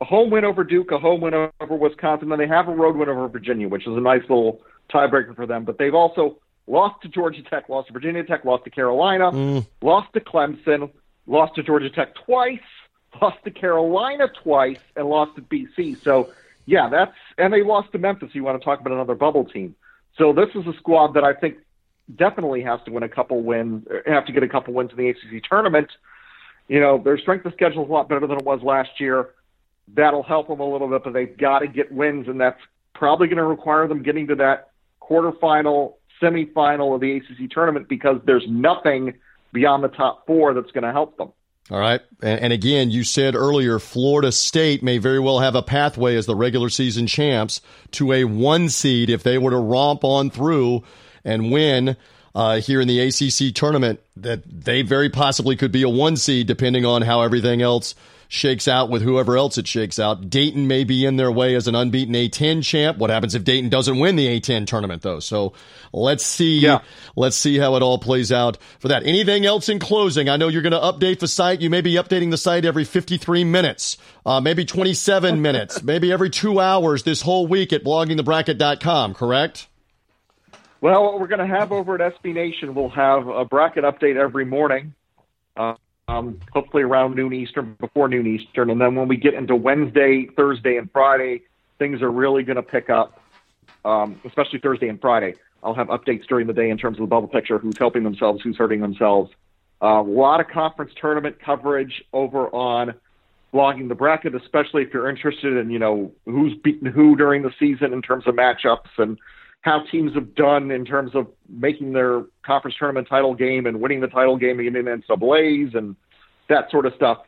a 0.00 0.04
home 0.04 0.30
win 0.30 0.44
over 0.44 0.64
Duke, 0.64 0.90
a 0.92 0.98
home 0.98 1.20
win 1.20 1.34
over 1.34 1.74
Wisconsin, 1.74 2.30
and 2.30 2.40
they 2.40 2.46
have 2.46 2.68
a 2.68 2.74
road 2.74 2.96
win 2.96 3.08
over 3.08 3.28
Virginia, 3.28 3.68
which 3.68 3.86
is 3.86 3.96
a 3.96 4.00
nice 4.00 4.22
little 4.22 4.60
tiebreaker 4.92 5.34
for 5.34 5.46
them. 5.46 5.64
But 5.64 5.78
they've 5.78 5.94
also 5.94 6.38
lost 6.66 7.02
to 7.02 7.08
Georgia 7.08 7.42
Tech, 7.42 7.68
lost 7.68 7.88
to 7.88 7.92
Virginia 7.92 8.24
Tech, 8.24 8.44
lost 8.44 8.64
to 8.64 8.70
Carolina, 8.70 9.30
mm. 9.30 9.66
lost 9.82 10.12
to 10.14 10.20
Clemson, 10.20 10.90
lost 11.26 11.54
to 11.56 11.62
Georgia 11.62 11.90
Tech 11.90 12.14
twice, 12.14 12.58
lost 13.20 13.38
to 13.44 13.50
Carolina 13.50 14.28
twice, 14.42 14.80
and 14.96 15.08
lost 15.08 15.36
to 15.36 15.42
BC. 15.42 16.02
So, 16.02 16.32
yeah, 16.66 16.88
that's 16.88 17.16
and 17.38 17.52
they 17.52 17.62
lost 17.62 17.92
to 17.92 17.98
Memphis. 17.98 18.30
You 18.32 18.44
want 18.44 18.60
to 18.60 18.64
talk 18.64 18.80
about 18.80 18.92
another 18.92 19.14
bubble 19.14 19.44
team? 19.44 19.74
So 20.16 20.32
this 20.32 20.48
is 20.54 20.66
a 20.66 20.76
squad 20.78 21.14
that 21.14 21.24
I 21.24 21.34
think 21.34 21.56
definitely 22.16 22.62
has 22.62 22.80
to 22.86 22.92
win 22.92 23.02
a 23.02 23.08
couple 23.08 23.42
wins, 23.42 23.86
have 24.06 24.26
to 24.26 24.32
get 24.32 24.42
a 24.42 24.48
couple 24.48 24.74
wins 24.74 24.90
in 24.90 24.96
the 24.96 25.08
ACC 25.08 25.42
tournament. 25.48 25.88
You 26.68 26.80
know, 26.80 26.98
their 27.02 27.18
strength 27.18 27.44
of 27.46 27.52
schedule 27.52 27.82
is 27.84 27.88
a 27.88 27.92
lot 27.92 28.08
better 28.08 28.26
than 28.26 28.38
it 28.38 28.44
was 28.44 28.62
last 28.62 29.00
year. 29.00 29.30
That'll 29.94 30.22
help 30.22 30.48
them 30.48 30.60
a 30.60 30.70
little 30.70 30.88
bit, 30.88 31.02
but 31.04 31.12
they've 31.12 31.36
got 31.36 31.60
to 31.60 31.66
get 31.66 31.90
wins, 31.90 32.28
and 32.28 32.40
that's 32.40 32.60
probably 32.94 33.26
going 33.26 33.38
to 33.38 33.44
require 33.44 33.88
them 33.88 34.02
getting 34.02 34.28
to 34.28 34.36
that 34.36 34.70
quarterfinal, 35.02 35.94
semifinal 36.22 36.94
of 36.94 37.00
the 37.00 37.16
ACC 37.16 37.50
tournament 37.50 37.88
because 37.88 38.20
there's 38.24 38.44
nothing 38.48 39.14
beyond 39.52 39.82
the 39.82 39.88
top 39.88 40.26
four 40.26 40.54
that's 40.54 40.70
going 40.70 40.84
to 40.84 40.92
help 40.92 41.16
them. 41.16 41.32
All 41.70 41.78
right. 41.78 42.00
And, 42.20 42.52
again, 42.52 42.90
you 42.90 43.04
said 43.04 43.36
earlier, 43.36 43.78
Florida 43.78 44.32
State 44.32 44.82
may 44.82 44.98
very 44.98 45.20
well 45.20 45.38
have 45.38 45.54
a 45.54 45.62
pathway 45.62 46.16
as 46.16 46.26
the 46.26 46.34
regular 46.34 46.68
season 46.68 47.06
champs 47.06 47.60
to 47.92 48.12
a 48.12 48.24
one 48.24 48.68
seed 48.68 49.08
if 49.08 49.22
they 49.22 49.38
were 49.38 49.50
to 49.50 49.56
romp 49.56 50.02
on 50.02 50.30
through 50.30 50.82
and 51.24 51.50
win 51.50 51.96
uh, 52.34 52.60
here 52.60 52.80
in 52.80 52.88
the 52.88 53.00
ACC 53.00 53.54
tournament, 53.54 54.00
that 54.16 54.42
they 54.46 54.82
very 54.82 55.10
possibly 55.10 55.56
could 55.56 55.72
be 55.72 55.82
a 55.82 55.88
one 55.88 56.16
seed 56.16 56.46
depending 56.46 56.84
on 56.84 57.02
how 57.02 57.22
everything 57.22 57.62
else 57.62 57.94
shakes 58.32 58.68
out 58.68 58.88
with 58.88 59.02
whoever 59.02 59.36
else 59.36 59.58
it 59.58 59.66
shakes 59.66 59.98
out. 59.98 60.30
Dayton 60.30 60.68
may 60.68 60.84
be 60.84 61.04
in 61.04 61.16
their 61.16 61.32
way 61.32 61.56
as 61.56 61.66
an 61.66 61.74
unbeaten 61.74 62.14
A10 62.14 62.62
champ. 62.62 62.96
What 62.96 63.10
happens 63.10 63.34
if 63.34 63.42
Dayton 63.42 63.70
doesn't 63.70 63.98
win 63.98 64.14
the 64.14 64.40
A10 64.40 64.68
tournament 64.68 65.02
though? 65.02 65.18
So 65.18 65.52
let's 65.92 66.24
see. 66.24 66.60
Yeah. 66.60 66.82
Let's 67.16 67.34
see 67.34 67.58
how 67.58 67.74
it 67.74 67.82
all 67.82 67.98
plays 67.98 68.30
out 68.30 68.56
for 68.78 68.86
that. 68.86 69.02
Anything 69.02 69.46
else 69.46 69.68
in 69.68 69.80
closing? 69.80 70.28
I 70.28 70.36
know 70.36 70.46
you're 70.46 70.62
going 70.62 70.70
to 70.70 70.78
update 70.78 71.18
the 71.18 71.26
site. 71.26 71.60
You 71.60 71.70
may 71.70 71.80
be 71.80 71.94
updating 71.94 72.30
the 72.30 72.38
site 72.38 72.64
every 72.64 72.84
53 72.84 73.42
minutes, 73.42 73.98
uh, 74.24 74.40
maybe 74.40 74.64
27 74.64 75.42
minutes, 75.42 75.82
maybe 75.82 76.12
every 76.12 76.30
two 76.30 76.60
hours 76.60 77.02
this 77.02 77.22
whole 77.22 77.48
week 77.48 77.72
at 77.72 77.82
bloggingthebracket.com, 77.82 79.14
correct? 79.14 79.66
Well, 80.80 81.04
what 81.04 81.20
we're 81.20 81.26
going 81.26 81.46
to 81.46 81.58
have 81.58 81.72
over 81.72 82.00
at 82.00 82.22
SB 82.22 82.32
Nation, 82.32 82.74
we'll 82.74 82.88
have 82.88 83.28
a 83.28 83.44
bracket 83.44 83.84
update 83.84 84.16
every 84.16 84.46
morning, 84.46 84.94
um, 85.54 86.40
hopefully 86.54 86.82
around 86.82 87.16
noon 87.16 87.34
Eastern, 87.34 87.76
before 87.78 88.08
noon 88.08 88.26
Eastern. 88.26 88.70
And 88.70 88.80
then 88.80 88.94
when 88.94 89.06
we 89.06 89.18
get 89.18 89.34
into 89.34 89.54
Wednesday, 89.54 90.26
Thursday, 90.34 90.78
and 90.78 90.90
Friday, 90.90 91.42
things 91.78 92.00
are 92.00 92.10
really 92.10 92.44
going 92.44 92.56
to 92.56 92.62
pick 92.62 92.88
up, 92.88 93.20
um, 93.84 94.18
especially 94.24 94.58
Thursday 94.58 94.88
and 94.88 94.98
Friday. 94.98 95.34
I'll 95.62 95.74
have 95.74 95.88
updates 95.88 96.26
during 96.26 96.46
the 96.46 96.54
day 96.54 96.70
in 96.70 96.78
terms 96.78 96.96
of 96.96 97.02
the 97.02 97.08
bubble 97.08 97.28
picture, 97.28 97.58
who's 97.58 97.76
helping 97.76 98.02
themselves, 98.02 98.40
who's 98.42 98.56
hurting 98.56 98.80
themselves. 98.80 99.30
Uh, 99.82 100.00
a 100.00 100.02
lot 100.02 100.40
of 100.40 100.48
conference 100.48 100.92
tournament 100.98 101.36
coverage 101.44 102.02
over 102.14 102.48
on 102.54 102.94
blogging 103.52 103.88
the 103.88 103.94
bracket, 103.94 104.34
especially 104.34 104.82
if 104.82 104.94
you're 104.94 105.10
interested 105.10 105.58
in, 105.58 105.68
you 105.68 105.78
know, 105.78 106.10
who's 106.24 106.54
beaten 106.54 106.90
who 106.90 107.16
during 107.16 107.42
the 107.42 107.52
season 107.58 107.92
in 107.92 108.00
terms 108.00 108.26
of 108.26 108.34
matchups 108.34 108.88
and– 108.96 109.18
how 109.62 109.84
teams 109.90 110.14
have 110.14 110.34
done 110.34 110.70
in 110.70 110.84
terms 110.84 111.14
of 111.14 111.26
making 111.48 111.92
their 111.92 112.24
conference 112.44 112.76
tournament 112.78 113.08
title 113.08 113.34
game 113.34 113.66
and 113.66 113.80
winning 113.80 114.00
the 114.00 114.08
title 114.08 114.36
game 114.36 114.58
in 114.60 114.72
NCAA's 114.72 115.74
and 115.74 115.96
that 116.48 116.70
sort 116.70 116.86
of 116.86 116.94
stuff. 116.94 117.18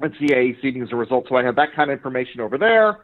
NCAA 0.00 0.60
seeding 0.62 0.82
as 0.82 0.92
a 0.92 0.96
result. 0.96 1.26
So 1.28 1.36
I 1.36 1.44
have 1.44 1.56
that 1.56 1.74
kind 1.74 1.90
of 1.90 1.98
information 1.98 2.40
over 2.40 2.56
there. 2.56 2.98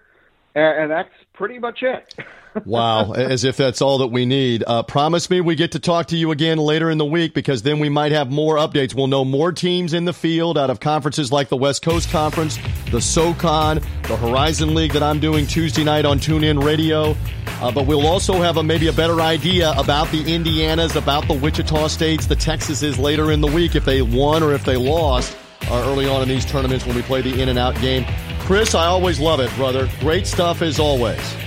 And 0.55 0.91
that's 0.91 1.13
pretty 1.35 1.59
much 1.59 1.83
it. 1.83 2.15
wow, 2.65 3.13
as 3.13 3.45
if 3.45 3.57
that's 3.57 3.83
all 3.83 3.99
that 3.99 4.09
we 4.09 4.25
need. 4.25 4.65
Uh, 4.67 4.83
promise 4.83 5.29
me 5.29 5.41
we 5.41 5.55
get 5.55 5.73
to 5.73 5.79
talk 5.79 6.07
to 6.09 6.17
you 6.17 6.31
again 6.31 6.59
later 6.59 6.91
in 6.91 6.99
the 6.99 7.05
week 7.05 7.35
because 7.35 7.63
then 7.63 7.79
we 7.79 7.89
might 7.89 8.13
have 8.13 8.31
more 8.31 8.57
updates. 8.57 8.95
We'll 8.95 9.07
know 9.07 9.25
more 9.25 9.53
teams 9.53 9.93
in 9.93 10.05
the 10.05 10.13
field 10.13 10.57
out 10.57 10.71
of 10.71 10.81
conferences 10.81 11.31
like 11.31 11.49
the 11.49 11.57
West 11.57 11.83
Coast 11.83 12.11
Conference, 12.11 12.59
the 12.91 13.01
SoCon, 13.01 13.81
the 14.03 14.17
Horizon 14.17 14.75
League 14.75 14.93
that 14.93 15.03
I'm 15.03 15.21
doing 15.21 15.47
Tuesday 15.47 15.85
night 15.85 16.05
on 16.05 16.19
TuneIn 16.19 16.63
Radio. 16.63 17.17
Uh, 17.61 17.73
but 17.73 17.87
we'll 17.87 18.07
also 18.07 18.35
have 18.35 18.59
a, 18.59 18.63
maybe 18.63 18.89
a 18.89 18.93
better 18.93 19.21
idea 19.21 19.73
about 19.79 20.11
the 20.11 20.23
Indianas, 20.25 20.95
about 20.95 21.27
the 21.27 21.35
Wichita 21.35 21.89
States, 21.89 22.27
the 22.27 22.37
Texases 22.37 22.99
later 22.99 23.33
in 23.33 23.41
the 23.41 23.47
week 23.47 23.75
if 23.75 23.85
they 23.85 24.03
won 24.03 24.43
or 24.43 24.53
if 24.53 24.65
they 24.65 24.77
lost 24.77 25.37
uh, 25.71 25.85
early 25.87 26.07
on 26.09 26.23
in 26.23 26.29
these 26.29 26.45
tournaments 26.45 26.87
when 26.87 26.95
we 26.95 27.03
play 27.03 27.23
the 27.23 27.41
in 27.41 27.49
and 27.49 27.59
out 27.59 27.75
game. 27.81 28.05
Chris, 28.41 28.75
I 28.75 28.87
always 28.87 29.19
love 29.19 29.41
it, 29.41 29.53
brother. 29.57 29.89
Great 30.01 30.27
stuff 30.27 30.63
as 30.63 30.79
always. 30.79 31.46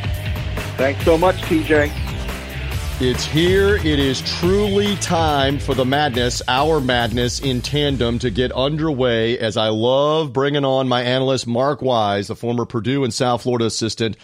Thanks 0.80 1.04
so 1.04 1.18
much, 1.18 1.36
TJ. 1.42 1.92
It's 3.02 3.26
here. 3.26 3.76
It 3.76 4.00
is 4.00 4.22
truly 4.40 4.96
time 4.96 5.60
for 5.60 5.76
the 5.76 5.84
madness, 5.84 6.42
our 6.48 6.80
madness 6.80 7.42
in 7.42 7.62
tandem 7.62 8.18
to 8.20 8.30
get 8.30 8.54
underway 8.54 9.38
as 9.38 9.58
I 9.58 9.68
love 9.68 10.32
bringing 10.32 10.64
on 10.64 10.88
my 10.88 11.04
analyst, 11.04 11.48
Mark 11.48 11.82
Wise, 11.82 12.28
the 12.28 12.36
former 12.38 12.64
Purdue 12.64 13.04
and 13.04 13.14
South 13.14 13.42
Florida 13.42 13.66
assistant 13.66 14.16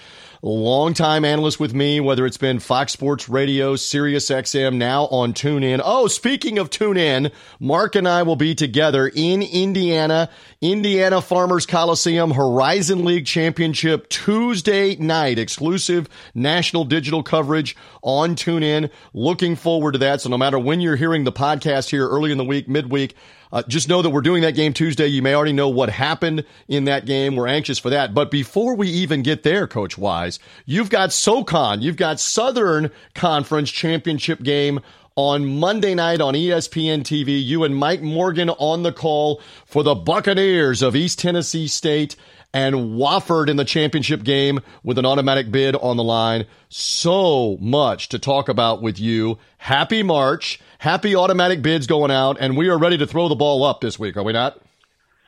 longtime 0.50 1.26
analyst 1.26 1.60
with 1.60 1.74
me, 1.74 2.00
whether 2.00 2.24
it's 2.26 2.38
been 2.38 2.60
Fox 2.60 2.92
Sports 2.92 3.28
Radio, 3.28 3.76
Sirius 3.76 4.30
XM, 4.30 4.76
now 4.76 5.06
on 5.08 5.34
TuneIn. 5.34 5.82
Oh, 5.84 6.08
speaking 6.08 6.60
of 6.60 6.70
TuneIn, 6.70 7.32
Mark 7.60 7.96
and 7.96 8.08
I 8.08 8.22
will 8.22 8.36
be 8.36 8.54
together 8.54 9.08
in 9.08 9.42
Indiana, 9.42 10.30
Indiana 10.62 11.20
Farmers 11.20 11.66
Coliseum 11.66 12.32
Horizon 12.32 13.04
League 13.04 13.26
Championship 13.26 14.08
Tuesday 14.10 14.96
night, 14.98 15.40
exclusive 15.40 16.08
national 16.36 16.86
digital 16.86 17.24
coverage 17.24 17.76
on 18.04 18.36
TuneIn. 18.36 18.92
Looking 19.14 19.56
forward 19.56 19.94
to 19.94 20.00
that. 20.00 20.22
So 20.22 20.30
no 20.30 20.38
matter 20.38 20.60
when 20.60 20.80
you're 20.80 20.96
hearing 20.96 21.24
the 21.24 21.32
podcast 21.32 21.90
here 21.90 22.08
early 22.08 22.32
in 22.32 22.38
the 22.38 22.46
week, 22.46 22.70
midweek, 22.70 23.16
uh, 23.56 23.64
just 23.70 23.88
know 23.88 24.02
that 24.02 24.10
we're 24.10 24.20
doing 24.20 24.42
that 24.42 24.54
game 24.54 24.74
Tuesday. 24.74 25.08
You 25.08 25.22
may 25.22 25.34
already 25.34 25.54
know 25.54 25.70
what 25.70 25.90
happened 25.90 26.44
in 26.68 26.84
that 26.86 27.06
game. 27.06 27.38
We're 27.38 27.48
anxious 27.48 27.80
for 27.80 27.90
that. 27.90 28.14
But 28.14 28.30
before 28.30 28.76
we 28.76 28.90
even 28.90 29.24
get 29.24 29.44
there, 29.44 29.66
Coach 29.66 29.98
Wise, 29.98 30.40
you've 30.66 30.90
got 30.90 31.14
SoCon, 31.14 31.82
you've 31.82 31.96
got 31.96 32.20
Southern 32.20 32.92
Conference 33.14 33.72
Championship 33.72 34.44
game 34.44 34.82
on 35.16 35.58
Monday 35.58 35.96
night 35.96 36.20
on 36.20 36.34
ESPN 36.34 37.04
TV. 37.04 37.42
You 37.42 37.64
and 37.64 37.78
Mike 37.78 38.02
Morgan 38.02 38.50
on 38.50 38.84
the 38.84 38.92
call 38.92 39.42
for 39.66 39.84
the 39.84 39.96
Buccaneers 39.96 40.82
of 40.82 40.94
East 40.94 41.20
Tennessee 41.20 41.68
State 41.70 42.18
and 42.56 42.98
Wofford 42.98 43.50
in 43.50 43.58
the 43.58 43.66
championship 43.66 44.24
game 44.24 44.62
with 44.82 44.98
an 44.98 45.06
automatic 45.06 45.52
bid 45.52 45.76
on 45.76 45.98
the 45.98 46.04
line. 46.04 46.46
So 46.70 47.58
much 47.60 48.08
to 48.10 48.18
talk 48.18 48.48
about 48.48 48.82
with 48.82 48.98
you. 48.98 49.38
Happy 49.58 50.04
March. 50.04 50.62
Happy 50.80 51.18
automatic 51.18 51.62
bids 51.62 51.86
going 51.86 52.12
out, 52.12 52.38
and 52.40 52.56
we 52.56 52.70
are 52.70 52.78
ready 52.78 52.98
to 52.98 53.06
throw 53.06 53.28
the 53.28 53.36
ball 53.36 53.66
up 53.66 53.82
this 53.82 54.00
week, 54.00 54.16
are 54.16 54.24
we 54.24 54.32
not? 54.32 54.58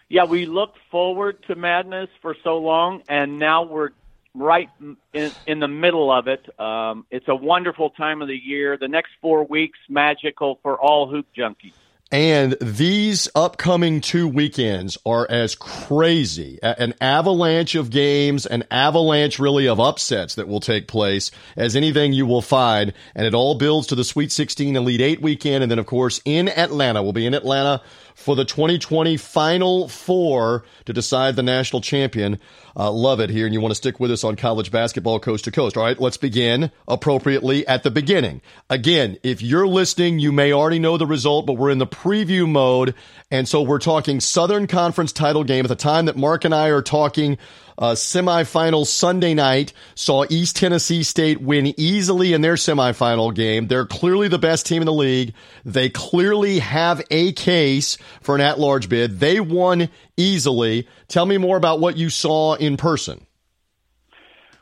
Yeah, 0.08 0.24
we 0.24 0.46
looked 0.46 0.78
forward 0.90 1.44
to 1.48 1.56
madness 1.56 2.10
for 2.22 2.34
so 2.46 2.60
long, 2.60 3.04
and 3.10 3.40
now 3.40 3.64
we're 3.64 3.90
right 4.34 4.70
in, 5.14 5.32
in 5.46 5.60
the 5.60 5.68
middle 5.68 6.10
of 6.10 6.30
it. 6.30 6.48
Um, 6.58 7.06
it's 7.12 7.28
a 7.28 7.36
wonderful 7.36 7.90
time 7.90 8.22
of 8.22 8.30
the 8.30 8.38
year. 8.38 8.78
The 8.78 8.88
next 8.88 9.10
four 9.20 9.44
weeks, 9.44 9.80
magical 9.90 10.60
for 10.64 10.80
all 10.80 11.10
hoop 11.10 11.28
junkies. 11.38 11.74
And 12.10 12.56
these 12.62 13.28
upcoming 13.36 14.00
two 14.00 14.30
weekends 14.30 14.98
are 15.06 15.28
as 15.30 15.56
crazy, 15.56 16.58
an 16.64 16.94
avalanche 17.02 17.76
of 17.76 17.90
games, 17.90 18.46
an 18.46 18.64
avalanche 18.72 19.40
really 19.40 19.68
of 19.68 19.82
upsets 19.82 20.36
that 20.36 20.48
will 20.48 20.62
take 20.62 20.88
place 20.88 21.32
as 21.58 21.76
anything 21.76 22.14
you 22.14 22.26
will 22.26 22.42
find. 22.42 22.94
And 23.14 23.28
it 23.28 23.34
all 23.34 23.56
builds 23.56 23.88
to 23.88 23.96
the 23.96 24.06
Sweet 24.06 24.32
16 24.32 24.78
Elite 24.78 25.02
8 25.02 25.22
weekend. 25.22 25.64
And 25.64 25.72
then, 25.72 25.80
of 25.80 25.86
course, 25.86 26.22
in 26.24 26.48
Atlanta, 26.48 27.04
we'll 27.04 27.12
be 27.12 27.26
in 27.26 27.34
Atlanta 27.34 27.82
for 28.18 28.36
the 28.36 28.44
2020 28.44 29.16
Final 29.16 29.88
Four 29.88 30.66
to 30.86 30.92
decide 30.92 31.36
the 31.36 31.44
national 31.44 31.82
champion. 31.82 32.40
Uh, 32.76 32.92
love 32.92 33.20
it 33.20 33.30
here, 33.30 33.46
and 33.46 33.54
you 33.54 33.62
want 33.62 33.72
to 33.72 33.76
stick 33.76 34.00
with 34.00 34.12
us 34.12 34.24
on 34.24 34.36
college 34.36 34.72
basketball 34.72 35.20
coast 35.20 35.46
to 35.46 35.52
coast. 35.52 35.78
All 35.78 35.84
right, 35.84 36.00
let's 36.00 36.18
begin 36.18 36.72
appropriately 36.88 37.66
at 37.68 37.84
the 37.84 37.92
beginning. 37.92 38.42
Again, 38.72 39.20
if 39.22 39.44
you're 39.44 39.68
listening, 39.68 40.18
you 40.18 40.32
may 40.32 40.52
already 40.52 40.80
know 40.80 40.98
the 40.98 41.06
result, 41.06 41.46
but 41.46 41.54
we're 41.54 41.70
in 41.70 41.78
the 41.78 41.86
preview 41.86 42.50
mode, 42.50 42.96
and 43.30 43.48
so 43.48 43.62
we're 43.62 43.78
talking 43.78 44.20
Southern 44.20 44.66
Conference 44.66 45.12
title 45.12 45.44
game 45.44 45.64
at 45.64 45.70
the 45.70 45.76
time 45.76 46.06
that 46.06 46.18
Mark 46.18 46.44
and 46.44 46.56
I 46.56 46.70
are 46.70 46.82
talking 46.82 47.38
uh, 47.78 47.92
semifinal 47.92 48.86
Sunday 48.86 49.34
night 49.34 49.74
saw 49.96 50.26
East 50.30 50.56
Tennessee 50.56 51.04
State 51.04 51.42
win 51.42 51.74
easily 51.78 52.34
in 52.34 52.42
their 52.42 52.56
semifinal 52.56 53.34
game. 53.34 53.68
They're 53.68 53.86
clearly 53.86 54.28
the 54.28 54.40
best 54.40 54.66
team 54.66 54.82
in 54.82 54.86
the 54.86 54.94
league. 54.94 55.34
They 55.64 55.90
clearly 55.90 56.60
have 56.60 57.02
a 57.12 57.34
case 57.34 57.98
for 58.22 58.36
an 58.36 58.42
at-large 58.42 58.90
bid. 58.90 59.20
They 59.20 59.40
won 59.40 59.90
easily. 60.16 60.88
Tell 61.08 61.26
me 61.26 61.38
more 61.38 61.58
about 61.58 61.80
what 61.80 61.98
you 61.98 62.10
saw 62.10 62.56
in 62.56 62.78
person. 62.78 63.26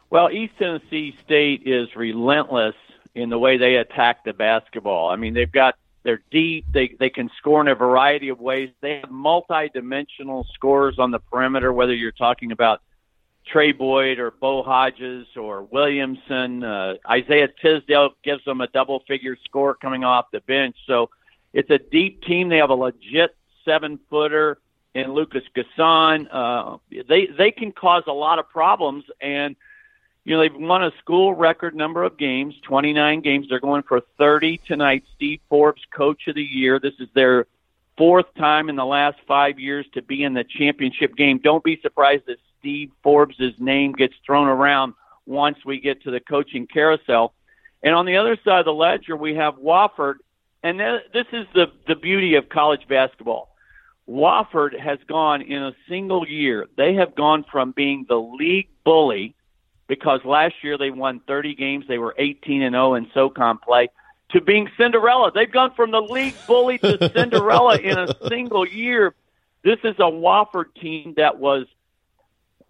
Well, 0.09 0.30
East 0.32 0.53
Tennessee 0.59 1.16
State 1.24 1.63
is 1.66 1.95
relentless 1.95 2.76
in 3.16 3.30
the 3.30 3.39
way 3.39 3.57
they 3.57 3.76
attack 3.76 4.24
the 4.24 4.34
basketball. 4.34 5.09
I 5.09 5.16
mean, 5.16 5.34
they've 5.34 5.51
got 5.51 5.76
they're 6.03 6.22
deep. 6.32 6.66
They 6.72 6.95
they 6.99 7.09
can 7.09 7.32
score 7.38 7.61
in 7.61 7.68
a 7.68 7.76
variety 7.76 8.30
of 8.30 8.39
ways. 8.39 8.70
They 8.82 8.99
have 9.01 9.09
multi-dimensional 9.09 10.45
scores 10.53 10.99
on 10.99 11.11
the 11.11 11.20
perimeter. 11.20 11.74
Whether 11.74 11.95
you're 11.95 12.11
talking 12.11 12.51
about 12.51 12.82
Trey 13.48 13.72
Boyd 13.72 14.20
or 14.20 14.32
Bo 14.32 14.64
Hodges 14.64 15.28
or 15.36 15.64
Williamson. 15.64 16.64
Uh, 16.64 16.96
Isaiah 17.10 17.50
Tisdale 17.62 18.12
gives 18.24 18.43
them 18.46 18.62
a 18.62 18.68
double 18.68 19.04
figure 19.08 19.38
score 19.46 19.76
coming 19.76 20.04
off 20.04 20.26
the 20.32 20.41
bench. 20.41 20.76
So 20.88 21.10
it's 21.54 21.70
a 21.70 21.78
deep 21.78 22.24
team. 22.24 22.50
They 22.50 22.58
have 22.58 22.70
a 22.70 22.76
legit 22.76 23.36
seven 23.64 24.00
footer 24.10 24.58
in 24.93 25.14
Lucas 25.14 25.43
N'Guessan. 25.56 26.28
Uh, 26.32 26.78
they 27.08 27.28
they 27.28 27.52
can 27.52 27.72
cause 27.72 28.04
a 28.08 28.14
lot 28.14 28.39
of 28.39 28.50
problems 28.50 29.04
and 29.22 29.56
you 30.26 30.36
know, 30.36 30.41
they've 30.41 30.56
won 30.56 30.84
a 30.84 30.91
school 31.00 31.36
record 31.36 31.76
number 31.76 32.04
of 32.04 32.18
games, 32.18 32.56
29 32.64 33.22
games. 33.22 33.46
They're 33.48 33.60
going 33.60 33.84
for 33.84 34.02
30 34.18 34.60
tonight. 34.68 35.04
Steve 35.16 35.39
Forbes, 35.50 35.84
coach 35.96 36.28
of 36.28 36.34
the 36.34 36.43
year. 36.43 36.80
This 36.80 36.96
is 37.00 37.08
their 37.14 37.46
fourth 37.96 38.26
time 38.36 38.68
in 38.68 38.76
the 38.76 38.86
last 38.86 39.18
five 39.28 39.60
years 39.60 39.86
to 39.93 40.02
be 40.02 40.24
in 40.24 40.34
the 40.34 40.43
championship 40.43 41.16
game. 41.16 41.38
Don't 41.38 41.64
be 41.64 41.80
surprised 41.82 42.24
if 42.28 42.39
Steve 42.66 42.89
Forbes' 43.03 43.53
name 43.59 43.91
gets 43.91 44.16
thrown 44.26 44.47
around 44.47 44.95
once 45.28 45.55
we 45.63 45.80
get 45.80 46.01
to 46.01 46.09
the 46.09 46.20
coaching 46.20 46.66
carousel. 46.66 47.32
And 47.84 47.93
on 47.93 48.07
the 48.07 48.18
other 48.18 48.39
side 48.43 48.57
of 48.57 48.66
the 48.66 48.74
ledger, 48.74 49.16
we 49.16 49.36
have 49.36 49.57
Wofford. 49.57 50.16
And 50.63 50.80
this 50.80 51.28
is 51.32 51.45
the, 51.53 51.68
the 51.88 51.93
beauty 51.93 52.34
of 52.34 52.49
college 52.49 52.88
basketball. 52.89 53.55
Wofford 54.09 54.80
has 54.80 54.97
gone 55.07 55.43
in 55.43 55.61
a 55.61 55.76
single 55.88 56.28
year. 56.28 56.66
They 56.76 56.95
have 56.95 57.13
gone 57.13 57.45
from 57.51 57.72
being 57.72 58.07
the 58.09 58.20
league 58.20 58.70
bully 58.84 59.36
because 59.86 60.22
last 60.26 60.55
year 60.63 60.76
they 60.80 60.89
won 60.89 61.22
30 61.28 61.53
games. 61.53 61.86
They 61.88 61.99
were 61.99 62.16
18 62.18 62.63
and 62.63 62.74
0 62.74 62.95
in 62.95 63.11
SoCon 63.13 63.59
play 63.59 63.89
to 64.32 64.41
being 64.41 64.72
Cinderella. 64.76 65.32
They've 65.32 65.51
gone 65.51 65.76
from 65.76 65.91
the 65.91 66.01
league 66.01 66.36
bully 66.47 66.80
to 66.80 67.11
Cinderella 67.16 67.78
in 67.78 67.95
a 67.95 68.07
single 68.28 68.68
year. 68.68 69.13
This 69.63 69.78
is 69.84 69.95
a 69.99 70.09
Wofford 70.09 70.74
team 70.82 71.13
that 71.18 71.38
was 71.38 71.68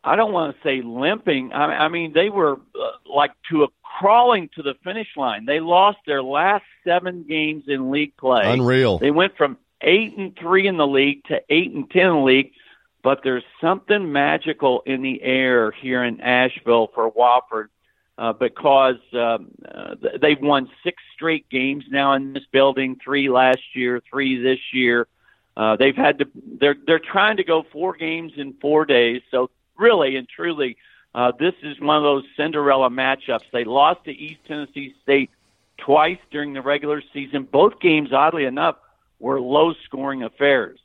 I 0.06 0.16
don't 0.16 0.32
want 0.32 0.56
to 0.56 0.62
say 0.64 0.82
limping. 0.84 1.52
I, 1.52 1.86
I 1.86 1.88
mean, 1.90 2.14
they 2.14 2.30
were 2.30 2.54
uh, 2.54 2.92
like 3.12 3.32
to 3.50 3.64
a 3.64 3.68
crawling 3.82 4.50
to 4.56 4.62
the 4.62 4.76
finish 4.84 5.08
line. 5.18 5.46
They 5.46 5.60
lost 5.60 5.98
their 6.06 6.22
last 6.22 6.64
seven 6.86 7.26
games 7.28 7.64
in 7.68 7.90
league 7.92 8.16
play. 8.16 8.44
Unreal. 8.46 9.00
They 9.00 9.12
went 9.12 9.36
from 9.36 9.58
eight 9.82 10.16
and 10.16 10.38
three 10.38 10.68
in 10.68 10.78
the 10.78 10.86
league 10.88 11.24
to 11.26 11.42
eight 11.50 11.72
and 11.72 11.90
ten 11.90 12.08
in 12.08 12.14
the 12.14 12.20
league. 12.20 12.52
But 13.04 13.22
there's 13.24 13.44
something 13.62 14.12
magical 14.12 14.82
in 14.86 15.02
the 15.02 15.22
air 15.22 15.72
here 15.72 16.04
in 16.04 16.22
Asheville 16.22 16.90
for 16.94 17.12
Wofford 17.12 17.68
uh, 18.18 18.34
because 18.34 18.96
um, 19.14 19.52
uh, 19.68 19.96
they've 20.22 20.42
won 20.42 20.70
six 20.84 21.02
straight 21.14 21.50
games 21.50 21.84
now 21.90 22.14
in 22.14 22.34
this 22.34 22.46
building. 22.52 22.98
Three 23.04 23.30
last 23.30 23.76
year, 23.76 24.02
three 24.10 24.42
this 24.42 24.60
year. 24.72 25.08
Uh, 25.58 25.76
they've 25.78 25.96
had 25.96 26.20
to. 26.20 26.26
They're 26.60 26.76
they're 26.86 27.00
trying 27.00 27.38
to 27.38 27.44
go 27.44 27.64
four 27.72 27.96
games 27.96 28.34
in 28.38 28.54
four 28.62 28.86
days. 28.86 29.22
So 29.32 29.50
really 29.78 30.16
and 30.16 30.28
truly, 30.28 30.78
uh, 31.14 31.32
this 31.40 31.54
is 31.64 31.80
one 31.80 31.98
of 31.98 32.04
those 32.04 32.24
Cinderella 32.36 32.90
matchups. 32.90 33.46
They 33.54 33.64
lost 33.64 34.04
to 34.06 34.12
East 34.12 34.42
Tennessee 34.48 34.94
State 35.04 35.30
twice 35.78 36.20
during 36.32 36.54
the 36.54 36.62
regular 36.62 37.02
season. 37.14 37.48
Both 37.50 37.80
games, 37.80 38.12
oddly 38.12 38.46
enough, 38.46 38.78
were 39.20 39.40
low 39.40 39.74
scoring 39.86 40.24
affairs. 40.24 40.80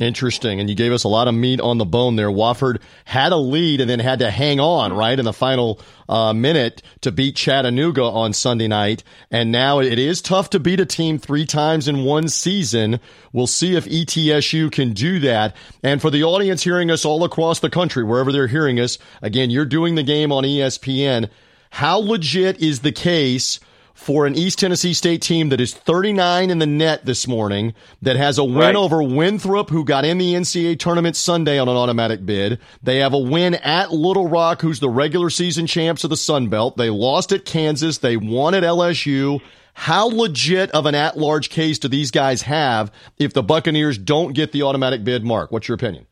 Interesting. 0.00 0.58
And 0.58 0.70
you 0.70 0.74
gave 0.74 0.90
us 0.90 1.04
a 1.04 1.08
lot 1.08 1.28
of 1.28 1.34
meat 1.34 1.60
on 1.60 1.76
the 1.76 1.84
bone 1.84 2.16
there. 2.16 2.30
Wofford 2.30 2.80
had 3.04 3.30
a 3.30 3.36
lead 3.36 3.80
and 3.80 3.90
then 3.90 4.00
had 4.00 4.20
to 4.20 4.30
hang 4.30 4.58
on, 4.58 4.94
right, 4.94 5.18
in 5.18 5.26
the 5.26 5.34
final 5.34 5.80
uh, 6.08 6.32
minute 6.32 6.82
to 7.02 7.12
beat 7.12 7.36
Chattanooga 7.36 8.02
on 8.02 8.32
Sunday 8.32 8.68
night. 8.68 9.04
And 9.30 9.52
now 9.52 9.80
it 9.80 9.98
is 9.98 10.22
tough 10.22 10.48
to 10.50 10.60
beat 10.60 10.80
a 10.80 10.86
team 10.86 11.18
three 11.18 11.44
times 11.44 11.88
in 11.88 12.04
one 12.04 12.28
season. 12.28 13.00
We'll 13.34 13.46
see 13.46 13.76
if 13.76 13.84
ETSU 13.84 14.72
can 14.72 14.94
do 14.94 15.20
that. 15.20 15.54
And 15.82 16.00
for 16.00 16.10
the 16.10 16.24
audience 16.24 16.64
hearing 16.64 16.90
us 16.90 17.04
all 17.04 17.22
across 17.22 17.60
the 17.60 17.70
country, 17.70 18.02
wherever 18.02 18.32
they're 18.32 18.46
hearing 18.46 18.80
us, 18.80 18.96
again, 19.20 19.50
you're 19.50 19.66
doing 19.66 19.94
the 19.94 20.02
game 20.02 20.32
on 20.32 20.44
ESPN. 20.44 21.28
How 21.68 21.98
legit 21.98 22.62
is 22.62 22.80
the 22.80 22.92
case 22.92 23.60
for 24.02 24.26
an 24.26 24.34
East 24.34 24.58
Tennessee 24.58 24.92
State 24.94 25.22
team 25.22 25.48
that 25.50 25.60
is 25.60 25.72
39 25.72 26.50
in 26.50 26.58
the 26.58 26.66
net 26.66 27.06
this 27.06 27.28
morning, 27.28 27.72
that 28.02 28.16
has 28.16 28.36
a 28.36 28.44
win 28.44 28.56
right. 28.56 28.76
over 28.76 29.02
Winthrop, 29.02 29.70
who 29.70 29.84
got 29.84 30.04
in 30.04 30.18
the 30.18 30.34
NCAA 30.34 30.78
tournament 30.78 31.16
Sunday 31.16 31.58
on 31.58 31.68
an 31.68 31.76
automatic 31.76 32.26
bid. 32.26 32.58
They 32.82 32.98
have 32.98 33.14
a 33.14 33.18
win 33.18 33.54
at 33.54 33.92
Little 33.92 34.28
Rock, 34.28 34.60
who's 34.60 34.80
the 34.80 34.90
regular 34.90 35.30
season 35.30 35.66
champs 35.66 36.02
of 36.04 36.10
the 36.10 36.16
Sun 36.16 36.48
Belt. 36.48 36.76
They 36.76 36.90
lost 36.90 37.32
at 37.32 37.44
Kansas. 37.44 37.98
They 37.98 38.16
won 38.16 38.54
at 38.54 38.64
LSU. 38.64 39.40
How 39.74 40.06
legit 40.06 40.70
of 40.72 40.86
an 40.86 40.94
at-large 40.94 41.48
case 41.48 41.78
do 41.78 41.88
these 41.88 42.10
guys 42.10 42.42
have 42.42 42.92
if 43.18 43.32
the 43.32 43.42
Buccaneers 43.42 43.96
don't 43.96 44.32
get 44.32 44.52
the 44.52 44.62
automatic 44.62 45.04
bid? 45.04 45.24
Mark, 45.24 45.50
what's 45.50 45.68
your 45.68 45.76
opinion? 45.76 46.06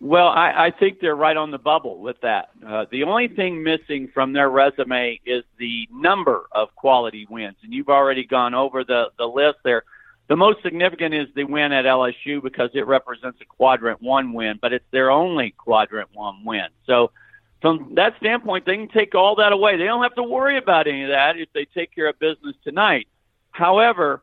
Well, 0.00 0.28
I, 0.28 0.66
I 0.66 0.70
think 0.70 1.00
they're 1.00 1.16
right 1.16 1.36
on 1.36 1.50
the 1.50 1.58
bubble 1.58 1.98
with 1.98 2.20
that. 2.20 2.50
Uh, 2.64 2.86
the 2.90 3.02
only 3.02 3.26
thing 3.26 3.64
missing 3.64 4.08
from 4.14 4.32
their 4.32 4.48
resume 4.48 5.18
is 5.26 5.42
the 5.58 5.88
number 5.92 6.46
of 6.52 6.74
quality 6.76 7.26
wins, 7.28 7.56
and 7.64 7.72
you've 7.72 7.88
already 7.88 8.24
gone 8.24 8.54
over 8.54 8.84
the 8.84 9.10
the 9.18 9.26
list 9.26 9.58
there. 9.64 9.82
The 10.28 10.36
most 10.36 10.62
significant 10.62 11.14
is 11.14 11.26
the 11.34 11.44
win 11.44 11.72
at 11.72 11.84
LSU 11.84 12.42
because 12.42 12.70
it 12.74 12.86
represents 12.86 13.40
a 13.40 13.44
quadrant 13.46 14.00
one 14.00 14.34
win, 14.34 14.58
but 14.60 14.72
it's 14.72 14.84
their 14.92 15.10
only 15.10 15.52
quadrant 15.52 16.10
one 16.12 16.44
win. 16.44 16.66
So, 16.86 17.10
from 17.60 17.94
that 17.96 18.14
standpoint, 18.18 18.66
they 18.66 18.76
can 18.76 18.88
take 18.88 19.16
all 19.16 19.34
that 19.36 19.52
away. 19.52 19.78
They 19.78 19.84
don't 19.84 20.02
have 20.02 20.14
to 20.14 20.22
worry 20.22 20.58
about 20.58 20.86
any 20.86 21.02
of 21.04 21.08
that 21.08 21.38
if 21.38 21.48
they 21.54 21.64
take 21.64 21.92
care 21.92 22.08
of 22.08 22.18
business 22.20 22.54
tonight. 22.62 23.08
However, 23.50 24.22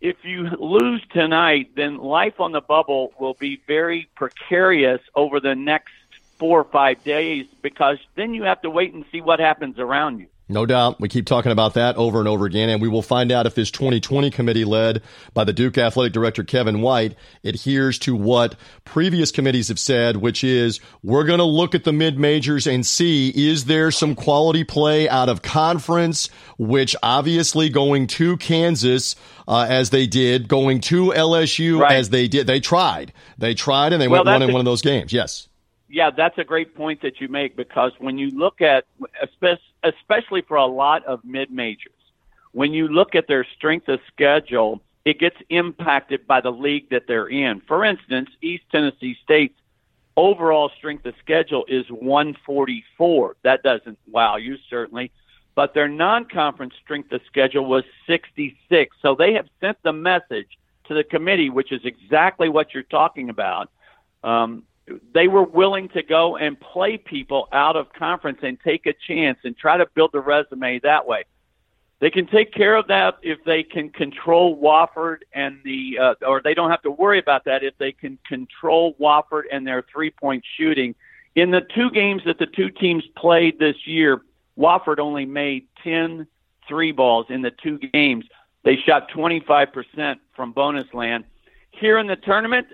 if 0.00 0.16
you 0.24 0.48
lose 0.58 1.02
tonight, 1.12 1.70
then 1.76 1.98
life 1.98 2.40
on 2.40 2.52
the 2.52 2.60
bubble 2.60 3.12
will 3.18 3.34
be 3.34 3.60
very 3.66 4.08
precarious 4.16 5.00
over 5.14 5.40
the 5.40 5.54
next 5.54 5.92
four 6.38 6.60
or 6.60 6.64
five 6.64 7.04
days 7.04 7.46
because 7.62 7.98
then 8.16 8.32
you 8.32 8.44
have 8.44 8.62
to 8.62 8.70
wait 8.70 8.94
and 8.94 9.04
see 9.12 9.20
what 9.20 9.40
happens 9.40 9.78
around 9.78 10.18
you. 10.18 10.26
No 10.50 10.66
doubt. 10.66 11.00
We 11.00 11.08
keep 11.08 11.26
talking 11.26 11.52
about 11.52 11.74
that 11.74 11.96
over 11.96 12.18
and 12.18 12.26
over 12.26 12.44
again, 12.44 12.68
and 12.70 12.82
we 12.82 12.88
will 12.88 13.02
find 13.02 13.30
out 13.30 13.46
if 13.46 13.54
this 13.54 13.70
2020 13.70 14.30
committee 14.30 14.64
led 14.64 15.00
by 15.32 15.44
the 15.44 15.52
Duke 15.52 15.78
athletic 15.78 16.12
director 16.12 16.42
Kevin 16.42 16.80
White 16.80 17.14
adheres 17.44 18.00
to 18.00 18.16
what 18.16 18.56
previous 18.84 19.30
committees 19.30 19.68
have 19.68 19.78
said, 19.78 20.16
which 20.16 20.42
is 20.42 20.80
we're 21.04 21.24
going 21.24 21.38
to 21.38 21.44
look 21.44 21.76
at 21.76 21.84
the 21.84 21.92
mid 21.92 22.18
majors 22.18 22.66
and 22.66 22.84
see 22.84 23.28
is 23.28 23.66
there 23.66 23.92
some 23.92 24.16
quality 24.16 24.64
play 24.64 25.08
out 25.08 25.28
of 25.28 25.40
conference, 25.40 26.28
which 26.58 26.96
obviously 27.00 27.68
going 27.68 28.08
to 28.08 28.36
Kansas 28.38 29.14
uh, 29.46 29.66
as 29.68 29.90
they 29.90 30.08
did, 30.08 30.48
going 30.48 30.80
to 30.80 31.12
LSU 31.12 31.78
right. 31.80 31.92
as 31.92 32.10
they 32.10 32.26
did. 32.26 32.48
They 32.48 32.58
tried. 32.58 33.12
They 33.38 33.54
tried 33.54 33.92
and 33.92 34.02
they 34.02 34.08
well, 34.08 34.24
went 34.24 34.40
one 34.40 34.48
in 34.48 34.52
one 34.52 34.60
of 34.60 34.64
those 34.64 34.82
games. 34.82 35.12
Yes 35.12 35.46
yeah, 35.90 36.10
that's 36.10 36.38
a 36.38 36.44
great 36.44 36.74
point 36.74 37.02
that 37.02 37.20
you 37.20 37.28
make 37.28 37.56
because 37.56 37.92
when 37.98 38.16
you 38.16 38.30
look 38.30 38.60
at, 38.60 38.84
especially 39.82 40.42
for 40.42 40.56
a 40.56 40.66
lot 40.66 41.04
of 41.04 41.24
mid 41.24 41.50
majors, 41.50 41.92
when 42.52 42.72
you 42.72 42.88
look 42.88 43.14
at 43.14 43.26
their 43.26 43.44
strength 43.56 43.88
of 43.88 44.00
schedule, 44.06 44.80
it 45.04 45.18
gets 45.18 45.36
impacted 45.48 46.26
by 46.26 46.40
the 46.40 46.52
league 46.52 46.90
that 46.90 47.06
they're 47.08 47.26
in. 47.26 47.60
For 47.62 47.84
instance, 47.84 48.30
East 48.40 48.64
Tennessee 48.70 49.16
State's 49.22 49.58
overall 50.16 50.70
strength 50.76 51.06
of 51.06 51.14
schedule 51.18 51.64
is 51.66 51.86
144. 51.90 53.36
That 53.42 53.62
doesn't 53.62 53.98
wow 54.10 54.36
you 54.36 54.58
certainly, 54.68 55.10
but 55.54 55.74
their 55.74 55.88
non-conference 55.88 56.74
strength 56.82 57.10
of 57.12 57.20
schedule 57.26 57.64
was 57.64 57.84
66. 58.06 58.96
So 59.02 59.14
they 59.14 59.32
have 59.34 59.48
sent 59.60 59.78
the 59.82 59.92
message 59.92 60.58
to 60.84 60.94
the 60.94 61.04
committee, 61.04 61.50
which 61.50 61.72
is 61.72 61.80
exactly 61.84 62.48
what 62.48 62.74
you're 62.74 62.82
talking 62.82 63.30
about. 63.30 63.70
Um, 64.22 64.64
they 65.12 65.28
were 65.28 65.42
willing 65.42 65.88
to 65.90 66.02
go 66.02 66.36
and 66.36 66.58
play 66.58 66.96
people 66.96 67.48
out 67.52 67.76
of 67.76 67.92
conference 67.92 68.38
and 68.42 68.58
take 68.60 68.86
a 68.86 68.94
chance 69.06 69.38
and 69.44 69.56
try 69.56 69.76
to 69.76 69.86
build 69.94 70.14
a 70.14 70.20
resume 70.20 70.78
that 70.80 71.06
way. 71.06 71.24
They 72.00 72.10
can 72.10 72.26
take 72.26 72.52
care 72.52 72.76
of 72.76 72.86
that 72.88 73.18
if 73.22 73.44
they 73.44 73.62
can 73.62 73.90
control 73.90 74.56
Wofford 74.56 75.18
and 75.34 75.58
the, 75.64 75.98
uh, 75.98 76.14
or 76.26 76.40
they 76.42 76.54
don't 76.54 76.70
have 76.70 76.82
to 76.82 76.90
worry 76.90 77.18
about 77.18 77.44
that 77.44 77.62
if 77.62 77.76
they 77.76 77.92
can 77.92 78.18
control 78.26 78.94
Wofford 78.94 79.42
and 79.52 79.66
their 79.66 79.82
three 79.92 80.10
point 80.10 80.42
shooting. 80.56 80.94
In 81.34 81.50
the 81.50 81.60
two 81.60 81.90
games 81.90 82.22
that 82.24 82.38
the 82.38 82.46
two 82.46 82.70
teams 82.70 83.04
played 83.16 83.58
this 83.58 83.86
year, 83.86 84.22
Wofford 84.58 84.98
only 84.98 85.26
made 85.26 85.66
10 85.84 86.26
three 86.70 86.92
balls 86.92 87.26
in 87.28 87.42
the 87.42 87.50
two 87.50 87.78
games. 87.78 88.24
They 88.62 88.76
shot 88.76 89.10
25% 89.10 90.16
from 90.34 90.52
bonus 90.52 90.92
land. 90.94 91.24
Here 91.70 91.98
in 91.98 92.06
the 92.06 92.16
tournament, 92.16 92.68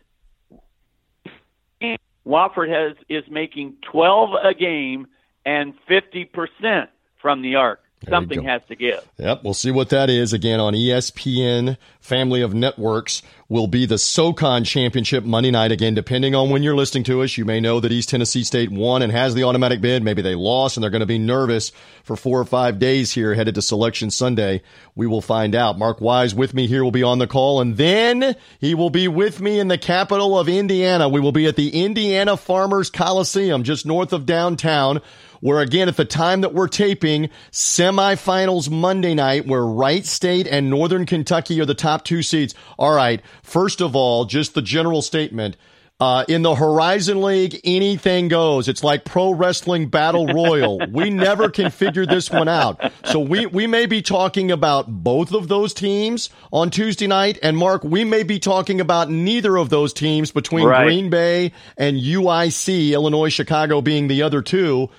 Wofford 2.26 2.68
has 2.68 2.96
is 3.08 3.24
making 3.30 3.74
12 3.90 4.30
a 4.44 4.54
game 4.54 5.06
and 5.44 5.74
50% 5.88 6.88
from 7.20 7.42
the 7.42 7.54
arc. 7.54 7.80
Something 8.08 8.44
has 8.44 8.62
to 8.68 8.76
give. 8.76 9.06
Yep, 9.18 9.44
we'll 9.44 9.54
see 9.54 9.70
what 9.70 9.90
that 9.90 10.10
is 10.10 10.32
again 10.32 10.60
on 10.60 10.74
ESPN 10.74 11.76
family 12.06 12.40
of 12.40 12.54
networks 12.54 13.22
will 13.48 13.66
be 13.66 13.84
the 13.84 13.98
SoCon 13.98 14.64
Championship 14.64 15.24
Monday 15.24 15.50
night 15.50 15.72
again. 15.72 15.94
Depending 15.94 16.34
on 16.34 16.50
when 16.50 16.62
you're 16.62 16.76
listening 16.76 17.04
to 17.04 17.22
us, 17.22 17.36
you 17.36 17.44
may 17.44 17.60
know 17.60 17.80
that 17.80 17.92
East 17.92 18.08
Tennessee 18.08 18.44
State 18.44 18.70
won 18.70 19.02
and 19.02 19.12
has 19.12 19.34
the 19.34 19.44
automatic 19.44 19.80
bid. 19.80 20.02
Maybe 20.02 20.22
they 20.22 20.34
lost 20.34 20.76
and 20.76 20.82
they're 20.82 20.90
going 20.90 21.00
to 21.00 21.06
be 21.06 21.18
nervous 21.18 21.72
for 22.04 22.16
four 22.16 22.40
or 22.40 22.44
five 22.44 22.78
days 22.78 23.12
here 23.12 23.34
headed 23.34 23.56
to 23.56 23.62
Selection 23.62 24.10
Sunday. 24.10 24.62
We 24.94 25.06
will 25.06 25.20
find 25.20 25.54
out. 25.54 25.78
Mark 25.78 26.00
Wise 26.00 26.34
with 26.34 26.54
me 26.54 26.66
here 26.66 26.82
will 26.82 26.92
be 26.92 27.02
on 27.02 27.18
the 27.18 27.26
call, 27.26 27.60
and 27.60 27.76
then 27.76 28.36
he 28.60 28.74
will 28.74 28.90
be 28.90 29.08
with 29.08 29.40
me 29.40 29.58
in 29.58 29.68
the 29.68 29.78
capital 29.78 30.38
of 30.38 30.48
Indiana. 30.48 31.08
We 31.08 31.20
will 31.20 31.32
be 31.32 31.46
at 31.46 31.56
the 31.56 31.84
Indiana 31.84 32.36
Farmers 32.36 32.90
Coliseum 32.90 33.64
just 33.64 33.84
north 33.84 34.12
of 34.12 34.26
downtown 34.26 35.02
where 35.46 35.60
again, 35.60 35.86
at 35.86 35.96
the 35.96 36.04
time 36.04 36.40
that 36.40 36.52
we're 36.52 36.66
taping, 36.66 37.30
semifinals 37.52 38.68
Monday 38.68 39.14
night, 39.14 39.46
where 39.46 39.64
Wright 39.64 40.04
State 40.04 40.48
and 40.48 40.68
Northern 40.68 41.06
Kentucky 41.06 41.60
are 41.60 41.64
the 41.64 41.72
top 41.72 42.04
two 42.04 42.20
seeds. 42.20 42.52
All 42.80 42.92
right. 42.92 43.22
First 43.44 43.80
of 43.80 43.94
all, 43.94 44.24
just 44.24 44.54
the 44.54 44.60
general 44.60 45.02
statement. 45.02 45.56
Uh, 46.00 46.24
in 46.26 46.42
the 46.42 46.56
Horizon 46.56 47.22
League, 47.22 47.60
anything 47.62 48.26
goes. 48.26 48.66
It's 48.66 48.82
like 48.82 49.04
pro 49.04 49.30
wrestling 49.30 49.88
battle 49.88 50.26
royal. 50.26 50.80
we 50.90 51.10
never 51.10 51.48
can 51.48 51.70
figure 51.70 52.06
this 52.06 52.28
one 52.28 52.48
out. 52.48 52.92
So 53.04 53.20
we, 53.20 53.46
we 53.46 53.68
may 53.68 53.86
be 53.86 54.02
talking 54.02 54.50
about 54.50 54.88
both 54.88 55.32
of 55.32 55.46
those 55.46 55.72
teams 55.72 56.28
on 56.52 56.70
Tuesday 56.70 57.06
night. 57.06 57.38
And 57.40 57.56
Mark, 57.56 57.84
we 57.84 58.02
may 58.02 58.24
be 58.24 58.40
talking 58.40 58.80
about 58.80 59.10
neither 59.10 59.56
of 59.56 59.68
those 59.68 59.92
teams 59.92 60.32
between 60.32 60.66
right. 60.66 60.86
Green 60.86 61.08
Bay 61.08 61.52
and 61.76 61.96
UIC, 61.96 62.90
Illinois, 62.90 63.28
Chicago 63.28 63.80
being 63.80 64.08
the 64.08 64.22
other 64.22 64.42
two 64.42 64.90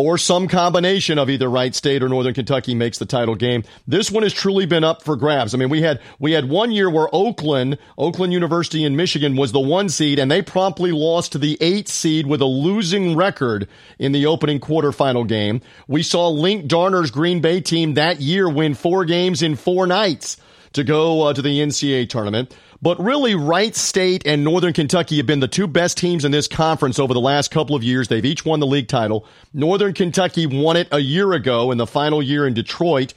or 0.00 0.18
some 0.18 0.48
combination 0.48 1.18
of 1.18 1.28
either 1.28 1.48
Wright 1.48 1.74
State 1.74 2.02
or 2.02 2.08
Northern 2.08 2.34
Kentucky 2.34 2.74
makes 2.74 2.98
the 2.98 3.06
title 3.06 3.34
game. 3.34 3.64
This 3.86 4.10
one 4.10 4.22
has 4.22 4.32
truly 4.32 4.66
been 4.66 4.82
up 4.84 5.02
for 5.02 5.16
grabs. 5.16 5.54
I 5.54 5.58
mean, 5.58 5.68
we 5.68 5.82
had 5.82 6.00
we 6.18 6.32
had 6.32 6.48
one 6.48 6.72
year 6.72 6.88
where 6.88 7.08
Oakland, 7.12 7.78
Oakland 7.98 8.32
University 8.32 8.84
in 8.84 8.96
Michigan 8.96 9.36
was 9.36 9.52
the 9.52 9.60
one 9.60 9.88
seed 9.88 10.18
and 10.18 10.30
they 10.30 10.42
promptly 10.42 10.92
lost 10.92 11.32
to 11.32 11.38
the 11.38 11.58
8 11.60 11.88
seed 11.88 12.26
with 12.26 12.40
a 12.40 12.46
losing 12.46 13.16
record 13.16 13.68
in 13.98 14.12
the 14.12 14.26
opening 14.26 14.58
quarterfinal 14.58 15.28
game. 15.28 15.60
We 15.86 16.02
saw 16.02 16.28
Linc 16.28 16.66
Darner's 16.66 17.10
Green 17.10 17.40
Bay 17.40 17.60
team 17.60 17.94
that 17.94 18.20
year 18.20 18.48
win 18.48 18.74
4 18.74 19.04
games 19.04 19.42
in 19.42 19.56
4 19.56 19.86
nights 19.86 20.38
to 20.72 20.84
go 20.84 21.22
uh, 21.22 21.32
to 21.32 21.42
the 21.42 21.58
NCAA 21.58 22.08
tournament. 22.08 22.54
But 22.82 22.98
really, 22.98 23.34
Wright 23.34 23.76
State 23.76 24.26
and 24.26 24.42
Northern 24.42 24.72
Kentucky 24.72 25.18
have 25.18 25.26
been 25.26 25.40
the 25.40 25.48
two 25.48 25.66
best 25.66 25.98
teams 25.98 26.24
in 26.24 26.32
this 26.32 26.48
conference 26.48 26.98
over 26.98 27.12
the 27.12 27.20
last 27.20 27.50
couple 27.50 27.76
of 27.76 27.84
years. 27.84 28.08
They've 28.08 28.24
each 28.24 28.44
won 28.44 28.60
the 28.60 28.66
league 28.66 28.88
title. 28.88 29.26
Northern 29.52 29.92
Kentucky 29.92 30.46
won 30.46 30.76
it 30.76 30.88
a 30.90 31.00
year 31.00 31.32
ago 31.32 31.72
in 31.72 31.78
the 31.78 31.86
final 31.86 32.22
year 32.22 32.46
in 32.46 32.54
Detroit 32.54 33.12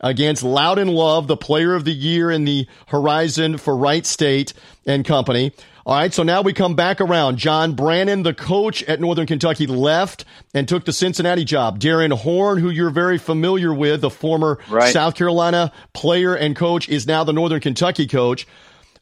against 0.00 0.42
Loudon 0.42 0.88
Love, 0.88 1.26
the 1.26 1.36
player 1.36 1.74
of 1.74 1.84
the 1.84 1.92
year 1.92 2.30
in 2.30 2.44
the 2.44 2.66
horizon 2.88 3.56
for 3.56 3.76
Wright 3.76 4.04
State 4.04 4.52
and 4.86 5.04
company. 5.04 5.52
All 5.86 5.94
right, 5.94 6.12
so 6.12 6.24
now 6.24 6.42
we 6.42 6.52
come 6.52 6.74
back 6.74 7.00
around. 7.00 7.36
John 7.36 7.74
Brannen, 7.74 8.24
the 8.24 8.34
coach 8.34 8.82
at 8.82 9.00
Northern 9.00 9.24
Kentucky, 9.24 9.68
left 9.68 10.24
and 10.52 10.68
took 10.68 10.84
the 10.84 10.92
Cincinnati 10.92 11.44
job. 11.44 11.78
Darrin 11.78 12.10
Horn, 12.10 12.58
who 12.58 12.70
you're 12.70 12.90
very 12.90 13.18
familiar 13.18 13.72
with, 13.72 14.00
the 14.00 14.10
former 14.10 14.58
right. 14.68 14.92
South 14.92 15.14
Carolina 15.14 15.70
player 15.92 16.34
and 16.34 16.56
coach, 16.56 16.88
is 16.88 17.06
now 17.06 17.22
the 17.22 17.32
Northern 17.32 17.60
Kentucky 17.60 18.08
coach. 18.08 18.48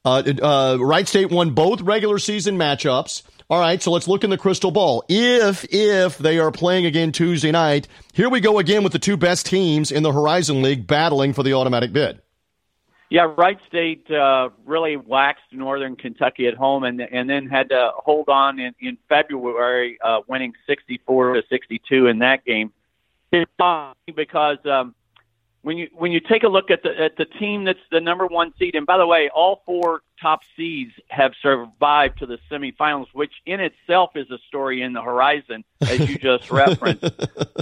Uh, 0.04 0.22
uh, 0.42 0.76
Wright 0.78 1.08
State 1.08 1.30
won 1.30 1.52
both 1.52 1.80
regular 1.80 2.18
season 2.18 2.58
matchups. 2.58 3.22
All 3.48 3.60
right, 3.60 3.80
so 3.80 3.90
let's 3.90 4.06
look 4.06 4.22
in 4.22 4.28
the 4.28 4.36
crystal 4.36 4.70
ball. 4.70 5.04
If 5.08 5.64
if 5.70 6.18
they 6.18 6.38
are 6.38 6.52
playing 6.52 6.84
again 6.84 7.12
Tuesday 7.12 7.50
night, 7.50 7.88
here 8.12 8.28
we 8.28 8.40
go 8.40 8.58
again 8.58 8.82
with 8.82 8.92
the 8.92 8.98
two 8.98 9.16
best 9.16 9.46
teams 9.46 9.90
in 9.90 10.02
the 10.02 10.12
Horizon 10.12 10.60
League 10.60 10.86
battling 10.86 11.32
for 11.32 11.42
the 11.42 11.54
automatic 11.54 11.94
bid. 11.94 12.20
Yeah, 13.14 13.32
Wright 13.38 13.60
State 13.68 14.10
uh, 14.10 14.48
really 14.66 14.96
waxed 14.96 15.52
Northern 15.52 15.94
Kentucky 15.94 16.48
at 16.48 16.54
home, 16.54 16.82
and 16.82 17.00
and 17.00 17.30
then 17.30 17.46
had 17.46 17.68
to 17.68 17.92
hold 17.94 18.28
on 18.28 18.58
in 18.58 18.74
in 18.80 18.98
February, 19.08 19.98
uh, 20.02 20.22
winning 20.26 20.52
64 20.66 21.34
to 21.34 21.44
62 21.48 22.08
in 22.08 22.18
that 22.18 22.44
game. 22.44 22.72
Because 24.16 24.58
um, 24.64 24.96
when 25.62 25.78
you 25.78 25.90
when 25.94 26.10
you 26.10 26.18
take 26.18 26.42
a 26.42 26.48
look 26.48 26.72
at 26.72 26.82
the 26.82 27.00
at 27.00 27.16
the 27.16 27.24
team 27.24 27.62
that's 27.62 27.78
the 27.92 28.00
number 28.00 28.26
one 28.26 28.52
seed, 28.58 28.74
and 28.74 28.84
by 28.84 28.98
the 28.98 29.06
way, 29.06 29.30
all 29.32 29.62
four 29.64 30.02
top 30.20 30.40
seeds 30.56 30.90
have 31.06 31.34
survived 31.40 32.18
to 32.18 32.26
the 32.26 32.40
semifinals, 32.50 33.06
which 33.12 33.34
in 33.46 33.60
itself 33.60 34.16
is 34.16 34.28
a 34.32 34.38
story 34.48 34.82
in 34.82 34.92
the 34.92 35.02
horizon, 35.02 35.62
as 35.82 36.00
you 36.00 36.18
just 36.18 36.50
referenced. 36.50 37.04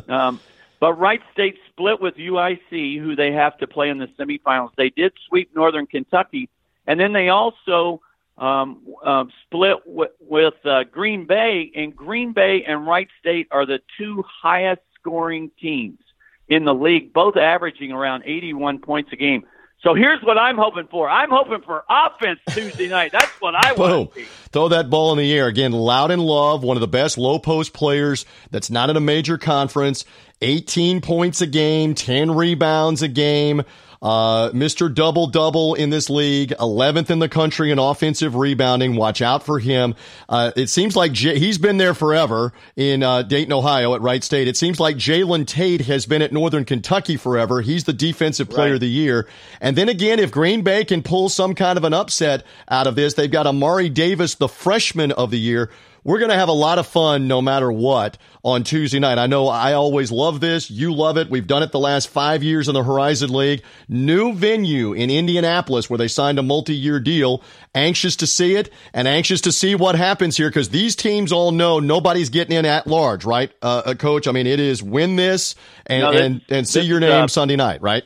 Um, 0.08 0.40
but 0.82 0.98
Wright 0.98 1.20
State 1.32 1.54
split 1.68 2.00
with 2.00 2.16
UIC, 2.16 2.98
who 2.98 3.14
they 3.14 3.30
have 3.30 3.56
to 3.58 3.68
play 3.68 3.88
in 3.88 3.98
the 3.98 4.08
semifinals. 4.18 4.70
They 4.76 4.90
did 4.90 5.12
sweep 5.28 5.54
Northern 5.54 5.86
Kentucky, 5.86 6.48
and 6.88 6.98
then 6.98 7.12
they 7.12 7.28
also 7.28 8.00
um, 8.36 8.84
uh, 9.06 9.26
split 9.46 9.76
w- 9.86 10.10
with 10.18 10.54
uh, 10.64 10.82
Green 10.90 11.24
Bay. 11.24 11.70
And 11.76 11.94
Green 11.94 12.32
Bay 12.32 12.64
and 12.66 12.84
Wright 12.84 13.06
State 13.20 13.46
are 13.52 13.64
the 13.64 13.78
two 13.96 14.24
highest 14.42 14.82
scoring 14.98 15.52
teams 15.60 16.00
in 16.48 16.64
the 16.64 16.74
league, 16.74 17.12
both 17.12 17.36
averaging 17.36 17.92
around 17.92 18.24
81 18.26 18.80
points 18.80 19.12
a 19.12 19.16
game. 19.16 19.44
So 19.82 19.94
here's 19.94 20.22
what 20.22 20.38
I'm 20.38 20.56
hoping 20.56 20.86
for. 20.88 21.08
I'm 21.08 21.30
hoping 21.30 21.60
for 21.62 21.84
offense 21.90 22.38
Tuesday 22.50 22.88
night. 22.88 23.10
That's 23.10 23.40
what 23.40 23.54
I 23.56 23.72
want. 23.72 24.14
Boom. 24.14 24.24
Throw 24.52 24.68
that 24.68 24.90
ball 24.90 25.10
in 25.12 25.18
the 25.18 25.32
air. 25.32 25.48
Again, 25.48 25.72
Loudon 25.72 26.20
Love, 26.20 26.62
one 26.62 26.76
of 26.76 26.80
the 26.80 26.88
best 26.88 27.18
low 27.18 27.40
post 27.40 27.72
players 27.72 28.24
that's 28.52 28.70
not 28.70 28.90
in 28.90 28.96
a 28.96 29.00
major 29.00 29.38
conference. 29.38 30.04
18 30.42 31.00
points 31.00 31.40
a 31.40 31.46
game, 31.46 31.94
10 31.94 32.32
rebounds 32.34 33.02
a 33.02 33.08
game. 33.08 33.62
Uh, 34.00 34.50
Mr. 34.50 34.92
Double 34.92 35.28
Double 35.28 35.74
in 35.74 35.90
this 35.90 36.10
league, 36.10 36.52
11th 36.58 37.08
in 37.08 37.20
the 37.20 37.28
country 37.28 37.70
in 37.70 37.78
offensive 37.78 38.34
rebounding. 38.34 38.96
Watch 38.96 39.22
out 39.22 39.44
for 39.44 39.60
him. 39.60 39.94
Uh, 40.28 40.50
it 40.56 40.66
seems 40.66 40.96
like 40.96 41.12
J- 41.12 41.38
he's 41.38 41.56
been 41.56 41.76
there 41.76 41.94
forever 41.94 42.52
in 42.74 43.04
uh, 43.04 43.22
Dayton, 43.22 43.52
Ohio 43.52 43.94
at 43.94 44.00
Wright 44.00 44.24
State. 44.24 44.48
It 44.48 44.56
seems 44.56 44.80
like 44.80 44.96
Jalen 44.96 45.46
Tate 45.46 45.82
has 45.82 46.04
been 46.04 46.20
at 46.20 46.32
Northern 46.32 46.64
Kentucky 46.64 47.16
forever. 47.16 47.60
He's 47.60 47.84
the 47.84 47.92
defensive 47.92 48.50
player 48.50 48.70
Right. 48.70 48.74
of 48.74 48.80
the 48.80 48.90
year. 48.90 49.28
And 49.60 49.76
then 49.78 49.88
again, 49.88 50.18
if 50.18 50.32
Green 50.32 50.62
Bay 50.62 50.84
can 50.84 51.04
pull 51.04 51.28
some 51.28 51.54
kind 51.54 51.78
of 51.78 51.84
an 51.84 51.94
upset 51.94 52.44
out 52.68 52.88
of 52.88 52.96
this, 52.96 53.14
they've 53.14 53.30
got 53.30 53.46
Amari 53.46 53.88
Davis, 53.88 54.34
the 54.34 54.48
freshman 54.48 55.12
of 55.12 55.30
the 55.30 55.38
year. 55.38 55.70
We're 56.04 56.18
going 56.18 56.30
to 56.30 56.36
have 56.36 56.48
a 56.48 56.52
lot 56.52 56.78
of 56.78 56.86
fun 56.86 57.28
no 57.28 57.40
matter 57.40 57.70
what 57.70 58.18
on 58.42 58.64
Tuesday 58.64 58.98
night. 58.98 59.18
I 59.18 59.26
know 59.28 59.46
I 59.46 59.74
always 59.74 60.10
love 60.10 60.40
this. 60.40 60.68
You 60.70 60.92
love 60.92 61.16
it. 61.16 61.30
We've 61.30 61.46
done 61.46 61.62
it 61.62 61.70
the 61.70 61.78
last 61.78 62.08
five 62.08 62.42
years 62.42 62.66
in 62.66 62.74
the 62.74 62.82
Horizon 62.82 63.32
League. 63.32 63.62
New 63.88 64.32
venue 64.34 64.94
in 64.94 65.10
Indianapolis 65.10 65.88
where 65.88 65.98
they 65.98 66.08
signed 66.08 66.40
a 66.40 66.42
multi-year 66.42 66.98
deal. 66.98 67.42
Anxious 67.74 68.16
to 68.16 68.26
see 68.26 68.56
it 68.56 68.72
and 68.92 69.06
anxious 69.06 69.42
to 69.42 69.52
see 69.52 69.76
what 69.76 69.94
happens 69.94 70.36
here 70.36 70.48
because 70.48 70.70
these 70.70 70.96
teams 70.96 71.30
all 71.30 71.52
know 71.52 71.78
nobody's 71.78 72.30
getting 72.30 72.56
in 72.56 72.64
at 72.66 72.86
large, 72.88 73.24
right? 73.24 73.52
Uh, 73.62 73.82
uh, 73.86 73.94
coach, 73.94 74.26
I 74.26 74.32
mean, 74.32 74.48
it 74.48 74.58
is 74.58 74.82
win 74.82 75.14
this 75.16 75.54
and, 75.86 76.00
No, 76.02 76.12
this- 76.12 76.20
and, 76.22 76.42
and 76.48 76.68
see 76.68 76.80
your 76.82 76.98
name 77.00 77.24
uh, 77.24 77.28
Sunday 77.28 77.56
night, 77.56 77.80
right? 77.80 78.02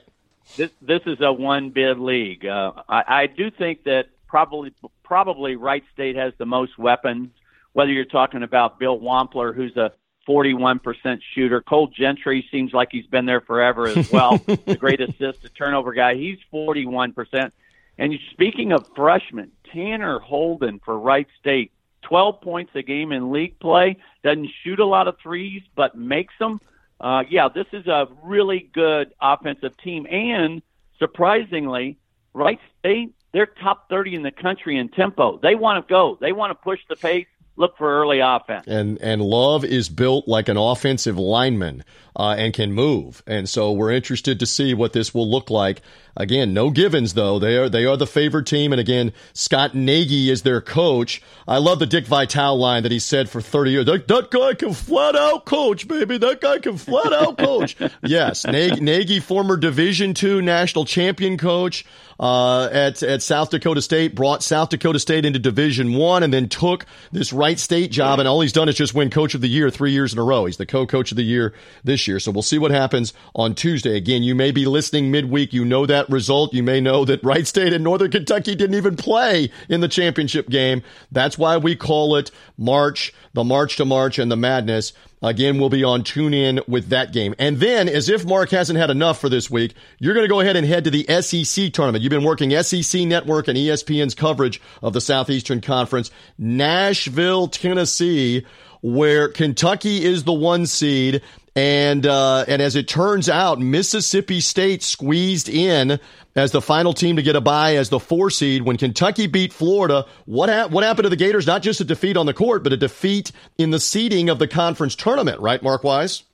this 0.56 0.70
this 0.80 1.02
is 1.06 1.18
a 1.20 1.32
one 1.32 1.70
bid 1.70 1.98
league. 1.98 2.46
Uh, 2.46 2.72
I, 2.88 3.02
I 3.22 3.26
do 3.26 3.50
think 3.50 3.84
that 3.84 4.06
probably 4.26 4.72
probably 5.02 5.56
Wright 5.56 5.84
State 5.92 6.16
has 6.16 6.32
the 6.38 6.46
most 6.46 6.78
weapons. 6.78 7.30
Whether 7.76 7.92
you're 7.92 8.06
talking 8.06 8.42
about 8.42 8.78
Bill 8.78 8.98
Wampler, 8.98 9.54
who's 9.54 9.76
a 9.76 9.92
41% 10.26 11.20
shooter, 11.34 11.60
Cole 11.60 11.88
Gentry 11.88 12.48
seems 12.50 12.72
like 12.72 12.88
he's 12.90 13.04
been 13.04 13.26
there 13.26 13.42
forever 13.42 13.86
as 13.86 14.10
well. 14.10 14.38
the 14.46 14.78
great 14.80 15.02
assist 15.02 15.42
to 15.42 15.50
turnover 15.50 15.92
guy, 15.92 16.14
he's 16.14 16.38
41%. 16.50 17.52
And 17.98 18.14
speaking 18.30 18.72
of 18.72 18.88
freshmen, 18.96 19.52
Tanner 19.74 20.18
Holden 20.20 20.80
for 20.86 20.98
Wright 20.98 21.26
State, 21.38 21.70
12 22.00 22.40
points 22.40 22.72
a 22.74 22.80
game 22.80 23.12
in 23.12 23.30
league 23.30 23.60
play. 23.60 23.98
Doesn't 24.24 24.48
shoot 24.64 24.80
a 24.80 24.86
lot 24.86 25.06
of 25.06 25.18
threes, 25.22 25.60
but 25.74 25.94
makes 25.94 26.32
them. 26.38 26.62
Uh, 26.98 27.24
yeah, 27.28 27.50
this 27.54 27.66
is 27.74 27.86
a 27.86 28.08
really 28.22 28.70
good 28.72 29.12
offensive 29.20 29.76
team. 29.76 30.06
And 30.10 30.62
surprisingly, 30.98 31.98
Wright 32.32 32.58
State, 32.78 33.12
They're 33.32 33.44
top 33.44 33.90
30 33.90 34.14
in 34.14 34.22
the 34.22 34.30
country 34.30 34.78
in 34.78 34.88
tempo. 34.88 35.38
They 35.42 35.54
want 35.54 35.86
to 35.86 35.92
go. 35.92 36.16
They 36.18 36.32
want 36.32 36.52
to 36.52 36.54
push 36.54 36.80
the 36.88 36.96
pace 36.96 37.26
look 37.56 37.76
for 37.76 38.00
early 38.00 38.20
offense. 38.20 38.64
And 38.66 38.98
and 39.00 39.22
Love 39.22 39.64
is 39.64 39.88
built 39.88 40.28
like 40.28 40.48
an 40.48 40.56
offensive 40.56 41.18
lineman 41.18 41.84
uh, 42.16 42.34
and 42.38 42.54
can 42.54 42.72
move. 42.72 43.22
And 43.26 43.48
so 43.48 43.72
we're 43.72 43.92
interested 43.92 44.40
to 44.40 44.46
see 44.46 44.72
what 44.72 44.94
this 44.94 45.12
will 45.14 45.30
look 45.30 45.50
like. 45.50 45.82
Again, 46.16 46.54
no 46.54 46.70
givens 46.70 47.12
though. 47.12 47.38
They 47.38 47.58
are 47.58 47.68
they 47.68 47.84
are 47.84 47.96
the 47.98 48.06
favored 48.06 48.46
team, 48.46 48.72
and 48.72 48.80
again, 48.80 49.12
Scott 49.34 49.74
Nagy 49.74 50.30
is 50.30 50.42
their 50.42 50.62
coach. 50.62 51.20
I 51.46 51.58
love 51.58 51.78
the 51.78 51.84
Dick 51.84 52.06
Vitale 52.06 52.56
line 52.56 52.84
that 52.84 52.92
he 52.92 52.98
said 52.98 53.28
for 53.28 53.42
30 53.42 53.70
years. 53.70 53.84
That, 53.84 54.08
that 54.08 54.30
guy 54.30 54.54
can 54.54 54.72
flat 54.72 55.14
out 55.14 55.44
coach, 55.44 55.86
baby. 55.86 56.16
That 56.16 56.40
guy 56.40 56.58
can 56.58 56.78
flat 56.78 57.12
out 57.12 57.36
coach. 57.36 57.76
yes, 58.02 58.46
Nagy, 58.46 58.80
Nagy, 58.80 59.20
former 59.20 59.58
Division 59.58 60.14
two 60.14 60.40
national 60.40 60.86
champion 60.86 61.36
coach 61.36 61.84
uh, 62.18 62.64
at 62.72 63.02
at 63.02 63.22
South 63.22 63.50
Dakota 63.50 63.82
State, 63.82 64.14
brought 64.14 64.42
South 64.42 64.70
Dakota 64.70 64.98
State 64.98 65.26
into 65.26 65.38
Division 65.38 65.92
one, 65.92 66.22
and 66.22 66.32
then 66.32 66.48
took 66.48 66.86
this 67.12 67.30
Wright 67.30 67.58
State 67.58 67.90
job, 67.90 68.20
and 68.20 68.26
all 68.26 68.40
he's 68.40 68.54
done 68.54 68.70
is 68.70 68.74
just 68.74 68.94
win 68.94 69.10
Coach 69.10 69.34
of 69.34 69.42
the 69.42 69.48
Year 69.48 69.68
three 69.68 69.92
years 69.92 70.14
in 70.14 70.18
a 70.18 70.24
row. 70.24 70.46
He's 70.46 70.56
the 70.56 70.64
co-coach 70.64 71.10
of 71.10 71.16
the 71.16 71.22
year 71.22 71.52
this 71.84 72.05
year, 72.06 72.20
so 72.20 72.30
we'll 72.30 72.42
see 72.42 72.58
what 72.58 72.70
happens 72.70 73.12
on 73.34 73.54
Tuesday. 73.54 73.96
Again, 73.96 74.22
you 74.22 74.34
may 74.34 74.50
be 74.50 74.66
listening 74.66 75.10
midweek. 75.10 75.52
You 75.52 75.64
know 75.64 75.86
that 75.86 76.08
result. 76.08 76.54
You 76.54 76.62
may 76.62 76.80
know 76.80 77.04
that 77.04 77.22
Wright 77.22 77.46
State 77.46 77.72
and 77.72 77.84
Northern 77.84 78.10
Kentucky 78.10 78.54
didn't 78.54 78.76
even 78.76 78.96
play 78.96 79.50
in 79.68 79.80
the 79.80 79.88
championship 79.88 80.48
game. 80.48 80.82
That's 81.12 81.38
why 81.38 81.56
we 81.56 81.76
call 81.76 82.16
it 82.16 82.30
March, 82.58 83.12
the 83.32 83.44
March 83.44 83.76
to 83.76 83.84
March, 83.84 84.18
and 84.18 84.30
the 84.30 84.36
Madness. 84.36 84.92
Again, 85.22 85.58
we'll 85.58 85.70
be 85.70 85.82
on 85.82 86.04
tune 86.04 86.34
in 86.34 86.60
with 86.68 86.90
that 86.90 87.12
game. 87.12 87.34
And 87.38 87.58
then, 87.58 87.88
as 87.88 88.08
if 88.08 88.26
Mark 88.26 88.50
hasn't 88.50 88.78
had 88.78 88.90
enough 88.90 89.18
for 89.18 89.28
this 89.30 89.50
week, 89.50 89.74
you're 89.98 90.14
going 90.14 90.24
to 90.24 90.32
go 90.32 90.40
ahead 90.40 90.56
and 90.56 90.66
head 90.66 90.84
to 90.84 90.90
the 90.90 91.04
SEC 91.22 91.72
tournament. 91.72 92.02
You've 92.04 92.10
been 92.10 92.22
working 92.22 92.50
SEC 92.62 93.02
Network 93.02 93.48
and 93.48 93.56
ESPN's 93.56 94.14
coverage 94.14 94.60
of 94.82 94.92
the 94.92 95.00
Southeastern 95.00 95.62
Conference. 95.62 96.10
Nashville, 96.38 97.48
Tennessee, 97.48 98.44
where 98.82 99.28
Kentucky 99.28 100.04
is 100.04 100.24
the 100.24 100.32
one 100.32 100.66
seed 100.66 101.22
and 101.56 102.06
uh, 102.06 102.44
and 102.46 102.60
as 102.60 102.76
it 102.76 102.86
turns 102.86 103.30
out, 103.30 103.58
Mississippi 103.58 104.40
State 104.40 104.82
squeezed 104.82 105.48
in 105.48 105.98
as 106.36 106.52
the 106.52 106.60
final 106.60 106.92
team 106.92 107.16
to 107.16 107.22
get 107.22 107.34
a 107.34 107.40
bye 107.40 107.76
as 107.76 107.88
the 107.88 107.98
four 107.98 108.28
seed 108.28 108.62
when 108.62 108.76
Kentucky 108.76 109.26
beat 109.26 109.54
Florida. 109.54 110.04
What 110.26 110.50
ha- 110.50 110.68
what 110.68 110.84
happened 110.84 111.04
to 111.04 111.08
the 111.08 111.16
Gators? 111.16 111.46
Not 111.46 111.62
just 111.62 111.80
a 111.80 111.84
defeat 111.84 112.18
on 112.18 112.26
the 112.26 112.34
court, 112.34 112.62
but 112.62 112.74
a 112.74 112.76
defeat 112.76 113.32
in 113.56 113.70
the 113.70 113.80
seeding 113.80 114.28
of 114.28 114.38
the 114.38 114.46
conference 114.46 114.94
tournament, 114.94 115.40
right, 115.40 115.62
Mark 115.62 115.82
Wise? 115.82 116.24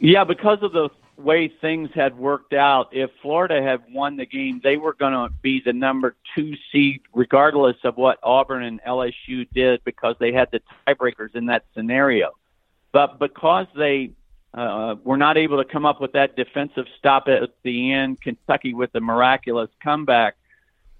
Yeah, 0.00 0.24
because 0.24 0.58
of 0.62 0.72
the 0.72 0.88
way 1.16 1.48
things 1.60 1.90
had 1.94 2.18
worked 2.18 2.52
out, 2.52 2.88
if 2.90 3.10
Florida 3.22 3.62
had 3.62 3.82
won 3.92 4.16
the 4.16 4.26
game, 4.26 4.60
they 4.64 4.76
were 4.76 4.94
going 4.94 5.12
to 5.12 5.32
be 5.42 5.62
the 5.64 5.72
number 5.72 6.16
two 6.34 6.54
seed, 6.72 7.02
regardless 7.14 7.76
of 7.84 7.96
what 7.96 8.18
Auburn 8.22 8.64
and 8.64 8.80
LSU 8.82 9.48
did, 9.54 9.82
because 9.84 10.16
they 10.18 10.32
had 10.32 10.48
the 10.50 10.60
tiebreakers 10.86 11.36
in 11.36 11.46
that 11.46 11.64
scenario. 11.72 12.32
But 12.92 13.18
because 13.18 13.66
they 13.76 14.10
uh, 14.56 14.96
were 15.04 15.18
not 15.18 15.36
able 15.36 15.62
to 15.62 15.70
come 15.70 15.84
up 15.84 16.00
with 16.00 16.12
that 16.12 16.34
defensive 16.34 16.86
stop 16.98 17.28
at 17.28 17.50
the 17.62 17.92
end. 17.92 18.20
Kentucky 18.20 18.72
with 18.74 18.90
the 18.92 19.00
miraculous 19.00 19.70
comeback. 19.82 20.36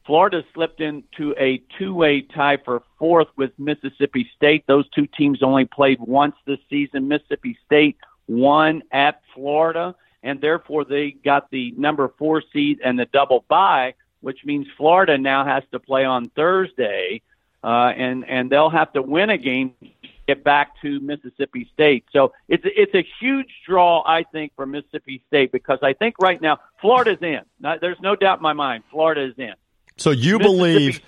Florida 0.05 0.45
slipped 0.55 0.81
into 0.81 1.35
a 1.37 1.61
two-way 1.79 2.21
tie 2.21 2.59
for 2.65 2.83
fourth 2.99 3.27
with 3.37 3.51
Mississippi 3.59 4.31
State. 4.37 4.65
Those 4.69 4.89
two 4.91 5.07
teams 5.07 5.43
only 5.43 5.65
played 5.65 5.99
once 6.01 6.37
this 6.47 6.61
season. 6.71 7.09
Mississippi 7.09 7.59
State 7.65 7.97
won 8.29 8.83
at 8.93 9.23
Florida, 9.35 9.97
and 10.23 10.41
therefore 10.41 10.85
they 10.85 11.11
got 11.11 11.51
the 11.51 11.73
number 11.77 12.13
four 12.19 12.43
seed 12.53 12.81
and 12.85 12.99
the 12.99 13.07
double 13.07 13.45
bye, 13.49 13.95
which 14.21 14.45
means 14.45 14.67
Florida 14.77 15.19
now 15.19 15.45
has 15.45 15.65
to 15.73 15.81
play 15.81 16.05
on 16.05 16.29
Thursday, 16.31 17.23
uh, 17.65 17.93
and 17.97 18.25
and 18.29 18.49
they'll 18.51 18.71
have 18.71 18.93
to 18.93 19.03
win 19.03 19.31
a 19.31 19.39
game 19.39 19.75
get 20.27 20.45
back 20.45 20.81
to 20.83 21.01
Mississippi 21.01 21.69
State. 21.73 22.05
So 22.13 22.33
it's 22.49 22.65
it's 22.65 22.95
a 22.95 23.07
huge 23.21 23.51
draw, 23.67 24.03
I 24.07 24.25
think, 24.25 24.53
for 24.57 24.67
Mississippi 24.67 25.23
State 25.29 25.53
because 25.53 25.79
I 25.83 25.93
think 25.93 26.17
right 26.21 26.41
now 26.41 26.59
Florida's 26.81 27.19
in. 27.21 27.41
There's 27.81 28.01
no 28.01 28.17
doubt 28.17 28.39
in 28.39 28.43
my 28.43 28.53
mind, 28.53 28.85
Florida 28.91 29.27
is 29.27 29.35
in. 29.39 29.55
So 29.97 30.11
you 30.11 30.39
believe 30.39 31.01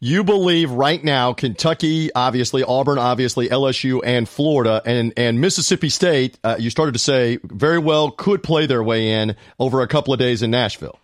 you 0.00 0.24
believe 0.24 0.70
right 0.70 1.02
now 1.02 1.32
Kentucky, 1.32 2.10
obviously 2.14 2.62
Auburn, 2.62 2.98
obviously 2.98 3.48
LSU 3.48 4.00
and 4.04 4.28
Florida 4.28 4.82
and 4.84 5.12
and 5.16 5.40
Mississippi 5.40 5.88
State. 5.88 6.38
Uh, 6.44 6.56
you 6.58 6.70
started 6.70 6.92
to 6.92 6.98
say 6.98 7.38
very 7.42 7.78
well 7.78 8.10
could 8.10 8.42
play 8.42 8.66
their 8.66 8.82
way 8.82 9.12
in 9.12 9.36
over 9.58 9.80
a 9.80 9.88
couple 9.88 10.12
of 10.12 10.18
days 10.18 10.42
in 10.42 10.50
Nashville. 10.50 10.98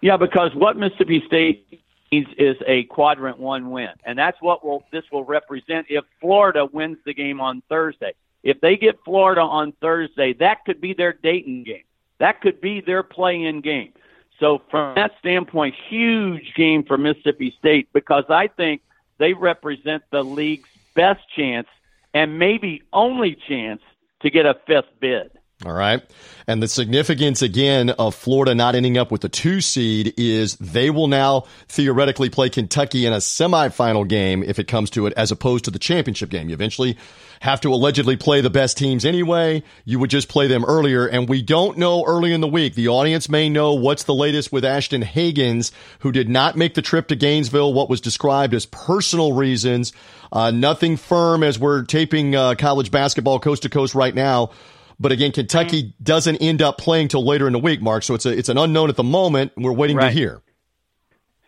Yeah, 0.00 0.16
because 0.16 0.54
what 0.54 0.76
Mississippi 0.76 1.22
State 1.26 1.82
is 2.10 2.56
a 2.66 2.84
quadrant 2.84 3.38
one 3.38 3.70
win, 3.70 3.90
and 4.04 4.18
that's 4.18 4.40
what 4.40 4.64
will 4.64 4.84
this 4.92 5.04
will 5.10 5.24
represent 5.24 5.86
if 5.88 6.04
Florida 6.20 6.64
wins 6.64 6.98
the 7.04 7.14
game 7.14 7.40
on 7.40 7.62
Thursday. 7.68 8.14
If 8.42 8.60
they 8.60 8.76
get 8.76 9.02
Florida 9.04 9.40
on 9.40 9.72
Thursday, 9.80 10.32
that 10.34 10.64
could 10.64 10.80
be 10.80 10.94
their 10.94 11.12
Dayton 11.12 11.64
game. 11.64 11.82
That 12.18 12.40
could 12.40 12.60
be 12.60 12.80
their 12.80 13.02
play-in 13.02 13.60
game. 13.60 13.92
So 14.38 14.62
from 14.70 14.94
that 14.94 15.12
standpoint, 15.18 15.74
huge 15.88 16.54
game 16.54 16.84
for 16.84 16.96
Mississippi 16.96 17.54
State 17.58 17.88
because 17.92 18.24
I 18.28 18.48
think 18.48 18.82
they 19.18 19.32
represent 19.32 20.02
the 20.10 20.22
league's 20.22 20.68
best 20.94 21.22
chance 21.34 21.68
and 22.14 22.38
maybe 22.38 22.82
only 22.92 23.34
chance 23.34 23.82
to 24.20 24.30
get 24.30 24.46
a 24.46 24.54
fifth 24.66 24.90
bid. 25.00 25.30
All 25.64 25.72
right. 25.72 26.02
And 26.46 26.62
the 26.62 26.68
significance 26.68 27.40
again 27.40 27.88
of 27.90 28.14
Florida 28.14 28.54
not 28.54 28.74
ending 28.74 28.98
up 28.98 29.10
with 29.10 29.22
the 29.22 29.30
two 29.30 29.62
seed 29.62 30.12
is 30.18 30.56
they 30.56 30.90
will 30.90 31.08
now 31.08 31.44
theoretically 31.68 32.28
play 32.28 32.50
Kentucky 32.50 33.06
in 33.06 33.14
a 33.14 33.16
semifinal 33.16 34.06
game 34.06 34.42
if 34.42 34.58
it 34.58 34.68
comes 34.68 34.90
to 34.90 35.06
it, 35.06 35.14
as 35.16 35.32
opposed 35.32 35.64
to 35.64 35.70
the 35.70 35.78
championship 35.78 36.28
game. 36.28 36.50
You 36.50 36.54
eventually 36.54 36.98
have 37.40 37.62
to 37.62 37.72
allegedly 37.72 38.18
play 38.18 38.42
the 38.42 38.50
best 38.50 38.76
teams 38.76 39.06
anyway. 39.06 39.62
You 39.86 39.98
would 39.98 40.10
just 40.10 40.28
play 40.28 40.46
them 40.46 40.62
earlier. 40.62 41.06
And 41.06 41.26
we 41.26 41.40
don't 41.40 41.78
know 41.78 42.04
early 42.04 42.34
in 42.34 42.42
the 42.42 42.48
week. 42.48 42.74
The 42.74 42.88
audience 42.88 43.30
may 43.30 43.48
know 43.48 43.72
what's 43.72 44.04
the 44.04 44.14
latest 44.14 44.52
with 44.52 44.64
Ashton 44.64 45.02
Hagans, 45.02 45.72
who 46.00 46.12
did 46.12 46.28
not 46.28 46.56
make 46.56 46.74
the 46.74 46.82
trip 46.82 47.08
to 47.08 47.16
Gainesville, 47.16 47.72
what 47.72 47.88
was 47.88 48.02
described 48.02 48.52
as 48.52 48.66
personal 48.66 49.32
reasons. 49.32 49.94
Uh, 50.30 50.50
nothing 50.50 50.98
firm 50.98 51.42
as 51.42 51.58
we're 51.58 51.82
taping 51.82 52.34
uh, 52.34 52.56
college 52.56 52.90
basketball 52.90 53.40
coast 53.40 53.62
to 53.62 53.70
coast 53.70 53.94
right 53.94 54.14
now 54.14 54.50
but 54.98 55.12
again, 55.12 55.32
Kentucky 55.32 55.84
mm-hmm. 55.84 56.04
doesn't 56.04 56.36
end 56.36 56.62
up 56.62 56.78
playing 56.78 57.08
till 57.08 57.24
later 57.24 57.46
in 57.46 57.52
the 57.52 57.58
week, 57.58 57.82
Mark. 57.82 58.02
So 58.02 58.14
it's 58.14 58.26
a 58.26 58.30
it's 58.30 58.48
an 58.48 58.58
unknown 58.58 58.88
at 58.88 58.96
the 58.96 59.04
moment. 59.04 59.52
We're 59.56 59.72
waiting 59.72 59.96
right. 59.96 60.08
to 60.08 60.10
hear. 60.12 60.42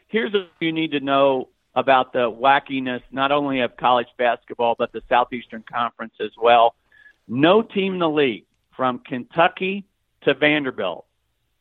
Here's 0.08 0.32
what 0.32 0.48
you 0.60 0.72
need 0.72 0.92
to 0.92 1.00
know 1.00 1.48
about 1.74 2.12
the 2.12 2.30
wackiness, 2.30 3.02
not 3.12 3.30
only 3.30 3.60
of 3.60 3.76
college 3.76 4.08
basketball, 4.16 4.74
but 4.78 4.92
the 4.92 5.02
Southeastern 5.08 5.64
Conference 5.70 6.14
as 6.20 6.30
well. 6.40 6.74
No 7.28 7.62
team 7.62 7.94
in 7.94 7.98
the 7.98 8.08
league, 8.08 8.46
from 8.74 8.98
Kentucky 9.00 9.84
to 10.22 10.34
Vanderbilt, 10.34 11.04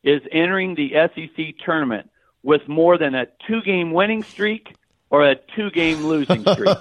is 0.02 0.22
entering 0.32 0.74
the 0.74 0.92
SEC 1.14 1.54
tournament 1.64 2.10
with 2.42 2.66
more 2.68 2.96
than 2.96 3.14
a 3.14 3.26
two 3.46 3.60
game 3.62 3.92
winning 3.92 4.22
streak 4.22 4.74
or 5.10 5.28
a 5.28 5.36
two 5.54 5.70
game 5.70 6.04
losing 6.06 6.42
streak. 6.52 6.76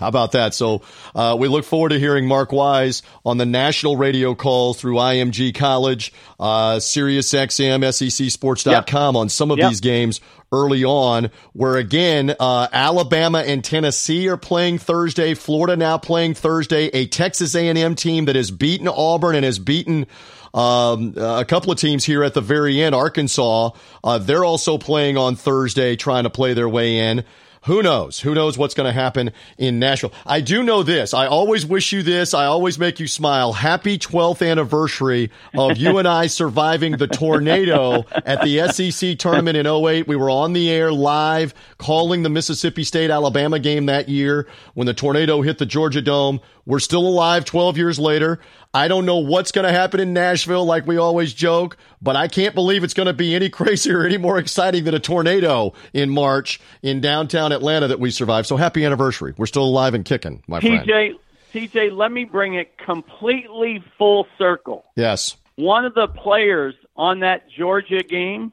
How 0.00 0.08
about 0.08 0.32
that? 0.32 0.54
So 0.54 0.82
uh, 1.14 1.36
we 1.38 1.48
look 1.48 1.64
forward 1.64 1.90
to 1.90 1.98
hearing 1.98 2.26
Mark 2.26 2.52
Wise 2.52 3.02
on 3.24 3.38
the 3.38 3.46
national 3.46 3.96
radio 3.96 4.34
call 4.34 4.74
through 4.74 4.96
IMG 4.96 5.54
College, 5.54 6.12
uh, 6.40 6.76
SiriusXM, 6.76 7.82
SECSports.com 7.82 9.14
yep. 9.14 9.20
on 9.20 9.28
some 9.28 9.50
of 9.50 9.58
yep. 9.58 9.70
these 9.70 9.80
games 9.80 10.20
early 10.52 10.84
on, 10.84 11.30
where 11.54 11.76
again, 11.76 12.34
uh, 12.38 12.68
Alabama 12.72 13.38
and 13.38 13.64
Tennessee 13.64 14.28
are 14.28 14.36
playing 14.36 14.78
Thursday, 14.78 15.34
Florida 15.34 15.76
now 15.76 15.96
playing 15.96 16.34
Thursday, 16.34 16.86
a 16.88 17.06
Texas 17.06 17.54
A&M 17.54 17.94
team 17.94 18.26
that 18.26 18.36
has 18.36 18.50
beaten 18.50 18.86
Auburn 18.86 19.34
and 19.34 19.44
has 19.44 19.58
beaten 19.58 20.06
um, 20.54 21.14
a 21.16 21.44
couple 21.46 21.72
of 21.72 21.78
teams 21.78 22.04
here 22.04 22.22
at 22.22 22.34
the 22.34 22.40
very 22.40 22.82
end, 22.82 22.94
Arkansas, 22.94 23.70
uh, 24.04 24.18
they're 24.18 24.44
also 24.44 24.76
playing 24.78 25.16
on 25.16 25.36
Thursday, 25.36 25.96
trying 25.96 26.24
to 26.24 26.30
play 26.30 26.54
their 26.54 26.68
way 26.68 26.98
in. 26.98 27.24
Who 27.66 27.80
knows? 27.80 28.18
Who 28.18 28.34
knows 28.34 28.58
what's 28.58 28.74
going 28.74 28.88
to 28.88 28.92
happen 28.92 29.30
in 29.56 29.78
Nashville? 29.78 30.12
I 30.26 30.40
do 30.40 30.64
know 30.64 30.82
this. 30.82 31.14
I 31.14 31.26
always 31.26 31.64
wish 31.64 31.92
you 31.92 32.02
this. 32.02 32.34
I 32.34 32.46
always 32.46 32.76
make 32.76 32.98
you 32.98 33.06
smile. 33.06 33.52
Happy 33.52 33.98
12th 33.98 34.44
anniversary 34.44 35.30
of 35.56 35.76
you 35.76 35.98
and 35.98 36.08
I 36.08 36.26
surviving 36.26 36.96
the 36.96 37.06
tornado 37.06 38.04
at 38.26 38.42
the 38.42 38.68
SEC 38.68 39.16
tournament 39.16 39.56
in 39.56 39.66
08. 39.66 40.08
We 40.08 40.16
were 40.16 40.28
on 40.28 40.54
the 40.54 40.70
air 40.70 40.92
live 40.92 41.54
calling 41.78 42.24
the 42.24 42.30
Mississippi 42.30 42.82
State 42.82 43.10
Alabama 43.10 43.60
game 43.60 43.86
that 43.86 44.08
year 44.08 44.48
when 44.74 44.88
the 44.88 44.94
tornado 44.94 45.40
hit 45.42 45.58
the 45.58 45.66
Georgia 45.66 46.02
Dome. 46.02 46.40
We're 46.64 46.78
still 46.78 47.06
alive 47.06 47.44
12 47.44 47.76
years 47.76 47.98
later. 47.98 48.38
I 48.72 48.88
don't 48.88 49.04
know 49.04 49.18
what's 49.18 49.50
going 49.52 49.66
to 49.66 49.72
happen 49.72 49.98
in 50.00 50.12
Nashville, 50.12 50.64
like 50.64 50.86
we 50.86 50.96
always 50.96 51.34
joke, 51.34 51.76
but 52.00 52.14
I 52.16 52.28
can't 52.28 52.54
believe 52.54 52.84
it's 52.84 52.94
going 52.94 53.06
to 53.08 53.12
be 53.12 53.34
any 53.34 53.48
crazier, 53.50 54.04
any 54.04 54.16
more 54.18 54.38
exciting 54.38 54.84
than 54.84 54.94
a 54.94 55.00
tornado 55.00 55.72
in 55.92 56.08
March 56.10 56.60
in 56.82 57.00
downtown 57.00 57.52
Atlanta 57.52 57.88
that 57.88 57.98
we 58.00 58.10
survived. 58.10 58.46
So 58.46 58.56
happy 58.56 58.84
anniversary. 58.84 59.34
We're 59.36 59.46
still 59.46 59.64
alive 59.64 59.94
and 59.94 60.04
kicking, 60.04 60.42
my 60.46 60.60
TJ, 60.60 60.84
friend. 60.84 61.18
TJ, 61.52 61.96
let 61.96 62.12
me 62.12 62.24
bring 62.24 62.54
it 62.54 62.78
completely 62.78 63.82
full 63.98 64.26
circle. 64.38 64.84
Yes. 64.96 65.36
One 65.56 65.84
of 65.84 65.94
the 65.94 66.08
players 66.08 66.74
on 66.96 67.20
that 67.20 67.50
Georgia 67.50 68.02
game 68.02 68.52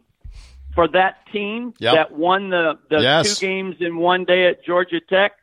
for 0.75 0.87
that 0.89 1.17
team 1.31 1.73
Yep. 1.79 1.93
that 1.95 2.11
won 2.11 2.49
the, 2.49 2.77
the 2.89 3.01
Yes. 3.01 3.37
two 3.39 3.45
games 3.47 3.75
in 3.79 3.97
one 3.97 4.25
day 4.25 4.47
at 4.47 4.65
Georgia 4.65 4.99
Tech 4.99 5.33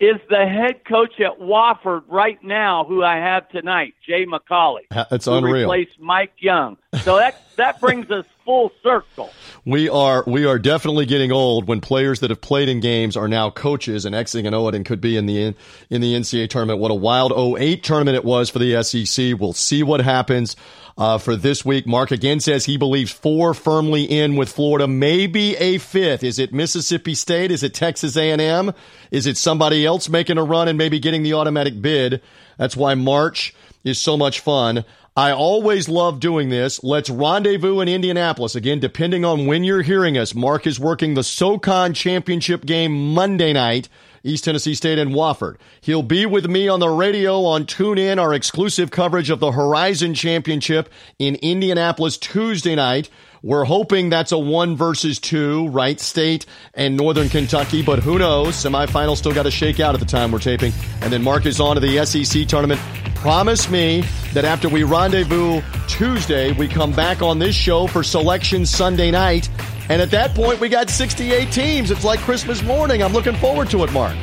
is 0.00 0.16
the 0.30 0.46
head 0.46 0.84
coach 0.84 1.20
at 1.20 1.40
Wofford 1.40 2.02
right 2.08 2.42
now, 2.42 2.84
who 2.84 3.02
I 3.02 3.16
have 3.16 3.48
tonight, 3.48 3.94
Jay 4.06 4.26
McAuley. 4.26 4.82
It's 5.10 5.26
who 5.26 5.34
unreal. 5.34 5.68
Replaced 5.70 5.98
Mike 6.00 6.34
Young. 6.38 6.76
So 7.02 7.16
that 7.16 7.42
that 7.56 7.80
brings 7.80 8.10
us 8.10 8.24
full 8.48 8.72
circle. 8.82 9.30
We 9.66 9.90
are 9.90 10.24
we 10.26 10.46
are 10.46 10.58
definitely 10.58 11.04
getting 11.04 11.30
old 11.30 11.68
when 11.68 11.82
players 11.82 12.20
that 12.20 12.30
have 12.30 12.40
played 12.40 12.70
in 12.70 12.80
games 12.80 13.14
are 13.14 13.28
now 13.28 13.50
coaches 13.50 14.06
and 14.06 14.14
Xing 14.14 14.46
and 14.46 14.54
Owing 14.54 14.74
and 14.74 14.86
could 14.86 15.02
be 15.02 15.18
in 15.18 15.26
the 15.26 15.54
in 15.90 16.00
the 16.00 16.14
NCAA 16.14 16.48
tournament. 16.48 16.80
What 16.80 16.90
a 16.90 16.94
wild 16.94 17.58
08 17.60 17.84
tournament 17.84 18.16
it 18.16 18.24
was 18.24 18.48
for 18.48 18.58
the 18.58 18.82
SEC. 18.82 19.38
We'll 19.38 19.52
see 19.52 19.82
what 19.82 20.00
happens 20.00 20.56
uh, 20.96 21.18
for 21.18 21.36
this 21.36 21.62
week. 21.62 21.86
Mark 21.86 22.10
again 22.10 22.40
says 22.40 22.64
he 22.64 22.78
believes 22.78 23.12
four 23.12 23.52
firmly 23.52 24.04
in 24.04 24.36
with 24.36 24.48
Florida, 24.48 24.88
maybe 24.88 25.54
a 25.56 25.76
fifth. 25.76 26.24
Is 26.24 26.38
it 26.38 26.50
Mississippi 26.54 27.14
State? 27.14 27.50
Is 27.50 27.62
it 27.62 27.74
Texas 27.74 28.16
A&M? 28.16 28.72
Is 29.10 29.26
it 29.26 29.36
somebody 29.36 29.84
else 29.84 30.08
making 30.08 30.38
a 30.38 30.42
run 30.42 30.68
and 30.68 30.78
maybe 30.78 30.98
getting 31.00 31.22
the 31.22 31.34
automatic 31.34 31.82
bid? 31.82 32.22
That's 32.56 32.78
why 32.78 32.94
March 32.94 33.54
is 33.84 34.00
so 34.00 34.16
much 34.16 34.40
fun. 34.40 34.86
I 35.18 35.32
always 35.32 35.88
love 35.88 36.20
doing 36.20 36.48
this. 36.48 36.84
Let's 36.84 37.10
rendezvous 37.10 37.80
in 37.80 37.88
Indianapolis. 37.88 38.54
Again, 38.54 38.78
depending 38.78 39.24
on 39.24 39.46
when 39.46 39.64
you're 39.64 39.82
hearing 39.82 40.16
us, 40.16 40.32
Mark 40.32 40.64
is 40.64 40.78
working 40.78 41.14
the 41.14 41.24
SoCon 41.24 41.92
championship 41.92 42.64
game 42.64 43.14
Monday 43.14 43.52
night. 43.52 43.88
East 44.22 44.44
Tennessee 44.44 44.76
State 44.76 44.96
and 44.96 45.10
Wofford. 45.10 45.56
He'll 45.80 46.04
be 46.04 46.24
with 46.24 46.46
me 46.48 46.68
on 46.68 46.78
the 46.78 46.88
radio 46.88 47.44
on 47.44 47.66
TuneIn, 47.66 48.20
our 48.22 48.32
exclusive 48.32 48.92
coverage 48.92 49.28
of 49.28 49.40
the 49.40 49.50
Horizon 49.50 50.14
Championship 50.14 50.88
in 51.18 51.34
Indianapolis 51.36 52.16
Tuesday 52.16 52.76
night. 52.76 53.10
We're 53.42 53.64
hoping 53.64 54.10
that's 54.10 54.32
a 54.32 54.38
one 54.38 54.76
versus 54.76 55.18
two, 55.18 55.68
Wright 55.68 56.00
State 56.00 56.46
and 56.74 56.96
Northern 56.96 57.28
Kentucky, 57.28 57.82
but 57.82 58.00
who 58.00 58.18
knows? 58.18 58.56
Semifinals 58.56 59.18
still 59.18 59.32
got 59.32 59.44
to 59.44 59.50
shake 59.50 59.78
out 59.78 59.94
at 59.94 60.00
the 60.00 60.06
time 60.06 60.32
we're 60.32 60.40
taping. 60.40 60.72
And 61.02 61.12
then 61.12 61.22
Mark 61.22 61.46
is 61.46 61.60
on 61.60 61.76
to 61.76 61.80
the 61.80 62.04
SEC 62.04 62.46
tournament. 62.48 62.80
Promise 63.14 63.70
me 63.70 64.04
that 64.32 64.44
after 64.44 64.68
we 64.68 64.82
rendezvous 64.82 65.60
Tuesday, 65.86 66.52
we 66.52 66.68
come 66.68 66.92
back 66.92 67.22
on 67.22 67.38
this 67.38 67.54
show 67.54 67.86
for 67.86 68.02
selection 68.02 68.66
Sunday 68.66 69.10
night. 69.10 69.48
And 69.88 70.02
at 70.02 70.10
that 70.10 70.34
point, 70.34 70.60
we 70.60 70.68
got 70.68 70.90
68 70.90 71.50
teams. 71.50 71.90
It's 71.90 72.04
like 72.04 72.20
Christmas 72.20 72.62
morning. 72.62 73.02
I'm 73.02 73.12
looking 73.12 73.36
forward 73.36 73.70
to 73.70 73.84
it, 73.84 73.92
Mark. 73.92 74.16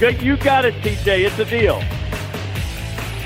You 0.00 0.36
got 0.36 0.64
it, 0.64 0.74
TJ. 0.76 1.26
It's 1.26 1.38
a 1.38 1.44
deal. 1.44 1.82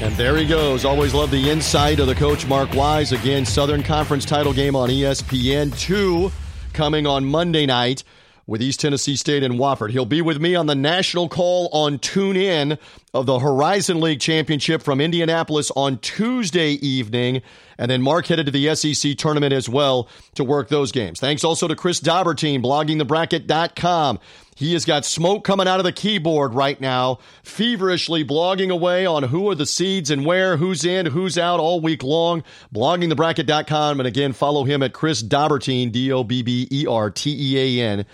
And 0.05 0.15
there 0.17 0.37
he 0.37 0.47
goes. 0.47 0.85
Always 0.85 1.15
love 1.15 1.31
the 1.31 1.49
insight 1.49 1.99
of 1.99 2.07
the 2.07 2.15
coach 2.15 2.47
Mark 2.47 2.75
Wise. 2.75 3.13
Again, 3.13 3.47
Southern 3.47 3.83
Conference 3.83 4.27
title 4.27 4.53
game 4.53 4.77
on 4.77 4.91
ESPN 4.91 5.77
2 5.81 6.31
coming 6.75 7.07
on 7.07 7.25
Monday 7.25 7.65
night 7.65 8.05
with 8.47 8.61
East 8.61 8.81
Tennessee 8.81 9.17
State 9.17 9.43
and 9.43 9.55
Wofford. 9.55 9.93
He'll 9.93 10.05
be 10.05 10.21
with 10.21 10.39
me 10.39 10.55
on 10.55 10.67
the 10.67 10.75
national 10.75 11.31
call 11.31 11.71
on 11.73 11.99
Tune 11.99 12.37
In 12.37 12.79
of 13.15 13.25
the 13.25 13.39
Horizon 13.39 13.99
League 13.99 14.21
Championship 14.21 14.83
from 14.83 15.01
Indianapolis 15.01 15.71
on 15.75 15.97
Tuesday 15.99 16.73
evening. 16.73 17.41
And 17.79 17.91
then 17.91 18.03
Mark 18.03 18.27
headed 18.27 18.45
to 18.45 18.53
the 18.53 18.75
SEC 18.75 19.17
tournament 19.17 19.55
as 19.55 19.71
well 19.71 20.11
to 20.35 20.45
work 20.45 20.69
those 20.69 20.93
games. 20.93 21.19
Thanks 21.19 21.45
also 21.45 21.67
to 21.67 21.75
Chris 21.75 22.01
Dobbertean, 22.01 22.63
bloggingthebracket.com. 22.63 24.19
He 24.55 24.73
has 24.75 24.85
got 24.85 25.05
smoke 25.05 25.45
coming 25.45 25.67
out 25.67 25.81
of 25.81 25.85
the 25.85 25.93
keyboard 25.93 26.55
right 26.55 26.81
now, 26.81 27.19
feverishly 27.43 28.25
blogging 28.25 28.71
away 28.71 29.05
on 29.05 29.25
who 29.25 29.51
are 29.51 29.55
the 29.55 29.67
seeds 29.67 30.11
and 30.11 30.25
where, 30.25 30.57
who's 30.57 30.85
in, 30.85 31.07
who's 31.07 31.37
out 31.37 31.59
all 31.61 31.81
week 31.81 32.03
long. 32.03 32.45
Bloggingthebracket.com. 32.73 34.01
And 34.01 34.07
again, 34.07 34.33
follow 34.33 34.65
him 34.65 34.83
at 34.83 34.93
Chris 34.93 35.23
Dobbertean, 35.23 35.91
D 35.93 36.13
O 36.13 36.25
B 36.25 36.43
B 36.43 36.69
E 36.71 36.87
R 36.87 37.11
T 37.11 37.37
E 37.57 37.81
A 37.81 37.85
N. 37.85 38.07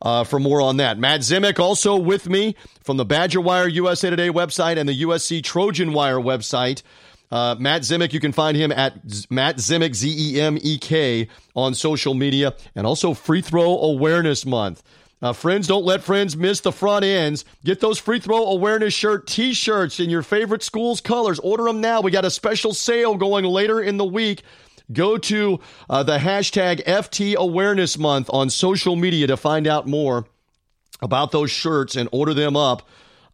Uh, 0.00 0.24
for 0.24 0.40
more 0.40 0.60
on 0.60 0.78
that. 0.78 0.98
Matt 0.98 1.20
Zemek 1.20 1.60
also 1.60 1.96
with 1.96 2.28
me 2.28 2.56
from 2.82 2.96
the 2.96 3.04
Badger 3.04 3.40
Wire 3.40 3.68
USA 3.68 4.10
Today 4.10 4.30
website 4.30 4.76
and 4.76 4.88
the 4.88 5.02
USC 5.02 5.44
Trojan 5.44 5.92
Wire 5.92 6.18
website. 6.18 6.82
Uh, 7.30 7.54
Matt 7.58 7.82
Zemek, 7.82 8.12
you 8.12 8.18
can 8.18 8.32
find 8.32 8.56
him 8.56 8.72
at 8.72 8.94
Z- 9.08 9.26
Matt 9.30 9.58
Zemek, 9.58 9.94
Z 9.94 10.34
E 10.34 10.40
M 10.40 10.58
E 10.60 10.76
K, 10.76 11.28
on 11.54 11.74
social 11.74 12.14
media, 12.14 12.54
and 12.74 12.84
also 12.86 13.14
Free 13.14 13.40
Throw 13.40 13.78
Awareness 13.78 14.44
Month. 14.44 14.82
Uh, 15.22 15.32
friends, 15.32 15.68
don't 15.68 15.84
let 15.84 16.02
friends 16.02 16.36
miss 16.36 16.60
the 16.60 16.72
front 16.72 17.04
ends. 17.04 17.44
Get 17.64 17.78
those 17.78 17.98
free 17.98 18.18
throw 18.18 18.44
awareness 18.46 18.92
shirt 18.92 19.28
t-shirts 19.28 20.00
in 20.00 20.10
your 20.10 20.22
favorite 20.22 20.64
school's 20.64 21.00
colors. 21.00 21.38
Order 21.38 21.64
them 21.64 21.80
now. 21.80 22.00
We 22.00 22.10
got 22.10 22.24
a 22.24 22.30
special 22.30 22.74
sale 22.74 23.14
going 23.14 23.44
later 23.44 23.80
in 23.80 23.98
the 23.98 24.04
week. 24.04 24.42
Go 24.92 25.16
to 25.18 25.60
uh, 25.88 26.02
the 26.02 26.18
hashtag 26.18 26.84
FT 26.84 27.36
Awareness 27.36 27.96
Month 27.96 28.30
on 28.32 28.50
social 28.50 28.96
media 28.96 29.28
to 29.28 29.36
find 29.36 29.68
out 29.68 29.86
more 29.86 30.26
about 31.00 31.30
those 31.30 31.52
shirts 31.52 31.94
and 31.94 32.08
order 32.10 32.34
them 32.34 32.56
up. 32.56 32.82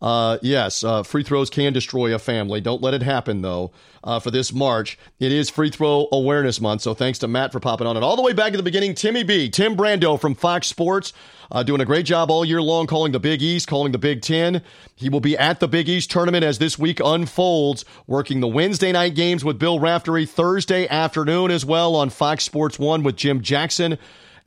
Uh, 0.01 0.39
yes, 0.43 0.85
uh, 0.85 1.03
free 1.03 1.25
throws 1.25 1.51
can 1.51 1.73
destroy 1.73 2.15
a 2.15 2.19
family. 2.19 2.61
Don't 2.61 2.81
let 2.81 2.95
it 2.95 3.03
happen, 3.03 3.43
though, 3.43 3.73
uh, 4.05 4.20
for 4.20 4.31
this 4.31 4.53
March. 4.53 4.97
It 5.19 5.33
is 5.33 5.51
Free 5.51 5.70
Throw 5.70 6.07
Awareness 6.12 6.61
Month, 6.61 6.83
so 6.83 6.95
thanks 6.95 7.19
to 7.20 7.29
Matt 7.29 7.51
for 7.51 7.59
popping 7.59 7.87
on 7.87 7.97
it. 7.97 8.03
All 8.05 8.15
the 8.15 8.23
way 8.23 8.33
back 8.33 8.53
at 8.53 8.57
the 8.57 8.62
beginning, 8.62 8.95
Timmy 8.95 9.25
B, 9.25 9.51
Tim 9.51 9.77
Brando 9.77 10.20
from 10.20 10.37
Fox 10.37 10.69
Sports, 10.69 11.12
uh, 11.51 11.65
doing 11.65 11.81
a 11.81 11.85
great 11.85 12.07
job 12.07 12.31
all 12.31 12.45
year 12.45 12.62
long 12.62 12.87
calling 12.87 13.11
the 13.11 13.19
Big 13.19 13.43
East, 13.43 13.66
calling 13.66 13.91
the 13.91 13.99
Big 13.99 14.23
Ten. 14.23 14.62
He 14.95 15.09
will 15.09 15.20
be 15.20 15.37
at 15.37 15.59
the 15.59 15.69
Big 15.69 15.89
East 15.89 16.11
tournament 16.12 16.45
as 16.45 16.59
this 16.59 16.79
week 16.79 17.01
unfolds, 17.05 17.85
working 18.07 18.39
the 18.39 18.49
Wednesday 18.49 18.93
night 18.93 19.16
games 19.16 19.45
with 19.45 19.59
Bill 19.59 19.81
Raftery, 19.81 20.27
Thursday 20.27 20.87
afternoon 20.87 21.51
as 21.51 21.65
well 21.65 21.97
on 21.97 22.11
Fox 22.11 22.45
Sports 22.45 22.79
1 22.79 23.03
with 23.03 23.16
Jim 23.16 23.43
Jackson. 23.43 23.99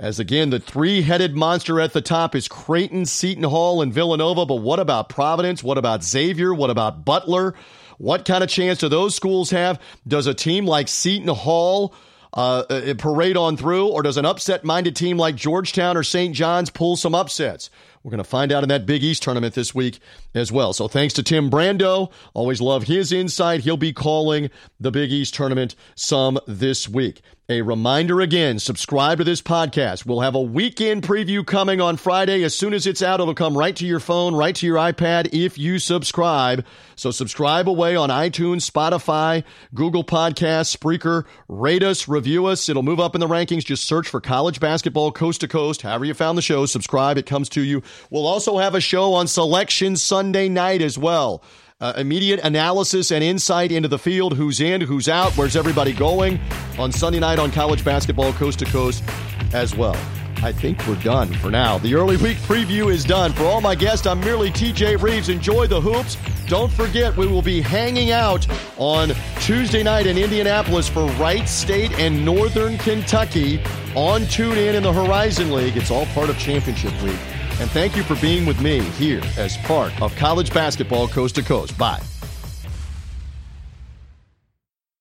As 0.01 0.19
again, 0.19 0.49
the 0.49 0.59
three 0.59 1.03
headed 1.03 1.35
monster 1.35 1.79
at 1.79 1.93
the 1.93 2.01
top 2.01 2.33
is 2.33 2.47
Creighton, 2.47 3.05
Seton 3.05 3.43
Hall, 3.43 3.83
and 3.83 3.93
Villanova. 3.93 4.47
But 4.47 4.55
what 4.55 4.79
about 4.79 5.09
Providence? 5.09 5.63
What 5.63 5.77
about 5.77 6.03
Xavier? 6.03 6.55
What 6.55 6.71
about 6.71 7.05
Butler? 7.05 7.53
What 7.99 8.25
kind 8.25 8.43
of 8.43 8.49
chance 8.49 8.79
do 8.79 8.89
those 8.89 9.13
schools 9.13 9.51
have? 9.51 9.79
Does 10.07 10.25
a 10.25 10.33
team 10.33 10.65
like 10.65 10.87
Seton 10.87 11.27
Hall 11.27 11.93
uh, 12.33 12.63
uh, 12.67 12.93
parade 12.97 13.37
on 13.37 13.57
through, 13.57 13.89
or 13.89 14.01
does 14.01 14.17
an 14.17 14.25
upset 14.25 14.63
minded 14.63 14.95
team 14.95 15.17
like 15.17 15.35
Georgetown 15.35 15.95
or 15.95 16.01
St. 16.01 16.33
John's 16.33 16.71
pull 16.71 16.95
some 16.95 17.13
upsets? 17.13 17.69
We're 18.01 18.09
going 18.09 18.17
to 18.17 18.23
find 18.23 18.51
out 18.51 18.63
in 18.63 18.69
that 18.69 18.87
Big 18.87 19.03
East 19.03 19.21
tournament 19.21 19.53
this 19.53 19.75
week 19.75 19.99
as 20.33 20.51
well. 20.51 20.73
So 20.73 20.87
thanks 20.87 21.13
to 21.13 21.21
Tim 21.21 21.51
Brando. 21.51 22.11
Always 22.33 22.59
love 22.59 22.83
his 22.83 23.11
insight. 23.11 23.59
He'll 23.59 23.77
be 23.77 23.93
calling 23.93 24.49
the 24.79 24.89
Big 24.89 25.11
East 25.11 25.35
tournament 25.35 25.75
some 25.93 26.39
this 26.47 26.89
week. 26.89 27.21
A 27.51 27.61
reminder 27.61 28.21
again, 28.21 28.59
subscribe 28.59 29.17
to 29.17 29.25
this 29.25 29.41
podcast. 29.41 30.05
We'll 30.05 30.21
have 30.21 30.35
a 30.35 30.41
weekend 30.41 31.03
preview 31.03 31.45
coming 31.45 31.81
on 31.81 31.97
Friday. 31.97 32.43
As 32.43 32.55
soon 32.55 32.73
as 32.73 32.87
it's 32.87 33.01
out, 33.01 33.19
it'll 33.19 33.35
come 33.35 33.57
right 33.57 33.75
to 33.75 33.85
your 33.85 33.99
phone, 33.99 34.33
right 34.33 34.55
to 34.55 34.65
your 34.65 34.77
iPad 34.77 35.33
if 35.33 35.57
you 35.57 35.77
subscribe. 35.77 36.65
So 36.95 37.11
subscribe 37.11 37.67
away 37.67 37.97
on 37.97 38.07
iTunes, 38.07 38.71
Spotify, 38.71 39.43
Google 39.73 40.05
Podcasts, 40.05 40.73
Spreaker. 40.73 41.25
Rate 41.49 41.83
us, 41.83 42.07
review 42.07 42.45
us. 42.45 42.69
It'll 42.69 42.83
move 42.83 43.01
up 43.01 43.15
in 43.15 43.19
the 43.19 43.27
rankings. 43.27 43.65
Just 43.65 43.83
search 43.83 44.07
for 44.07 44.21
college 44.21 44.61
basketball 44.61 45.11
coast 45.11 45.41
to 45.41 45.49
coast. 45.49 45.81
However 45.81 46.05
you 46.05 46.13
found 46.13 46.37
the 46.37 46.41
show, 46.41 46.65
subscribe. 46.65 47.17
It 47.17 47.25
comes 47.25 47.49
to 47.49 47.61
you. 47.61 47.83
We'll 48.09 48.27
also 48.27 48.59
have 48.59 48.75
a 48.75 48.79
show 48.79 49.13
on 49.13 49.27
selection 49.27 49.97
Sunday 49.97 50.47
night 50.47 50.81
as 50.81 50.97
well. 50.97 51.43
Uh, 51.81 51.93
immediate 51.97 52.39
analysis 52.43 53.09
and 53.09 53.23
insight 53.23 53.71
into 53.71 53.87
the 53.87 53.97
field 53.97 54.37
who's 54.37 54.61
in, 54.61 54.81
who's 54.81 55.09
out, 55.09 55.35
where's 55.35 55.55
everybody 55.55 55.91
going 55.91 56.39
on 56.77 56.91
Sunday 56.91 57.19
night 57.19 57.39
on 57.39 57.49
college 57.49 57.83
basketball 57.83 58.31
coast 58.33 58.59
to 58.59 58.65
coast 58.65 59.03
as 59.51 59.75
well. 59.75 59.97
I 60.43 60.51
think 60.51 60.85
we're 60.87 61.01
done 61.01 61.33
for 61.33 61.49
now. 61.49 61.79
The 61.79 61.95
early 61.95 62.17
week 62.17 62.37
preview 62.37 62.91
is 62.91 63.03
done. 63.03 63.31
For 63.33 63.45
all 63.45 63.61
my 63.61 63.73
guests, 63.73 64.05
I'm 64.05 64.19
merely 64.19 64.51
TJ 64.51 65.01
Rives. 65.01 65.29
Enjoy 65.29 65.65
the 65.65 65.81
hoops. 65.81 66.17
Don't 66.47 66.71
forget, 66.71 67.17
we 67.17 67.25
will 67.25 67.41
be 67.41 67.61
hanging 67.61 68.11
out 68.11 68.45
on 68.77 69.11
Tuesday 69.39 69.81
night 69.81 70.05
in 70.05 70.17
Indianapolis 70.17 70.87
for 70.87 71.07
Wright 71.13 71.49
State 71.49 71.91
and 71.93 72.23
Northern 72.23 72.77
Kentucky 72.77 73.59
on 73.95 74.21
TuneIn 74.21 74.75
in 74.75 74.83
the 74.83 74.93
Horizon 74.93 75.51
League. 75.51 75.77
It's 75.77 75.89
all 75.89 76.05
part 76.07 76.29
of 76.29 76.37
championship 76.37 76.91
week. 77.01 77.19
And 77.59 77.69
thank 77.71 77.95
you 77.95 78.03
for 78.03 78.15
being 78.15 78.45
with 78.45 78.61
me 78.61 78.79
here 78.79 79.21
as 79.37 79.57
part 79.57 79.99
of 80.01 80.15
college 80.15 80.53
basketball 80.53 81.07
coast 81.07 81.35
to 81.35 81.43
coast. 81.43 81.77
Bye. 81.77 82.01